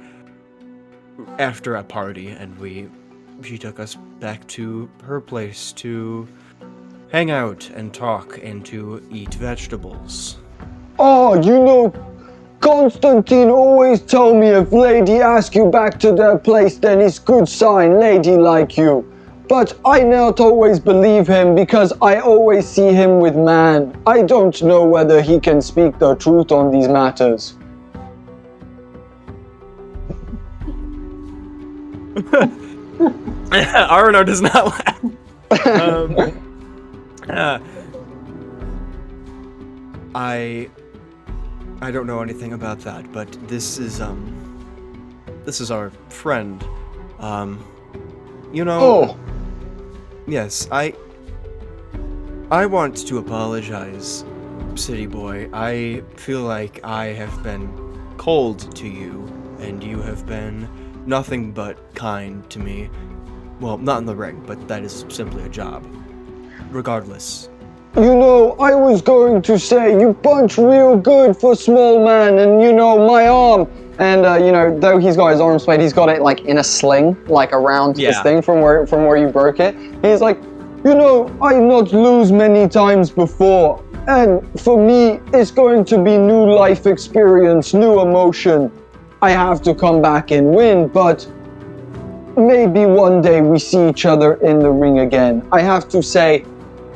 after 1.39 1.77
a 1.77 1.85
party 1.85 2.29
and 2.29 2.57
we 2.59 2.89
she 3.43 3.57
took 3.57 3.81
us 3.81 3.95
back 4.21 4.47
to 4.49 4.91
her 5.05 5.21
place 5.21 5.73
to 5.73 6.29
hang 7.11 7.31
out 7.31 7.71
and 7.71 7.95
talk 7.95 8.39
and 8.43 8.65
to 8.67 9.03
eat 9.11 9.35
vegetables. 9.35 10.37
Oh, 10.99 11.41
you 11.41 11.59
know, 11.63 11.93
Constantine 12.61 13.49
always 13.49 14.01
tell 14.03 14.35
me 14.35 14.49
if 14.49 14.73
lady 14.73 15.21
ask 15.21 15.55
you 15.55 15.71
back 15.71 15.99
to 16.01 16.13
their 16.13 16.39
place, 16.39 16.77
then 16.77 17.01
it's 17.01 17.19
good 17.19 17.49
sign, 17.49 18.01
lady 18.01 18.37
like 18.37 18.77
you. 18.77 19.11
But 19.49 19.79
I 19.85 20.01
not 20.01 20.41
always 20.41 20.81
believe 20.81 21.29
him 21.29 21.55
because 21.55 21.93
I 22.03 22.19
always 22.19 22.67
see 22.67 22.93
him 22.93 23.21
with 23.21 23.37
man. 23.37 23.97
I 24.07 24.23
don't 24.23 24.61
know 24.63 24.85
whether 24.85 25.23
he 25.23 25.39
can 25.39 25.63
speak 25.63 25.99
the 25.99 26.17
truth 26.17 26.51
on 26.51 26.73
these 26.73 26.89
matters. 26.89 27.55
Arnar 33.51 34.27
does 34.27 34.43
not 34.43 34.67
laugh. 34.67 35.05
Um, 35.81 36.17
uh, 37.29 37.59
I 40.15 40.69
I 41.83 41.91
don't 41.91 42.07
know 42.07 42.23
anything 42.23 42.55
about 42.55 42.81
that, 42.81 43.13
but 43.13 43.31
this 43.47 43.79
is 43.79 44.01
um 44.01 44.35
this 45.45 45.61
is 45.61 45.71
our 45.71 45.91
friend. 46.09 46.65
Um 47.21 47.65
you 48.53 48.65
know 48.65 48.81
Oh, 48.81 49.19
Yes, 50.27 50.67
I 50.73 50.93
I 52.51 52.67
want 52.67 52.97
to 53.07 53.19
apologize, 53.19 54.25
City 54.75 55.07
Boy. 55.07 55.49
I 55.53 56.03
feel 56.17 56.41
like 56.41 56.81
I 56.83 57.07
have 57.07 57.45
been 57.45 57.69
cold 58.17 58.75
to 58.77 58.89
you 58.89 59.25
and 59.61 59.85
you 59.85 60.03
have 60.03 60.27
been 60.27 60.69
nothing 61.07 61.53
but 61.53 61.79
kind 61.95 62.49
to 62.51 62.59
me. 62.59 62.91
Well, 63.61 63.79
not 63.79 63.99
in 63.99 64.05
the 64.05 64.17
ring, 64.17 64.43
but 64.47 64.67
that 64.67 64.83
is 64.83 65.05
simply 65.09 65.45
a 65.45 65.49
job. 65.49 65.87
Regardless. 66.71 67.49
you 67.95 68.15
know, 68.15 68.57
I 68.59 68.75
was 68.75 69.03
going 69.03 69.43
to 69.43 69.59
say 69.61 69.99
you 69.99 70.13
punch 70.13 70.59
real 70.59 70.97
good 70.97 71.37
for 71.37 71.55
small 71.55 72.05
man, 72.05 72.39
and 72.39 72.61
you 72.61 72.73
know 72.73 73.07
my 73.07 73.29
arm. 73.29 73.69
And 73.99 74.27
uh, 74.27 74.37
you 74.37 74.53
know, 74.53 74.79
though 74.79 74.99
he's 74.99 75.17
got 75.17 75.33
his 75.33 75.41
arm 75.41 75.59
splayed, 75.59 75.81
he's 75.81 75.93
got 75.93 76.09
it 76.09 76.21
like 76.21 76.41
in 76.41 76.59
a 76.59 76.65
sling, 76.65 77.17
like 77.27 77.53
around 77.53 77.97
his 77.97 78.21
thing 78.21 78.43
from 78.43 78.61
where 78.61 78.87
from 78.87 79.07
where 79.07 79.17
you 79.17 79.29
broke 79.29 79.59
it. 79.59 79.75
He's 80.03 80.21
like, 80.21 80.39
you 80.85 80.95
know, 80.95 81.35
I 81.41 81.55
not 81.55 81.93
lose 81.93 82.31
many 82.31 82.69
times 82.69 83.11
before, 83.11 83.83
and 84.07 84.43
for 84.61 84.79
me, 84.79 85.21
it's 85.33 85.51
going 85.51 85.85
to 85.87 86.03
be 86.03 86.19
new 86.19 86.53
life 86.53 86.87
experience, 86.87 87.73
new 87.75 88.01
emotion. 88.01 88.71
I 89.23 89.31
have 89.31 89.63
to 89.63 89.75
come 89.75 90.03
back 90.03 90.31
and 90.31 90.55
win, 90.55 90.89
but 90.89 91.27
maybe 92.37 92.85
one 92.85 93.23
day 93.23 93.41
we 93.41 93.59
see 93.59 93.89
each 93.89 94.05
other 94.05 94.35
in 94.35 94.59
the 94.59 94.71
ring 94.71 94.99
again. 94.99 95.47
I 95.51 95.63
have 95.63 95.89
to 95.89 96.03
say, 96.03 96.45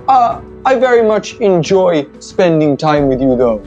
uh, 0.07 0.43
I 0.67 0.79
very 0.79 1.03
much 1.03 1.35
enjoy 1.37 2.07
spending 2.19 2.77
time 2.77 3.09
with 3.09 3.23
you, 3.23 3.37
though. 3.37 3.63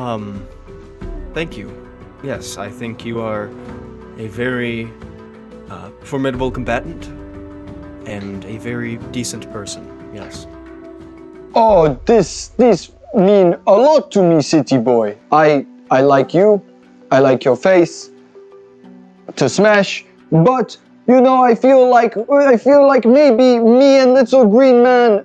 Um 0.00 0.46
thank 1.34 1.56
you. 1.58 1.68
Yes, 2.22 2.56
I 2.56 2.68
think 2.70 3.04
you 3.04 3.20
are 3.20 3.50
a 4.18 4.26
very 4.28 4.90
uh, 5.68 5.90
formidable 6.02 6.50
combatant 6.50 7.06
and 8.06 8.44
a 8.44 8.56
very 8.58 8.96
decent 9.12 9.50
person. 9.52 9.82
Yes. 10.14 10.46
Oh, 11.54 11.98
this 12.06 12.48
this 12.56 12.92
mean 13.14 13.56
a 13.66 13.76
lot 13.86 14.10
to 14.12 14.22
me, 14.22 14.40
city 14.42 14.78
boy. 14.78 15.16
I 15.32 15.66
I 15.90 16.00
like 16.00 16.32
you. 16.32 16.62
I 17.10 17.18
like 17.18 17.44
your 17.44 17.56
face. 17.56 18.10
To 19.36 19.48
smash, 19.48 20.04
but 20.30 20.76
you 21.10 21.20
know, 21.20 21.42
I 21.42 21.56
feel 21.56 21.90
like 21.90 22.16
I 22.30 22.56
feel 22.56 22.86
like 22.86 23.04
maybe 23.04 23.58
me 23.58 23.98
and 23.98 24.14
little 24.14 24.46
green 24.46 24.80
man, 24.80 25.24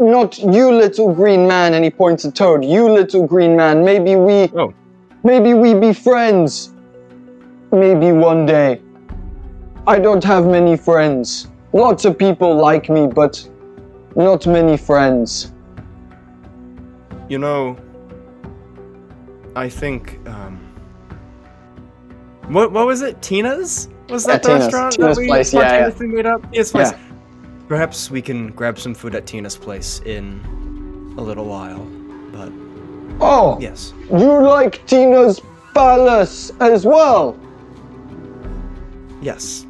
not 0.00 0.38
you, 0.38 0.72
little 0.72 1.12
green 1.12 1.46
man. 1.46 1.74
And 1.74 1.84
he 1.84 1.90
points 1.90 2.24
at 2.24 2.34
Toad. 2.34 2.64
You, 2.64 2.90
little 2.90 3.26
green 3.26 3.54
man. 3.54 3.84
Maybe 3.84 4.16
we, 4.16 4.48
Oh. 4.56 4.72
maybe 5.24 5.52
we 5.52 5.74
be 5.74 5.92
friends. 5.92 6.72
Maybe 7.70 8.12
one 8.12 8.46
day. 8.46 8.80
I 9.86 9.98
don't 9.98 10.24
have 10.24 10.46
many 10.46 10.74
friends. 10.74 11.48
Lots 11.74 12.06
of 12.06 12.16
people 12.16 12.56
like 12.56 12.88
me, 12.88 13.06
but 13.06 13.46
not 14.14 14.46
many 14.46 14.78
friends. 14.78 15.52
You 17.28 17.38
know, 17.38 17.76
I 19.54 19.68
think 19.68 20.18
um 20.26 20.54
what 22.48 22.72
what 22.72 22.86
was 22.86 23.02
it? 23.02 23.20
Tina's? 23.20 23.90
Was 24.08 24.26
Yeah, 24.26 24.32
that 24.34 24.42
the 24.42 24.48
Tina's. 24.48 24.64
restaurant 24.64 24.92
Tina's 24.94 25.16
that 25.16 25.20
we 25.22 25.26
place, 25.28 25.52
yeah, 25.54 25.60
yeah. 25.60 25.66
spontaneously 25.90 26.06
made 26.08 26.26
up? 26.26 26.52
Tina's 26.52 26.70
place. 26.72 26.90
Yeah. 26.92 26.98
Perhaps 27.68 28.10
we 28.10 28.22
can 28.22 28.48
grab 28.48 28.78
some 28.78 28.94
food 28.94 29.14
at 29.14 29.26
Tina's 29.26 29.56
place 29.56 30.00
in 30.04 30.40
a 31.18 31.20
little 31.20 31.46
while. 31.46 31.84
But 32.32 32.52
Oh, 33.20 33.58
yes. 33.60 33.92
you 34.10 34.40
like 34.42 34.84
Tina's 34.86 35.40
palace 35.74 36.52
as 36.60 36.84
well? 36.86 37.36
Yes. 39.20 39.66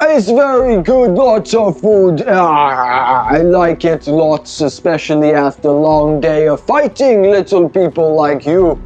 It's 0.00 0.28
very 0.28 0.82
good, 0.82 1.12
lots 1.12 1.54
of 1.54 1.80
food. 1.80 2.24
Ah, 2.26 3.26
I 3.28 3.38
like 3.38 3.84
it 3.84 4.06
lots, 4.08 4.60
especially 4.60 5.32
after 5.32 5.68
a 5.68 5.72
long 5.72 6.20
day 6.20 6.48
of 6.48 6.60
fighting 6.60 7.22
little 7.30 7.68
people 7.68 8.14
like 8.14 8.44
you. 8.44 8.80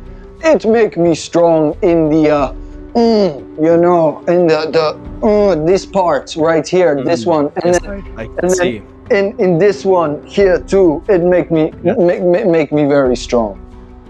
It 0.44 0.66
make 0.66 0.96
me 0.96 1.14
strong 1.14 1.74
in 1.82 2.10
the, 2.10 2.30
uh, 2.30 2.52
mm, 2.98 3.64
you 3.64 3.76
know, 3.76 4.20
in 4.28 4.46
the, 4.46 4.60
the, 4.76 5.26
uh, 5.26 5.54
this 5.64 5.86
part 5.86 6.34
right 6.36 6.66
here, 6.66 7.02
this 7.04 7.26
one, 7.26 7.50
and 7.62 7.74
then 7.74 7.86
I, 7.90 8.22
I 8.22 8.26
can 8.26 8.38
and 8.42 8.50
then- 8.50 8.56
see. 8.56 8.82
in, 9.10 9.38
in 9.40 9.58
this 9.58 9.84
one 9.84 10.24
here 10.26 10.58
too. 10.60 11.02
It 11.08 11.22
make 11.22 11.50
me, 11.50 11.72
make, 11.82 12.22
make, 12.22 12.46
make 12.46 12.72
me 12.72 12.84
very 12.86 13.16
strong. 13.16 13.58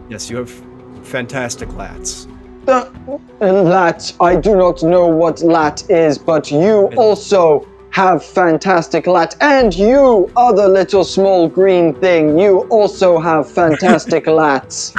Yes, 0.09 0.31
you 0.31 0.36
have 0.39 0.51
fantastic 1.02 1.69
lats. 1.70 2.27
Uh, 2.66 2.90
lat, 3.40 4.12
I 4.20 4.36
do 4.36 4.55
not 4.55 4.82
know 4.82 5.06
what 5.06 5.40
lat 5.43 5.89
is, 5.90 6.19
but 6.19 6.51
you 6.51 6.90
also 6.97 7.66
have 7.90 8.23
fantastic 8.23 9.06
lat, 9.06 9.35
and 9.40 9.74
you, 9.74 10.31
other 10.36 10.69
little 10.69 11.02
small 11.05 11.48
green 11.48 11.94
thing, 11.94 12.39
you 12.39 12.60
also 12.69 13.19
have 13.19 13.51
fantastic 13.62 14.27
lats. 14.27 14.93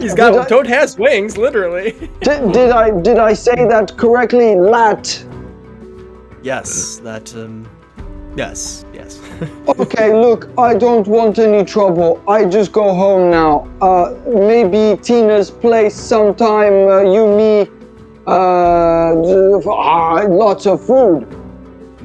He's 0.00 0.14
Did 0.14 0.24
I- 0.24 0.30
got 0.32 0.48
Toad 0.48 0.66
has 0.66 0.98
wings, 0.98 1.36
literally. 1.36 1.92
Did, 2.20 2.52
did 2.52 2.70
I 2.70 2.90
did 3.00 3.18
I 3.18 3.32
say 3.34 3.54
that 3.68 3.96
correctly? 3.96 4.54
Lat. 4.56 5.24
yes, 6.42 6.98
that 7.04 7.34
um 7.36 7.66
yes, 8.36 8.84
yes. 8.92 9.20
Okay, 9.68 10.12
look, 10.12 10.48
I 10.58 10.74
don't 10.74 11.06
want 11.08 11.38
any 11.38 11.64
trouble. 11.64 12.22
I 12.28 12.44
just 12.44 12.70
go 12.72 12.94
home 12.94 13.30
now. 13.30 13.68
Uh, 13.80 14.14
maybe 14.26 15.00
Tina's 15.02 15.50
place 15.50 15.94
sometime. 15.94 16.72
Uh, 16.88 17.00
you, 17.14 17.26
me, 17.26 17.68
uh, 18.26 19.60
ah, 19.68 20.24
lots 20.28 20.66
of 20.66 20.84
food. 20.86 21.26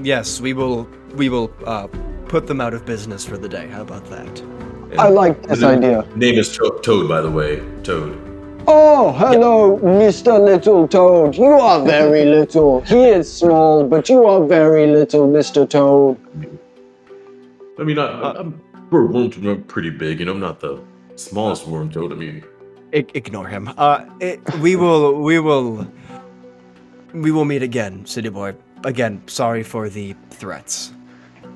yes, 0.01 0.41
we 0.41 0.53
will 0.53 0.87
we 1.15 1.29
will 1.29 1.49
uh 1.65 1.87
put 2.27 2.45
them 2.47 2.61
out 2.61 2.73
of 2.73 2.85
business 2.85 3.25
for 3.25 3.37
the 3.37 3.49
day. 3.49 3.67
How 3.67 3.81
about 3.81 4.05
that? 4.09 4.33
I 4.97 5.09
like 5.09 5.41
this 5.43 5.51
His 5.59 5.63
idea. 5.63 6.05
Name 6.15 6.35
is 6.35 6.51
to- 6.57 6.79
Toad, 6.81 7.07
by 7.07 7.21
the 7.21 7.29
way. 7.29 7.61
Toad. 7.83 8.17
Oh, 8.67 9.11
hello, 9.13 9.77
Mr. 9.79 10.39
Little 10.39 10.87
Toad. 10.87 11.35
You 11.35 11.45
are 11.45 11.83
very 11.85 12.25
little. 12.37 12.81
He 12.81 13.05
is 13.05 13.31
small, 13.31 13.83
but 13.83 14.09
you 14.09 14.25
are 14.25 14.45
very 14.45 14.87
little, 14.87 15.27
Mr. 15.27 15.67
Toad. 15.69 16.17
I 17.79 17.83
mean, 17.83 17.97
I, 17.99 18.33
I'm 18.39 18.59
we're 18.91 19.05
worm 19.05 19.31
I'm 19.45 19.63
pretty 19.63 19.89
big, 19.91 20.19
you 20.19 20.25
know. 20.25 20.31
I'm 20.33 20.39
not 20.39 20.59
the 20.59 20.81
smallest 21.15 21.67
worm 21.67 21.91
toad. 21.91 22.11
I 22.11 22.15
mean, 22.15 22.43
I- 22.93 23.05
ignore 23.13 23.47
him. 23.47 23.69
Uh, 23.77 24.05
it, 24.19 24.39
we 24.59 24.75
will, 24.83 25.21
we 25.21 25.39
will, 25.39 25.87
we 27.13 27.31
will 27.31 27.45
meet 27.45 27.63
again, 27.63 28.05
City 28.05 28.29
Boy. 28.29 28.55
Again, 28.83 29.21
sorry 29.27 29.61
for 29.63 29.89
the 29.89 30.15
threats. 30.31 30.93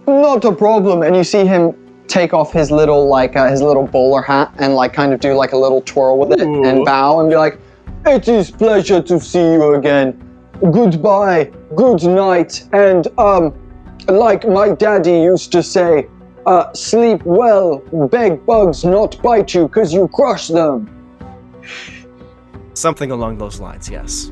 Not 0.07 0.45
a 0.45 0.51
problem. 0.51 1.01
And 1.03 1.15
you 1.15 1.23
see 1.23 1.45
him 1.45 1.73
take 2.07 2.33
off 2.33 2.51
his 2.51 2.71
little 2.71 3.07
like 3.07 3.35
uh, 3.35 3.49
his 3.49 3.61
little 3.61 3.87
bowler 3.87 4.21
hat 4.21 4.53
and 4.59 4.75
like 4.75 4.93
kind 4.93 5.13
of 5.13 5.19
do 5.19 5.33
like 5.33 5.53
a 5.53 5.57
little 5.57 5.81
twirl 5.81 6.19
with 6.19 6.39
it 6.39 6.41
Ooh. 6.41 6.63
and 6.63 6.85
bow 6.85 7.19
and 7.19 7.29
be 7.29 7.35
like, 7.35 7.59
"It 8.05 8.27
is 8.27 8.51
pleasure 8.51 9.01
to 9.01 9.19
see 9.19 9.53
you 9.53 9.75
again. 9.75 10.19
Goodbye, 10.71 11.51
good 11.75 12.03
night, 12.03 12.63
and 12.73 13.07
um, 13.17 13.53
like 14.07 14.47
my 14.47 14.69
daddy 14.69 15.19
used 15.21 15.51
to 15.53 15.63
say, 15.63 16.07
uh, 16.45 16.71
sleep 16.73 17.23
well. 17.23 17.79
Beg 18.11 18.45
bugs 18.45 18.83
not 18.85 19.21
bite 19.21 19.53
you, 19.53 19.67
cause 19.67 19.93
you 19.93 20.07
crush 20.09 20.47
them. 20.47 20.89
Something 22.73 23.11
along 23.11 23.37
those 23.37 23.59
lines. 23.59 23.89
Yes. 23.89 24.31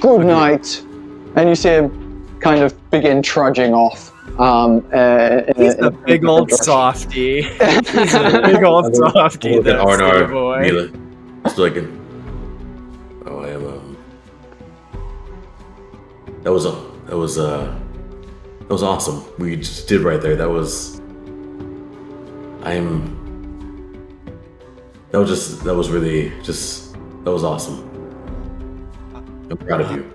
Good 0.00 0.26
night." 0.26 0.82
And 1.36 1.48
you 1.48 1.54
see 1.54 1.68
him 1.68 2.36
kind 2.40 2.62
of 2.62 2.90
begin 2.90 3.22
trudging 3.22 3.72
off. 3.72 4.12
Um, 4.38 4.86
uh, 4.92 5.42
He's 5.56 5.74
a 5.78 5.90
big 5.90 6.24
old 6.24 6.48
direction. 6.48 6.64
softy. 6.64 7.42
He's 7.42 8.14
a 8.14 8.40
big 8.44 8.62
old 8.64 8.94
softy. 8.94 9.56
look 9.56 9.66
at 9.66 9.76
that 9.76 9.88
City 9.90 10.02
Arnar, 10.02 10.30
Boy. 10.30 10.60
Mila. 10.62 10.88
Just 11.44 11.58
like, 11.58 11.76
a, 11.76 11.84
oh, 13.26 13.40
I 13.40 13.48
am. 13.50 13.66
Um, 13.66 13.96
that 16.42 16.52
was 16.52 16.64
a. 16.66 16.70
That 17.06 17.16
was 17.16 17.38
uh. 17.38 17.76
That 18.60 18.70
was 18.70 18.82
awesome. 18.82 19.24
We 19.38 19.56
just 19.56 19.88
did 19.88 20.02
right 20.02 20.20
there. 20.20 20.36
That 20.36 20.48
was. 20.48 21.00
I'm. 22.62 23.18
That 25.10 25.18
was 25.18 25.28
just. 25.28 25.64
That 25.64 25.74
was 25.74 25.90
really 25.90 26.32
just. 26.42 26.94
That 27.24 27.32
was 27.32 27.44
awesome. 27.44 27.86
I'm 29.50 29.56
proud 29.58 29.80
of 29.80 29.90
you. 29.90 30.10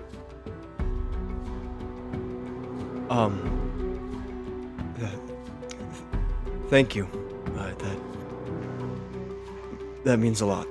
Um. 3.10 3.55
Thank 6.68 6.94
you. 6.94 7.08
Uh, 7.56 7.72
that. 7.78 7.98
That 10.04 10.18
means 10.18 10.40
a 10.40 10.46
lot. 10.46 10.66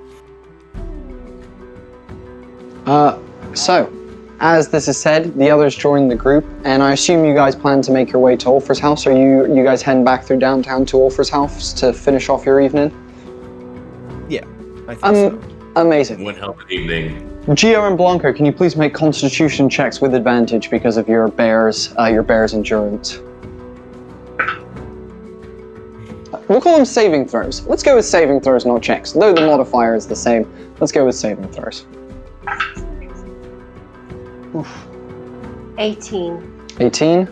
Uh, 2.86 3.18
so, 3.54 3.92
as 4.40 4.68
this 4.68 4.86
is 4.88 4.96
said, 4.96 5.34
the 5.36 5.50
others 5.50 5.74
join 5.74 6.08
the 6.08 6.14
group, 6.14 6.44
and 6.64 6.82
I 6.82 6.92
assume 6.92 7.24
you 7.24 7.34
guys 7.34 7.56
plan 7.56 7.82
to 7.82 7.90
make 7.92 8.12
your 8.12 8.20
way 8.22 8.36
to 8.36 8.48
Ulfer's 8.48 8.78
house. 8.78 9.06
Are 9.06 9.12
you 9.16 9.52
you 9.54 9.64
guys 9.64 9.82
heading 9.82 10.04
back 10.04 10.24
through 10.24 10.38
downtown 10.38 10.86
to 10.86 10.96
Ulfer's 11.00 11.28
house 11.28 11.72
to 11.74 11.92
finish 11.92 12.28
off 12.28 12.46
your 12.46 12.60
evening? 12.60 12.90
Yeah, 14.28 14.44
I 14.88 14.94
think 14.94 15.04
Um, 15.04 15.14
so. 15.14 15.40
amazing. 15.76 16.22
One 16.24 16.34
hell 16.34 16.50
of 16.50 16.60
an 16.60 16.70
evening. 16.70 17.32
Gio 17.48 17.86
and 17.86 17.96
Blanco, 17.96 18.32
can 18.32 18.44
you 18.44 18.52
please 18.52 18.76
make 18.76 18.92
Constitution 18.92 19.68
checks 19.70 20.00
with 20.00 20.14
advantage 20.14 20.68
because 20.70 20.96
of 20.96 21.08
your 21.08 21.28
bear's 21.28 21.94
uh, 21.98 22.04
your 22.06 22.22
bear's 22.22 22.54
endurance? 22.54 23.20
We'll 26.48 26.60
call 26.60 26.76
them 26.76 26.84
saving 26.84 27.26
throws. 27.26 27.66
Let's 27.66 27.82
go 27.82 27.96
with 27.96 28.04
saving 28.04 28.40
throws, 28.40 28.64
not 28.64 28.82
checks. 28.82 29.12
Though 29.12 29.34
the 29.34 29.40
modifier 29.40 29.96
is 29.96 30.06
the 30.06 30.14
same, 30.14 30.50
let's 30.80 30.92
go 30.92 31.04
with 31.04 31.16
saving 31.16 31.48
throws. 31.48 31.86
18. 35.78 36.66
18. 36.78 37.28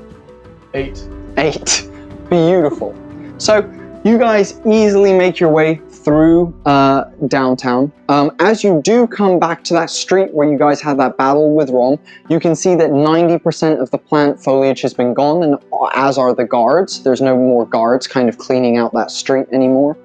Eight. 0.74 1.08
Eight. 1.36 1.88
Beautiful. 2.30 2.94
So 3.38 3.58
you 4.04 4.18
guys 4.18 4.60
easily 4.66 5.12
make 5.12 5.38
your 5.38 5.50
way 5.50 5.80
through 6.04 6.54
uh, 6.66 7.04
downtown. 7.28 7.90
Um, 8.08 8.30
as 8.38 8.62
you 8.62 8.82
do 8.84 9.06
come 9.06 9.38
back 9.38 9.64
to 9.64 9.74
that 9.74 9.88
street 9.88 10.32
where 10.34 10.48
you 10.48 10.58
guys 10.58 10.80
had 10.80 10.98
that 10.98 11.16
battle 11.16 11.54
with 11.54 11.70
Rom, 11.70 11.98
you 12.28 12.38
can 12.38 12.54
see 12.54 12.74
that 12.74 12.90
90% 12.90 13.80
of 13.80 13.90
the 13.90 13.98
plant 13.98 14.42
foliage 14.42 14.82
has 14.82 14.92
been 14.92 15.14
gone, 15.14 15.42
and 15.42 15.56
as 15.94 16.18
are 16.18 16.34
the 16.34 16.44
guards. 16.44 17.02
There's 17.02 17.22
no 17.22 17.36
more 17.36 17.64
guards 17.64 18.06
kind 18.06 18.28
of 18.28 18.36
cleaning 18.36 18.76
out 18.76 18.92
that 18.92 19.10
street 19.10 19.46
anymore. 19.52 19.96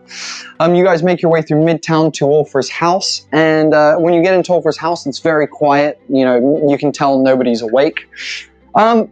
Um, 0.59 0.73
you 0.73 0.85
guys 0.85 1.03
make 1.03 1.21
your 1.21 1.31
way 1.31 1.41
through 1.41 1.63
Midtown 1.63 2.13
to 2.13 2.25
Ulfer's 2.25 2.69
house, 2.69 3.27
and 3.33 3.73
uh, 3.73 3.97
when 3.97 4.13
you 4.13 4.23
get 4.23 4.33
into 4.33 4.53
Ulfer's 4.53 4.77
house, 4.77 5.05
it's 5.05 5.19
very 5.19 5.47
quiet. 5.47 6.01
You 6.07 6.23
know, 6.23 6.69
you 6.69 6.77
can 6.77 6.91
tell 6.91 7.21
nobody's 7.21 7.61
awake. 7.61 8.09
Um, 8.75 9.11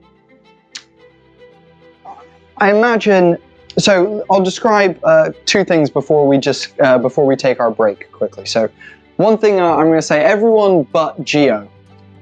I 2.57 2.71
imagine. 2.71 3.37
So 3.79 4.25
I'll 4.29 4.43
describe 4.43 4.99
uh, 5.03 5.31
two 5.45 5.63
things 5.63 5.89
before 5.89 6.27
we 6.27 6.39
just 6.39 6.79
uh, 6.79 6.97
before 6.97 7.25
we 7.25 7.35
take 7.35 7.59
our 7.59 7.71
break 7.71 8.11
quickly. 8.11 8.45
So, 8.45 8.69
one 9.17 9.37
thing 9.37 9.59
uh, 9.59 9.75
I'm 9.75 9.85
going 9.85 9.99
to 9.99 10.01
say, 10.01 10.23
everyone 10.23 10.83
but 10.83 11.23
Geo, 11.23 11.69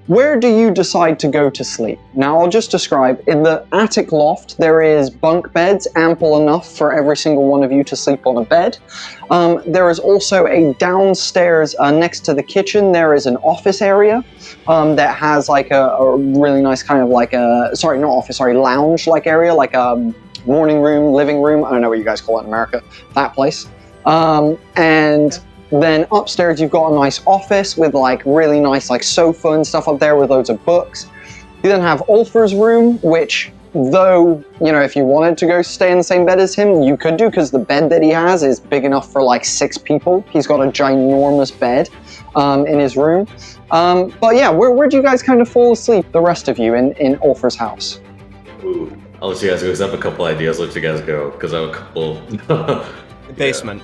where 0.07 0.39
do 0.39 0.47
you 0.47 0.69
decide 0.69 1.17
to 1.19 1.27
go 1.27 1.49
to 1.49 1.63
sleep? 1.63 1.97
Now 2.13 2.39
I'll 2.39 2.49
just 2.49 2.71
describe. 2.71 3.23
In 3.27 3.41
the 3.41 3.65
attic 3.71 4.11
loft, 4.11 4.57
there 4.57 4.81
is 4.81 5.09
bunk 5.09 5.51
beds 5.53 5.87
ample 5.95 6.39
enough 6.41 6.77
for 6.77 6.93
every 6.93 7.17
single 7.17 7.47
one 7.47 7.63
of 7.63 7.71
you 7.71 7.83
to 7.85 7.95
sleep 7.95 8.27
on 8.27 8.37
a 8.37 8.45
bed. 8.45 8.77
Um, 9.31 9.63
there 9.65 9.89
is 9.89 9.97
also 9.97 10.45
a 10.47 10.73
downstairs 10.75 11.73
uh, 11.79 11.89
next 11.89 12.19
to 12.25 12.33
the 12.33 12.43
kitchen. 12.43 12.91
There 12.91 13.15
is 13.15 13.25
an 13.25 13.37
office 13.37 13.81
area 13.81 14.23
um, 14.67 14.95
that 14.97 15.15
has 15.15 15.49
like 15.49 15.71
a, 15.71 15.87
a 15.89 16.17
really 16.17 16.61
nice 16.61 16.83
kind 16.83 17.01
of 17.01 17.09
like 17.09 17.33
a 17.33 17.71
sorry, 17.73 17.97
not 17.97 18.09
office, 18.09 18.37
sorry, 18.37 18.55
lounge 18.55 19.07
like 19.07 19.25
area, 19.25 19.55
like 19.55 19.73
a 19.73 20.13
morning 20.47 20.81
room, 20.81 21.13
living 21.13 21.41
room. 21.41 21.65
I 21.65 21.71
don't 21.71 21.81
know 21.81 21.89
what 21.89 21.97
you 21.97 22.03
guys 22.03 22.21
call 22.21 22.39
it 22.39 22.43
in 22.43 22.47
America. 22.47 22.83
That 23.13 23.33
place. 23.33 23.67
Um, 24.05 24.57
and 24.75 25.39
then 25.71 26.05
upstairs 26.11 26.61
you've 26.61 26.71
got 26.71 26.91
a 26.91 26.95
nice 26.95 27.21
office 27.25 27.75
with 27.75 27.93
like 27.93 28.21
really 28.25 28.59
nice 28.59 28.89
like 28.89 29.03
sofa 29.03 29.49
and 29.49 29.65
stuff 29.65 29.87
up 29.87 29.99
there 29.99 30.15
with 30.15 30.29
loads 30.29 30.49
of 30.49 30.63
books. 30.63 31.07
You 31.63 31.69
then 31.69 31.81
have 31.81 32.03
Ulfer's 32.07 32.53
room, 32.53 32.99
which 33.01 33.51
though 33.73 34.41
you 34.61 34.71
know 34.71 34.81
if 34.81 34.95
you 34.95 35.03
wanted 35.03 35.37
to 35.39 35.47
go 35.47 35.61
stay 35.61 35.91
in 35.91 35.97
the 35.97 36.03
same 36.03 36.25
bed 36.25 36.39
as 36.39 36.53
him, 36.55 36.81
you 36.81 36.95
could 36.95 37.17
do 37.17 37.29
because 37.29 37.51
the 37.51 37.59
bed 37.59 37.89
that 37.89 38.03
he 38.03 38.09
has 38.09 38.43
is 38.43 38.59
big 38.59 38.85
enough 38.85 39.11
for 39.11 39.23
like 39.23 39.43
six 39.43 39.77
people. 39.77 40.23
He's 40.29 40.47
got 40.47 40.61
a 40.61 40.71
ginormous 40.71 41.57
bed 41.57 41.89
um, 42.35 42.67
in 42.67 42.79
his 42.79 42.95
room. 42.95 43.27
Um, 43.71 44.13
but 44.21 44.35
yeah, 44.35 44.49
where 44.49 44.71
where 44.71 44.87
do 44.87 44.97
you 44.97 45.03
guys 45.03 45.23
kind 45.23 45.41
of 45.41 45.49
fall 45.49 45.73
asleep? 45.73 46.11
The 46.11 46.21
rest 46.21 46.47
of 46.47 46.59
you 46.59 46.75
in 46.75 46.93
in 46.93 47.17
Ulfer's 47.23 47.55
house. 47.55 47.99
Ooh. 48.63 49.04
I'll 49.21 49.29
let 49.29 49.41
you 49.41 49.49
guys 49.49 49.61
go. 49.63 49.69
'cause 49.69 49.81
I 49.81 49.85
have 49.85 49.93
a 49.93 49.97
couple 50.01 50.25
ideas. 50.25 50.59
I'll 50.59 50.65
let 50.67 50.75
you 50.75 50.81
guys 50.81 51.01
go 51.01 51.31
because 51.31 51.53
I 51.53 51.61
have 51.61 51.69
a 51.69 51.73
couple. 51.73 52.21
Basement. 53.37 53.81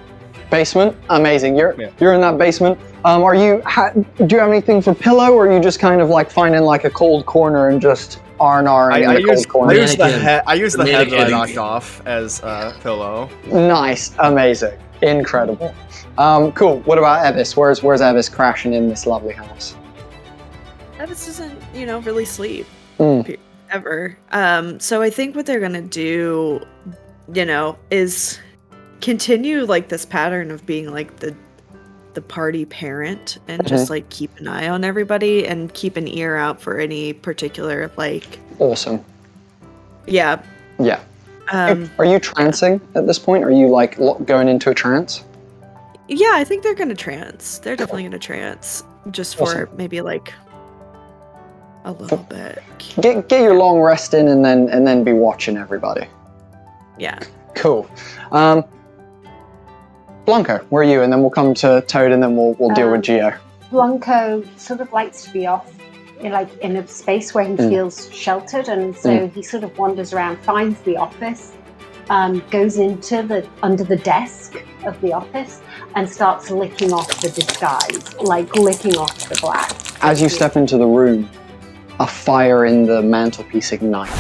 Basement, 0.50 0.96
amazing. 1.10 1.56
You're 1.56 1.76
Yeah. 1.78 1.90
you're 2.00 2.14
in 2.14 2.22
that 2.22 2.38
basement. 2.38 2.78
Um, 3.06 3.24
are 3.24 3.34
you? 3.36 3.62
Ha- 3.66 3.92
do 3.94 4.36
you 4.36 4.40
have 4.40 4.50
anything 4.50 4.82
for 4.82 4.94
pillow, 4.94 5.32
or 5.32 5.48
are 5.48 5.54
you 5.54 5.60
just 5.62 5.80
kind 5.80 6.02
of 6.02 6.10
like 6.10 6.30
finding 6.30 6.62
like 6.62 6.84
a 6.84 6.90
cold 6.90 7.26
corner 7.26 7.70
and 7.70 7.82
just 7.82 8.20
R 8.40 8.60
and 8.60 8.68
R 8.68 8.92
I, 8.92 8.98
in 9.00 9.10
I 9.10 9.16
the 9.16 9.46
cold 9.46 9.72
use, 9.72 9.80
I 9.80 9.82
use 9.82 9.92
the 9.96 9.98
Mannequin. 10.04 10.22
head. 10.22 10.44
I 10.48 10.54
use 10.56 10.74
the 10.74 10.86
head 10.86 11.10
that 11.10 11.28
I 11.28 11.30
knocked 11.30 11.58
off 11.58 12.02
as 12.06 12.42
a 12.44 12.74
pillow. 12.84 13.30
Nice, 13.48 14.12
amazing, 14.20 14.74
incredible. 15.02 15.74
Um, 16.18 16.52
cool. 16.52 16.80
What 16.82 16.98
about 16.98 17.24
Evis? 17.34 17.56
Where's 17.56 17.82
Where's 17.82 18.02
Evis 18.02 18.30
crashing 18.32 18.74
in 18.74 18.90
this 18.90 19.08
lovely 19.08 19.34
house? 19.34 19.76
Evis 21.00 21.26
doesn't, 21.26 21.58
you 21.74 21.86
know, 21.86 22.00
really 22.00 22.26
sleep 22.26 22.68
Mm. 23.00 23.38
Ever. 23.72 24.18
Um, 24.32 24.80
so 24.80 25.02
I 25.02 25.10
think 25.10 25.36
what 25.36 25.46
they're 25.46 25.60
gonna 25.60 25.82
do, 25.82 26.62
you 27.34 27.46
know, 27.46 27.78
is 27.90 28.40
continue 29.02 29.64
like 29.66 29.90
this 29.90 30.06
pattern 30.06 30.52
of 30.52 30.66
being 30.66 30.92
like 30.92 31.18
the 31.18 31.36
the 32.14 32.22
party 32.22 32.66
parent 32.66 33.38
and 33.48 33.66
just 33.66 33.90
like 33.90 34.10
keep 34.10 34.36
an 34.38 34.46
eye 34.48 34.68
on 34.68 34.84
everybody 34.84 35.48
and 35.48 35.74
keep 35.74 35.96
an 35.96 36.10
ear 36.10 36.36
out 36.36 36.62
for 36.62 36.78
any 36.78 37.14
particular 37.14 37.90
like 37.98 38.38
Awesome. 38.60 39.04
yeah. 40.08 40.42
Yeah. 40.78 41.00
Um, 41.54 41.90
are 41.98 42.06
you 42.06 42.20
trancing 42.20 42.82
at 42.96 43.08
this 43.08 43.18
point? 43.18 43.44
Are 43.46 43.52
you 43.52 43.70
like 43.70 43.98
going 44.26 44.48
into 44.50 44.70
a 44.70 44.74
trance? 44.76 45.24
yeah, 46.10 46.32
I 46.34 46.44
think 46.44 46.64
they're 46.64 46.76
gonna 46.76 46.96
trance. 46.96 47.60
They're 47.60 47.78
definitely 47.78 48.04
gonna 48.04 48.20
trance 48.20 48.84
just 49.12 49.38
for 49.38 49.44
Awesome. 49.64 49.70
maybe 49.78 50.02
like 50.02 50.34
a 51.86 51.92
little 51.92 52.18
bit. 52.18 52.62
Get 53.00 53.28
get 53.30 53.42
your 53.42 53.56
long 53.56 53.80
rest 53.80 54.14
in, 54.14 54.28
and 54.28 54.44
then 54.46 54.70
and 54.70 54.86
then 54.86 55.04
be 55.04 55.14
watching 55.14 55.58
everybody. 55.58 56.08
Yeah. 56.98 57.20
Cool. 57.56 57.90
Um, 58.32 58.64
Blanco, 60.26 60.60
where 60.70 60.82
are 60.82 60.86
you? 60.86 61.02
And 61.02 61.12
then 61.12 61.22
we'll 61.22 61.32
come 61.32 61.54
to 61.56 61.82
Toad, 61.88 62.12
and 62.12 62.22
then 62.22 62.36
we'll 62.36 62.54
we'll 62.60 62.74
deal 62.76 62.88
with 62.92 62.98
Um, 63.00 63.02
Geo. 63.04 63.34
Blanco 63.72 64.44
sort 64.58 64.82
of 64.82 64.92
likes 64.92 65.24
to 65.26 65.32
be 65.32 65.48
off, 65.48 65.72
in, 66.20 66.32
like 66.32 66.56
in 66.60 66.76
a 66.76 66.86
space 66.88 67.34
where 67.34 67.46
he 67.46 67.56
Mm. 67.56 67.70
feels 67.70 68.14
sheltered, 68.14 68.68
and 68.68 68.96
so 68.96 69.28
he 69.28 69.42
sort 69.42 69.64
of 69.64 69.78
wanders 69.78 70.14
around, 70.14 70.38
finds 70.40 70.80
the 70.82 70.98
office, 70.98 71.54
um, 72.10 72.44
goes 72.52 72.78
into 72.78 73.24
the 73.24 73.48
under 73.64 73.84
the 73.84 73.96
desk 73.98 74.62
of 74.86 75.00
the 75.02 75.14
office, 75.14 75.62
and 75.96 76.08
starts 76.10 76.52
licking 76.52 76.94
off 76.94 77.10
the 77.22 77.30
disguise, 77.30 78.14
like 78.20 78.54
licking 78.56 78.98
off 78.98 79.18
the 79.30 79.40
black. 79.42 79.72
As 80.04 80.22
you 80.22 80.30
step 80.30 80.56
into 80.58 80.78
the 80.78 80.88
room, 80.88 81.30
a 82.02 82.08
fire 82.08 82.66
in 82.66 82.88
the 82.88 83.00
mantelpiece 83.04 83.72
ignites 83.72 84.12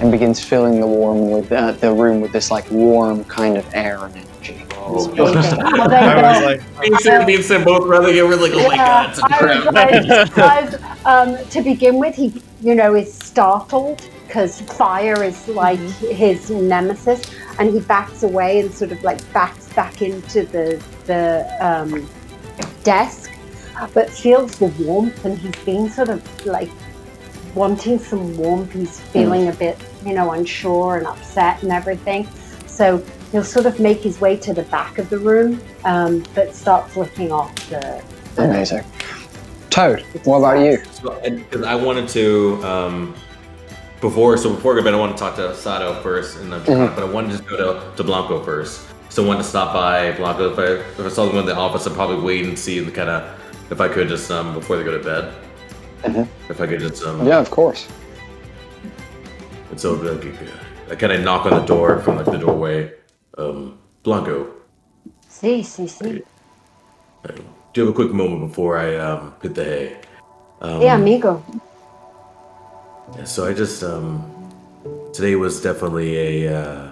and 0.00 0.12
begins 0.12 0.42
filling 0.42 0.80
the 0.80 0.86
warm 0.86 1.32
with 1.32 1.50
uh, 1.50 1.72
the 1.72 1.92
room 1.92 2.20
with 2.20 2.30
this 2.30 2.48
like 2.48 2.70
warm 2.70 3.24
kind 3.24 3.56
of 3.56 3.66
air 3.74 4.04
and 4.04 4.16
energy. 4.16 4.64
Well, 4.88 5.06
there 5.08 5.20
you 5.20 6.24
I 6.24 6.32
was 6.32 6.44
like, 6.44 6.80
me 6.80 6.86
and 6.86 7.00
Sam, 7.00 7.26
me 7.26 7.34
and 7.34 7.44
Sam 7.44 7.62
both 7.62 7.86
rather 7.86 8.10
get. 8.10 8.24
We're 8.24 8.36
like, 8.36 8.52
oh 8.54 8.68
my 8.68 8.76
god, 8.76 9.10
it's 9.10 9.18
a 9.18 9.24
I 9.24 9.42
was 9.42 9.64
crap. 9.64 9.74
like, 9.74 10.38
I 10.38 10.62
was, 10.62 10.74
um, 11.04 11.48
to 11.50 11.60
begin 11.60 11.98
with, 11.98 12.14
he, 12.14 12.40
you 12.62 12.74
know, 12.74 12.94
is 12.94 13.12
startled 13.12 14.08
because 14.26 14.62
fire 14.62 15.22
is 15.22 15.46
like 15.48 15.78
his 15.78 16.48
nemesis, 16.48 17.20
and 17.58 17.68
he 17.68 17.80
backs 17.80 18.22
away 18.22 18.60
and 18.60 18.72
sort 18.72 18.92
of 18.92 19.02
like 19.02 19.20
backs 19.34 19.70
back 19.74 20.00
into 20.00 20.44
the 20.46 20.82
the 21.04 21.46
um, 21.60 22.08
desk, 22.82 23.30
but 23.92 24.08
feels 24.08 24.58
the 24.58 24.68
warmth, 24.82 25.22
and 25.26 25.36
he's 25.36 25.64
been 25.66 25.90
sort 25.90 26.08
of 26.08 26.46
like 26.46 26.70
wanting 27.54 27.98
some 27.98 28.36
warmth. 28.36 28.72
He's 28.72 29.00
feeling 29.00 29.48
a 29.48 29.52
bit, 29.52 29.78
you 30.04 30.14
know, 30.14 30.32
unsure 30.32 30.98
and 30.98 31.06
upset 31.06 31.62
and 31.62 31.72
everything. 31.72 32.26
So 32.66 33.02
he'll 33.32 33.44
sort 33.44 33.66
of 33.66 33.80
make 33.80 34.02
his 34.02 34.20
way 34.20 34.36
to 34.36 34.54
the 34.54 34.62
back 34.64 34.98
of 34.98 35.10
the 35.10 35.18
room, 35.18 35.60
um, 35.84 36.24
but 36.34 36.54
start 36.54 36.90
flicking 36.90 37.32
off 37.32 37.54
the. 37.68 38.02
the 38.34 38.44
Amazing. 38.44 38.84
Toad, 39.70 40.00
what 40.24 40.38
about 40.38 40.64
you? 40.64 40.82
So, 40.92 41.20
because 41.22 41.62
I 41.62 41.74
wanted 41.74 42.08
to, 42.10 42.60
um, 42.64 43.14
before, 44.00 44.36
so 44.38 44.54
before 44.54 44.72
I 44.72 44.76
go 44.76 44.80
to 44.80 44.84
bed, 44.84 44.94
I 44.94 44.96
want 44.96 45.16
to 45.16 45.22
talk 45.22 45.36
to 45.36 45.54
Sato 45.54 46.00
first, 46.02 46.38
and 46.38 46.52
then, 46.52 46.60
Mhm. 46.62 46.94
but 46.94 47.04
I 47.04 47.10
wanted 47.10 47.36
to 47.36 47.42
go 47.44 47.56
to, 47.56 47.96
to 47.96 48.04
Blanco 48.04 48.42
first. 48.42 48.80
So 49.10 49.24
I 49.24 49.26
wanted 49.26 49.42
to 49.42 49.48
stop 49.48 49.74
by 49.74 50.12
Blanco. 50.12 50.52
If 50.52 50.58
I, 50.58 50.62
if 50.62 51.00
I 51.00 51.08
saw 51.08 51.26
them 51.26 51.36
in 51.36 51.46
the 51.46 51.56
office, 51.56 51.86
I'd 51.86 51.94
probably 51.94 52.20
wait 52.20 52.44
and 52.46 52.58
see 52.58 52.78
and 52.78 52.94
kind 52.94 53.10
of, 53.10 53.24
if 53.70 53.80
I 53.80 53.88
could 53.88 54.08
just, 54.08 54.30
um, 54.30 54.54
before 54.54 54.76
they 54.76 54.84
go 54.84 54.96
to 54.96 55.04
bed. 55.04 55.32
Mhm. 56.04 56.26
If 56.48 56.60
I 56.60 56.66
could 56.66 56.80
just, 56.80 57.04
um, 57.04 57.26
Yeah, 57.26 57.40
of 57.40 57.50
course. 57.50 57.86
And 59.70 59.80
so 59.80 59.92
like, 59.94 60.24
I 60.90 60.94
kind 60.94 61.12
of 61.12 61.22
knock 61.22 61.46
on 61.46 61.52
the 61.60 61.66
door 61.66 61.98
from 62.00 62.16
like 62.16 62.26
the 62.26 62.38
doorway. 62.38 62.92
Um, 63.36 63.78
Blanco, 64.02 64.46
Sí, 65.30 65.62
sí, 65.62 65.84
sí. 65.88 66.22
do 67.72 67.80
you 67.80 67.86
have 67.86 67.90
a 67.90 67.96
quick 67.96 68.12
moment 68.12 68.48
before 68.48 68.78
I 68.78 68.96
um, 68.96 69.34
hit 69.42 69.54
the 69.54 69.64
hay? 69.64 69.96
Um, 70.60 70.80
Yeah, 70.82 70.96
amigo. 70.96 71.42
Yeah, 73.16 73.24
So 73.24 73.46
I 73.46 73.52
just 73.54 73.82
um 73.84 74.24
today 75.12 75.36
was 75.36 75.60
definitely 75.62 76.16
a 76.46 76.58
uh 76.60 76.90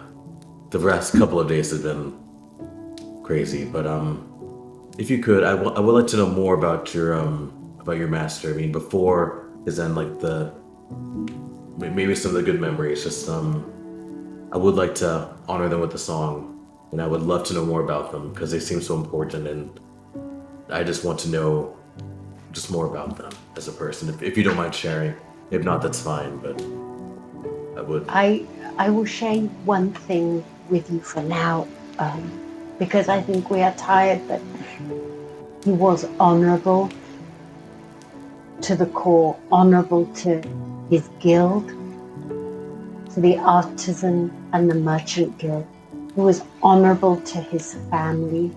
the 0.70 0.78
last 0.78 1.12
couple 1.19 1.41
of 1.41 1.49
days 1.49 1.70
have 1.73 1.83
been 1.83 2.12
crazy, 3.24 3.65
but 3.65 3.87
um 3.87 4.23
if 4.99 5.11
you 5.11 5.19
could 5.19 5.43
I 5.43 5.53
w- 5.57 5.74
I 5.74 5.81
would 5.81 5.95
like 5.95 6.07
to 6.09 6.16
know 6.16 6.27
more 6.28 6.55
about 6.55 6.95
your 6.95 7.15
um 7.15 7.51
about 7.86 7.98
your 7.98 8.08
master. 8.08 8.50
I 8.50 8.54
mean 8.54 8.72
before 8.72 9.46
is 9.64 9.76
then 9.76 9.94
like 9.94 10.18
the 10.18 10.52
maybe 11.78 12.14
some 12.16 12.30
of 12.30 12.36
the 12.36 12.42
good 12.42 12.60
memories 12.60 13.04
just 13.04 13.28
um 13.28 13.48
I 14.52 14.58
would 14.58 14.74
like 14.74 14.94
to 14.96 15.28
honor 15.48 15.68
them 15.68 15.80
with 15.80 15.94
a 15.94 15.98
song 15.98 16.34
and 16.90 17.00
I 17.00 17.06
would 17.06 17.22
love 17.22 17.46
to 17.48 17.54
know 17.54 17.64
more 17.64 17.82
about 17.82 18.10
them 18.10 18.32
because 18.32 18.50
they 18.50 18.58
seem 18.58 18.80
so 18.80 18.96
important 18.96 19.46
and 19.46 19.80
I 20.68 20.82
just 20.82 21.04
want 21.04 21.20
to 21.20 21.28
know 21.28 21.76
just 22.52 22.72
more 22.72 22.86
about 22.86 23.16
them 23.18 23.30
as 23.56 23.68
a 23.68 23.72
person 23.72 24.08
if, 24.08 24.20
if 24.20 24.36
you 24.36 24.42
don't 24.42 24.56
mind 24.56 24.74
sharing. 24.74 25.14
If 25.52 25.62
not, 25.62 25.80
that's 25.80 26.00
fine, 26.00 26.38
but 26.38 26.60
I 27.78 27.82
would. 27.82 28.04
I 28.08 28.44
I 28.78 28.90
will 28.90 29.04
share 29.04 29.38
one 29.64 29.92
thing 30.08 30.44
with 30.70 30.90
you 30.90 30.98
for 30.98 31.22
now, 31.22 31.68
um, 32.00 32.24
because 32.80 33.08
I 33.08 33.22
think 33.22 33.48
we 33.48 33.62
are 33.62 33.74
tired. 33.74 34.26
But 34.26 34.42
he 35.64 35.70
was 35.70 36.04
honourable 36.18 36.90
to 38.62 38.74
the 38.74 38.87
core, 38.87 39.37
honourable 39.53 40.07
to 40.07 40.43
his 40.91 41.09
guild, 41.20 41.69
to 43.12 43.20
the 43.20 43.39
artisan 43.39 44.31
and 44.53 44.70
the 44.70 44.74
merchant 44.74 45.37
guild. 45.39 45.66
He 46.15 46.20
was 46.20 46.43
honourable 46.62 47.20
to 47.20 47.39
his 47.39 47.74
family. 47.91 48.51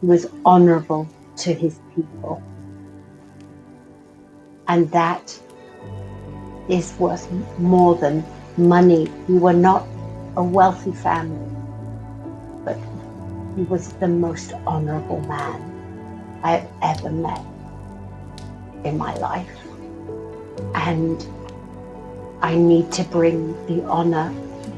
He 0.00 0.06
was 0.06 0.26
honourable 0.46 1.08
to 1.38 1.52
his 1.52 1.78
people, 1.94 2.42
and 4.68 4.90
that 4.92 5.38
is 6.68 6.94
worth 6.98 7.30
more 7.58 7.96
than 7.96 8.24
money. 8.56 9.08
We 9.28 9.38
were 9.38 9.52
not 9.52 9.86
a 10.36 10.42
wealthy 10.42 10.92
family, 10.92 11.50
but 12.64 12.78
he 13.56 13.62
was 13.64 13.92
the 13.94 14.08
most 14.08 14.52
honorable 14.66 15.20
man 15.22 16.40
I've 16.44 16.66
ever 16.82 17.10
met 17.10 17.44
in 18.84 18.98
my 18.98 19.14
life. 19.16 19.50
And 20.74 21.26
I 22.40 22.54
need 22.54 22.92
to 22.92 23.04
bring 23.04 23.52
the 23.66 23.84
honor 23.84 24.32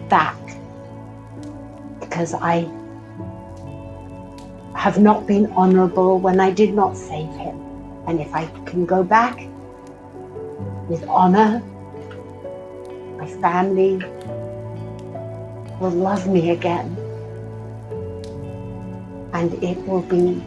back 0.08 0.36
because 2.00 2.34
I 2.34 2.68
have 4.74 4.98
not 4.98 5.26
been 5.26 5.46
honorable 5.52 6.18
when 6.18 6.40
I 6.40 6.50
did 6.50 6.74
not 6.74 6.96
save 6.96 7.28
him. 7.36 7.60
And 8.06 8.20
if 8.20 8.34
I 8.34 8.46
can 8.64 8.86
go 8.86 9.04
back 9.04 9.46
with 10.88 11.06
honor, 11.06 11.62
my 13.18 13.26
family 13.42 13.98
will 15.80 15.90
love 15.90 16.26
me 16.26 16.50
again. 16.50 16.96
And 19.34 19.52
it 19.62 19.76
will 19.86 20.02
be 20.02 20.42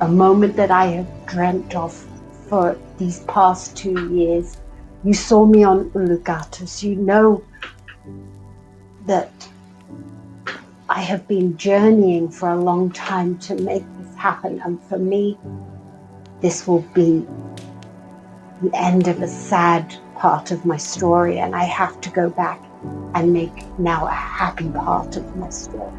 a 0.00 0.08
moment 0.08 0.56
that 0.56 0.70
I 0.70 0.86
have 0.86 1.26
dreamt 1.26 1.74
of 1.74 2.06
for 2.50 2.76
these 2.98 3.20
past 3.20 3.76
two 3.76 4.12
years. 4.14 4.58
You 5.04 5.14
saw 5.14 5.46
me 5.46 5.62
on 5.62 5.88
Ulugatus. 5.90 6.82
You 6.82 6.96
know 6.96 7.42
that 9.06 9.32
I 10.88 11.00
have 11.00 11.26
been 11.28 11.56
journeying 11.56 12.28
for 12.28 12.50
a 12.50 12.60
long 12.60 12.90
time 12.90 13.38
to 13.38 13.54
make 13.54 13.84
this 13.98 14.14
happen. 14.16 14.60
And 14.64 14.82
for 14.82 14.98
me, 14.98 15.38
this 16.40 16.66
will 16.66 16.82
be 16.92 17.24
the 18.60 18.70
end 18.74 19.06
of 19.08 19.22
a 19.22 19.28
sad 19.28 19.96
part 20.16 20.50
of 20.50 20.66
my 20.66 20.76
story, 20.76 21.38
and 21.38 21.54
I 21.54 21.64
have 21.64 22.00
to 22.02 22.10
go 22.10 22.28
back 22.28 22.60
and 23.14 23.32
make 23.32 23.78
now 23.78 24.06
a 24.06 24.10
happy 24.10 24.68
part 24.70 25.16
of 25.16 25.36
my 25.36 25.48
story. 25.48 25.92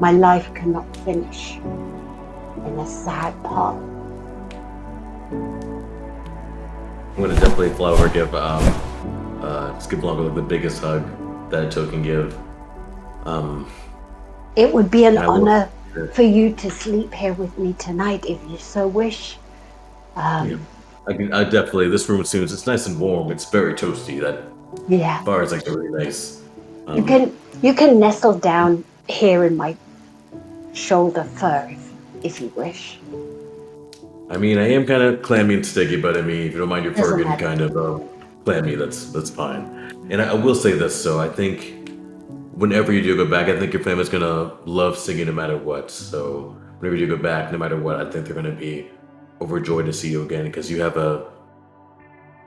My 0.00 0.10
life 0.10 0.52
cannot 0.54 0.96
finish 1.04 1.56
in 1.56 2.78
a 2.78 2.86
sad 2.86 3.34
part. 3.44 3.80
I'm 7.16 7.22
gonna 7.22 7.34
definitely 7.34 7.70
fly 7.70 7.90
over 7.90 8.08
give 8.08 8.34
um 8.34 8.64
uh 9.40 9.78
the 9.78 10.44
biggest 10.46 10.82
hug 10.82 11.04
that 11.50 11.64
Ito 11.68 11.88
can 11.88 12.02
give. 12.02 12.36
Um, 13.24 13.70
It 14.56 14.72
would 14.74 14.90
be 14.90 15.04
an 15.04 15.18
I 15.18 15.26
will- 15.26 15.34
honor 15.34 15.68
for 16.12 16.22
you 16.22 16.52
to 16.54 16.70
sleep 16.70 17.14
here 17.14 17.34
with 17.34 17.56
me 17.56 17.74
tonight 17.78 18.24
if 18.26 18.38
you 18.50 18.58
so 18.58 18.88
wish. 18.88 19.38
Um, 20.16 20.50
Yeah. 20.50 20.56
I 21.06 21.12
can 21.12 21.32
I 21.32 21.44
definitely 21.44 21.88
this 21.88 22.08
room 22.08 22.24
seems 22.24 22.52
it's 22.52 22.66
nice 22.66 22.86
and 22.88 22.98
warm. 22.98 23.30
It's 23.30 23.44
very 23.44 23.74
toasty. 23.74 24.20
That 24.20 24.42
yeah. 24.88 25.22
bar 25.22 25.42
is 25.44 25.52
like 25.52 25.66
really 25.66 25.90
nice. 25.90 26.40
Um, 26.88 26.96
You 26.96 27.04
can 27.04 27.32
you 27.62 27.74
can 27.74 28.00
nestle 28.00 28.34
down 28.38 28.82
here 29.06 29.44
in 29.44 29.56
my 29.56 29.76
shoulder 30.72 31.22
fur 31.22 31.68
if, 31.70 31.82
if 32.24 32.40
you 32.40 32.50
wish. 32.56 32.98
I 34.30 34.38
mean, 34.38 34.58
I 34.58 34.68
am 34.70 34.86
kind 34.86 35.02
of 35.02 35.22
clammy 35.22 35.54
and 35.54 35.66
sticky, 35.66 36.00
but 36.00 36.16
I 36.16 36.22
mean, 36.22 36.46
if 36.46 36.52
you 36.52 36.58
don't 36.58 36.68
mind 36.68 36.84
your 36.84 36.94
getting 36.94 37.36
kind 37.36 37.60
of 37.60 37.76
uh, 37.76 38.02
clammy, 38.44 38.74
that's 38.74 39.12
that's 39.12 39.30
fine. 39.30 39.64
And 40.10 40.22
I, 40.22 40.30
I 40.30 40.34
will 40.34 40.54
say 40.54 40.72
this, 40.72 41.00
so 41.00 41.20
I 41.20 41.28
think 41.28 41.88
whenever 42.54 42.92
you 42.92 43.02
do 43.02 43.16
go 43.16 43.26
back, 43.26 43.48
I 43.48 43.58
think 43.58 43.72
your 43.72 43.82
family's 43.82 44.08
gonna 44.08 44.54
love 44.64 44.96
singing 44.98 45.26
no 45.26 45.32
matter 45.32 45.58
what. 45.58 45.90
So 45.90 46.56
whenever 46.78 46.96
you 46.96 47.06
go 47.06 47.16
back, 47.16 47.52
no 47.52 47.58
matter 47.58 47.78
what, 47.78 47.96
I 47.96 48.10
think 48.10 48.24
they're 48.24 48.34
gonna 48.34 48.52
be 48.52 48.90
overjoyed 49.40 49.86
to 49.86 49.92
see 49.92 50.10
you 50.10 50.22
again 50.22 50.44
because 50.46 50.70
you 50.70 50.80
have 50.80 50.96
a 50.96 51.30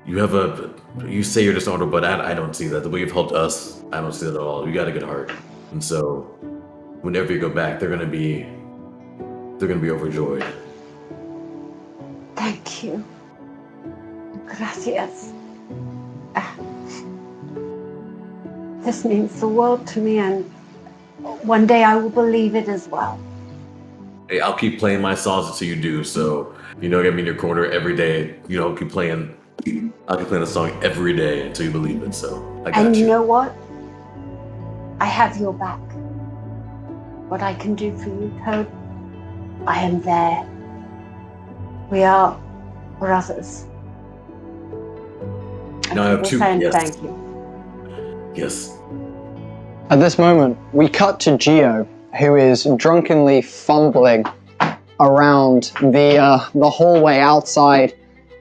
you 0.06 0.18
have 0.18 0.34
a 0.34 0.74
you 1.06 1.22
say 1.22 1.44
you're 1.44 1.54
dishonorable, 1.54 1.92
but 1.92 2.04
I, 2.04 2.32
I 2.32 2.34
don't 2.34 2.56
see 2.56 2.68
that. 2.70 2.82
The 2.82 2.90
way 2.90 3.02
you've 3.02 3.12
helped 3.12 3.34
us, 3.34 3.84
I 3.92 4.02
don't 4.02 4.14
see 4.14 4.26
that 4.26 4.36
at 4.36 4.42
all. 4.42 4.68
You 4.68 4.74
got 4.74 4.88
a 4.88 4.92
good 4.92 5.04
heart, 5.04 5.32
and 5.72 5.84
so 5.84 6.22
whenever 7.02 7.32
you 7.32 7.40
go 7.40 7.50
back, 7.50 7.80
they're 7.80 7.90
gonna 7.90 8.08
be 8.08 8.48
they're 9.60 9.68
gonna 9.68 9.80
be 9.80 9.92
overjoyed. 9.92 10.46
Thank 12.38 12.84
you. 12.84 13.04
Gracias. 14.46 15.34
Ah. 16.36 16.56
This 18.86 19.04
means 19.04 19.40
the 19.40 19.48
world 19.48 19.86
to 19.88 20.00
me, 20.00 20.20
and 20.20 20.46
one 21.44 21.66
day 21.68 21.84
I 21.84 21.96
will 21.96 22.12
believe 22.12 22.56
it 22.56 22.70
as 22.70 22.88
well. 22.88 23.20
Hey, 24.30 24.40
I'll 24.40 24.54
keep 24.54 24.80
playing 24.80 25.02
my 25.02 25.16
songs 25.16 25.48
until 25.50 25.68
you 25.68 25.76
do. 25.82 26.04
So 26.04 26.54
you 26.80 26.90
know, 26.90 27.02
get 27.02 27.14
me 27.14 27.22
in 27.22 27.26
your 27.26 27.36
corner 27.36 27.66
every 27.66 27.96
day. 27.96 28.36
You 28.48 28.60
know, 28.60 28.76
keep 28.76 28.92
playing. 28.92 29.36
I'll 30.08 30.18
keep 30.18 30.28
playing 30.28 30.46
the 30.46 30.48
song 30.48 30.72
every 30.84 31.16
day 31.16 31.48
until 31.48 31.66
you 31.66 31.72
believe 31.72 32.04
it. 32.04 32.14
So 32.14 32.38
I 32.66 32.72
got 32.72 32.86
And 32.86 32.96
you. 32.96 33.02
you 33.02 33.08
know 33.08 33.24
what? 33.24 33.54
I 35.02 35.06
have 35.06 35.38
your 35.38 35.54
back. 35.54 35.80
What 37.30 37.42
I 37.42 37.56
can 37.56 37.76
do 37.76 37.98
for 37.98 38.10
you, 38.10 38.32
Toad, 38.46 38.68
I 39.66 39.82
am 39.82 40.02
there. 40.02 40.48
We 41.90 42.04
are 42.04 42.40
brothers. 43.00 43.66
Now 45.94 46.04
I 46.04 46.10
have 46.10 46.24
two- 46.24 46.40
say 46.40 46.60
yes. 46.60 46.74
Thank 46.74 47.04
you. 47.04 48.32
yes. 48.36 48.78
At 49.90 50.00
this 50.00 50.20
moment, 50.20 50.58
we 50.74 50.90
cut 50.90 51.20
to 51.22 51.38
Geo, 51.38 51.88
who 52.20 52.36
is 52.36 52.68
drunkenly 52.76 53.42
fumbling 53.42 54.26
around 55.00 55.72
the 55.82 56.18
uh, 56.18 56.46
the 56.54 56.70
hallway 56.70 57.20
outside, 57.20 57.94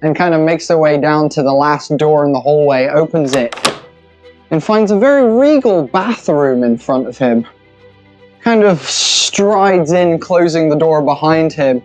and 0.03 0.17
kind 0.17 0.35
of 0.35 0.41
makes 0.41 0.67
their 0.67 0.79
way 0.79 0.99
down 1.01 1.29
to 1.31 1.43
the 1.43 1.53
last 1.53 1.97
door 1.97 2.25
in 2.25 2.33
the 2.33 2.41
hallway, 2.41 2.89
opens 2.89 3.35
it, 3.37 3.55
and 4.51 4.63
finds 4.63 4.91
a 4.91 4.99
very 4.99 5.33
regal 5.39 5.87
bathroom 5.87 6.65
in 6.65 6.77
front 6.77 7.07
of 7.07 7.17
him. 7.17 7.47
Kind 8.41 8.65
of 8.65 8.81
strides 8.81 9.93
in, 9.93 10.19
closing 10.19 10.69
the 10.69 10.77
door 10.77 11.01
behind 11.01 11.53
him. 11.53 11.81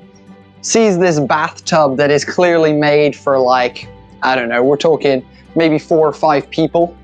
Sees 0.62 1.00
this 1.00 1.20
bathtub 1.20 1.98
that 1.98 2.12
is 2.12 2.24
clearly 2.24 2.74
made 2.74 3.16
for 3.16 3.40
like 3.40 3.88
I 4.24 4.36
don't 4.36 4.50
know. 4.50 4.64
We're 4.64 4.78
talking 4.78 5.26
maybe 5.56 5.80
four 5.80 6.08
or 6.08 6.14
five 6.14 6.50
people. 6.50 6.96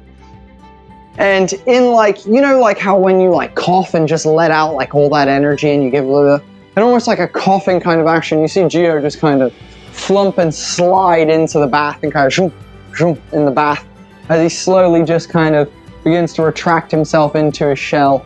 And 1.17 1.51
in 1.65 1.91
like, 1.91 2.25
you 2.25 2.41
know, 2.41 2.59
like 2.59 2.77
how 2.77 2.97
when 2.97 3.19
you 3.19 3.31
like 3.31 3.55
cough 3.55 3.95
and 3.95 4.07
just 4.07 4.25
let 4.25 4.51
out 4.51 4.75
like 4.75 4.93
all 4.93 5.09
that 5.09 5.27
energy 5.27 5.71
and 5.71 5.83
you 5.83 5.89
give 5.89 6.05
a 6.05 6.07
little, 6.07 6.39
and 6.75 6.85
almost 6.85 7.07
like 7.07 7.19
a 7.19 7.27
coughing 7.27 7.79
kind 7.79 7.99
of 7.99 8.05
action, 8.05 8.39
you 8.39 8.47
see 8.47 8.67
Geo 8.67 9.01
just 9.01 9.19
kind 9.19 9.41
of 9.41 9.51
flump 9.91 10.37
and 10.37 10.53
slide 10.53 11.29
into 11.29 11.57
the 11.57 11.65
bath 11.65 12.03
and 12.03 12.13
kind 12.13 12.27
of 12.27 12.33
shoom, 12.33 12.53
shoom 12.93 13.19
in 13.31 13.45
the 13.45 13.51
bath 13.51 13.83
as 14.29 14.41
he 14.41 14.49
slowly 14.49 15.03
just 15.03 15.29
kind 15.29 15.55
of 15.55 15.71
begins 16.03 16.33
to 16.33 16.43
retract 16.43 16.91
himself 16.91 17.35
into 17.35 17.67
his 17.67 17.79
shell 17.79 18.25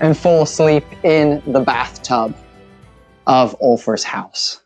and 0.00 0.16
fall 0.16 0.42
asleep 0.42 0.84
in 1.04 1.42
the 1.46 1.60
bathtub 1.60 2.36
of 3.26 3.56
Ulfer's 3.60 4.04
house. 4.04 4.60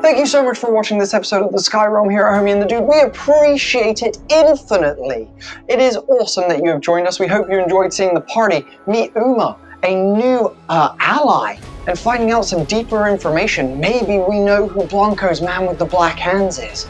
Thank 0.00 0.18
you 0.18 0.26
so 0.26 0.42
much 0.42 0.58
for 0.58 0.72
watching 0.72 0.98
this 0.98 1.12
episode 1.12 1.44
of 1.44 1.52
the 1.52 1.58
Skyrealm 1.58 2.10
here 2.10 2.26
at 2.26 2.40
Homie 2.40 2.52
and 2.52 2.62
the 2.62 2.66
Dude. 2.66 2.84
We 2.84 3.00
appreciate 3.00 4.02
it 4.02 4.18
infinitely. 4.30 5.28
It 5.68 5.80
is 5.80 5.96
awesome 5.96 6.48
that 6.48 6.62
you 6.62 6.70
have 6.70 6.80
joined 6.80 7.06
us. 7.06 7.18
We 7.18 7.26
hope 7.26 7.50
you 7.50 7.58
enjoyed 7.58 7.92
seeing 7.92 8.14
the 8.14 8.20
party 8.22 8.64
meet 8.86 9.12
Uma 9.16 9.58
a 9.82 9.94
new 9.94 10.56
uh, 10.68 10.94
ally 10.98 11.56
and 11.86 11.98
finding 11.98 12.30
out 12.30 12.44
some 12.44 12.64
deeper 12.64 13.06
information. 13.08 13.78
Maybe 13.78 14.18
we 14.18 14.40
know 14.40 14.66
who 14.66 14.84
Blanco's 14.86 15.40
man 15.40 15.66
with 15.66 15.78
the 15.78 15.84
black 15.84 16.18
hands 16.18 16.58
is. 16.58 16.88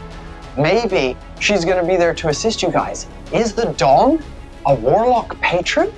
Maybe 0.58 1.16
she's 1.38 1.64
going 1.64 1.80
to 1.80 1.88
be 1.88 1.96
there 1.96 2.12
to 2.14 2.28
assist 2.28 2.62
you 2.62 2.70
guys. 2.70 3.06
Is 3.32 3.52
the 3.54 3.66
Don 3.74 4.22
a 4.66 4.74
warlock 4.74 5.40
patron? 5.40 5.92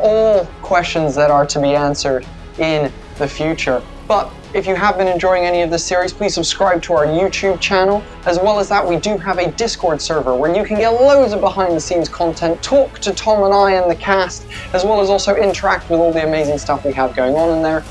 All 0.00 0.44
questions 0.60 1.14
that 1.14 1.30
are 1.30 1.46
to 1.46 1.60
be 1.60 1.74
answered 1.76 2.26
in 2.58 2.92
the 3.18 3.28
future. 3.28 3.80
But 4.08 4.32
if 4.54 4.66
you 4.66 4.74
have 4.74 4.96
been 4.98 5.08
enjoying 5.08 5.44
any 5.44 5.62
of 5.62 5.70
this 5.70 5.84
series, 5.84 6.12
please 6.12 6.34
subscribe 6.34 6.82
to 6.82 6.94
our 6.94 7.06
YouTube 7.06 7.60
channel. 7.60 8.02
As 8.24 8.38
well 8.38 8.58
as 8.58 8.68
that, 8.68 8.86
we 8.86 8.96
do 8.96 9.18
have 9.18 9.38
a 9.38 9.50
Discord 9.52 10.00
server 10.00 10.34
where 10.34 10.54
you 10.54 10.64
can 10.64 10.78
get 10.78 10.90
loads 10.90 11.32
of 11.32 11.40
behind 11.40 11.74
the 11.74 11.80
scenes 11.80 12.08
content, 12.08 12.62
talk 12.62 12.98
to 13.00 13.12
Tom 13.12 13.44
and 13.44 13.54
I 13.54 13.72
and 13.72 13.90
the 13.90 13.96
cast, 13.96 14.46
as 14.72 14.84
well 14.84 15.00
as 15.00 15.10
also 15.10 15.36
interact 15.36 15.90
with 15.90 16.00
all 16.00 16.12
the 16.12 16.26
amazing 16.26 16.58
stuff 16.58 16.84
we 16.84 16.92
have 16.92 17.14
going 17.14 17.34
on 17.34 17.56
in 17.56 17.62
there. 17.62 17.84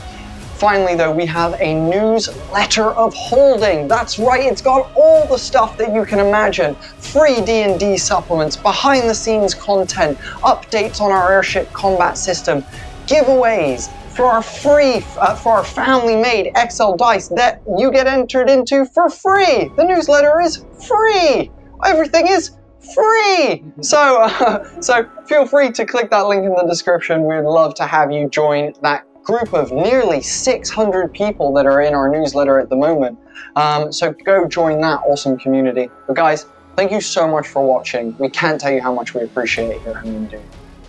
Finally, 0.55 0.95
though, 0.95 1.11
we 1.11 1.25
have 1.25 1.53
a 1.59 1.73
newsletter 1.73 2.91
of 2.91 3.13
holding. 3.13 3.89
That's 3.89 4.17
right, 4.17 4.45
it's 4.45 4.61
got 4.61 4.89
all 4.95 5.27
the 5.27 5.37
stuff 5.37 5.77
that 5.77 5.93
you 5.93 6.05
can 6.05 6.19
imagine. 6.19 6.75
Free 6.75 7.41
D&D 7.41 7.97
supplements, 7.97 8.55
behind-the-scenes 8.55 9.53
content, 9.53 10.17
updates 10.43 11.01
on 11.01 11.11
our 11.11 11.29
airship 11.29 11.71
combat 11.73 12.17
system, 12.17 12.63
giveaways 13.05 13.91
for 14.15 14.27
our 14.27 14.41
free, 14.41 15.03
uh, 15.19 15.35
for 15.35 15.57
our 15.57 15.63
family-made 15.65 16.53
XL 16.71 16.93
dice 16.93 17.27
that 17.27 17.61
you 17.77 17.91
get 17.91 18.07
entered 18.07 18.49
into 18.49 18.85
for 18.85 19.09
free. 19.09 19.69
The 19.75 19.83
newsletter 19.83 20.39
is 20.39 20.65
free. 20.87 21.51
Everything 21.85 22.27
is 22.27 22.51
free. 22.93 23.63
So, 23.81 24.21
uh, 24.21 24.81
so 24.81 25.09
feel 25.27 25.45
free 25.45 25.71
to 25.73 25.85
click 25.85 26.09
that 26.11 26.27
link 26.27 26.45
in 26.45 26.53
the 26.55 26.65
description. 26.65 27.25
We'd 27.25 27.41
love 27.41 27.75
to 27.75 27.85
have 27.85 28.09
you 28.11 28.29
join 28.29 28.73
that 28.83 29.05
group 29.25 29.53
of 29.53 29.71
nearly 29.71 30.21
600 30.21 31.13
people 31.13 31.51
that 31.53 31.65
are 31.65 31.81
in 31.81 31.93
our 31.93 32.09
newsletter 32.09 32.59
at 32.59 32.69
the 32.69 32.75
moment. 32.75 33.17
Um, 33.55 33.91
so 33.91 34.13
go 34.13 34.47
join 34.47 34.79
that 34.81 35.01
awesome 35.07 35.37
community. 35.37 35.89
But 36.07 36.15
guys, 36.15 36.45
thank 36.75 36.91
you 36.91 37.01
so 37.01 37.27
much 37.27 37.47
for 37.47 37.65
watching. 37.65 38.15
We 38.17 38.29
can't 38.29 38.61
tell 38.61 38.71
you 38.71 38.81
how 38.81 38.93
much 38.93 39.13
we 39.13 39.21
appreciate 39.21 39.71
it 39.71 39.81
here 39.81 39.97
at 39.97 40.05
Moon 40.05 40.31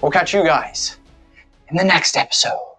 We'll 0.03 0.13
catch 0.13 0.35
you 0.35 0.45
guys 0.45 0.99
in 1.71 1.77
the 1.77 1.85
next 1.85 2.17
episode. 2.17 2.76